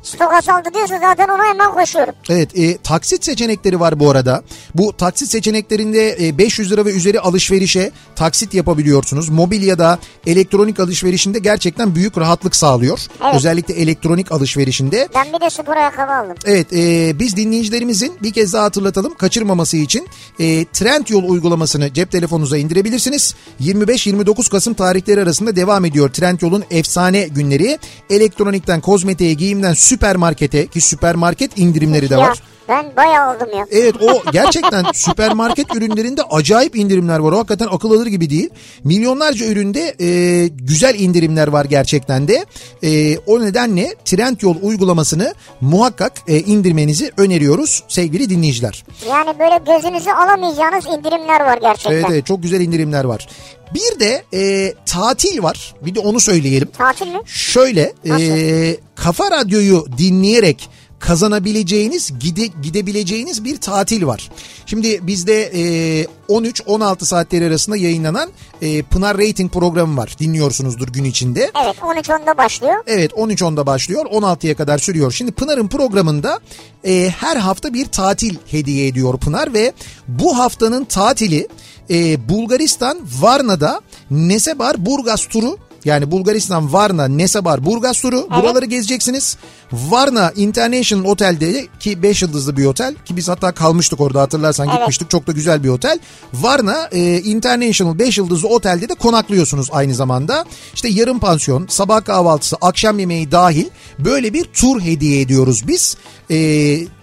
Stok 0.06 0.34
azaldı 0.34 0.70
diyorsa 0.74 1.00
zaten 1.00 1.30
ona 1.30 1.46
hemen 1.46 1.72
koşuyorum. 1.72 2.14
Evet 2.30 2.60
e, 2.60 2.78
taksit 2.78 3.26
seçenekleri 3.26 3.80
var 3.80 4.00
bu 4.00 4.10
arada. 4.10 4.44
Bu 4.76 4.94
taksit 4.98 5.30
seçeneklerinde 5.30 6.28
e, 6.28 6.38
500 6.38 6.72
lira 6.72 6.86
ve 6.86 6.92
üzeri 6.92 7.20
alışverişe 7.20 7.92
taksit 8.16 8.54
yapabiliyorsunuz. 8.54 9.30
Mobilyada 9.30 10.00
elektronik 10.28 10.80
alışverişinde 10.80 11.40
gerçekten 11.40 11.96
büyük 11.96 12.18
rahatlık 12.18 12.56
sağlıyor. 12.56 13.00
Evet. 13.24 13.36
Özellikle 13.36 13.74
elektronik 13.74 14.32
alışverişinde. 14.32 15.10
Ben 15.16 15.34
bir 15.34 15.42
de 15.42 15.50
spor 15.50 15.78
ayakkabı 15.78 16.12
aldım. 16.12 16.36
Evet 16.46 16.74
e, 16.74 17.20
biz 17.20 17.36
dinleyicilerimizin 17.36 18.14
bir 18.24 18.34
kez 18.34 18.54
daha 18.54 18.64
hatırlatalım 18.64 19.16
kaçırmaması 19.16 19.78
için 19.78 20.08
e, 20.40 20.66
Trendyol 20.66 21.24
uygulamasını 21.24 21.94
cep 21.94 22.12
telefonunuza 22.12 22.58
indirebilirsiniz. 22.58 23.36
25-29 23.62 24.50
Kasım 24.50 24.74
tarihleri 24.74 25.22
arasında 25.22 25.56
devam 25.56 25.86
ediyor 25.86 26.10
Trendyol'un 26.10 26.64
efsane 26.72 27.28
günleri. 27.28 27.78
Elektronikten, 28.10 28.82
kozmetiğe, 28.82 29.34
giyimden 29.34 29.74
süpermarkete 29.96 30.68
ki 30.68 30.82
süpermarket 30.82 31.58
indirimleri 31.58 32.10
de 32.10 32.18
var. 32.18 32.42
Ben 32.70 32.96
bayağı 32.96 33.26
aldım 33.36 33.50
ya. 33.58 33.66
Evet 33.72 33.96
o 34.02 34.32
gerçekten 34.32 34.86
süpermarket 34.94 35.76
ürünlerinde 35.76 36.22
acayip 36.22 36.76
indirimler 36.76 37.20
var. 37.20 37.32
O 37.32 37.38
hakikaten 37.38 37.68
akıl 37.72 37.92
alır 37.92 38.08
gibi 38.08 38.30
değil. 38.30 38.50
Milyonlarca 38.84 39.46
üründe 39.46 39.96
e, 40.02 40.48
güzel 40.48 41.00
indirimler 41.00 41.48
var 41.48 41.66
gerçekten 41.66 42.28
de. 42.28 42.46
E, 42.84 43.18
o 43.18 43.42
nedenle 43.42 43.96
Trendyol 44.06 44.56
uygulamasını 44.62 45.34
muhakkak 45.62 46.14
e, 46.28 46.40
indirmenizi 46.40 47.12
öneriyoruz 47.18 47.84
sevgili 47.88 48.30
dinleyiciler. 48.30 48.86
Yani 49.10 49.40
böyle 49.40 49.74
gözünüzü 49.74 50.10
alamayacağınız 50.10 50.86
indirimler 50.86 51.40
var 51.40 51.58
gerçekten. 51.62 51.92
Evet 51.92 52.06
evet 52.10 52.26
çok 52.26 52.44
güzel 52.44 52.62
indirimler 52.62 53.04
var. 53.04 53.28
Bir 53.74 54.00
de 54.00 54.24
e, 54.34 54.74
tatil 54.86 55.44
var. 55.44 55.76
Bir 55.82 55.96
de 55.96 56.00
onu 56.00 56.20
söyleyelim. 56.20 56.68
Tatil 56.78 57.08
mi? 57.08 57.20
Şöyle 57.26 57.94
e, 58.10 58.78
Kafa 58.96 59.32
Radyo'yu 59.32 59.86
dinleyerek 59.98 60.70
kazanabileceğiniz 61.00 62.20
gide, 62.20 62.46
gidebileceğiniz 62.46 63.44
bir 63.44 63.58
tatil 63.58 64.06
var. 64.06 64.32
Şimdi 64.66 65.08
bizde 65.08 65.44
e, 65.44 66.06
13-16 66.30 67.06
saatleri 67.06 67.48
arasında 67.48 67.78
yayınlanan 67.78 68.30
e, 68.62 68.82
Pınar 68.82 69.18
Rating 69.18 69.52
programı 69.52 69.98
var. 69.98 70.16
Dinliyorsunuzdur 70.20 70.88
gün 70.88 71.04
içinde. 71.04 71.52
Evet 71.64 71.76
13.10'da 71.78 72.38
başlıyor. 72.38 72.76
Evet 72.88 73.12
13.10'da 73.12 73.66
başlıyor 73.66 74.06
16'ya 74.06 74.56
kadar 74.56 74.78
sürüyor. 74.78 75.12
Şimdi 75.12 75.32
Pınar'ın 75.32 75.68
programında 75.68 76.40
e, 76.86 77.10
her 77.20 77.38
hafta 77.38 77.74
bir 77.74 77.86
tatil 77.86 78.36
hediye 78.46 78.88
ediyor 78.88 79.18
Pınar 79.18 79.54
ve 79.54 79.74
bu 80.08 80.38
haftanın 80.38 80.86
tatili 80.86 81.48
e, 81.90 82.30
Bulgaristan 82.30 83.00
Varna'da 83.22 83.82
Nesebar 84.12 84.86
Burgas 84.86 85.28
turu 85.28 85.58
yani 85.86 86.12
Bulgaristan 86.12 86.74
Varna 86.74 87.08
Nesebar 87.08 87.66
Burgas 87.66 88.02
turu 88.02 88.28
buraları 88.30 88.66
gezeceksiniz. 88.66 89.38
Varna 89.72 90.32
International 90.36 91.06
Otel'de 91.06 91.68
ki 91.80 92.04
5 92.04 92.22
yıldızlı 92.22 92.58
bir 92.58 92.66
otel 92.66 92.96
ki 93.06 93.18
biz 93.18 93.30
hatta 93.30 93.52
kalmıştık 93.52 94.02
orada 94.02 94.22
hatırlarsan 94.22 94.68
Evet. 94.68 94.78
gitmiştik 94.78 95.10
çok 95.10 95.28
da 95.28 95.32
güzel 95.32 95.64
bir 95.64 95.70
otel. 95.70 96.00
Varna 96.34 96.90
e, 96.92 97.22
International 97.22 98.00
5 98.00 98.18
yıldızlı 98.18 98.48
otelde 98.48 98.90
de 98.90 98.94
konaklıyorsunuz 98.94 99.70
aynı 99.72 99.96
zamanda. 99.96 100.46
İşte 100.74 100.88
yarım 100.88 101.20
pansiyon, 101.20 101.66
sabah 101.70 102.06
kahvaltısı, 102.06 102.56
akşam 102.62 103.00
yemeği 103.00 103.32
dahil 103.32 103.66
böyle 104.00 104.34
bir 104.34 104.44
tur 104.44 104.82
hediye 104.82 105.22
ediyoruz 105.22 105.68
biz. 105.68 105.98
E, 106.32 106.36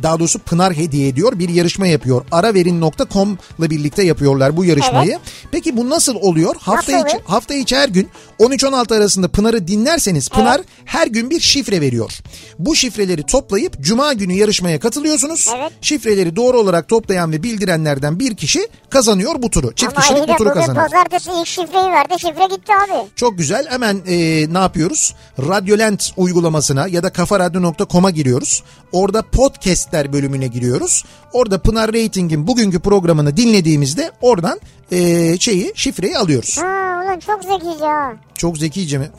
daha 0.02 0.18
doğrusu 0.18 0.38
Pınar 0.38 0.74
hediye 0.76 1.08
ediyor 1.08 1.38
bir 1.38 1.48
yarışma 1.48 1.86
yapıyor. 1.86 2.24
Araverin.com'la 2.32 3.70
birlikte 3.70 4.02
yapıyorlar 4.04 4.56
bu 4.56 4.64
yarışmayı. 4.64 5.18
Peki 5.50 5.76
bu 5.76 5.90
nasıl 5.90 6.14
oluyor? 6.14 6.56
Hafta 6.58 6.92
Nasıl 6.92 7.08
içi, 7.08 7.18
hafta 7.24 7.54
içi 7.54 7.76
her 7.76 7.88
gün 7.88 8.08
13-16 8.40 8.96
arasında 8.96 9.28
Pınar'ı 9.28 9.68
dinlerseniz 9.68 10.28
Pınar 10.28 10.60
her 10.84 11.06
gün 11.06 11.30
bir 11.30 11.40
şifre 11.40 11.80
veriyor. 11.80 12.18
Bu 12.66 12.76
şifreleri 12.76 13.22
toplayıp 13.22 13.80
Cuma 13.80 14.12
günü 14.12 14.32
yarışmaya 14.32 14.80
katılıyorsunuz. 14.80 15.50
Evet. 15.56 15.72
Şifreleri 15.80 16.36
doğru 16.36 16.60
olarak 16.60 16.88
toplayan 16.88 17.32
ve 17.32 17.42
bildirenlerden 17.42 18.18
bir 18.18 18.36
kişi 18.36 18.68
kazanıyor 18.90 19.34
bu 19.42 19.50
turu. 19.50 19.72
Çift 19.74 19.92
Ama 19.92 20.00
kişilik 20.00 20.28
bu 20.28 20.36
turu 20.36 20.48
kazanıyor. 20.54 20.84
pazartesi 20.88 21.30
ilk 21.40 21.46
şifreyi 21.46 21.90
verdi. 21.90 22.14
Şifre 22.18 22.46
gitti 22.56 22.72
abi. 22.84 23.08
Çok 23.16 23.38
güzel. 23.38 23.66
Hemen 23.70 24.00
e, 24.06 24.16
ne 24.54 24.58
yapıyoruz? 24.58 25.14
Radyolent 25.38 26.12
uygulamasına 26.16 26.86
ya 26.88 27.02
da 27.02 27.10
kafaradyo.com'a 27.12 28.10
giriyoruz. 28.10 28.62
Orada 28.92 29.22
podcastler 29.22 30.12
bölümüne 30.12 30.46
giriyoruz. 30.46 31.04
Orada 31.32 31.58
Pınar 31.58 31.88
Rating'in 31.92 32.46
bugünkü 32.46 32.80
programını 32.80 33.36
dinlediğimizde 33.36 34.10
oradan 34.20 34.60
e, 34.92 35.38
şeyi 35.38 35.72
şifreyi 35.74 36.18
alıyoruz. 36.18 36.58
Ha 36.58 37.02
ulan 37.04 37.18
çok 37.26 37.42
zekice 37.42 37.84
ha. 37.84 38.12
Çok 38.36 38.58
zekice 38.58 38.98
mi? 38.98 39.10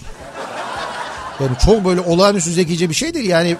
Yani 1.43 1.57
çok 1.65 1.85
böyle 1.85 2.01
olağanüstü 2.01 2.51
zekice 2.51 2.89
bir 2.89 2.95
şey 2.95 3.13
değil 3.13 3.29
yani. 3.29 3.57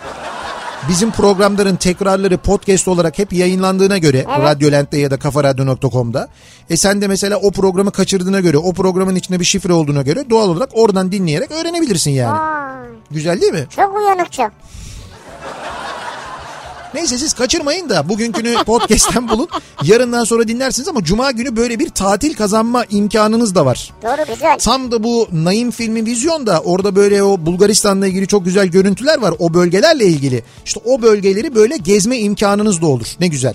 Bizim 0.89 1.11
programların 1.11 1.75
tekrarları 1.75 2.37
podcast 2.37 2.87
olarak 2.87 3.19
hep 3.19 3.33
yayınlandığına 3.33 3.97
göre 3.97 4.17
Evet. 4.17 4.39
Radyolent'te 4.39 4.97
ya 4.97 5.11
da 5.11 5.19
kafaradyo.com'da. 5.19 6.27
E 6.69 6.77
sen 6.77 7.01
de 7.01 7.07
mesela 7.07 7.37
o 7.37 7.51
programı 7.51 7.91
kaçırdığına 7.91 8.39
göre, 8.39 8.57
o 8.57 8.73
programın 8.73 9.15
içinde 9.15 9.39
bir 9.39 9.45
şifre 9.45 9.73
olduğuna 9.73 10.01
göre 10.01 10.29
doğal 10.29 10.49
olarak 10.49 10.69
oradan 10.73 11.11
dinleyerek 11.11 11.51
öğrenebilirsin 11.51 12.11
yani. 12.11 12.39
Aa, 12.39 12.75
Güzel 13.11 13.41
değil 13.41 13.53
mi? 13.53 13.65
çok 13.75 13.97
uyanıkça. 13.97 14.51
Neyse 16.93 17.17
siz 17.17 17.33
kaçırmayın 17.33 17.89
da 17.89 18.09
bugünkünü 18.09 18.55
podcast'ten 18.65 19.29
bulun. 19.29 19.47
Yarından 19.83 20.23
sonra 20.23 20.47
dinlersiniz 20.47 20.87
ama 20.87 21.03
cuma 21.03 21.31
günü 21.31 21.55
böyle 21.55 21.79
bir 21.79 21.89
tatil 21.89 22.33
kazanma 22.33 22.85
imkanınız 22.89 23.55
da 23.55 23.65
var. 23.65 23.91
Doğru 24.03 24.33
güzel. 24.33 24.57
Tam 24.59 24.91
da 24.91 25.03
bu 25.03 25.27
Naim 25.31 25.71
filmi 25.71 26.05
vizyonda 26.05 26.59
orada 26.59 26.95
böyle 26.95 27.23
o 27.23 27.45
Bulgaristan'la 27.45 28.07
ilgili 28.07 28.27
çok 28.27 28.45
güzel 28.45 28.67
görüntüler 28.67 29.17
var. 29.21 29.33
O 29.39 29.53
bölgelerle 29.53 30.05
ilgili. 30.05 30.43
İşte 30.65 30.79
o 30.85 31.01
bölgeleri 31.01 31.55
böyle 31.55 31.77
gezme 31.77 32.17
imkanınız 32.17 32.81
da 32.81 32.87
olur. 32.87 33.07
Ne 33.19 33.27
güzel. 33.27 33.53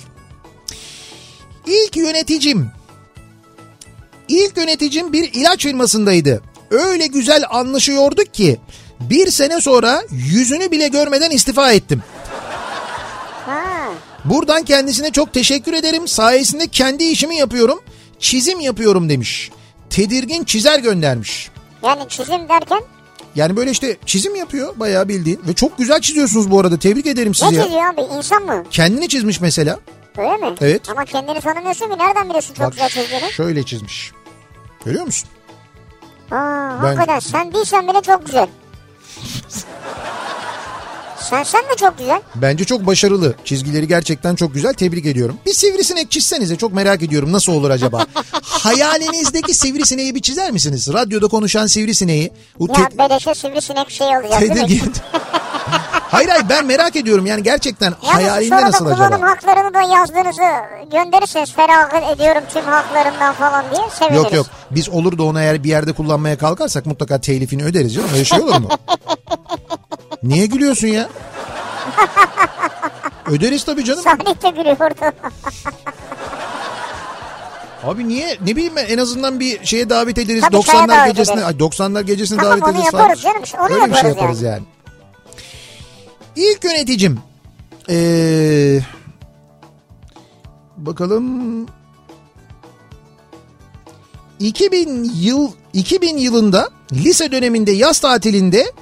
İlk 1.67 1.97
yöneticim. 1.97 2.67
İlk 4.29 4.57
yöneticim 4.57 5.13
bir 5.13 5.33
ilaç 5.33 5.63
firmasındaydı. 5.63 6.43
Öyle 6.71 7.07
güzel 7.07 7.43
anlaşıyorduk 7.51 8.35
ki 8.35 8.61
bir 9.01 9.31
sene 9.31 9.61
sonra 9.61 10.03
yüzünü 10.11 10.71
bile 10.71 10.89
görmeden 10.89 11.31
istifa 11.31 11.73
ettim. 11.73 12.03
Buradan 14.25 14.63
kendisine 14.65 15.11
çok 15.11 15.33
teşekkür 15.33 15.73
ederim. 15.73 16.09
Sayesinde 16.09 16.67
kendi 16.69 17.05
işimi 17.05 17.37
yapıyorum. 17.37 17.81
çizim 18.19 18.61
yapıyorum 18.61 19.09
demiş. 19.09 19.51
Tedirgin 19.91 20.45
çizer 20.45 20.79
göndermiş. 20.79 21.51
Yani 21.83 22.09
çizim 22.09 22.49
derken 22.49 22.81
Yani 23.37 23.57
böyle 23.57 23.71
işte 23.71 23.97
çizim 24.07 24.35
yapıyor 24.37 24.73
bayağı 24.77 25.09
bildiğin. 25.09 25.41
Ve 25.49 25.55
çok 25.55 25.79
güzel 25.79 26.01
çiziyorsunuz 26.01 26.51
bu 26.51 26.61
arada. 26.61 26.79
Tebrik 26.79 27.07
ederim 27.07 27.31
ne 27.31 27.35
sizi 27.35 27.55
ya. 27.55 27.63
çiziyor 27.65 27.85
abi 27.95 28.01
insan 28.17 28.43
mı? 28.43 28.65
Kendini 28.71 29.09
çizmiş 29.09 29.41
mesela. 29.41 29.79
Öyle 30.19 30.37
mi? 30.37 30.55
Evet. 30.61 30.91
Ama 30.91 31.05
kendini 31.05 31.41
tanımıyorsun 31.41 31.91
ki 31.91 31.99
nereden 31.99 32.25
biliyorsun 32.29 32.55
çok 32.55 32.67
Bak 32.67 32.73
güzel 32.73 32.89
çizdiğini? 32.89 33.33
şöyle 33.33 33.63
çizmiş. 33.63 34.13
Görüyor 34.85 35.05
musun? 35.05 35.29
Aa, 36.31 36.35
Ben- 36.83 36.87
hakikaten 36.97 37.19
sen 37.19 37.53
değilsen 37.55 37.89
bile 37.89 38.03
çok 38.03 38.27
güzel. 38.27 38.49
sen 41.31 41.43
sen 41.43 41.63
de 41.63 41.77
çok 41.81 41.99
güzel. 41.99 42.21
Bence 42.35 42.65
çok 42.65 42.87
başarılı. 42.87 43.35
Çizgileri 43.45 43.89
gerçekten 43.89 44.35
çok 44.35 44.55
güzel. 44.55 44.75
Tebrik 44.75 45.07
ediyorum. 45.07 45.37
Bir 45.47 45.53
sivrisinek 45.53 46.11
çizsenize 46.11 46.57
çok 46.57 46.73
merak 46.73 47.03
ediyorum. 47.03 47.33
Nasıl 47.33 47.53
olur 47.53 47.71
acaba? 47.71 48.07
Hayalinizdeki 48.43 49.55
sivrisineği 49.55 50.15
bir 50.15 50.23
çizer 50.23 50.51
misiniz? 50.51 50.93
Radyoda 50.93 51.29
konuşan 51.29 51.67
sivrisineği. 51.67 52.33
Bu 52.59 52.69
Ya 52.69 52.89
te- 52.89 52.99
beleşe 52.99 53.35
sivrisinek 53.35 53.91
şey 53.91 54.07
olacak 54.07 54.41
değil 54.41 54.53
mi? 54.53 54.57
tedirgin. 54.59 54.93
hayır 56.11 56.29
hayır 56.29 56.45
ben 56.49 56.67
merak 56.67 56.97
ediyorum. 56.97 57.27
Yani 57.27 57.43
gerçekten 57.43 57.95
Yalnız 58.03 58.15
hayalinde 58.17 58.49
sonra 58.51 58.63
da 58.63 58.67
nasıl 58.67 58.85
kullanım 58.85 59.13
acaba? 59.13 59.29
haklarını 59.31 59.75
da 59.75 59.83
yazdığınızı 59.99 60.43
gönderirseniz 60.93 61.53
feragat 61.53 62.17
ediyorum 62.17 62.43
tüm 62.55 62.65
haklarından 62.65 63.35
falan 63.35 63.65
diye 63.71 63.83
seviniriz. 63.99 64.23
Yok 64.25 64.33
yok. 64.33 64.47
Biz 64.71 64.89
olur 64.89 65.19
da 65.19 65.23
onu 65.23 65.41
eğer 65.41 65.65
bir 65.65 65.69
yerde 65.69 65.93
kullanmaya 65.93 66.39
kalkarsak 66.39 66.87
mutlaka 66.87 67.21
telifini 67.21 67.65
öderiz 67.65 67.95
canım. 67.95 68.09
Öyle 68.15 68.25
şey 68.25 68.41
olur 68.41 68.57
mu? 68.59 68.69
Niye 70.23 70.47
gülüyorsun 70.47 70.89
ya? 70.89 71.09
Öderiz 73.27 73.65
tabii 73.65 73.85
canım. 73.85 74.03
Salih 74.03 74.43
de 74.43 74.51
gülüyordu. 74.51 74.95
Abi 77.85 78.09
niye 78.09 78.39
ne 78.47 78.57
bileyim 78.57 78.77
ben 78.77 78.87
en 78.87 78.99
azından 78.99 79.41
bir 79.41 79.65
şeye 79.65 79.91
davet 79.91 80.19
ederiz. 80.19 80.41
Tabii 80.43 80.63
çaya 80.63 80.85
90'lar 80.85 80.89
davet 80.89 81.17
gecesine 81.17 81.45
ay 81.45 81.55
90'lar 81.55 82.03
gecesine 82.03 82.39
Tamam, 82.39 82.53
davet 82.53 82.63
onu 82.63 82.73
ederiz 82.73 82.95
yaparız 82.95 83.23
canım, 83.23 83.43
işte 83.45 83.59
onu 83.61 83.65
Öyle 83.65 83.75
bir 83.75 83.95
şey 83.95 84.11
yaparız 84.11 84.17
yaparız 84.17 84.43
yani. 84.43 84.63
İlk 86.37 86.65
yöneticim 86.65 87.21
ee, 87.91 88.81
bakalım 90.77 91.67
2000 94.39 95.11
yıl 95.15 95.53
2000 95.73 96.17
yılında 96.17 96.69
lise 96.93 97.33
döneminde 97.33 97.73
yaz 97.73 97.99
tatilinde 97.99 98.73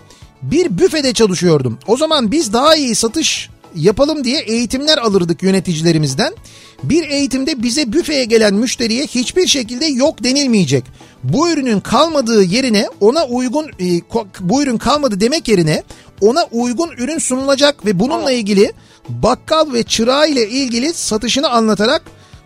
bir 0.43 0.79
büfede 0.79 1.13
çalışıyordum. 1.13 1.79
O 1.87 1.97
zaman 1.97 2.33
biz 2.33 2.53
daha 2.53 2.77
iyi 2.77 2.95
satış 2.95 3.51
yapalım 3.75 4.25
diye 4.25 4.41
eğitimler 4.41 4.99
alırdık 4.99 5.43
yöneticilerimizden. 5.43 6.35
Bir 6.83 7.09
eğitimde 7.09 7.63
bize 7.63 7.93
büfeye 7.93 8.25
gelen 8.25 8.55
müşteriye 8.55 9.07
hiçbir 9.07 9.47
şekilde 9.47 9.87
yok 9.87 10.25
denilmeyecek. 10.25 10.85
Bu 11.25 11.51
ürünün 11.51 11.81
kalmadığı 11.81 12.43
yerine 12.43 12.89
ona 13.01 13.27
uygun 13.27 13.67
e, 13.67 14.01
bu 14.41 14.63
ürün 14.63 14.79
kalmadı 14.79 15.21
demek 15.21 15.49
yerine 15.49 15.83
ona 16.21 16.45
uygun 16.53 16.91
ürün 16.91 17.19
sunulacak 17.19 17.87
ve 17.87 17.99
bununla 17.99 18.33
ilgili 18.33 18.73
bakkal 19.09 19.73
ve 19.73 19.83
çırağı 19.83 20.29
ile 20.29 20.49
ilgili 20.49 20.95
satışını 20.95 21.49
anlatarak 21.49 22.03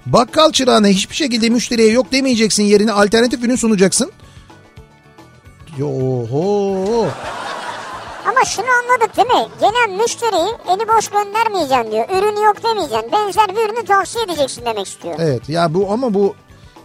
bakkal 0.06 0.52
çırağına 0.52 0.86
hiçbir 0.86 1.14
şekilde 1.14 1.48
müşteriye 1.48 1.90
yok 1.90 2.12
demeyeceksin 2.12 2.62
yerine 2.62 2.92
alternatif 2.92 3.44
ürün 3.44 3.56
sunacaksın. 3.56 4.12
Yoho. 5.78 7.08
Ama 8.30 8.44
şunu 8.44 8.66
anladık 8.66 9.16
değil 9.16 9.28
mi? 9.28 9.48
Gelen 9.60 10.02
müşteriyi 10.02 10.54
eli 10.68 10.88
boş 10.88 11.08
göndermeyeceksin 11.08 11.92
diyor. 11.92 12.04
Ürünü 12.08 12.44
yok 12.44 12.56
demeyeceksin. 12.64 13.12
Benzer 13.12 13.48
bir 13.48 13.68
ürünü 13.68 13.84
tavsiye 13.84 14.24
edeceksin 14.24 14.62
demek 14.66 14.86
istiyor. 14.86 15.14
Evet 15.18 15.48
ya 15.48 15.74
bu 15.74 15.92
ama 15.92 16.14
bu 16.14 16.34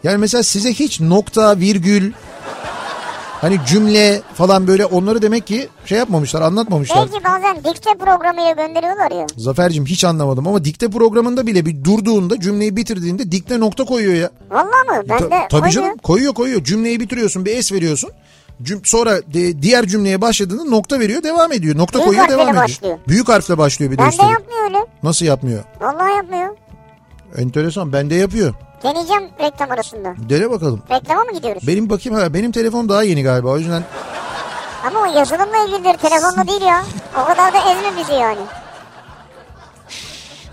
yani 0.04 0.18
mesela 0.18 0.44
size 0.44 0.74
hiç 0.74 1.00
nokta 1.00 1.58
virgül 1.58 2.12
hani 3.42 3.60
cümle 3.68 4.22
falan 4.34 4.68
böyle 4.68 4.86
onları 4.86 5.22
demek 5.22 5.48
ki 5.48 5.68
şey 5.86 5.98
yapmamışlar 5.98 6.42
anlatmamışlar. 6.42 6.98
Belki 7.14 7.24
bazen 7.26 7.58
dikte 7.64 7.94
programıyla 7.94 8.52
gönderiyorlar 8.52 9.12
ya. 9.12 9.28
Zafer'cim 9.38 9.86
hiç 9.86 10.04
anlamadım 10.04 10.48
ama 10.48 10.66
dikte 10.66 10.90
programında 10.90 11.48
bile 11.48 11.66
bir 11.66 11.84
durduğunda 11.84 12.40
cümleyi 12.40 12.76
bitirdiğinde 12.76 13.32
dikte 13.32 13.60
nokta 13.60 13.86
koyuyor 13.86 14.14
ya. 14.14 14.30
Vallahi 14.52 14.88
mı? 15.00 15.04
Ben 15.10 15.18
Ta- 15.18 15.32
de 15.32 15.48
tabii 15.50 15.50
koyuyor. 15.62 15.70
canım 15.72 15.98
koyuyor 15.98 16.34
koyuyor 16.34 16.64
cümleyi 16.64 17.00
bitiriyorsun 17.00 17.46
bir 17.46 17.58
es 17.58 17.72
veriyorsun. 17.72 18.10
Cüm- 18.64 18.82
sonra 18.88 19.18
de- 19.22 19.62
diğer 19.62 19.86
cümleye 19.86 20.22
başladığında 20.22 20.64
nokta 20.64 21.00
veriyor 21.00 21.24
devam 21.24 21.52
ediyor. 21.52 21.78
Nokta 21.78 22.00
Büyük 22.00 22.08
koyuyor 22.08 22.30
devam 22.30 22.50
ediyor. 22.50 22.64
başlıyor. 22.64 22.98
Büyük 23.08 23.30
harfle 23.30 23.58
başlıyor 23.58 23.92
bir 23.92 23.98
de 23.98 24.02
Ben 24.02 24.12
de 24.12 24.16
yapmıyor 24.32 24.64
öyle. 24.64 24.86
Nasıl 25.04 25.26
yapmıyor? 25.26 25.64
Vallahi 25.82 26.16
yapmıyor. 26.16 26.56
Enteresan 27.38 27.94
bende 27.94 28.16
yapıyor. 28.16 28.54
Deneyeceğim 28.84 29.24
reklam 29.40 29.72
arasında. 29.72 30.14
Dene 30.30 30.50
bakalım. 30.52 30.82
Reklama 30.92 31.24
mı 31.24 31.34
gidiyoruz? 31.34 31.68
Benim 31.68 31.90
bakayım 31.90 32.20
ha 32.20 32.34
benim 32.34 32.52
telefon 32.52 32.90
daha 32.90 33.04
yeni 33.04 33.24
galiba 33.24 33.48
o 33.50 33.58
yüzden 33.58 33.84
Ama 34.88 35.00
o 35.00 35.06
yazılımla 35.06 35.58
ilgilidir. 35.68 35.98
Telefonla 35.98 36.48
değil 36.48 36.62
ya. 36.62 36.84
O 37.22 37.26
kadar 37.26 37.54
da 37.54 37.58
ezme 37.58 38.02
bizi 38.02 38.14
yani. 38.14 38.40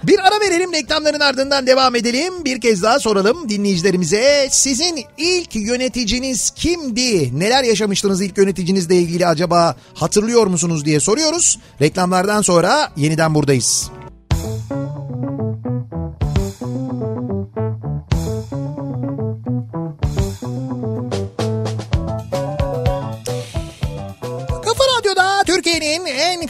Bir 0.02 0.18
ara 0.18 0.40
verelim 0.40 0.72
reklamların 0.72 1.20
ardından 1.20 1.66
devam 1.66 1.96
edelim. 1.96 2.44
Bir 2.44 2.60
kez 2.60 2.82
daha 2.82 2.98
soralım 2.98 3.48
dinleyicilerimize. 3.48 4.48
Sizin 4.50 5.04
ilk 5.18 5.56
yöneticiniz 5.56 6.50
kimdi? 6.50 7.38
Neler 7.38 7.64
yaşamıştınız 7.64 8.22
ilk 8.22 8.38
yöneticinizle 8.38 8.96
ilgili 8.96 9.26
acaba 9.26 9.76
hatırlıyor 9.94 10.46
musunuz 10.46 10.84
diye 10.84 11.00
soruyoruz. 11.00 11.58
Reklamlardan 11.80 12.42
sonra 12.42 12.92
yeniden 12.96 13.34
buradayız. 13.34 13.90
Kafa 14.28 14.81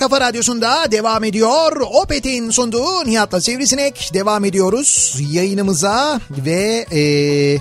kafa 0.03 0.21
radyosunda 0.21 0.91
devam 0.91 1.25
ediyor. 1.25 1.81
Opet'in 1.93 2.51
sunduğu 2.51 3.07
Nihat'la 3.07 3.41
Sivrisinek 3.41 4.11
devam 4.15 4.45
ediyoruz 4.45 5.17
yayınımıza 5.31 6.21
ve 6.31 6.87
eee, 6.93 7.61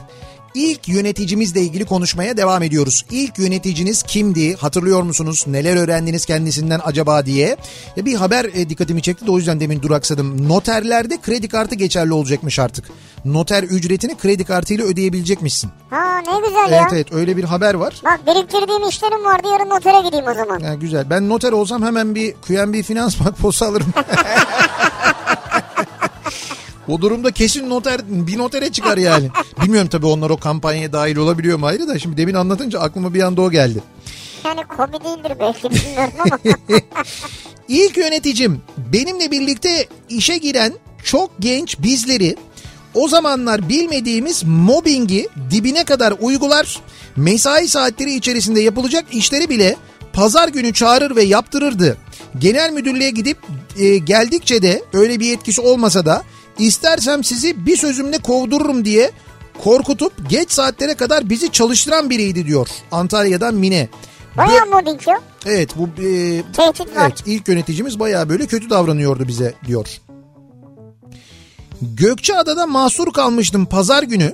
ilk 0.55 0.87
yöneticimizle 0.87 1.61
ilgili 1.61 1.85
konuşmaya 1.85 2.37
devam 2.37 2.63
ediyoruz. 2.63 3.05
İlk 3.11 3.39
yöneticiniz 3.39 4.03
kimdi? 4.03 4.55
Hatırlıyor 4.55 5.01
musunuz? 5.01 5.45
Neler 5.47 5.75
öğrendiniz 5.77 6.25
kendisinden 6.25 6.81
acaba 6.83 7.25
diye. 7.25 7.57
Bir 7.97 8.15
haber 8.15 8.45
e, 8.45 8.69
dikkatimi 8.69 9.01
çekti 9.01 9.27
de 9.27 9.31
o 9.31 9.37
yüzden 9.37 9.59
demin 9.59 9.81
duraksadım. 9.81 10.49
Noterlerde 10.49 11.21
kredi 11.21 11.47
kartı 11.47 11.75
geçerli 11.75 12.13
olacakmış 12.13 12.59
artık. 12.59 12.85
Noter 13.25 13.63
ücretini 13.63 14.17
kredi 14.17 14.43
kartıyla 14.43 14.85
ödeyebilecekmişsin. 14.85 15.71
Ha 15.89 16.17
ne 16.17 16.47
güzel 16.47 16.71
ya. 16.71 16.81
Evet 16.81 16.93
evet 16.93 17.13
öyle 17.13 17.37
bir 17.37 17.43
haber 17.43 17.73
var. 17.73 18.01
Bak 18.05 18.19
biriktirdiğim 18.27 18.89
işlerim 18.89 19.25
vardı 19.25 19.47
yarın 19.51 19.69
notere 19.69 20.01
gideyim 20.07 20.27
o 20.27 20.33
zaman. 20.33 20.59
Ya 20.59 20.73
güzel. 20.73 21.09
Ben 21.09 21.29
noter 21.29 21.51
olsam 21.51 21.83
hemen 21.83 22.15
bir 22.15 22.33
QNB 22.33 22.83
Finans 22.83 23.19
Makposu 23.19 23.65
alırım. 23.65 23.93
o 26.87 27.01
durumda 27.01 27.31
kesin 27.31 27.69
noter 27.69 28.01
bir 28.09 28.37
notere 28.37 28.71
çıkar 28.71 28.97
yani. 28.97 29.29
Bilmiyorum 29.63 29.89
tabii 29.89 30.05
onlar 30.05 30.29
o 30.29 30.37
kampanyaya 30.37 30.93
dahil 30.93 31.17
olabiliyor 31.17 31.59
mu 31.59 31.65
ayrı 31.65 31.87
da 31.87 31.99
şimdi 31.99 32.17
demin 32.17 32.33
anlatınca 32.33 32.79
aklıma 32.79 33.13
bir 33.13 33.21
anda 33.21 33.41
o 33.41 33.51
geldi. 33.51 33.83
Yani 34.45 34.61
komi 34.77 34.93
değildir 34.93 35.33
belki 35.39 35.69
bilmiyorum 35.71 36.13
ama. 36.19 36.39
İlk 37.67 37.97
yöneticim 37.97 38.61
benimle 38.77 39.31
birlikte 39.31 39.87
işe 40.09 40.37
giren 40.37 40.73
çok 41.03 41.31
genç 41.39 41.79
bizleri 41.79 42.35
o 42.93 43.07
zamanlar 43.07 43.69
bilmediğimiz 43.69 44.43
mobbingi 44.43 45.29
dibine 45.51 45.83
kadar 45.83 46.13
uygular, 46.19 46.79
mesai 47.15 47.67
saatleri 47.67 48.13
içerisinde 48.13 48.61
yapılacak 48.61 49.05
işleri 49.11 49.49
bile 49.49 49.75
pazar 50.13 50.47
günü 50.47 50.73
çağırır 50.73 51.15
ve 51.15 51.23
yaptırırdı. 51.23 51.97
Genel 52.39 52.73
müdürlüğe 52.73 53.09
gidip 53.09 53.37
e, 53.79 53.97
geldikçe 53.97 54.61
de 54.61 54.83
öyle 54.93 55.19
bir 55.19 55.33
etkisi 55.33 55.61
olmasa 55.61 56.05
da 56.05 56.23
istersem 56.59 57.23
sizi 57.23 57.65
bir 57.65 57.77
sözümle 57.77 58.17
kovdururum 58.17 58.85
diye 58.85 59.11
korkutup 59.63 60.29
geç 60.29 60.51
saatlere 60.51 60.93
kadar 60.93 61.29
bizi 61.29 61.51
çalıştıran 61.51 62.09
biriydi 62.09 62.47
diyor 62.47 62.67
Antalya'dan 62.91 63.55
Mine. 63.55 63.89
Bayağı 64.37 64.65
mobbing 64.65 65.07
ya. 65.07 65.21
Evet 65.45 65.69
bu 65.77 65.89
e, 66.01 66.43
evet, 66.97 67.23
ilk 67.25 67.47
yöneticimiz 67.47 67.99
bayağı 67.99 68.29
böyle 68.29 68.45
kötü 68.45 68.69
davranıyordu 68.69 69.27
bize 69.27 69.53
diyor. 69.67 69.87
Gökçeada'da 71.81 72.67
mahsur 72.67 73.13
kalmıştım 73.13 73.65
pazar 73.65 74.03
günü. 74.03 74.33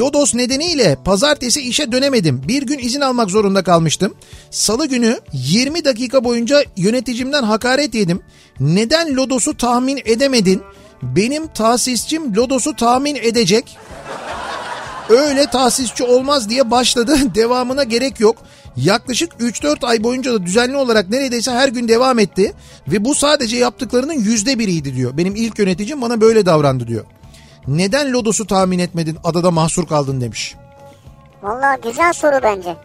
Lodos 0.00 0.34
nedeniyle 0.34 0.96
pazartesi 1.04 1.60
işe 1.60 1.92
dönemedim. 1.92 2.42
Bir 2.48 2.62
gün 2.62 2.78
izin 2.78 3.00
almak 3.00 3.30
zorunda 3.30 3.62
kalmıştım. 3.62 4.14
Salı 4.50 4.86
günü 4.86 5.20
20 5.32 5.84
dakika 5.84 6.24
boyunca 6.24 6.62
yöneticimden 6.76 7.42
hakaret 7.42 7.94
yedim. 7.94 8.20
Neden 8.60 9.16
Lodos'u 9.16 9.56
tahmin 9.56 10.00
edemedin? 10.04 10.62
Benim 11.02 11.46
tahsisçim 11.46 12.36
Lodos'u 12.36 12.76
tahmin 12.76 13.16
edecek. 13.16 13.76
Öyle 15.08 15.46
tahsisçi 15.46 16.04
olmaz 16.04 16.50
diye 16.50 16.70
başladı. 16.70 17.16
Devamına 17.34 17.82
gerek 17.82 18.20
yok. 18.20 18.36
Yaklaşık 18.76 19.32
3-4 19.32 19.86
ay 19.86 20.02
boyunca 20.02 20.32
da 20.32 20.46
düzenli 20.46 20.76
olarak 20.76 21.10
neredeyse 21.10 21.50
her 21.50 21.68
gün 21.68 21.88
devam 21.88 22.18
etti. 22.18 22.52
Ve 22.88 23.04
bu 23.04 23.14
sadece 23.14 23.56
yaptıklarının 23.56 24.12
yüzde 24.12 24.58
biriydi 24.58 24.94
diyor. 24.94 25.16
Benim 25.16 25.36
ilk 25.36 25.58
yöneticim 25.58 26.02
bana 26.02 26.20
böyle 26.20 26.46
davrandı 26.46 26.86
diyor. 26.86 27.04
Neden 27.66 28.12
lodosu 28.12 28.46
tahmin 28.46 28.78
etmedin 28.78 29.18
adada 29.24 29.50
mahsur 29.50 29.86
kaldın 29.86 30.20
demiş. 30.20 30.54
Valla 31.42 31.76
güzel 31.84 32.12
soru 32.12 32.40
bence. 32.42 32.76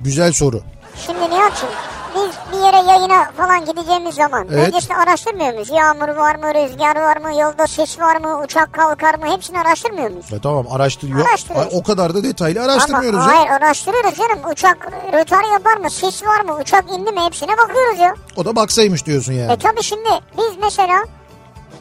Güzel 0.00 0.32
soru. 0.32 0.62
Şimdi 1.06 1.20
Nihat'cığım 1.20 1.68
biz 2.16 2.30
bir 2.52 2.64
yere 2.64 2.76
yayına 2.90 3.30
falan 3.36 3.64
gideceğimiz 3.64 4.14
zaman 4.14 4.46
Evet. 4.52 4.66
öncesinde 4.68 4.96
araştırmıyor 4.96 5.52
muyuz? 5.52 5.70
Yağmur 5.70 6.08
var 6.08 6.34
mı, 6.34 6.54
rüzgar 6.54 6.96
var 6.96 7.16
mı, 7.16 7.40
yolda 7.40 7.66
ses 7.66 8.00
var 8.00 8.16
mı, 8.16 8.40
uçak 8.44 8.72
kalkar 8.72 9.14
mı 9.14 9.26
hepsini 9.34 9.60
araştırmıyor 9.60 10.10
muyuz? 10.10 10.32
Ya 10.32 10.40
tamam 10.40 10.66
araştırıyor. 10.70 11.28
Araştırıyoruz. 11.28 11.74
O 11.74 11.82
kadar 11.82 12.14
da 12.14 12.22
detaylı 12.22 12.62
Ama 12.62 12.72
araştırmıyoruz 12.72 13.26
ya. 13.26 13.36
hayır 13.36 13.50
araştırıyoruz 13.50 14.14
canım. 14.18 14.38
Uçak 14.52 14.88
rötar 15.12 15.44
yapar 15.52 15.76
mı, 15.76 15.90
sis 15.90 16.24
var 16.26 16.40
mı, 16.40 16.56
uçak 16.60 16.84
indi 16.92 17.12
mi 17.12 17.20
hepsine 17.20 17.52
bakıyoruz 17.58 17.98
ya. 17.98 18.14
O 18.36 18.44
da 18.44 18.56
baksaymış 18.56 19.06
diyorsun 19.06 19.32
yani. 19.32 19.52
E 19.52 19.56
tabi 19.56 19.82
şimdi 19.82 20.08
biz 20.38 20.50
mesela 20.62 21.04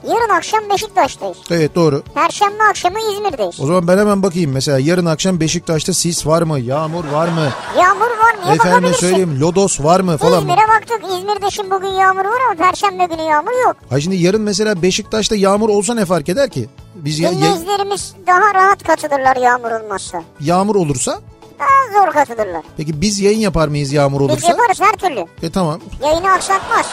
yarın 0.08 0.30
akşam 0.38 0.60
Beşiktaş'tayız. 0.70 1.38
Evet 1.52 1.76
doğru. 1.76 2.04
Perşembe 2.14 2.64
akşamı 2.70 3.00
İzmir'deyiz. 3.14 3.60
O 3.62 3.66
zaman 3.66 3.88
ben 3.88 3.98
hemen 3.98 4.24
bakayım. 4.24 4.52
Mesela 4.52 4.80
yarın 4.80 5.06
akşam 5.06 5.40
Beşiktaş'ta 5.40 5.94
sis 5.94 6.28
var 6.28 6.42
mı? 6.42 6.60
Yağmur 6.60 7.06
var 7.06 7.28
mı? 7.28 7.48
Yağmur 7.78 8.02
var 8.02 8.36
niye 8.46 8.56
Efendim 8.56 8.94
söyleyeyim 8.94 9.42
lodos 9.42 9.80
var 9.84 10.00
mı 10.00 10.18
falan 10.18 10.44
mı? 10.44 10.52
İzmir'e 10.52 10.68
baktık. 10.68 11.04
İzmir'de 11.18 11.52
şimdi 11.52 11.72
bugün 11.72 11.88
yağmur 11.88 12.26
var 12.26 12.40
ama 12.52 12.56
Perşembe 12.70 13.06
günü 13.06 13.22
yağmur 13.22 13.66
yok. 13.68 13.76
Ha 13.90 14.00
şimdi 14.00 14.16
yarın 14.16 14.42
mesela 14.42 14.82
Beşiktaş'ta 14.82 15.36
yağmur 15.36 15.70
olsa 15.70 15.94
ne 15.94 16.06
fark 16.06 16.30
eder 16.30 16.50
ki? 16.50 16.70
Biz 16.96 17.20
ya- 17.20 17.32
Dinleyicilerimiz 17.32 18.14
daha 18.28 18.54
rahat 18.54 18.84
katılırlar 18.84 19.36
yağmur 19.36 19.72
olmazsa. 19.72 20.24
yağmur 20.40 20.76
olursa 20.76 21.20
Daha 21.60 22.06
zor 22.06 22.14
katılırlar. 22.14 22.62
peki 22.78 23.02
biz 23.02 23.20
yayın 23.20 23.40
yapar 23.40 23.68
mıyız 23.68 23.92
yağmur 23.94 24.20
Biz 24.22 24.30
olursa? 24.30 24.48
yaparız 24.48 24.82
her 24.82 24.92
türlü. 24.94 25.26
E 25.44 25.52
tamam. 25.52 25.80
Yayını 26.04 26.32
aksatmaz. 26.32 26.86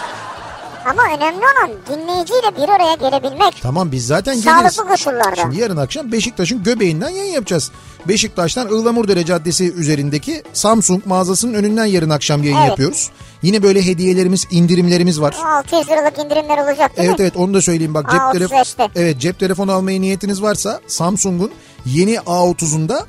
Ama 0.85 1.03
önemli 1.17 1.39
olan 1.39 1.71
dinleyiciyle 1.89 2.57
bir 2.57 2.69
araya 2.69 2.95
gelebilmek. 2.95 3.63
Tamam 3.63 3.93
biz 3.93 4.07
zaten 4.07 4.35
geliriz. 4.35 4.73
Sağlıklı 4.75 4.89
koşullarda. 4.93 5.37
Şimdi 5.43 5.61
yarın 5.61 5.77
akşam 5.77 6.13
Beşiktaş'ın 6.13 6.63
göbeğinden 6.63 7.09
yayın 7.09 7.33
yapacağız. 7.33 7.71
Beşiktaş'tan 8.09 8.67
Ihlamurdere 8.81 9.25
Caddesi 9.25 9.73
üzerindeki 9.73 10.43
Samsung 10.53 11.07
mağazasının 11.07 11.55
önünden 11.55 11.85
yarın 11.85 12.11
akşam 12.11 12.43
yayın 12.43 12.57
Evet. 12.57 12.69
yapıyoruz. 12.69 13.11
Yine 13.43 13.63
böyle 13.63 13.87
hediyelerimiz, 13.87 14.47
indirimlerimiz 14.51 15.21
var. 15.21 15.37
600 15.45 15.89
liralık 15.89 16.19
indirimler 16.19 16.59
olacak 16.59 16.97
değil 16.97 17.09
Evet 17.09 17.19
mi? 17.19 17.23
evet 17.25 17.37
onu 17.37 17.55
da 17.55 17.63
söyleyeyim 17.63 17.95
bak 17.95 18.11
cep 18.11 18.21
A35'te. 18.21 18.39
telefonu 18.77 18.91
Evet 18.97 19.21
cep 19.21 19.39
telefonu 19.39 19.73
almaya 19.73 20.01
niyetiniz 20.01 20.43
varsa 20.43 20.81
Samsung'un 20.87 21.51
yeni 21.87 22.15
A30'unda 22.15 23.05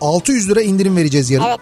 600 0.00 0.48
lira 0.50 0.62
indirim 0.62 0.96
vereceğiz 0.96 1.30
yarın. 1.30 1.44
Evet. 1.44 1.58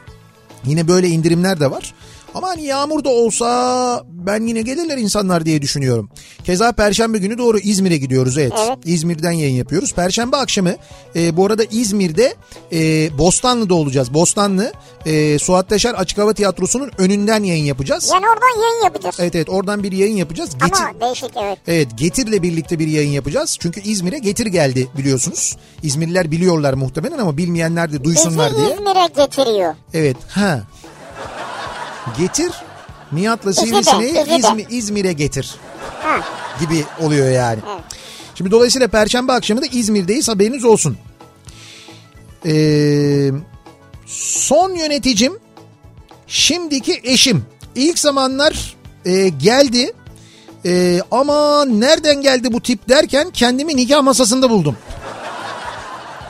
Yine 0.65 0.89
böyle 0.89 1.09
indirimler 1.09 1.61
de 1.61 1.71
var. 1.71 1.95
Ama 2.35 2.49
hani 2.49 2.65
yağmur 2.65 3.05
da 3.05 3.09
olsa 3.09 4.03
ben 4.09 4.47
yine 4.47 4.63
gelirler 4.63 4.99
insanlar 4.99 5.45
diye 5.45 5.63
düşünüyorum. 5.63 6.09
Keza 6.45 6.73
Perşembe 6.73 7.19
günü 7.19 7.39
doğru 7.39 7.59
İzmir'e 7.59 7.97
gidiyoruz 7.97 8.39
evet. 8.39 8.53
Evet. 8.67 8.79
İzmir'den 8.85 9.33
yayın 9.33 9.55
yapıyoruz. 9.55 9.93
Perşembe 9.95 10.37
akşamı 10.37 10.75
e, 11.17 11.37
bu 11.37 11.47
arada 11.47 11.65
İzmir'de 11.71 12.35
e, 12.73 13.09
Bostanlı'da 13.19 13.75
olacağız. 13.75 14.15
Bostanlı 14.15 14.73
e, 15.07 15.39
Suat 15.39 15.69
Teşer 15.69 15.95
Açık 15.95 16.19
Hava 16.19 16.33
Tiyatrosu'nun 16.33 16.91
önünden 16.99 17.43
yayın 17.43 17.65
yapacağız. 17.65 18.11
Yani 18.15 18.27
oradan 18.27 18.63
yayın 18.63 18.85
yapacağız. 18.85 19.17
Evet 19.19 19.35
evet 19.35 19.49
oradan 19.51 19.83
bir 19.83 19.93
yayın 19.93 20.17
yapacağız. 20.17 20.51
Getir, 20.51 20.83
Ama 20.83 21.01
değişik 21.01 21.31
evet. 21.37 21.59
Evet 21.67 21.89
Getir'le 21.97 22.43
birlikte 22.43 22.79
bir 22.79 22.89
yayın 22.89 23.11
yapacağız. 23.11 23.57
Çünkü 23.61 23.81
İzmir'e 23.81 24.19
Getir 24.19 24.47
geldi 24.47 24.89
biliyorsunuz. 24.99 25.57
İzmirliler 25.83 26.31
biliyorlar 26.31 26.75
muhtemelen 26.75 27.19
ama 27.19 27.37
bilmeyenler 27.37 27.93
de 27.93 28.05
duysunlar 28.05 28.51
Bizi 28.51 28.61
diye. 28.61 28.75
İzmir'e 28.75 29.25
getiriyor. 29.25 29.75
Evet 29.95 30.17
ha. 30.29 30.63
Getir 32.19 32.51
Nihat'la 33.13 33.53
Sivrisineği. 33.53 34.13
İzmi- 34.13 34.67
İzmir'e 34.71 35.13
getir 35.13 35.55
Ha. 36.03 36.21
gibi 36.61 36.85
oluyor 37.01 37.31
yani. 37.31 37.59
Evet. 37.75 37.85
Şimdi 38.35 38.51
dolayısıyla 38.51 38.89
Perşembe 38.89 39.33
akşamı 39.33 39.63
da 39.63 39.67
İzmir'deyiz 39.67 40.29
haberiniz 40.29 40.65
olsun. 40.65 40.97
Ee, 42.47 43.31
son 44.07 44.75
yöneticim 44.75 45.33
şimdiki 46.27 47.01
eşim. 47.05 47.45
İlk 47.75 47.99
zamanlar 47.99 48.77
e, 49.05 49.29
geldi 49.29 49.93
E, 50.67 51.01
ama 51.11 51.65
nereden 51.65 52.23
geldi 52.23 52.53
bu 52.53 52.61
tip 52.61 52.89
derken 52.89 53.31
kendimi 53.31 53.77
nikah 53.77 54.03
masasında 54.03 54.51
buldum. 54.51 54.77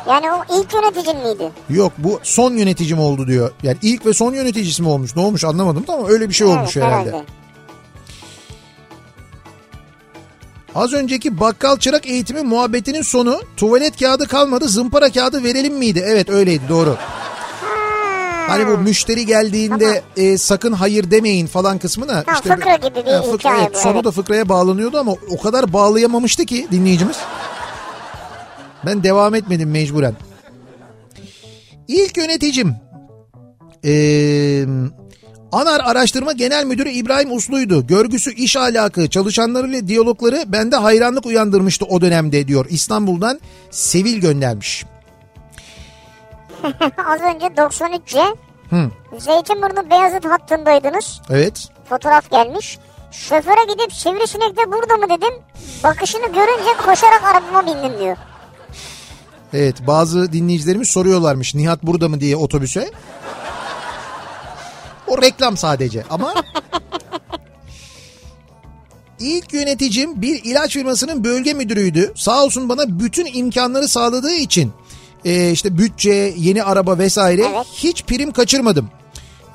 Yani 0.08 0.32
o 0.32 0.60
ilk 0.60 0.74
yöneticin 0.74 1.16
miydi? 1.16 1.52
Yok 1.70 1.92
bu 1.98 2.20
son 2.22 2.52
yöneticim 2.52 2.98
oldu 2.98 3.26
diyor. 3.26 3.50
Yani 3.62 3.76
ilk 3.82 4.06
ve 4.06 4.12
son 4.12 4.34
yöneticisi 4.34 4.82
mi 4.82 4.88
olmuş 4.88 5.16
ne 5.16 5.22
olmuş 5.22 5.44
anlamadım 5.44 5.86
da 5.86 5.92
ama 5.92 6.08
öyle 6.08 6.28
bir 6.28 6.34
şey 6.34 6.46
olmuş 6.46 6.76
evet, 6.76 6.86
herhalde. 6.86 7.24
Az 10.74 10.92
önceki 10.92 11.40
bakkal 11.40 11.76
çırak 11.76 12.06
eğitimi 12.06 12.42
muhabbetinin 12.42 13.02
sonu 13.02 13.40
tuvalet 13.56 13.98
kağıdı 13.98 14.28
kalmadı 14.28 14.68
zımpara 14.68 15.10
kağıdı 15.10 15.44
verelim 15.44 15.74
miydi? 15.74 16.04
Evet 16.06 16.30
öyleydi 16.30 16.62
doğru. 16.68 16.96
Hani 18.48 18.66
bu 18.66 18.78
müşteri 18.78 19.26
geldiğinde 19.26 20.02
e, 20.16 20.38
sakın 20.38 20.72
hayır 20.72 21.10
demeyin 21.10 21.46
falan 21.46 21.78
kısmına. 21.78 22.22
Tamam, 22.22 22.42
fıkra 22.42 22.76
gibi 22.76 23.06
bir 23.06 23.32
hikaye 23.32 23.70
bu, 23.74 23.78
Sonu 23.78 23.92
evet. 23.92 24.04
da 24.04 24.10
fıkraya 24.10 24.48
bağlanıyordu 24.48 24.98
ama 24.98 25.12
o 25.30 25.40
kadar 25.40 25.72
bağlayamamıştı 25.72 26.44
ki 26.46 26.68
dinleyicimiz. 26.70 27.16
Ben 28.86 29.02
devam 29.02 29.34
etmedim 29.34 29.70
mecburen. 29.70 30.14
İlk 31.88 32.16
yöneticim 32.16 32.76
ee, 33.84 34.64
Anar 35.52 35.80
Araştırma 35.84 36.32
Genel 36.32 36.64
Müdürü 36.64 36.88
İbrahim 36.88 37.32
Uslu'ydu. 37.36 37.86
Görgüsü, 37.86 38.32
iş 38.34 38.56
ahlakı, 38.56 39.10
çalışanlarıyla 39.10 39.88
diyalogları 39.88 40.44
bende 40.46 40.76
hayranlık 40.76 41.26
uyandırmıştı 41.26 41.84
o 41.84 42.00
dönemde 42.00 42.48
diyor. 42.48 42.66
İstanbul'dan 42.68 43.40
Sevil 43.70 44.20
göndermiş. 44.20 44.84
Az 47.06 47.20
önce 47.34 47.46
93C 47.46 48.36
Hı, 48.70 48.90
Zeytinburnu 49.18 49.90
Beyazıt 49.90 50.24
hattındaydınız. 50.24 51.20
evet. 51.30 51.68
Fotoğraf 51.88 52.30
gelmiş. 52.30 52.78
Şoföre 53.10 53.72
gidip 53.72 53.92
sivrisinek 53.92 54.56
de 54.56 54.72
burada 54.72 54.96
mı 54.96 55.06
dedim. 55.06 55.34
Bakışını 55.84 56.26
görünce 56.26 56.76
koşarak 56.86 57.22
arabama 57.24 57.66
bindim 57.66 57.98
diyor. 58.00 58.16
Evet 59.54 59.76
bazı 59.86 60.32
dinleyicilerimiz 60.32 60.88
soruyorlarmış 60.88 61.54
Nihat 61.54 61.82
burada 61.82 62.08
mı 62.08 62.20
diye 62.20 62.36
otobüse. 62.36 62.90
O 65.06 65.22
reklam 65.22 65.56
sadece 65.56 66.04
ama... 66.10 66.34
İlk 69.18 69.52
yöneticim 69.52 70.22
bir 70.22 70.44
ilaç 70.44 70.72
firmasının 70.72 71.24
bölge 71.24 71.54
müdürüydü. 71.54 72.12
Sağ 72.16 72.44
olsun 72.44 72.68
bana 72.68 73.00
bütün 73.00 73.28
imkanları 73.34 73.88
sağladığı 73.88 74.34
için 74.34 74.72
e, 75.24 75.50
işte 75.50 75.78
bütçe, 75.78 76.34
yeni 76.36 76.64
araba 76.64 76.98
vesaire 76.98 77.42
Evet. 77.54 77.66
hiç 77.72 78.04
prim 78.04 78.32
kaçırmadım 78.32 78.90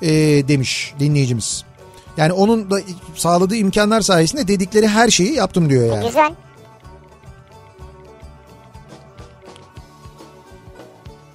e, 0.01 0.09
demiş 0.47 0.93
dinleyicimiz. 0.99 1.63
Yani 2.17 2.33
onun 2.33 2.71
da 2.71 2.79
sağladığı 3.15 3.55
imkanlar 3.55 4.01
sayesinde 4.01 4.47
dedikleri 4.47 4.87
her 4.87 5.09
şeyi 5.09 5.33
yaptım 5.33 5.69
diyor 5.69 5.95
yani. 5.95 6.07
Güzel. 6.07 6.31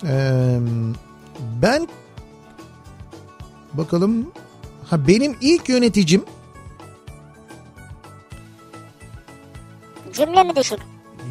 Ee, 0.06 0.58
ben 1.62 1.88
bakalım 3.72 4.32
ha 4.90 5.08
benim 5.08 5.36
ilk 5.40 5.68
yöneticim 5.68 6.24
Cümle 10.12 10.42
mi 10.44 10.56
düşük? 10.56 10.78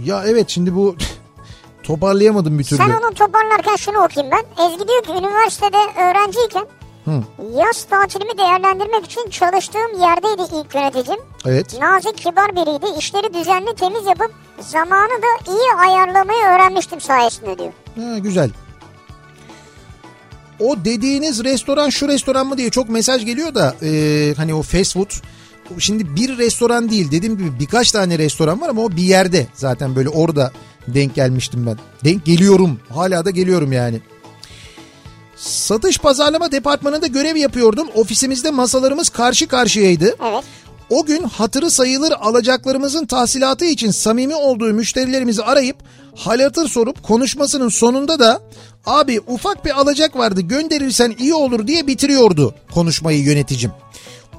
ya 0.04 0.24
evet 0.28 0.50
şimdi 0.50 0.76
bu 0.76 0.95
toparlayamadım 1.84 2.60
bir 2.60 2.64
türlü. 2.64 2.78
Sen 2.84 2.90
onu 2.90 3.14
toparlarken 3.14 3.76
şunu 3.76 3.98
okuyayım 3.98 4.36
ben. 4.36 4.66
Ezgi 4.66 4.88
diyor 4.88 5.04
ki 5.04 5.12
üniversitede 5.12 5.78
öğrenciyken 5.78 6.66
Hı, 7.06 7.24
yaz 7.58 7.84
tatilimi 7.84 8.38
değerlendirmek 8.38 9.06
için 9.06 9.30
çalıştığım 9.30 10.02
yerdeydi 10.02 10.41
ilk 10.56 10.76
yöneticim. 10.76 11.16
evet. 11.45 11.80
Nazik 11.82 12.18
kibar 12.18 12.52
biriydi. 12.56 12.86
İşleri 13.00 13.34
düzenli 13.34 13.76
temiz 13.76 14.06
yapıp 14.06 14.32
zamanı 14.60 15.10
da 15.22 15.52
iyi 15.52 15.74
ayarlamayı 15.90 16.44
öğrenmiştim 16.45 17.02
sayesinde 17.02 17.58
diyor. 17.58 17.74
Ha, 17.95 18.18
güzel. 18.18 18.50
O 20.59 20.85
dediğiniz 20.85 21.43
restoran 21.43 21.89
şu 21.89 22.07
restoran 22.07 22.47
mı 22.47 22.57
diye 22.57 22.69
çok 22.69 22.89
mesaj 22.89 23.25
geliyor 23.25 23.55
da 23.55 23.75
e, 23.84 24.34
hani 24.38 24.53
o 24.53 24.61
fast 24.61 24.93
food. 24.93 25.11
Şimdi 25.80 26.15
bir 26.15 26.38
restoran 26.38 26.89
değil 26.89 27.11
dediğim 27.11 27.38
gibi 27.38 27.59
birkaç 27.59 27.91
tane 27.91 28.19
restoran 28.19 28.61
var 28.61 28.69
ama 28.69 28.81
o 28.81 28.91
bir 28.91 29.01
yerde 29.01 29.47
zaten 29.53 29.95
böyle 29.95 30.09
orada 30.09 30.51
denk 30.88 31.15
gelmiştim 31.15 31.65
ben. 31.65 31.77
Denk 32.03 32.25
geliyorum 32.25 32.80
hala 32.89 33.25
da 33.25 33.30
geliyorum 33.30 33.71
yani. 33.71 34.01
Satış 35.35 35.97
pazarlama 35.97 36.51
departmanında 36.51 37.07
görev 37.07 37.35
yapıyordum. 37.35 37.88
Ofisimizde 37.95 38.51
masalarımız 38.51 39.09
karşı 39.09 39.47
karşıyaydı. 39.47 40.05
Evet. 40.05 40.43
O 40.94 41.06
gün 41.06 41.24
hatırı 41.24 41.72
sayılır 41.72 42.11
alacaklarımızın 42.11 43.06
tahsilatı 43.06 43.65
için 43.65 43.91
samimi 43.91 44.36
olduğu 44.36 44.74
müşterilerimizi 44.74 45.44
arayıp 45.44 45.78
hal 46.15 46.40
hatır 46.40 46.68
sorup 46.68 47.03
konuşmasının 47.03 47.70
sonunda 47.70 48.20
da 48.20 48.41
abi 48.86 49.20
ufak 49.28 49.65
bir 49.65 49.80
alacak 49.80 50.18
vardı 50.18 50.41
gönderirsen 50.41 51.15
iyi 51.20 51.34
olur 51.34 51.68
diye 51.68 51.88
bitiriyordu 51.88 52.56
konuşmayı 52.74 53.24
yöneticim. 53.24 53.72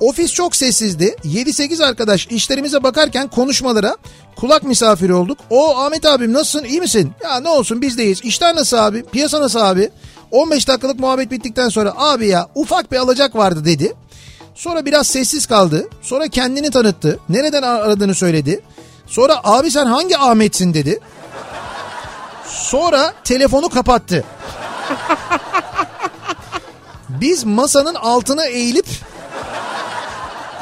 Ofis 0.01 0.33
çok 0.33 0.57
sessizdi. 0.57 1.17
7-8 1.25 1.85
arkadaş 1.85 2.27
işlerimize 2.27 2.83
bakarken 2.83 3.29
konuşmalara 3.29 3.97
kulak 4.37 4.63
misafiri 4.63 5.15
olduk. 5.15 5.39
O 5.51 5.77
Ahmet 5.77 6.07
abim 6.07 6.33
nasılsın 6.33 6.65
iyi 6.65 6.81
misin? 6.81 7.13
Ya 7.25 7.41
ne 7.41 7.49
olsun 7.49 7.83
bizdeyiz. 7.83 8.21
İşler 8.25 8.57
nasıl 8.57 8.77
abi? 8.77 9.03
Piyasa 9.03 9.41
nasıl 9.41 9.59
abi? 9.59 9.91
15 10.31 10.69
dakikalık 10.69 10.99
muhabbet 11.01 11.31
bittikten 11.31 11.69
sonra 11.69 11.95
abi 11.97 12.29
ya 12.29 12.49
ufak 12.55 12.93
bir 12.93 12.97
alacak 12.97 13.37
vardı 13.37 13.65
dedi. 13.65 13.95
Sonra 14.55 14.85
biraz 14.85 15.07
sessiz 15.07 15.47
kaldı. 15.47 15.89
Sonra 16.03 16.29
kendini 16.29 16.71
tanıttı. 16.71 17.19
Nereden 17.29 17.63
aradığını 17.63 18.15
söyledi. 18.15 18.61
Sonra 19.07 19.41
abi 19.45 19.71
sen 19.71 19.87
hangi 19.87 20.19
Ahmet'sin 20.19 20.75
dedi. 20.75 21.01
Sonra 22.49 23.15
telefonu 23.25 23.69
kapattı. 23.69 24.25
Biz 27.09 27.45
masanın 27.45 27.95
altına 27.95 28.47
eğilip 28.47 28.87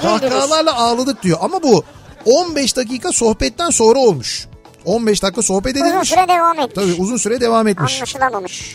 kahkahalarla 0.02 0.74
ağladık 0.76 1.22
diyor. 1.22 1.38
Ama 1.40 1.62
bu 1.62 1.84
15 2.24 2.76
dakika 2.76 3.12
sohbetten 3.12 3.70
sonra 3.70 3.98
olmuş. 3.98 4.46
15 4.84 5.22
dakika 5.22 5.42
sohbet 5.42 5.76
Uzun 5.76 5.86
edilmiş. 5.86 6.08
süre 6.08 6.28
devam 6.28 6.60
etmiş. 6.60 6.74
Tabii 6.74 7.02
uzun 7.02 7.16
süre 7.16 7.40
devam 7.40 7.68
etmiş. 7.68 7.94
Anlaşılamamış. 7.96 8.74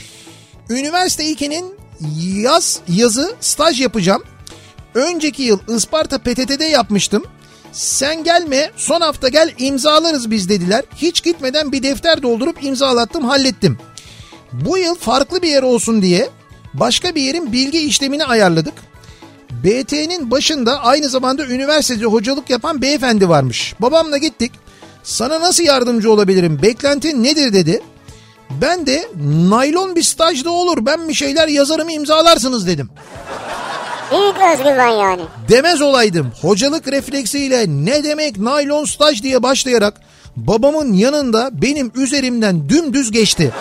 Üniversite 0.69 1.23
2'nin 1.23 1.75
yaz 2.41 2.79
yazı 2.87 3.35
staj 3.41 3.81
yapacağım. 3.81 4.23
Önceki 4.97 5.43
yıl 5.43 5.59
Isparta 5.67 6.17
PTT'de 6.17 6.65
yapmıştım. 6.65 7.23
Sen 7.71 8.23
gelme 8.23 8.71
son 8.77 9.01
hafta 9.01 9.27
gel 9.27 9.53
imzalarız 9.57 10.31
biz 10.31 10.49
dediler. 10.49 10.83
Hiç 10.95 11.23
gitmeden 11.23 11.71
bir 11.71 11.83
defter 11.83 12.23
doldurup 12.23 12.63
imzalattım 12.63 13.25
hallettim. 13.25 13.77
Bu 14.51 14.77
yıl 14.77 14.95
farklı 14.95 15.41
bir 15.41 15.49
yer 15.49 15.63
olsun 15.63 16.01
diye 16.01 16.29
başka 16.73 17.15
bir 17.15 17.21
yerin 17.21 17.51
bilgi 17.53 17.79
işlemini 17.79 18.25
ayarladık. 18.25 18.73
BT'nin 19.63 20.31
başında 20.31 20.79
aynı 20.79 21.09
zamanda 21.09 21.45
üniversitede 21.45 22.05
hocalık 22.05 22.49
yapan 22.49 22.81
beyefendi 22.81 23.29
varmış. 23.29 23.75
Babamla 23.79 24.17
gittik. 24.17 24.51
Sana 25.03 25.41
nasıl 25.41 25.63
yardımcı 25.63 26.11
olabilirim? 26.11 26.59
Beklentin 26.61 27.23
nedir 27.23 27.53
dedi. 27.53 27.81
Ben 28.61 28.85
de 28.85 29.07
naylon 29.49 29.95
bir 29.95 30.03
stajda 30.03 30.49
olur 30.49 30.85
ben 30.85 31.09
bir 31.09 31.13
şeyler 31.13 31.47
yazarım 31.47 31.89
imzalarsınız 31.89 32.67
dedim. 32.67 32.89
Büyük 34.11 34.35
özgüven 34.53 34.87
yani. 34.87 35.21
Demez 35.49 35.81
olaydım. 35.81 36.31
Hocalık 36.41 36.87
refleksiyle 36.87 37.65
ne 37.67 38.03
demek 38.03 38.37
naylon 38.37 38.85
staj 38.85 39.23
diye 39.23 39.43
başlayarak 39.43 40.01
babamın 40.35 40.93
yanında 40.93 41.49
benim 41.53 41.91
üzerimden 41.95 42.69
dümdüz 42.69 43.11
geçti. 43.11 43.51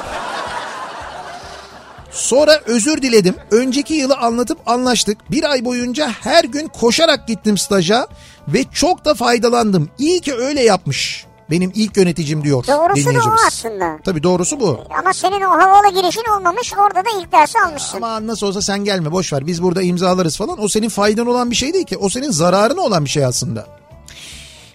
Sonra 2.11 2.61
özür 2.67 3.03
diledim. 3.03 3.35
Önceki 3.51 3.95
yılı 3.95 4.15
anlatıp 4.15 4.59
anlaştık. 4.67 5.31
Bir 5.31 5.51
ay 5.51 5.65
boyunca 5.65 6.09
her 6.21 6.45
gün 6.45 6.69
koşarak 6.69 7.29
gittim 7.29 7.59
staja 7.59 8.07
ve 8.49 8.65
çok 8.73 9.05
da 9.05 9.15
faydalandım. 9.15 9.91
İyi 9.99 10.21
ki 10.21 10.35
öyle 10.35 10.63
yapmış. 10.63 11.27
Benim 11.51 11.73
ilk 11.75 11.97
yöneticim 11.97 12.45
diyor 12.45 12.67
Doğrusu 12.67 13.15
da 13.15 13.19
o 13.19 13.47
aslında. 13.47 13.99
Tabii 14.05 14.23
doğrusu 14.23 14.61
bu. 14.61 14.81
Ama 14.99 15.13
senin 15.13 15.41
o 15.41 15.49
havalı 15.51 15.95
girişin 15.95 16.25
olmamış 16.37 16.73
orada 16.79 17.05
da 17.05 17.09
ilk 17.21 17.33
dersi 17.33 17.59
almışsın. 17.61 17.97
Ama 17.97 18.27
nasıl 18.27 18.47
olsa 18.47 18.63
sen 18.63 18.85
gelme 18.85 19.13
boş 19.13 19.33
ver 19.33 19.47
biz 19.47 19.63
burada 19.63 19.83
imzalarız 19.83 20.37
falan. 20.37 20.63
O 20.63 20.69
senin 20.69 20.89
faydan 20.89 21.27
olan 21.27 21.51
bir 21.51 21.57
şey 21.57 21.73
değil 21.73 21.87
ki. 21.87 21.97
O 21.97 22.09
senin 22.09 22.31
zararına 22.31 22.81
olan 22.81 23.05
bir 23.05 23.11
şey 23.11 23.25
aslında. 23.25 23.67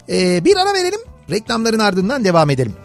Ee, 0.10 0.46
bir 0.46 0.58
ara 0.58 0.74
verelim. 0.74 1.00
Reklamların 1.30 1.80
ardından 1.80 2.24
devam 2.24 2.50
edelim. 2.50 2.76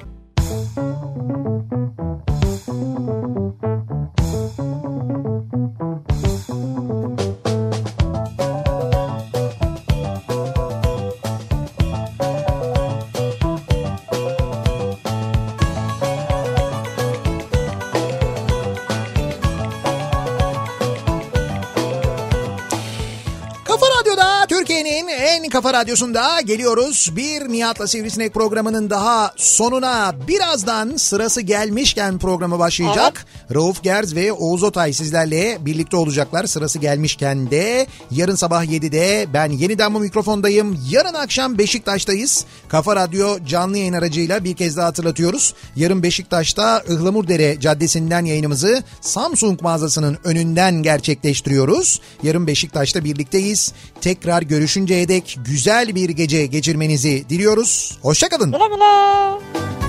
Kafa 25.48 25.72
radyosunda 25.72 26.40
geliyoruz. 26.40 27.12
Bir 27.16 27.48
Nihat'la 27.48 27.86
Sivrisinek 27.86 28.34
programının 28.34 28.90
daha 28.90 29.32
sonuna 29.36 30.14
birazdan 30.28 30.96
sırası 30.96 31.40
gelmişken 31.40 32.18
programı 32.18 32.58
başlayacak. 32.58 33.26
Rauf 33.54 33.82
Gerz 33.82 34.14
ve 34.14 34.32
Oğuz 34.32 34.62
Otay 34.62 34.92
sizlerle 34.92 35.58
birlikte 35.60 35.96
olacaklar. 35.96 36.44
Sırası 36.44 36.78
gelmişken 36.78 37.50
de 37.50 37.86
yarın 38.10 38.34
sabah 38.34 38.64
7'de 38.64 39.26
ben 39.34 39.50
yeniden 39.50 39.94
bu 39.94 40.00
mikrofondayım. 40.00 40.80
Yarın 40.90 41.14
akşam 41.14 41.58
Beşiktaş'tayız. 41.58 42.44
Kafa 42.68 42.96
Radyo 42.96 43.44
canlı 43.44 43.78
yayın 43.78 43.92
aracıyla 43.92 44.44
bir 44.44 44.56
kez 44.56 44.76
daha 44.76 44.86
hatırlatıyoruz. 44.86 45.54
Yarın 45.76 46.02
Beşiktaş'ta 46.02 46.82
Ihlamurdere 46.88 47.60
Caddesi'nden 47.60 48.24
yayınımızı 48.24 48.82
Samsung 49.00 49.62
mağazasının 49.62 50.18
önünden 50.24 50.82
gerçekleştiriyoruz. 50.82 52.00
Yarın 52.22 52.46
Beşiktaş'ta 52.46 53.04
birlikteyiz. 53.04 53.72
Tekrar 54.00 54.42
görüşünceye 54.42 55.08
dek 55.08 55.35
güzel 55.44 55.94
bir 55.94 56.08
gece 56.10 56.46
geçirmenizi 56.46 57.24
diliyoruz. 57.28 57.98
Hoşçakalın. 58.02 58.52
Güle 58.52 58.66
güle. 58.74 59.85